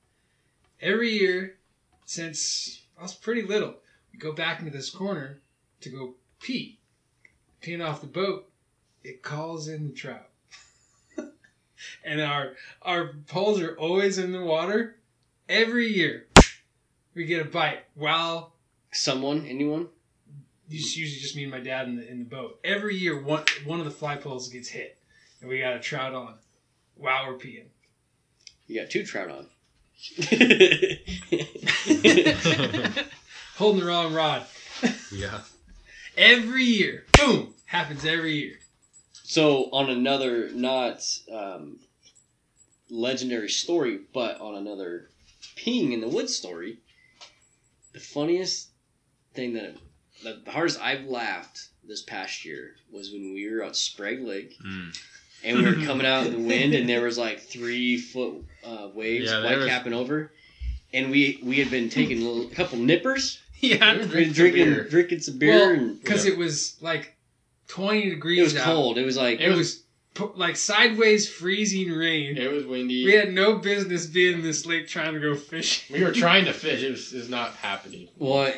Every 0.80 1.10
year, 1.10 1.58
since 2.06 2.82
I 2.98 3.02
was 3.02 3.14
pretty 3.14 3.42
little, 3.42 3.76
we 4.12 4.18
go 4.18 4.32
back 4.32 4.58
into 4.60 4.70
this 4.72 4.90
corner 4.90 5.42
to 5.82 5.90
go 5.90 6.14
pee. 6.40 6.80
Peeing 7.62 7.86
off 7.86 8.00
the 8.00 8.06
boat, 8.06 8.50
it 9.04 9.22
calls 9.22 9.68
in 9.68 9.88
the 9.88 9.92
trout. 9.94 10.30
and 12.04 12.20
our 12.20 12.56
our 12.82 13.12
poles 13.26 13.60
are 13.60 13.76
always 13.76 14.16
in 14.18 14.32
the 14.32 14.42
water. 14.42 14.96
Every 15.48 15.86
year, 15.86 16.26
we 17.14 17.26
get 17.26 17.46
a 17.46 17.48
bite 17.48 17.84
while 17.94 18.55
Someone, 18.96 19.46
anyone? 19.46 19.88
you 20.68 20.78
usually 20.78 21.20
just 21.20 21.36
me 21.36 21.42
and 21.42 21.52
my 21.52 21.60
dad 21.60 21.86
in 21.86 21.96
the 21.96 22.10
in 22.10 22.18
the 22.20 22.24
boat. 22.24 22.58
Every 22.64 22.96
year, 22.96 23.20
one 23.20 23.44
one 23.64 23.78
of 23.78 23.84
the 23.84 23.90
fly 23.90 24.16
poles 24.16 24.48
gets 24.48 24.68
hit, 24.68 24.98
and 25.40 25.48
we 25.48 25.60
got 25.60 25.74
a 25.74 25.80
trout 25.80 26.14
on 26.14 26.34
while 26.96 27.28
we're 27.28 27.38
peeing. 27.38 27.66
You 28.66 28.80
got 28.80 28.90
two 28.90 29.04
trout 29.04 29.30
on. 29.30 29.46
Holding 33.56 33.80
the 33.80 33.86
wrong 33.86 34.12
rod. 34.12 34.44
Yeah. 35.10 35.40
Every 36.18 36.64
year, 36.64 37.06
boom, 37.16 37.54
happens 37.64 38.04
every 38.04 38.34
year. 38.34 38.58
so 39.22 39.70
on 39.72 39.88
another 39.88 40.50
not 40.50 41.02
um, 41.32 41.78
legendary 42.90 43.48
story, 43.48 44.00
but 44.12 44.38
on 44.40 44.56
another 44.56 45.08
peeing 45.56 45.92
in 45.92 46.00
the 46.00 46.08
woods 46.08 46.36
story, 46.36 46.78
the 47.92 48.00
funniest 48.00 48.68
thing 49.36 49.52
that 49.54 49.76
the, 50.24 50.40
the 50.44 50.50
hardest 50.50 50.80
I've 50.80 51.04
laughed 51.04 51.68
this 51.86 52.02
past 52.02 52.44
year 52.44 52.74
was 52.92 53.10
when 53.12 53.32
we 53.34 53.48
were 53.50 53.62
at 53.62 53.76
Sprague 53.76 54.22
Lake 54.22 54.54
Mm. 54.64 54.96
and 55.44 55.58
we 55.58 55.64
were 55.64 55.86
coming 55.86 56.06
out 56.06 56.26
in 56.26 56.32
the 56.32 56.48
wind 56.52 56.74
and 56.74 56.88
there 56.88 57.02
was 57.02 57.16
like 57.18 57.40
three 57.40 57.96
foot 57.98 58.44
uh, 58.64 58.88
waves 58.94 59.26
Yeah, 59.30 59.40
there 59.40 59.44
white 59.50 59.58
was- 59.58 59.68
capping 59.68 59.92
over, 59.92 60.32
and 60.92 61.10
we 61.10 61.38
we 61.44 61.58
had 61.58 61.70
been 61.70 61.88
taking 61.90 62.22
a, 62.22 62.24
little, 62.28 62.50
a 62.50 62.54
couple 62.54 62.78
nippers, 62.78 63.38
Yeah, 63.60 63.92
we 63.92 63.98
Drink 64.06 64.12
been 64.12 64.24
some 64.24 64.32
drinking 64.34 64.64
beer. 64.64 64.88
drinking 64.88 65.20
some 65.20 65.38
beer, 65.38 65.50
well, 65.58 65.70
and 65.70 66.00
because 66.02 66.26
Yeah. 66.26 66.32
it 66.32 66.38
was 66.38 66.76
like 66.80 67.14
twenty 67.68 68.10
degrees. 68.10 68.38
it 68.40 68.42
was 68.44 68.56
out. 68.56 68.64
cold. 68.64 68.98
It 68.98 69.04
was 69.04 69.16
like 69.16 69.40
It 69.40 69.50
was 69.54 69.82
pu- 70.14 70.32
like 70.36 70.56
sideways 70.56 71.28
freezing 71.28 71.90
rain. 71.92 72.36
It 72.36 72.50
was 72.50 72.64
windy. 72.66 73.04
We 73.04 73.12
had 73.12 73.32
no 73.32 73.58
business 73.58 74.06
being 74.06 74.34
in 74.38 74.42
this 74.42 74.66
lake 74.66 74.88
trying 74.88 75.14
to 75.14 75.20
go 75.20 75.34
fishing. 75.36 75.96
We 75.96 76.04
were 76.04 76.12
trying 76.12 76.44
to 76.46 76.52
fish. 76.66 76.82
It 76.82 76.90
was, 76.90 77.12
it 77.12 77.18
was 77.18 77.28
not 77.30 77.52
happening. 77.54 78.08
Well, 78.18 78.52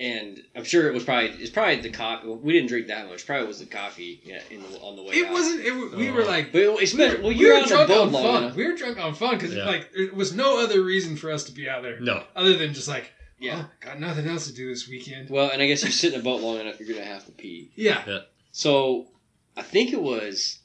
and 0.00 0.42
I'm 0.56 0.64
sure 0.64 0.88
it 0.88 0.94
was 0.94 1.04
probably 1.04 1.28
it's 1.28 1.50
probably 1.50 1.76
the 1.82 1.90
coffee. 1.90 2.26
We 2.26 2.54
didn't 2.54 2.68
drink 2.70 2.86
that 2.88 3.06
much. 3.08 3.26
Probably 3.26 3.44
it 3.44 3.48
was 3.48 3.60
the 3.60 3.66
coffee 3.66 4.20
yeah, 4.24 4.40
in 4.50 4.62
the, 4.62 4.78
on 4.80 4.96
the 4.96 5.02
way. 5.02 5.14
It 5.14 5.26
out. 5.26 5.32
wasn't. 5.34 5.60
It, 5.60 5.96
we 5.96 6.08
Oh. 6.08 6.14
were 6.14 6.24
like. 6.24 6.50
But 6.52 6.62
it, 6.62 6.82
it's 6.82 6.94
we 6.94 7.04
were, 7.06 7.12
been, 7.12 7.22
well, 7.22 7.32
you're 7.32 7.50
were 7.54 7.56
on 7.56 7.62
the 7.62 7.68
drunk 7.68 7.88
boat 7.88 8.06
on 8.06 8.12
fun. 8.12 8.42
enough. 8.44 8.56
We 8.56 8.66
were 8.66 8.76
drunk 8.76 8.98
on 8.98 9.14
fun 9.14 9.34
because 9.36 9.54
Yeah. 9.54 9.66
like 9.66 9.92
there 9.92 10.12
was 10.14 10.34
no 10.34 10.58
other 10.58 10.82
reason 10.82 11.16
for 11.16 11.30
us 11.30 11.44
to 11.44 11.52
be 11.52 11.68
out 11.68 11.82
there 11.82 12.00
No. 12.00 12.24
other 12.34 12.56
than 12.56 12.72
just 12.72 12.88
like 12.88 13.12
Yeah. 13.38 13.66
oh, 13.66 13.70
got 13.80 14.00
nothing 14.00 14.26
else 14.26 14.46
to 14.46 14.54
do 14.54 14.68
this 14.70 14.88
weekend. 14.88 15.28
Well, 15.28 15.50
and 15.50 15.60
I 15.60 15.66
guess 15.66 15.84
you 15.84 15.90
sit 15.90 16.14
in 16.14 16.20
a 16.20 16.22
boat 16.22 16.40
long 16.40 16.58
enough, 16.60 16.80
you're 16.80 16.88
gonna 16.94 17.04
have 17.06 17.26
to 17.26 17.32
pee. 17.32 17.70
Yeah, 17.76 18.20
So 18.52 19.08
I 19.56 19.62
think 19.62 19.92
it 19.92 20.00
was 20.02 20.58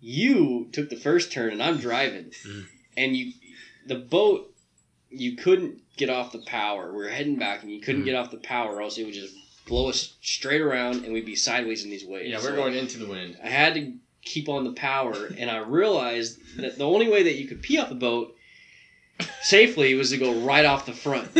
you 0.00 0.68
took 0.72 0.90
the 0.90 0.96
first 0.96 1.32
turn, 1.32 1.52
and 1.52 1.62
I'm 1.62 1.78
driving, 1.78 2.26
Mhm. 2.46 2.66
and 2.96 3.16
you 3.16 3.32
the 3.86 3.96
boat 3.96 4.54
you 5.10 5.36
couldn't 5.36 5.80
get 5.98 6.08
off 6.10 6.32
the 6.32 6.38
power. 6.46 6.90
We 6.90 6.98
were 7.04 7.08
heading 7.08 7.36
back, 7.36 7.62
and 7.62 7.70
you 7.70 7.80
couldn't 7.80 8.02
Mhm. 8.02 8.06
get 8.06 8.14
off 8.14 8.30
the 8.30 8.36
power, 8.38 8.76
or 8.76 8.82
else 8.82 8.96
it 8.98 9.04
would 9.04 9.14
just 9.14 9.34
blow 9.66 9.88
us 9.90 10.14
straight 10.22 10.60
around, 10.62 11.04
and 11.04 11.12
we'd 11.12 11.26
be 11.26 11.36
sideways 11.36 11.84
in 11.84 11.90
these 11.90 12.04
waves. 12.04 12.30
Yeah, 12.30 12.36
we're 12.38 12.50
So 12.50 12.56
going 12.56 12.74
into 12.74 12.98
the 12.98 13.06
wind. 13.06 13.36
I 13.44 13.48
had 13.50 13.74
to 13.74 13.92
keep 14.22 14.48
on 14.48 14.64
the 14.64 14.72
power, 14.72 15.30
and 15.36 15.50
I 15.50 15.58
realized 15.58 16.38
that 16.56 16.78
the 16.78 16.86
only 16.86 17.08
way 17.08 17.22
that 17.24 17.34
you 17.34 17.46
could 17.46 17.60
pee 17.62 17.78
off 17.78 17.88
the 17.90 17.94
boat 17.94 18.34
safely 19.42 19.94
was 19.94 20.10
to 20.10 20.16
go 20.18 20.32
right 20.40 20.64
off 20.64 20.86
the 20.86 20.92
front. 20.92 21.28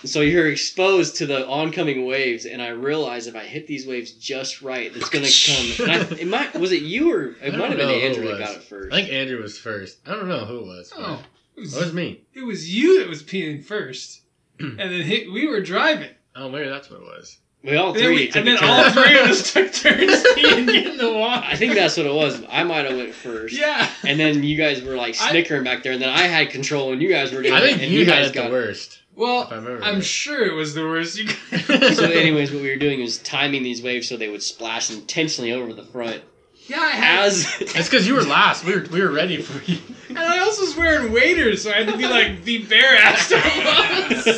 Yeah. 0.00 0.04
So 0.04 0.20
you're 0.20 0.48
exposed 0.48 1.16
to 1.16 1.26
the 1.26 1.46
oncoming 1.46 2.06
waves, 2.06 2.44
and 2.46 2.62
I 2.62 2.68
realized 2.68 3.26
if 3.26 3.34
I 3.34 3.42
hit 3.44 3.66
these 3.66 3.84
waves 3.86 4.12
just 4.12 4.62
right, 4.62 4.90
it's 4.94 5.08
gonna 5.08 5.28
come. 5.46 5.88
And 5.88 6.14
I, 6.14 6.20
it 6.20 6.26
might 6.28 6.54
was 6.58 6.70
it 6.72 6.82
you 6.82 7.12
or 7.12 7.30
it 7.42 7.50
don't 7.50 7.58
might 7.58 7.70
have 7.70 7.78
been 7.78 7.88
Andrew 7.90 8.28
that 8.28 8.38
got 8.38 8.56
it 8.56 8.62
first. 8.62 8.92
I 8.92 9.00
think 9.00 9.12
Andrew 9.12 9.42
was 9.42 9.58
first. 9.58 9.98
I 10.06 10.12
don't 10.12 10.28
know 10.28 10.44
who 10.44 10.58
it 10.60 10.66
was. 10.66 10.92
but 10.96 11.02
Oh, 11.04 11.22
it 11.58 11.60
was, 11.60 11.76
oh, 11.76 11.80
It 11.80 11.84
was 11.84 11.92
me. 11.94 12.22
it 12.34 12.42
was 12.44 12.74
you 12.74 13.00
that 13.00 13.08
was 13.08 13.22
peeing 13.22 13.62
first, 13.64 14.22
and 14.60 14.78
then 14.78 15.02
hit, 15.02 15.30
we 15.32 15.46
were 15.46 15.60
driving. 15.60 16.10
Oh, 16.36 16.48
maybe 16.48 16.68
that's 16.68 16.88
what 16.90 17.00
it 17.00 17.06
was. 17.06 17.38
we 17.64 17.76
all 17.76 17.88
And 17.88 17.96
then, 17.96 18.04
three 18.04 18.14
we, 18.14 18.26
took 18.28 18.36
and 18.36 18.46
then 18.46 18.56
turn. 18.58 18.68
all 18.70 18.90
three 18.90 19.18
of 19.18 19.26
us 19.28 19.52
took 19.52 19.72
turns 19.72 20.22
peeing 20.36 20.66
getting 20.66 20.96
the 20.96 21.12
water. 21.12 21.44
I 21.46 21.56
think 21.56 21.74
that's 21.74 21.96
what 21.96 22.06
it 22.06 22.14
was. 22.14 22.42
I 22.48 22.62
might 22.64 22.84
have 22.86 22.96
went 22.96 23.12
first. 23.14 23.58
Yeah. 23.58 23.88
And 24.06 24.18
then 24.20 24.42
you 24.44 24.56
guys 24.56 24.82
were 24.82 24.94
like 24.94 25.16
I- 25.20 25.30
snickering 25.30 25.64
back 25.64 25.82
there, 25.82 25.92
and 25.92 26.00
then 26.02 26.10
I 26.10 26.22
had 26.22 26.50
control, 26.50 26.92
and 26.92 27.02
you 27.02 27.08
guys 27.08 27.32
were 27.32 27.42
doing 27.42 27.54
I 27.54 27.58
it, 27.58 27.62
think 27.70 27.82
and 27.82 27.90
you, 27.92 28.04
guys 28.04 28.26
had 28.28 28.36
it 28.36 28.44
the 28.44 28.50
worst. 28.50 29.02
Well. 29.16 29.48
I'm 29.50 29.66
right. 29.94 30.04
sure 30.04 30.46
it 30.46 30.54
was 30.54 30.74
the 30.74 30.84
worst. 30.84 31.18
You 31.18 31.26
So, 31.94 32.04
anyways, 32.04 32.52
what 32.52 32.62
we 32.62 32.68
were 32.70 32.76
doing 32.76 33.00
was 33.00 33.18
timing 33.18 33.64
these 33.64 33.82
waves 33.82 34.08
so 34.08 34.16
they 34.16 34.28
would 34.28 34.44
splash 34.44 34.92
intentionally 34.92 35.52
over 35.52 35.72
the 35.72 35.82
front. 35.82 36.22
Yeah, 36.68 36.80
I 36.80 36.90
had. 36.90 37.24
As 37.26 37.46
It's 37.60 37.88
because 37.88 38.06
you 38.06 38.14
were 38.14 38.22
last. 38.22 38.64
We 38.64 38.74
were 38.76 38.86
we 38.90 39.00
were 39.02 39.10
ready 39.10 39.42
for 39.42 39.60
you. 39.70 39.78
and 40.08 40.18
I 40.18 40.38
also 40.40 40.62
was 40.62 40.76
wearing 40.76 41.12
waders, 41.12 41.62
so 41.62 41.70
I 41.72 41.82
had 41.82 41.88
to 41.88 41.96
be 41.96 42.06
like 42.06 42.44
the 42.44 42.58
bare 42.66 42.96
assed 43.00 43.32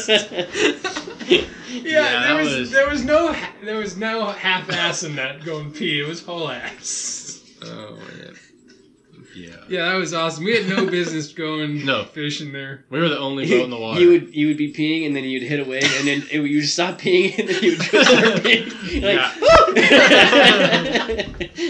almost. 0.09 1.47
Yeah, 1.71 2.03
Yeah, 2.03 2.27
there 2.27 2.37
was, 2.37 2.57
was- 2.59 2.71
there 2.73 2.89
was 2.91 3.05
no 3.05 3.35
there 3.63 3.77
was 3.79 3.97
no 3.97 4.27
half 4.27 4.69
ass 4.71 5.03
in 5.05 5.15
that 5.17 5.45
going 5.45 5.71
pee. 5.71 6.01
It 6.01 6.09
was 6.09 6.23
whole 6.23 6.51
ass. 6.51 7.41
Oh 7.63 7.93
man. 7.97 8.30
Yeah. 9.35 9.57
Yeah, 9.69 9.85
that 9.91 9.97
was 9.97 10.13
awesome. 10.15 10.45
We 10.45 10.55
had 10.57 10.69
no 10.69 10.87
business 10.87 11.33
going 11.33 11.85
No. 11.85 12.05
fishing 12.05 12.53
there. 12.53 12.85
We 12.91 13.01
were 13.01 13.09
the 13.09 13.19
only 13.19 13.49
boat 13.49 13.65
in 13.65 13.71
the 13.71 13.79
water. 13.79 14.01
You 14.01 14.09
would 14.11 14.35
you 14.35 14.47
would 14.49 14.57
be 14.57 14.73
peeing 14.73 15.07
and 15.07 15.15
then 15.15 15.25
you'd 15.25 15.43
hit 15.43 15.61
a 15.61 15.65
wave 15.65 15.85
and 15.99 16.07
then 16.09 16.23
it, 16.31 16.41
you'd 16.43 16.67
stop 16.67 16.99
peeing 17.01 17.39
and 17.39 17.49
then 17.49 17.63
you 17.63 17.71
would 17.73 17.81
just 17.81 18.11
start 18.11 18.35
peeing. 18.43 18.73
You're 18.93 19.15
like, 19.15 19.33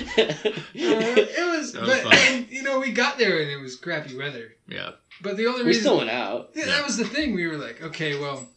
Uh, 0.81 1.15
it 1.16 1.51
was, 1.59 1.73
That 1.73 1.82
was 1.82 1.91
but 1.91 2.03
fun. 2.03 2.15
and, 2.15 2.47
you 2.51 2.62
know 2.62 2.78
we 2.81 2.93
got 2.93 3.19
there 3.19 3.41
and 3.41 3.51
it 3.51 3.59
was 3.61 3.77
crappy 3.77 4.16
weather. 4.16 4.55
yeah. 4.69 4.93
But 5.23 5.37
the 5.37 5.47
only 5.49 5.65
reason 5.65 5.66
we 5.66 5.74
still 5.74 5.97
went 5.99 6.09
out. 6.11 6.51
Yeah, 6.55 6.65
Yeah. 6.65 6.77
that 6.77 6.87
was 6.87 6.97
the 6.97 7.05
thing. 7.05 7.35
We 7.35 7.47
were 7.47 7.59
like, 7.59 7.82
okay, 7.82 8.19
well, 8.19 8.49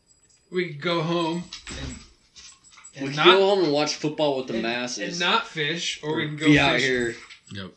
we 0.49 0.67
could 0.69 0.81
go 0.81 1.01
home 1.01 1.43
and, 1.67 1.95
and 2.95 3.03
We 3.03 3.07
could 3.09 3.17
not 3.17 3.25
go 3.25 3.49
home 3.49 3.63
and 3.65 3.73
watch 3.73 3.95
football 3.95 4.38
with 4.38 4.47
the 4.47 4.53
and, 4.53 4.63
masses. 4.63 5.09
and 5.09 5.19
not 5.30 5.45
fish, 5.45 5.99
or 6.03 6.15
we 6.15 6.27
can 6.27 6.38
go 6.38 6.45
be 6.45 6.57
out 6.59 6.80
here. 6.80 7.15
Yep. 7.51 7.71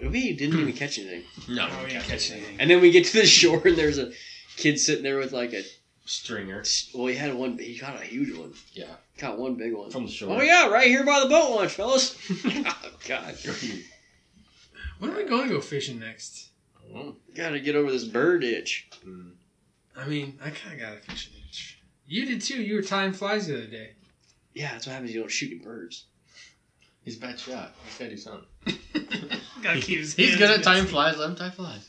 We, 0.00 0.08
we 0.08 0.32
didn't 0.34 0.58
even 0.60 0.72
catch 0.72 0.98
anything. 0.98 1.24
No. 1.48 1.68
Oh, 1.70 1.84
we 1.84 1.90
didn't 1.90 2.04
catch 2.04 2.30
anything. 2.30 2.56
And 2.60 2.70
then 2.70 2.80
we 2.80 2.90
get 2.90 3.06
to 3.06 3.20
the 3.20 3.26
shore 3.40 3.60
and 3.64 3.76
there's 3.76 3.98
a 3.98 4.12
kid 4.56 4.78
sitting 4.78 5.04
there 5.04 5.18
with 5.18 5.32
like 5.32 5.52
a 5.52 5.62
Stringer 6.06 6.62
well 6.94 7.06
he 7.06 7.14
had 7.14 7.32
one 7.34 7.56
he 7.56 7.78
got 7.78 8.00
a 8.00 8.04
huge 8.04 8.36
one. 8.36 8.52
Yeah. 8.72 8.96
Got 9.16 9.38
one 9.38 9.54
big 9.54 9.72
one. 9.72 9.90
from 9.90 10.04
the 10.06 10.12
shore. 10.12 10.38
Oh 10.38 10.42
yeah, 10.42 10.68
right 10.68 10.88
here 10.88 11.04
by 11.04 11.20
the 11.20 11.28
boat 11.28 11.50
launch, 11.54 11.72
fellas. 11.72 12.16
oh 12.44 12.90
god. 13.06 13.36
When 14.98 15.10
are 15.10 15.16
we 15.16 15.24
going 15.24 15.48
to 15.48 15.54
go 15.54 15.60
fishing 15.60 15.98
next? 15.98 16.50
Oh. 16.94 17.16
Gotta 17.34 17.60
get 17.60 17.74
over 17.74 17.90
this 17.90 18.04
bird 18.04 18.44
itch. 18.44 18.88
Mm. 19.04 19.32
I 19.96 20.06
mean, 20.06 20.38
I 20.42 20.50
kind 20.50 20.74
of 20.74 20.80
got 20.80 20.96
a 20.96 21.00
fishing 21.00 21.32
itch. 21.48 21.82
You 22.06 22.26
did 22.26 22.40
too. 22.40 22.62
You 22.62 22.76
were 22.76 22.82
tying 22.82 23.12
flies 23.12 23.46
the 23.46 23.58
other 23.58 23.66
day. 23.66 23.90
Yeah, 24.54 24.72
that's 24.72 24.86
what 24.86 24.92
happens. 24.92 25.12
You 25.12 25.20
don't 25.20 25.30
shoot 25.30 25.50
any 25.50 25.60
birds. 25.60 26.04
He's 27.04 27.16
bad 27.16 27.38
shot. 27.38 27.74
He's 27.84 27.98
gotta 27.98 28.10
do 28.10 28.16
something. 28.16 28.46
Gotta 29.62 29.80
keep 29.80 29.98
his 30.00 30.14
He's 30.14 30.28
hands 30.30 30.38
good 30.38 30.50
at 30.50 30.56
busy. 30.58 30.62
tying 30.64 30.86
flies. 30.86 31.16
Let 31.16 31.30
him 31.30 31.36
tie 31.36 31.50
flies. 31.50 31.88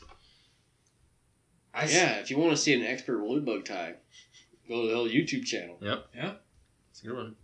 I 1.74 1.84
s- 1.84 1.94
Yeah, 1.94 2.16
if 2.20 2.30
you 2.30 2.38
want 2.38 2.52
to 2.52 2.56
see 2.56 2.72
an 2.74 2.82
expert 2.82 3.22
wood 3.22 3.44
bug 3.44 3.64
tie, 3.64 3.94
go 4.68 4.82
to 4.82 4.88
the 4.88 4.94
whole 4.94 5.08
YouTube 5.08 5.44
channel. 5.44 5.76
Yep, 5.80 6.06
Yeah. 6.14 6.32
it's 6.90 7.02
a 7.02 7.06
good 7.06 7.16
one. 7.16 7.36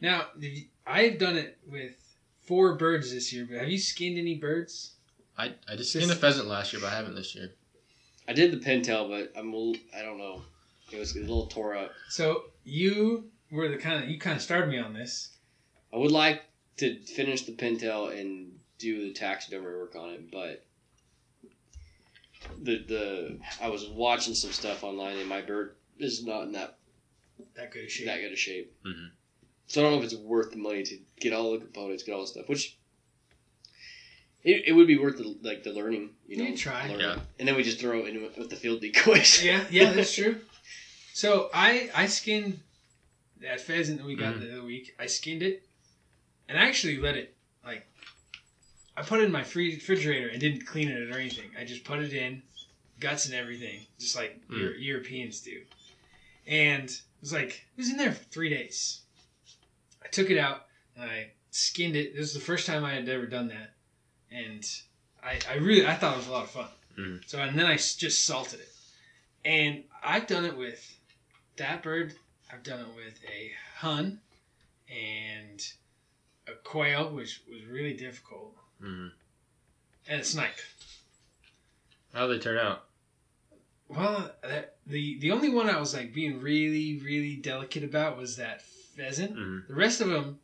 Now, 0.00 0.26
did 0.38 0.64
I've 0.86 1.18
done 1.18 1.36
it 1.36 1.58
with 1.66 1.92
four 2.40 2.74
birds 2.76 3.12
this 3.12 3.32
year, 3.32 3.46
but 3.48 3.58
have 3.58 3.68
you 3.70 3.78
skinned 3.78 4.18
any 4.18 4.34
birds? 4.36 4.92
I, 5.38 5.52
I 5.68 5.76
just 5.76 5.90
skinned 5.92 6.10
a 6.10 6.14
pheasant 6.14 6.46
last 6.48 6.72
year, 6.72 6.80
but 6.82 6.92
I 6.92 6.96
haven't 6.96 7.14
this 7.14 7.34
year. 7.34 7.52
I 8.28 8.32
did 8.34 8.52
the 8.52 8.58
pintail, 8.58 9.08
but 9.08 9.32
I'm 9.38 9.52
a 9.52 9.56
little, 9.56 9.76
I 9.96 10.02
don't 10.02 10.18
know. 10.18 10.42
It 10.92 10.98
was 10.98 11.16
a 11.16 11.20
little 11.20 11.46
tore 11.46 11.74
up. 11.76 11.92
So 12.10 12.44
you 12.64 13.30
were 13.50 13.68
the 13.68 13.78
kind 13.78 14.02
of 14.04 14.10
you 14.10 14.18
kind 14.18 14.36
of 14.36 14.42
started 14.42 14.68
me 14.70 14.78
on 14.78 14.92
this. 14.92 15.30
I 15.92 15.96
would 15.96 16.10
like 16.12 16.42
to 16.78 16.98
finish 17.02 17.42
the 17.42 17.52
pintail 17.52 18.08
and 18.18 18.58
do 18.78 19.04
the 19.04 19.12
taxidermy 19.12 19.66
work 19.66 19.94
on 19.96 20.10
it, 20.10 20.30
but 20.30 20.64
the 22.62 22.78
the 22.86 23.38
I 23.60 23.68
was 23.68 23.86
watching 23.88 24.34
some 24.34 24.52
stuff 24.52 24.84
online 24.84 25.18
and 25.18 25.28
my 25.28 25.40
bird 25.40 25.74
is 25.98 26.24
not 26.24 26.42
in 26.42 26.52
that 26.52 26.76
That 27.54 27.72
good 27.72 27.90
shape. 27.90 28.06
that 28.06 28.20
good 28.20 28.32
a 28.32 28.36
shape. 28.36 28.72
Mhm. 28.84 29.10
So 29.66 29.80
I 29.80 29.84
don't 29.84 29.92
know 29.92 29.98
if 29.98 30.12
it's 30.12 30.14
worth 30.20 30.50
the 30.50 30.58
money 30.58 30.82
to 30.82 30.98
get 31.20 31.32
all 31.32 31.52
the 31.52 31.58
components, 31.58 32.02
get 32.02 32.12
all 32.12 32.20
the 32.22 32.26
stuff, 32.26 32.48
which 32.48 32.76
it, 34.42 34.64
it 34.66 34.72
would 34.72 34.86
be 34.86 34.98
worth 34.98 35.16
the 35.16 35.36
like 35.42 35.62
the 35.62 35.72
learning, 35.72 36.10
you 36.26 36.36
know. 36.36 36.44
You 36.44 36.56
try. 36.56 36.82
learning. 36.88 37.00
Yeah. 37.00 37.20
And 37.38 37.48
then 37.48 37.56
we 37.56 37.62
just 37.62 37.80
throw 37.80 38.00
it 38.04 38.14
in 38.14 38.22
with, 38.22 38.36
with 38.36 38.50
the 38.50 38.56
field 38.56 38.80
decoys. 38.82 39.42
Yeah, 39.42 39.64
yeah, 39.70 39.92
that's 39.92 40.14
true. 40.20 40.40
So 41.14 41.48
I 41.54 41.88
I 41.94 42.06
skinned 42.06 42.60
that 43.40 43.60
pheasant 43.60 43.98
that 43.98 44.06
we 44.06 44.16
got 44.16 44.38
the 44.40 44.52
other 44.52 44.64
week. 44.64 44.94
I 44.98 45.06
skinned 45.06 45.42
it, 45.42 45.62
and 46.48 46.58
I 46.58 46.66
actually 46.66 46.98
let 46.98 47.16
it 47.16 47.34
like 47.64 47.86
I 48.96 49.02
put 49.02 49.20
it 49.20 49.24
in 49.24 49.32
my 49.32 49.42
free 49.42 49.74
refrigerator 49.74 50.28
and 50.28 50.40
didn't 50.40 50.66
clean 50.66 50.88
it 50.88 51.10
or 51.10 51.18
anything. 51.18 51.50
I 51.58 51.64
just 51.64 51.84
put 51.84 51.98
it 52.00 52.12
in, 52.12 52.42
guts 53.00 53.26
and 53.26 53.34
everything, 53.34 53.80
just 53.98 54.14
like 54.16 54.40
Mm. 54.48 54.58
Euro- 54.58 54.76
Europeans 54.78 55.40
do. 55.40 55.62
And 56.46 56.84
it 56.88 57.00
was 57.20 57.32
like 57.32 57.66
it 57.76 57.78
was 57.78 57.90
in 57.90 57.96
there 57.96 58.12
for 58.12 58.24
three 58.24 58.50
days. 58.50 59.00
I 60.04 60.08
took 60.08 60.30
it 60.30 60.38
out 60.38 60.66
and 60.96 61.10
I 61.10 61.30
skinned 61.50 61.96
it. 61.96 62.12
This 62.12 62.20
was 62.20 62.34
the 62.34 62.40
first 62.40 62.66
time 62.66 62.84
I 62.84 62.92
had 62.94 63.08
ever 63.08 63.26
done 63.26 63.48
that, 63.48 63.74
and 64.30 64.64
I, 65.22 65.38
I 65.50 65.54
really 65.56 65.86
I 65.86 65.94
thought 65.94 66.14
it 66.14 66.18
was 66.18 66.28
a 66.28 66.32
lot 66.32 66.44
of 66.44 66.50
fun. 66.50 66.68
Mhm. 66.98 67.28
So 67.28 67.40
and 67.40 67.58
then 67.58 67.66
I 67.66 67.76
just 67.76 68.24
salted 68.26 68.60
it, 68.60 68.72
and 69.44 69.84
I've 70.02 70.26
done 70.26 70.44
it 70.44 70.56
with 70.56 70.96
that 71.56 71.82
bird. 71.82 72.14
I've 72.52 72.62
done 72.62 72.80
it 72.80 72.94
with 72.94 73.18
a 73.28 73.52
hun 73.78 74.20
and 74.88 75.60
a 76.46 76.52
quail, 76.62 77.10
which 77.10 77.42
was 77.50 77.64
really 77.64 77.94
difficult, 77.94 78.54
Mm. 78.82 79.12
and 80.08 80.20
a 80.20 80.24
snipe. 80.24 80.56
How'd 82.12 82.30
they 82.30 82.38
turn 82.38 82.58
out? 82.58 82.84
Well, 83.88 84.30
that, 84.42 84.76
the 84.86 85.18
the 85.20 85.30
only 85.32 85.50
one 85.50 85.68
I 85.68 85.78
was 85.78 85.94
like 85.94 86.12
being 86.14 86.40
really 86.40 86.98
really 87.04 87.36
delicate 87.36 87.84
about 87.84 88.16
was 88.16 88.36
that 88.36 88.62
pheasant. 88.62 89.36
Mm. 89.36 89.66
The 89.68 89.74
rest 89.74 90.00
of 90.00 90.08
them, 90.08 90.40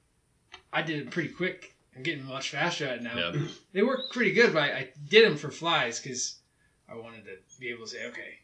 I 0.72 0.82
did 0.82 0.98
it 1.00 1.10
pretty 1.10 1.30
quick. 1.30 1.74
I'm 1.96 2.02
getting 2.02 2.24
much 2.24 2.50
faster 2.50 2.86
at 2.86 2.98
it 2.98 3.02
now. 3.02 3.16
Yeah. 3.16 3.46
They 3.72 3.82
work 3.82 4.12
pretty 4.12 4.32
good, 4.32 4.52
but 4.52 4.62
I, 4.62 4.68
I 4.72 4.88
did 5.08 5.24
them 5.26 5.36
for 5.36 5.50
flies 5.50 6.00
because 6.00 6.40
I 6.88 6.96
wanted 6.96 7.24
to 7.24 7.36
be 7.60 7.68
able 7.68 7.84
to 7.84 7.90
say, 7.90 8.06
okay, 8.08 8.38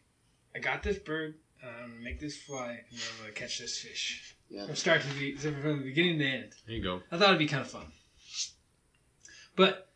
I 0.54 0.58
got 0.58 0.82
this 0.82 0.98
bird. 0.98 1.34
I'm 1.62 1.90
gonna 1.90 2.00
make 2.02 2.20
this 2.20 2.36
fly, 2.36 2.68
and 2.90 2.98
then 2.98 3.06
I'm 3.16 3.20
gonna 3.22 3.32
catch 3.32 3.58
this 3.58 3.78
fish. 3.78 4.35
Yeah. 4.48 4.66
From 4.66 4.76
start 4.76 5.02
to 5.02 5.08
the 5.14 5.34
from 5.36 5.78
the 5.80 5.84
beginning 5.84 6.18
to 6.18 6.24
the 6.24 6.30
end. 6.30 6.52
There 6.66 6.76
you 6.76 6.82
go. 6.82 7.02
I 7.10 7.18
thought 7.18 7.28
it'd 7.28 7.38
be 7.38 7.46
kind 7.46 7.62
of 7.62 7.70
fun. 7.70 7.86
But 9.56 9.88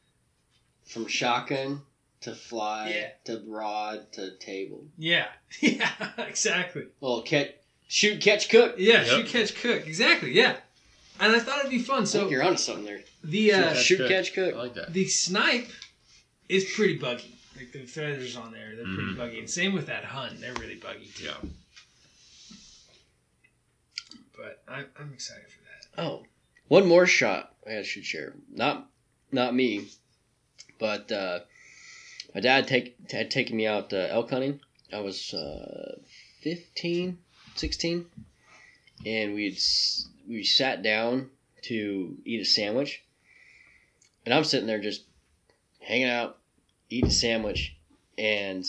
From 0.86 1.06
shotgun 1.06 1.82
to 2.22 2.35
fly 2.35 2.90
Yeah. 2.90 3.10
to 3.24 3.44
rod 3.47 4.12
to 4.14 4.36
table. 4.39 4.85
yeah, 4.98 5.28
yeah, 5.60 5.90
exactly. 6.18 6.85
Well, 7.01 7.22
catch, 7.22 7.52
shoot, 7.89 8.20
catch, 8.20 8.48
cook. 8.48 8.74
Yeah, 8.78 9.05
Yep. 9.05 9.06
shoot, 9.06 9.27
catch, 9.27 9.55
cook. 9.62 9.86
Exactly. 9.86 10.32
Yeah. 10.32 10.56
And 11.20 11.36
I 11.36 11.39
thought 11.39 11.59
it'd 11.60 11.70
be 11.70 11.78
fun. 11.78 12.02
I 12.02 12.05
So 12.06 12.20
think 12.20 12.31
you're 12.32 12.43
onto 12.43 12.56
something 12.59 12.85
there. 12.86 13.01
the 13.22 13.52
uh, 13.52 13.62
Catch, 13.74 13.85
shoot, 13.85 14.09
catch, 14.09 14.35
cook. 14.35 14.55
I 14.55 14.59
like 14.59 14.74
that. 14.74 14.93
the 14.93 15.06
snipe 15.06 15.68
is 16.48 16.64
pretty 16.74 16.97
buggy. 16.98 17.36
Like 17.56 17.72
the 17.72 17.81
feathers 17.85 18.36
on 18.36 18.52
there, 18.52 18.74
they're 18.74 18.85
pretty 18.86 19.12
Mhm. 19.12 19.16
buggy. 19.18 19.39
And 19.39 19.48
same 19.51 19.74
with 19.74 19.86
that 19.86 20.05
hun, 20.05 20.39
they're 20.40 20.55
really 20.55 20.77
buggy 20.77 21.10
too. 21.14 21.24
Yeah. 21.27 21.36
But 24.40 24.62
I, 24.66 24.84
I'm 24.98 25.12
excited 25.12 25.44
for 25.50 25.60
that. 25.60 26.02
Oh, 26.02 26.24
one 26.68 26.86
more 26.86 27.04
shot 27.04 27.54
I 27.66 27.72
to 27.72 27.84
share. 27.84 28.32
Not, 28.50 28.88
not 29.30 29.54
me, 29.54 29.88
but 30.78 31.12
uh, 31.12 31.40
my 32.34 32.40
dad 32.40 32.66
take 32.66 32.96
had 33.10 33.30
taken 33.30 33.56
me 33.56 33.66
out 33.66 33.92
uh, 33.92 34.06
elk 34.08 34.30
hunting. 34.30 34.60
I 34.92 35.00
was 35.00 35.34
uh, 35.34 35.98
15, 36.40 37.18
16, 37.54 38.06
and 39.04 39.34
we'd 39.34 39.58
we 40.26 40.42
sat 40.42 40.82
down 40.82 41.28
to 41.64 42.16
eat 42.24 42.40
a 42.40 42.46
sandwich, 42.46 43.02
and 44.24 44.32
I'm 44.32 44.44
sitting 44.44 44.66
there 44.66 44.80
just 44.80 45.04
hanging 45.80 46.08
out, 46.08 46.38
eating 46.88 47.10
a 47.10 47.12
sandwich, 47.12 47.76
and 48.16 48.64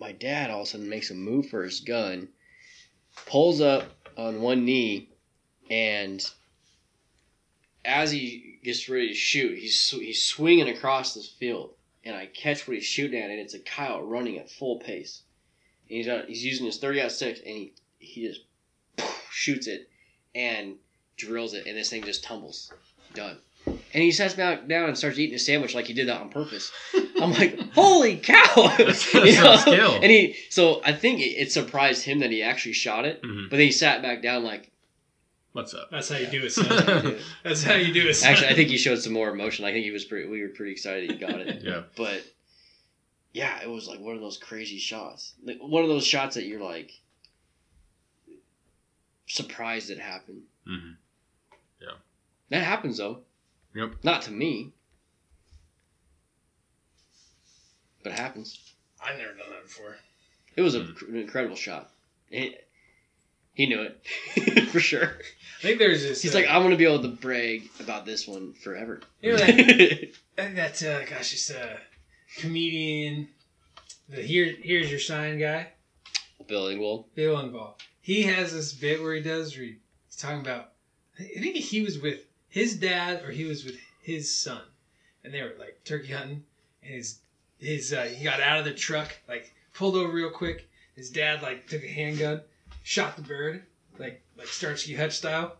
my 0.00 0.10
dad 0.10 0.50
all 0.50 0.62
of 0.62 0.66
a 0.66 0.70
sudden 0.70 0.88
makes 0.88 1.10
a 1.12 1.14
move 1.14 1.48
for 1.50 1.62
his 1.62 1.80
gun, 1.80 2.28
pulls 3.26 3.60
up 3.60 3.84
on 4.16 4.40
one 4.40 4.64
knee, 4.64 5.08
and 5.70 6.24
as 7.84 8.10
he 8.10 8.58
gets 8.62 8.88
ready 8.88 9.08
to 9.08 9.14
shoot, 9.14 9.58
he's 9.58 9.78
sw- 9.80 10.00
he's 10.00 10.24
swinging 10.24 10.68
across 10.68 11.14
this 11.14 11.28
field, 11.28 11.74
and 12.04 12.16
I 12.16 12.26
catch 12.26 12.66
what 12.66 12.74
he's 12.76 12.84
shooting 12.84 13.20
at, 13.20 13.30
and 13.30 13.38
it's 13.38 13.54
a 13.54 13.60
coyote 13.60 14.06
running 14.06 14.38
at 14.38 14.50
full 14.50 14.78
pace. 14.78 15.22
And 15.88 15.96
he's 15.96 16.06
got, 16.06 16.26
he's 16.26 16.44
using 16.44 16.66
his 16.66 16.78
thirty 16.78 17.06
six, 17.08 17.40
and 17.40 17.48
he 17.48 17.72
he 17.98 18.26
just 18.26 18.40
shoots 19.30 19.66
it 19.66 19.88
and 20.34 20.76
drills 21.16 21.54
it, 21.54 21.66
and 21.66 21.76
this 21.76 21.90
thing 21.90 22.02
just 22.02 22.24
tumbles. 22.24 22.72
Done. 23.14 23.38
And 23.94 24.02
he 24.02 24.12
sits 24.12 24.34
back 24.34 24.66
down 24.68 24.88
and 24.88 24.98
starts 24.98 25.18
eating 25.18 25.36
a 25.36 25.38
sandwich 25.38 25.74
like 25.74 25.86
he 25.86 25.94
did 25.94 26.08
that 26.08 26.20
on 26.20 26.28
purpose. 26.28 26.70
I'm 27.20 27.32
like, 27.32 27.58
holy 27.72 28.16
cow! 28.18 28.44
That's- 28.78 29.14
You 29.14 29.20
that's 29.32 29.66
know? 29.66 29.72
skill. 29.72 29.94
And 29.94 30.10
he, 30.10 30.36
so 30.50 30.82
I 30.84 30.92
think 30.92 31.20
it, 31.20 31.24
it 31.40 31.52
surprised 31.52 32.04
him 32.04 32.20
that 32.20 32.30
he 32.30 32.42
actually 32.42 32.74
shot 32.74 33.04
it, 33.04 33.22
Mhm. 33.22 33.50
but 33.50 33.56
then 33.56 33.66
he 33.66 33.72
sat 33.72 34.02
back 34.02 34.22
down 34.22 34.44
like. 34.44 34.70
What's 35.52 35.72
up? 35.72 35.88
That's 35.90 36.10
how 36.10 36.18
you 36.18 36.26
do 36.26 36.44
it, 36.44 36.50
son. 36.52 37.16
That's 37.42 37.62
how 37.62 37.74
you 37.76 37.92
do 37.94 38.06
it, 38.08 38.14
son. 38.14 38.30
Actually, 38.30 38.48
I 38.48 38.54
think 38.54 38.68
he 38.68 38.76
showed 38.76 38.98
some 38.98 39.14
more 39.14 39.30
emotion. 39.30 39.64
I 39.64 39.72
think 39.72 39.84
he 39.84 39.90
was 39.90 40.04
pretty. 40.04 40.28
We 40.28 40.42
were 40.42 40.48
pretty 40.50 40.72
excited 40.72 41.10
he 41.10 41.16
got 41.16 41.40
it. 41.40 41.62
Yeah. 41.62 41.84
But 41.96 42.22
yeah, 43.32 43.62
it 43.62 43.68
was 43.70 43.88
like 43.88 43.98
one 44.00 44.14
of 44.16 44.20
those 44.20 44.36
crazy 44.36 44.78
shots. 44.78 45.32
Like 45.42 45.56
one 45.60 45.82
of 45.82 45.88
those 45.88 46.06
shots 46.06 46.34
that 46.34 46.44
you're 46.44 46.60
like 46.60 46.92
surprised 49.26 49.90
it 49.90 49.98
happened. 49.98 50.42
hmm 50.66 50.92
That 52.50 52.62
happens 52.62 52.98
though. 52.98 53.20
Yep. 53.74 53.94
Not 54.04 54.22
to 54.22 54.30
me. 54.30 54.72
But 58.06 58.12
it 58.12 58.20
happens. 58.20 58.60
I've 59.04 59.18
never 59.18 59.32
done 59.32 59.50
that 59.50 59.64
before. 59.64 59.96
It 60.54 60.62
was 60.62 60.76
a, 60.76 60.84
Hmm. 60.84 61.14
an 61.16 61.20
incredible 61.22 61.56
shot. 61.56 61.90
He, 62.30 62.54
he 63.52 63.66
knew 63.66 63.82
it 63.82 64.68
for 64.70 64.78
sure. 64.78 65.18
I 65.58 65.62
think 65.62 65.80
there's 65.80 66.02
this. 66.04 66.22
He's 66.22 66.32
uh, 66.32 66.38
like, 66.38 66.46
I'm 66.48 66.62
gonna 66.62 66.76
be 66.76 66.84
able 66.84 67.02
to 67.02 67.08
brag 67.08 67.68
about 67.80 68.06
this 68.06 68.28
one 68.28 68.52
forever. 68.52 69.00
You 69.22 69.32
know 69.32 69.36
that, 69.38 69.48
I 69.48 69.52
think 69.56 70.54
that 70.54 70.80
uh, 70.84 71.04
gosh, 71.06 71.32
this 71.32 71.50
a 71.50 71.80
comedian, 72.38 73.26
the 74.08 74.22
here 74.22 74.54
here's 74.62 74.88
your 74.88 75.00
sign 75.00 75.40
guy, 75.40 75.72
Bill 76.46 76.66
Engvall. 76.66 77.06
Bill 77.16 77.34
Engvall. 77.34 77.72
He 78.02 78.22
has 78.22 78.52
this 78.52 78.72
bit 78.72 79.02
where 79.02 79.14
he 79.14 79.20
does 79.20 79.56
where 79.56 79.66
he's 79.66 80.16
talking 80.16 80.42
about. 80.42 80.74
I 81.18 81.24
think 81.24 81.56
he 81.56 81.82
was 81.82 81.98
with 81.98 82.20
his 82.48 82.76
dad 82.76 83.24
or 83.24 83.32
he 83.32 83.46
was 83.46 83.64
with 83.64 83.78
his 84.00 84.32
son, 84.32 84.62
and 85.24 85.34
they 85.34 85.42
were 85.42 85.54
like 85.58 85.80
turkey 85.84 86.12
hunting, 86.12 86.44
and 86.84 86.94
his 86.94 87.18
his 87.58 87.92
uh, 87.92 88.02
he 88.02 88.24
got 88.24 88.40
out 88.40 88.58
of 88.58 88.64
the 88.64 88.74
truck 88.74 89.16
like 89.28 89.54
pulled 89.72 89.96
over 89.96 90.12
real 90.12 90.30
quick. 90.30 90.68
His 90.94 91.10
dad 91.10 91.42
like 91.42 91.66
took 91.66 91.84
a 91.84 91.88
handgun, 91.88 92.40
shot 92.82 93.16
the 93.16 93.22
bird 93.22 93.62
like 93.98 94.22
like 94.36 94.48
Starsky 94.48 94.94
Hutch 94.94 95.16
style, 95.16 95.56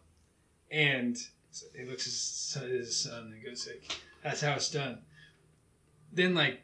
and 0.70 1.16
he 1.74 1.84
looks 1.84 2.06
at 2.06 2.12
his 2.12 2.20
son, 2.20 2.68
his 2.68 2.96
son 2.96 3.32
and 3.34 3.44
goes 3.44 3.66
like, 3.66 3.98
"That's 4.22 4.40
how 4.40 4.52
it's 4.52 4.70
done." 4.70 4.98
Then 6.12 6.34
like 6.34 6.60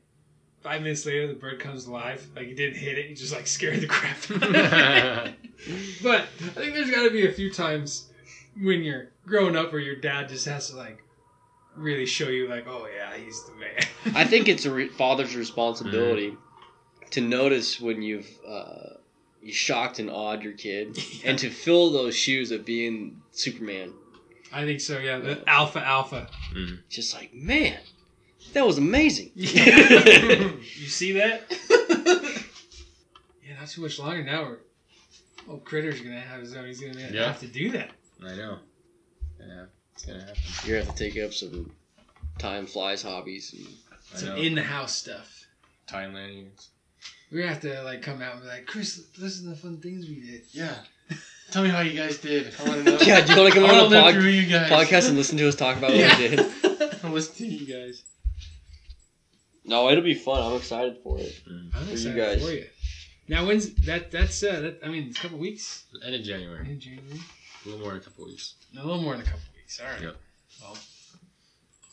five 0.63 0.83
minutes 0.83 1.05
later, 1.07 1.27
the 1.27 1.35
bird 1.35 1.61
comes 1.61 1.87
alive. 1.87 2.27
Like 2.35 2.47
he 2.47 2.55
didn't 2.55 2.77
hit 2.77 2.99
it; 2.99 3.07
he 3.07 3.15
just 3.15 3.33
like 3.33 3.47
scared 3.47 3.81
the 3.81 3.87
crap 3.87 4.17
out 4.31 4.43
of 4.43 4.55
it. 4.55 5.35
but 6.03 6.21
I 6.21 6.49
think 6.49 6.75
there's 6.75 6.91
got 6.91 7.05
to 7.05 7.11
be 7.11 7.27
a 7.27 7.33
few 7.33 7.53
times 7.53 8.09
when 8.61 8.83
you're 8.83 9.09
growing 9.27 9.57
up 9.57 9.73
where 9.73 9.81
your 9.81 9.97
dad 9.97 10.29
just 10.29 10.47
has 10.47 10.71
to 10.71 10.77
like 10.77 11.03
really 11.77 12.07
show 12.07 12.28
you 12.28 12.49
like, 12.49 12.66
"Oh 12.69 12.86
yeah, 12.94 13.16
he's 13.16 13.44
the 13.44 13.53
man." 13.55 14.15
I 14.16 14.24
think 14.24 14.49
it's 14.49 14.65
a 14.66 14.73
re- 14.73 14.89
father's 14.89 15.35
responsibility 15.36 16.36
to 17.11 17.20
notice 17.20 17.81
when 17.81 18.03
you've 18.03 18.28
uh, 18.47 18.94
you 19.43 19.53
shocked 19.53 19.99
and 19.99 20.11
awed 20.11 20.43
your 20.43 20.53
kid, 20.55 20.99
and 21.24 21.39
to 21.39 21.51
fill 21.51 21.90
those 21.90 22.15
shoes 22.15 22.51
of 22.51 22.65
being 22.65 23.20
Superman. 23.32 23.93
I 24.53 24.65
think 24.65 24.81
so. 24.81 24.99
Yeah, 24.99 25.19
the 25.19 25.43
alpha 25.49 25.81
alpha. 25.81 26.28
Just 26.90 27.15
like 27.15 27.32
man, 27.35 27.78
that 28.53 28.66
was 28.66 28.78
amazing. 28.78 29.31
you 29.35 29.49
see 30.89 31.12
that? 31.12 31.43
yeah, 33.44 33.55
not 33.59 33.69
too 33.69 33.81
much 33.82 33.99
longer 33.99 34.23
now. 34.23 34.43
We're, 34.44 34.59
oh, 35.49 35.57
Critter's 35.59 36.01
gonna 36.01 36.20
have 36.20 36.40
his 36.40 36.55
own. 36.55 36.66
He's 36.66 36.81
gonna 36.81 37.09
Yeah. 37.11 37.27
have 37.28 37.40
to 37.40 37.47
do 37.47 37.70
that. 37.73 37.90
I 38.24 38.35
know. 38.36 38.59
Yeah, 39.40 39.65
it's 39.94 40.05
gonna 40.05 40.20
happen. 40.20 40.36
You're 40.64 40.78
gonna 40.78 40.86
have 40.86 40.94
to 40.97 41.10
take 41.10 41.23
up 41.23 41.32
some 41.32 41.70
time 42.39 42.66
flies 42.66 43.02
hobbies. 43.02 43.55
And 43.55 44.20
Some 44.20 44.36
in 44.36 44.55
the 44.55 44.62
house 44.62 44.94
stuff. 44.94 45.47
Thailand. 45.89 46.48
We're 47.31 47.40
gonna 47.43 47.52
have 47.55 47.62
to 47.62 47.82
like 47.82 48.02
come 48.02 48.20
out 48.23 48.35
and 48.35 48.43
be 48.43 48.48
like, 48.48 48.66
Chris, 48.66 49.02
listen 49.19 49.44
to 49.44 49.51
the 49.51 49.56
fun 49.56 49.78
things 49.78 50.06
we 50.09 50.20
did. 50.20 50.43
Yeah. 50.52 50.74
Tell 51.51 51.62
me 51.62 51.69
how 51.70 51.81
you 51.81 51.94
guys 51.98 52.19
did. 52.19 52.52
I 52.60 52.69
want 52.69 52.85
to 52.85 52.90
know. 52.93 52.98
yeah, 53.02 53.20
do 53.24 53.32
you 53.35 53.40
want 53.40 53.52
to 53.52 53.60
come 53.60 53.69
I 53.69 53.73
on 53.74 53.78
want 53.78 53.90
the 53.90 53.97
live 54.01 54.14
pod- 54.14 54.23
through 54.23 54.31
you 54.31 54.48
guys. 54.48 54.70
podcast 54.70 55.09
and 55.09 55.16
listen 55.19 55.36
to 55.39 55.48
us 55.48 55.55
talk 55.55 55.77
about 55.77 55.90
what 55.90 56.19
we 56.19 56.28
did? 56.28 56.40
I 57.05 57.09
listen 57.09 57.35
to 57.36 57.47
you 57.47 57.66
guys. 57.66 58.05
No, 59.64 59.89
it'll 59.90 60.02
be 60.05 60.14
fun. 60.14 60.43
I'm 60.43 60.56
excited 60.56 60.98
for 61.02 61.19
it. 61.19 61.40
I'm 61.47 61.70
For 61.70 61.85
you 61.86 61.93
excited 61.93 62.16
guys. 62.16 62.43
for 62.44 62.52
you. 62.52 62.66
Now, 63.28 63.47
when's 63.47 63.73
that? 63.86 64.10
That's 64.10 64.43
uh, 64.43 64.60
that. 64.60 64.81
I 64.85 64.89
mean, 64.89 65.09
it's 65.09 65.19
a 65.19 65.23
couple 65.23 65.39
weeks 65.39 65.85
End 66.05 66.14
of 66.14 66.23
January. 66.23 66.69
in 66.70 66.81
January. 66.81 67.20
A 67.64 67.69
little 67.69 67.81
more 67.85 67.93
in 67.93 67.98
a 67.98 68.01
couple 68.01 68.24
weeks. 68.27 68.55
A 68.74 68.85
little 68.85 69.01
more 69.01 69.12
than 69.12 69.23
a 69.23 69.24
couple 69.24 69.40
weeks. 69.78 69.81
All 69.81 69.93
right. 69.94 70.03
Yep. 70.03 70.16
Well, 70.61 70.78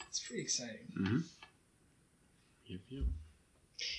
it's 0.08 0.20
pretty 0.20 0.42
exciting. 0.42 0.76
Mm-hmm. 1.00 1.20
Yep, 2.68 2.80
yep. 2.90 3.04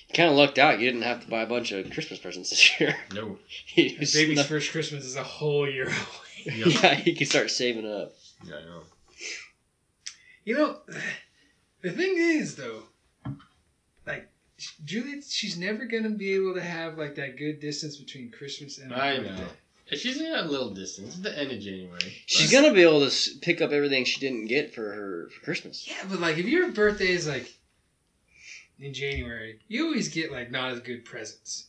You 0.07 0.13
kind 0.15 0.29
of 0.29 0.35
lucked 0.35 0.59
out. 0.59 0.79
You 0.79 0.85
didn't 0.87 1.01
have 1.03 1.21
to 1.23 1.29
buy 1.29 1.41
a 1.41 1.47
bunch 1.47 1.71
of 1.71 1.89
Christmas 1.91 2.19
presents 2.19 2.49
this 2.51 2.79
year. 2.79 2.95
No. 3.13 3.37
You 3.75 3.97
just 3.97 4.13
Baby's 4.13 4.37
snuck- 4.37 4.47
first 4.47 4.71
Christmas 4.71 5.05
is 5.05 5.15
a 5.15 5.23
whole 5.23 5.69
year 5.69 5.85
away. 5.87 5.95
Yep. 6.45 6.67
yeah, 6.83 7.01
you 7.05 7.15
can 7.15 7.25
start 7.27 7.49
saving 7.51 7.87
up. 7.87 8.13
Yeah, 8.45 8.55
I 8.55 8.61
know. 8.65 8.81
You 10.45 10.55
know, 10.57 10.77
the 11.81 11.91
thing 11.91 12.15
is 12.17 12.55
though, 12.55 12.83
like 14.07 14.27
Juliet, 14.85 15.23
she's 15.23 15.57
never 15.57 15.85
gonna 15.85 16.09
be 16.09 16.33
able 16.33 16.53
to 16.55 16.61
have 16.61 16.97
like 16.97 17.15
that 17.15 17.37
good 17.37 17.59
distance 17.59 17.95
between 17.97 18.31
Christmas 18.31 18.77
and 18.79 18.91
her 18.91 19.01
I 19.01 19.17
birthday. 19.17 19.31
know. 19.35 19.47
She's 19.93 20.19
in 20.21 20.33
a 20.33 20.43
little 20.43 20.69
distance. 20.73 21.09
It's 21.15 21.19
the 21.23 21.37
end 21.37 21.51
of 21.51 21.59
January. 21.59 21.99
She's 22.25 22.49
but- 22.51 22.61
gonna 22.61 22.73
be 22.73 22.81
able 22.81 23.07
to 23.09 23.31
pick 23.41 23.61
up 23.61 23.71
everything 23.71 24.05
she 24.05 24.19
didn't 24.19 24.45
get 24.47 24.73
for 24.73 24.83
her 24.91 25.29
for 25.29 25.41
Christmas. 25.43 25.85
Yeah, 25.87 26.03
but 26.09 26.19
like 26.19 26.37
if 26.37 26.45
your 26.45 26.71
birthday 26.71 27.09
is 27.11 27.27
like 27.27 27.53
in 28.79 28.93
January, 28.93 29.59
you 29.67 29.85
always 29.85 30.07
get 30.09 30.31
like 30.31 30.49
not 30.51 30.71
as 30.71 30.79
good 30.79 31.03
presents. 31.05 31.67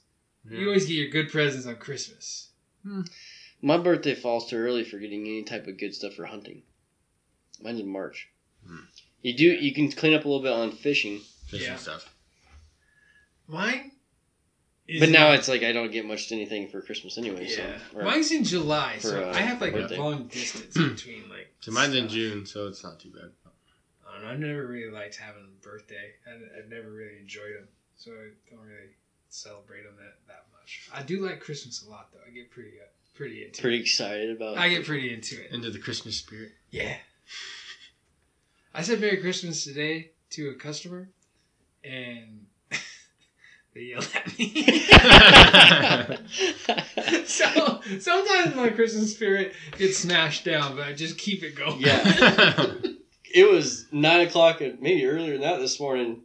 You 0.49 0.67
always 0.69 0.87
get 0.87 0.95
your 0.95 1.09
good 1.11 1.31
presents 1.31 1.67
on 1.67 1.77
Christmas. 1.77 2.49
My 3.61 3.77
birthday 3.79 4.15
falls 4.15 4.49
too 4.51 4.57
early 4.57 4.83
for 4.85 4.99
getting 4.99 5.23
any 5.23 5.43
type 5.45 5.67
of 5.69 5.79
good 5.79 5.95
stuff 5.95 6.15
for 6.15 6.25
hunting. 6.27 6.63
Mine's 7.61 7.79
in 7.81 7.87
March. 7.89 8.29
Hmm. 8.67 8.77
You 9.23 9.37
do 9.37 9.45
you 9.45 9.73
can 9.73 9.91
clean 9.93 10.15
up 10.15 10.25
a 10.25 10.29
little 10.29 10.43
bit 10.43 10.53
on 10.53 10.73
fishing, 10.73 11.21
Fishing 11.47 11.67
Yeah. 11.67 11.77
stuff. 11.77 12.13
Mine. 13.47 13.93
Is 14.95 15.01
but 15.01 15.11
now 15.11 15.33
it's 15.33 15.49
like 15.49 15.63
I 15.63 15.73
don't 15.73 15.91
get 15.91 16.07
much 16.07 16.31
anything 16.33 16.69
for 16.69 16.81
Christmas 16.83 17.19
anyway. 17.19 17.47
yeah. 17.49 17.79
So 17.93 17.99
or- 17.99 18.05
Mine's 18.05 18.31
in 18.33 18.45
July, 18.45 18.97
for, 18.97 19.09
so 19.09 19.29
uh, 19.29 19.33
I 19.33 19.41
have 19.41 19.61
like 19.61 19.73
birthday. 19.73 19.97
a 19.97 20.03
long 20.03 20.27
distance 20.29 20.75
between 20.75 21.29
like. 21.29 21.53
So 21.61 21.73
mine's 21.73 21.95
in. 21.95 22.09
June, 22.09 22.45
so 22.47 22.69
it's 22.69 22.83
not 22.83 22.99
too 23.01 23.11
bad. 23.11 23.31
I 24.07 24.15
don't 24.15 24.25
know. 24.25 24.31
I've 24.33 24.41
never 24.41 24.67
really 24.67 24.91
liked 24.93 25.17
having 25.17 25.43
a 25.45 25.65
birthday. 25.65 26.13
I, 26.27 26.59
I've 26.59 26.69
never 26.69 26.91
really 26.91 27.19
enjoyed 27.19 27.55
them, 27.57 27.69
so 27.97 28.11
I 28.11 28.31
don't 28.55 28.65
really 28.67 28.91
celebrate 29.29 29.85
them 29.85 29.95
that, 29.97 30.17
that 30.27 30.45
much. 30.53 30.89
I 30.93 31.03
do 31.03 31.25
like 31.25 31.41
Christmas 31.41 31.83
a 31.87 31.91
lot, 31.91 32.09
though. 32.13 32.21
I 32.27 32.31
get 32.31 32.51
pretty 32.51 32.73
uh, 32.81 32.89
pretty 33.15 33.45
into 33.45 33.63
pretty 33.63 33.79
it. 33.79 33.83
excited 33.83 34.37
about. 34.37 34.59
I 34.59 34.69
get 34.69 34.85
pretty 34.85 35.13
into 35.13 35.43
it. 35.43 35.51
Into 35.53 35.71
the 35.71 35.79
Christmas 35.79 36.17
spirit. 36.17 36.53
Yeah. 36.71 36.97
I 38.75 38.83
said 38.83 39.01
Merry 39.01 39.19
Christmas 39.19 39.65
today 39.65 40.11
to 40.31 40.49
a 40.51 40.55
customer, 40.55 41.09
and 41.85 42.47
they 43.75 43.81
yelled 43.83 44.09
at 44.15 44.39
me. 44.39 44.65
so 47.25 47.81
sometimes 47.99 48.55
my 48.55 48.69
Christmas 48.71 49.15
spirit 49.15 49.55
gets 49.79 49.99
smashed 49.99 50.45
down, 50.45 50.77
but 50.77 50.87
I 50.87 50.93
just 50.93 51.17
keep 51.19 51.43
it 51.43 51.55
going. 51.55 51.81
Yeah. 51.81 52.03
it 53.35 53.51
was 53.51 53.87
nine 53.91 54.27
o'clock, 54.27 54.61
and 54.61 54.81
maybe 54.81 55.07
earlier 55.07 55.33
than 55.33 55.41
that 55.43 55.59
this 55.59 55.81
morning, 55.81 56.23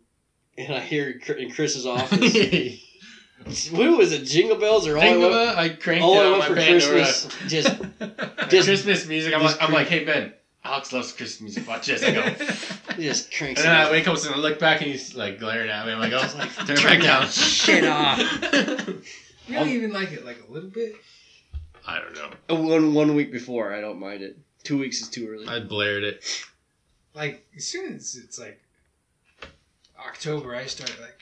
and 0.57 0.73
I 0.73 0.79
hear 0.81 1.09
in 1.37 1.51
Chris's 1.51 1.85
office. 1.85 2.81
what 3.71 3.97
was 3.97 4.11
it? 4.11 4.25
Jingle 4.25 4.57
bells 4.57 4.87
or 4.87 4.97
all 4.97 5.03
I 5.03 5.07
Think 5.07 5.21
want, 5.21 5.33
of 5.33 5.39
it, 5.39 5.57
I 5.57 5.69
cranked 5.69 6.03
all 6.03 6.15
it 6.19 6.25
I 6.25 6.31
on 6.31 6.39
my 6.39 6.47
for 6.47 6.55
Pandora. 6.55 6.79
Christmas? 7.03 7.25
Uh, 7.25 7.47
just 7.47 7.67
Just 7.79 8.49
Just- 8.49 8.67
Christmas 8.67 9.07
music. 9.07 9.33
I'm 9.33 9.41
just 9.41 9.59
like, 9.59 9.69
I'm 9.69 9.73
like, 9.73 9.87
hey 9.87 10.03
Ben, 10.03 10.33
Alex 10.67 10.91
loves 10.93 11.11
Christmas 11.13 11.41
music. 11.55 11.67
Watch 11.67 11.87
this. 11.87 12.03
I 12.03 12.11
go, 12.11 12.21
and 12.89 13.01
just 13.01 13.33
cranks 13.33 13.61
then 13.63 13.71
it 13.73 13.87
I 13.87 13.91
wake 13.91 14.07
up 14.07 14.17
and 14.17 14.35
I 14.35 14.37
look 14.37 14.59
back 14.59 14.81
and 14.81 14.91
he's 14.91 15.15
like 15.15 15.39
glaring 15.39 15.69
at 15.69 15.85
me. 15.85 15.93
I'm 15.93 15.99
like, 15.99 16.11
oh, 16.13 16.37
like, 16.37 16.55
turn 16.67 16.77
it 16.77 16.83
back 16.83 17.01
down. 17.01 17.27
Shit 17.29 17.85
off. 17.85 18.19
You 19.49 19.55
don't 19.55 19.69
even 19.69 19.93
like 19.93 20.11
it 20.11 20.25
like 20.25 20.43
a 20.45 20.51
little 20.51 20.69
bit. 20.69 20.93
I 21.87 21.99
don't 22.01 22.13
know. 22.15 22.29
Uh, 22.49 22.55
One 22.61 22.93
one 22.93 23.15
week 23.15 23.31
before, 23.31 23.73
I 23.73 23.79
don't 23.79 23.97
mind 23.97 24.21
it. 24.21 24.37
Two 24.63 24.77
weeks 24.77 24.99
is 25.01 25.07
too 25.07 25.25
early. 25.29 25.47
I 25.47 25.61
blared 25.61 26.03
it. 26.03 26.25
Like 27.13 27.47
as 27.55 27.65
soon 27.65 27.93
as 27.93 28.17
it's 28.21 28.37
like 28.37 28.59
October, 30.05 30.53
I 30.53 30.65
start 30.65 30.93
like 31.01 31.17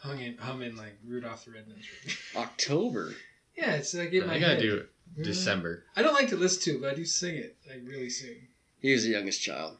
humming, 0.00 0.36
humming 0.36 0.76
like 0.76 0.98
Rudolph 1.06 1.46
the 1.46 1.52
Red-Nosed 1.52 1.88
Reindeer. 2.04 2.18
October. 2.36 3.14
Yeah, 3.56 3.72
it's 3.76 3.94
like 3.94 4.12
in 4.12 4.26
my 4.26 4.34
I 4.34 4.38
gotta 4.38 4.52
head. 4.56 4.60
do 4.62 4.76
it. 4.76 4.90
Mm. 5.18 5.24
December. 5.24 5.84
I 5.96 6.02
don't 6.02 6.14
like 6.14 6.28
to 6.30 6.36
listen 6.36 6.62
to 6.62 6.70
it, 6.78 6.80
but 6.82 6.90
I 6.92 6.94
do 6.94 7.04
sing 7.04 7.36
it. 7.36 7.56
Like 7.68 7.82
really 7.86 8.10
sing. 8.10 8.48
He 8.80 8.92
was 8.92 9.04
the 9.04 9.10
youngest 9.10 9.40
child. 9.42 9.76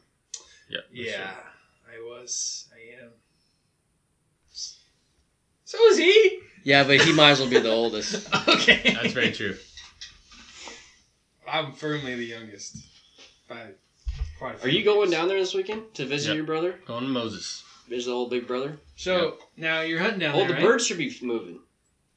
Yeah. 0.69 0.79
Yeah, 0.91 1.11
sure. 1.11 1.23
I 1.93 2.01
was. 2.09 2.67
I 2.73 3.03
am. 3.03 3.11
So 5.65 5.77
is 5.87 5.97
he. 5.97 6.39
Yeah, 6.63 6.83
but 6.83 7.01
he 7.01 7.13
might 7.13 7.31
as 7.31 7.39
well 7.39 7.49
be 7.49 7.59
the 7.59 7.69
oldest. 7.71 8.27
Okay. 8.47 8.93
That's 8.99 9.13
very 9.13 9.31
true. 9.31 9.55
I'm 11.47 11.73
firmly 11.73 12.15
the 12.15 12.25
youngest. 12.25 12.77
By 13.47 13.67
quite 14.39 14.53
a 14.55 14.57
Are 14.57 14.69
few 14.69 14.79
you 14.79 14.83
going 14.85 15.09
years. 15.09 15.11
down 15.11 15.27
there 15.27 15.37
this 15.39 15.53
weekend 15.53 15.93
to 15.95 16.05
visit 16.05 16.29
Yep. 16.29 16.35
your 16.37 16.45
brother? 16.45 16.79
Going 16.87 17.03
to 17.03 17.09
Moses. 17.09 17.63
Visit 17.87 18.07
the 18.09 18.15
old 18.15 18.29
big 18.31 18.47
brother? 18.47 18.77
So 18.95 19.37
now 19.57 19.81
you're 19.81 19.99
hunting 19.99 20.19
down 20.19 20.33
Oh, 20.35 20.39
there, 20.39 20.47
the 20.47 20.53
right? 20.55 20.63
birds 20.63 20.87
should 20.87 20.97
be 20.97 21.15
moving. 21.21 21.59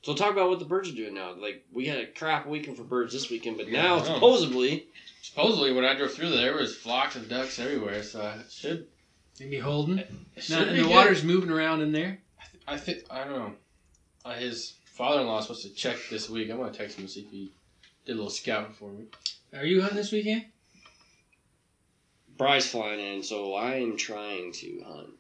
So 0.03 0.15
talk 0.15 0.33
about 0.33 0.49
what 0.49 0.59
the 0.61 0.65
birds 0.65 0.89
are 0.89 0.95
doing 0.95 1.15
now. 1.15 1.35
Like 1.35 1.65
we 1.73 1.87
had 1.87 1.99
a 1.99 2.07
crap 2.07 2.47
weekend 2.47 2.77
for 2.77 2.85
birds 2.85 3.13
this 3.13 3.31
weekend, 3.31 3.57
but 3.57 3.69
now 3.69 4.01
supposedly 4.03 4.87
Supposedly, 5.21 5.73
when 5.73 5.85
I 5.85 5.95
drove 5.95 6.13
through 6.15 6.31
there, 6.31 6.53
there 6.53 6.57
was 6.57 6.77
flocks 6.77 7.15
of 7.17 7.29
ducks 7.29 7.59
everywhere. 7.59 8.03
So 8.03 8.23
I 8.23 8.39
should. 8.51 8.87
Maybe 9.39 9.59
holding. 9.59 9.99
It 9.99 10.11
Now, 10.11 10.43
should 10.43 10.59
and 10.69 10.71
be 10.71 10.77
the 10.83 10.89
good. 10.89 10.91
water's 10.95 11.23
moving 11.23 11.51
around 11.51 11.81
in 11.83 11.93
there. 11.93 12.19
I 12.67 12.77
think 12.77 13.05
I 13.11 13.25
don't 13.25 13.33
know. 13.39 13.53
Uh, 14.25 14.35
his 14.35 14.75
father-in-law 14.87 15.39
is 15.39 15.45
supposed 15.47 15.63
to 15.65 15.75
check 15.75 15.97
this 16.11 16.29
week. 16.31 16.51
I'm 16.51 16.57
gonna 16.57 16.73
text 16.73 16.97
him 16.97 17.03
and 17.05 17.11
see 17.11 17.21
if 17.21 17.31
he 17.31 17.53
did 18.07 18.13
a 18.13 18.15
little 18.15 18.31
scouting 18.31 18.73
for 18.73 18.91
me. 18.91 19.05
Are 19.57 19.65
you 19.65 19.81
hunting 19.81 19.99
this 19.99 20.13
weekend? 20.13 20.47
Bry's 22.37 22.69
flying 22.69 23.01
in, 23.01 23.23
so 23.23 23.55
I 23.55 23.75
am 23.77 23.97
trying 23.97 24.53
to 24.53 24.83
hunt. 24.87 25.11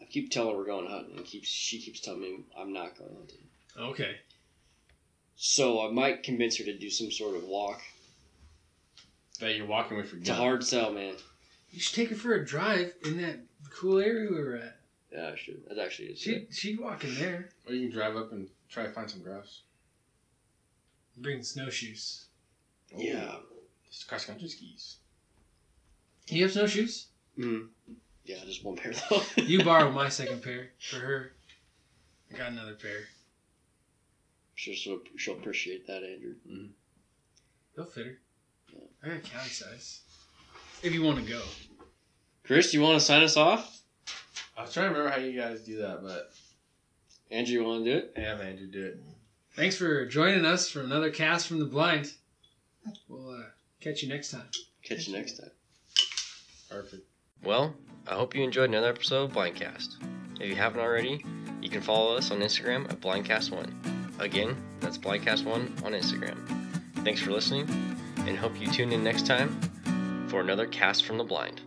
I 0.00 0.04
keep 0.04 0.30
telling 0.30 0.52
her 0.52 0.56
we're 0.58 0.66
going 0.66 0.86
hunting, 0.88 1.16
and 1.16 1.24
keeps 1.26 1.48
she 1.48 1.80
keeps 1.80 2.00
telling 2.00 2.20
me 2.20 2.38
I'm 2.58 2.72
not 2.72 2.98
going 2.98 3.14
hunting. 3.14 3.38
Okay. 3.78 4.16
So 5.36 5.86
I 5.86 5.90
might 5.90 6.22
convince 6.22 6.58
her 6.58 6.64
to 6.64 6.76
do 6.78 6.90
some 6.90 7.10
sort 7.10 7.36
of 7.36 7.44
walk. 7.44 7.80
That 9.40 9.54
you're 9.56 9.66
walking 9.66 9.96
with 9.96 10.10
your 10.12 10.20
It's 10.20 10.28
a 10.28 10.32
gun. 10.32 10.40
hard 10.40 10.64
sell, 10.64 10.92
man. 10.92 11.14
You 11.70 11.80
should 11.80 11.94
take 11.94 12.10
her 12.10 12.16
for 12.16 12.34
a 12.34 12.44
drive 12.44 12.92
in 13.04 13.22
that 13.22 13.38
cool 13.70 13.98
area 13.98 14.28
we 14.30 14.36
were 14.38 14.56
at. 14.56 14.76
Yeah, 15.12 15.30
I 15.32 15.36
should. 15.36 15.62
That 15.68 15.78
actually 15.78 16.08
is. 16.08 16.20
She 16.20 16.46
she'd 16.50 16.78
walk 16.78 17.04
in 17.04 17.14
there. 17.14 17.48
Or 17.66 17.72
you 17.72 17.88
can 17.88 17.96
drive 17.96 18.16
up 18.16 18.32
and 18.32 18.48
try 18.68 18.84
to 18.84 18.90
find 18.92 19.10
some 19.10 19.22
grass. 19.22 19.62
Bring 21.16 21.42
snowshoes. 21.42 22.26
Yeah. 22.94 23.36
Just 23.90 24.08
cross 24.08 24.24
country 24.26 24.48
skis. 24.48 24.96
You 26.28 26.42
have 26.44 26.52
snowshoes? 26.52 27.06
Mm. 27.38 27.68
Yeah, 28.24 28.36
just 28.44 28.62
one 28.64 28.76
pair 28.76 28.92
though. 29.10 29.22
You 29.36 29.64
borrow 29.64 29.90
my 29.92 30.08
second 30.10 30.42
pair 30.42 30.70
for 30.78 30.96
her. 30.98 31.32
I 32.32 32.36
got 32.36 32.52
another 32.52 32.74
pair. 32.74 33.00
Sure, 34.60 34.74
she'll, 34.74 35.00
she'll 35.16 35.38
appreciate 35.38 35.86
that, 35.86 36.02
Andrew. 36.02 36.34
They'll 37.74 37.86
fit 37.86 38.04
her. 38.04 38.18
I 39.02 39.08
got 39.08 39.22
county 39.22 39.48
size. 39.48 40.00
If 40.82 40.92
you 40.92 41.02
want 41.02 41.18
to 41.18 41.24
go. 41.24 41.40
Chris, 42.44 42.70
do 42.70 42.76
you 42.76 42.82
want 42.82 42.98
to 42.98 43.04
sign 43.04 43.22
us 43.22 43.38
off? 43.38 43.80
I 44.58 44.60
was 44.60 44.74
trying 44.74 44.90
to 44.90 44.90
remember 44.90 45.18
how 45.18 45.24
you 45.24 45.32
guys 45.32 45.62
do 45.62 45.78
that, 45.78 46.02
but 46.02 46.32
Andrew, 47.30 47.54
you 47.54 47.64
want 47.64 47.86
to 47.86 47.90
do 47.90 47.96
it? 47.96 48.12
have 48.22 48.42
Andrew 48.42 48.66
do 48.66 48.84
it. 48.84 49.00
Thanks 49.56 49.78
for 49.78 50.04
joining 50.04 50.44
us 50.44 50.68
for 50.68 50.82
another 50.82 51.08
cast 51.08 51.46
from 51.46 51.58
the 51.58 51.64
blind. 51.64 52.12
We'll 53.08 53.30
uh, 53.30 53.44
catch 53.80 54.02
you 54.02 54.10
next 54.10 54.30
time. 54.30 54.48
Catch 54.84 55.08
you 55.08 55.14
next 55.14 55.38
time. 55.38 55.52
Perfect. 56.68 57.04
Well, 57.42 57.74
I 58.06 58.12
hope 58.12 58.34
you 58.34 58.44
enjoyed 58.44 58.68
another 58.68 58.90
episode 58.90 59.30
of 59.30 59.32
Blindcast. 59.32 59.96
If 60.38 60.50
you 60.50 60.54
haven't 60.54 60.80
already, 60.80 61.24
you 61.62 61.70
can 61.70 61.80
follow 61.80 62.14
us 62.18 62.30
on 62.30 62.40
Instagram 62.40 62.90
at 62.90 63.00
Blindcast1. 63.00 63.99
Again, 64.20 64.54
that's 64.80 64.98
Blindcast1 64.98 65.82
on 65.82 65.92
Instagram. 65.92 66.36
Thanks 67.04 67.22
for 67.22 67.30
listening, 67.30 67.66
and 68.18 68.36
hope 68.36 68.60
you 68.60 68.70
tune 68.70 68.92
in 68.92 69.02
next 69.02 69.26
time 69.26 69.58
for 70.28 70.40
another 70.40 70.66
cast 70.66 71.06
from 71.06 71.16
the 71.16 71.24
blind. 71.24 71.62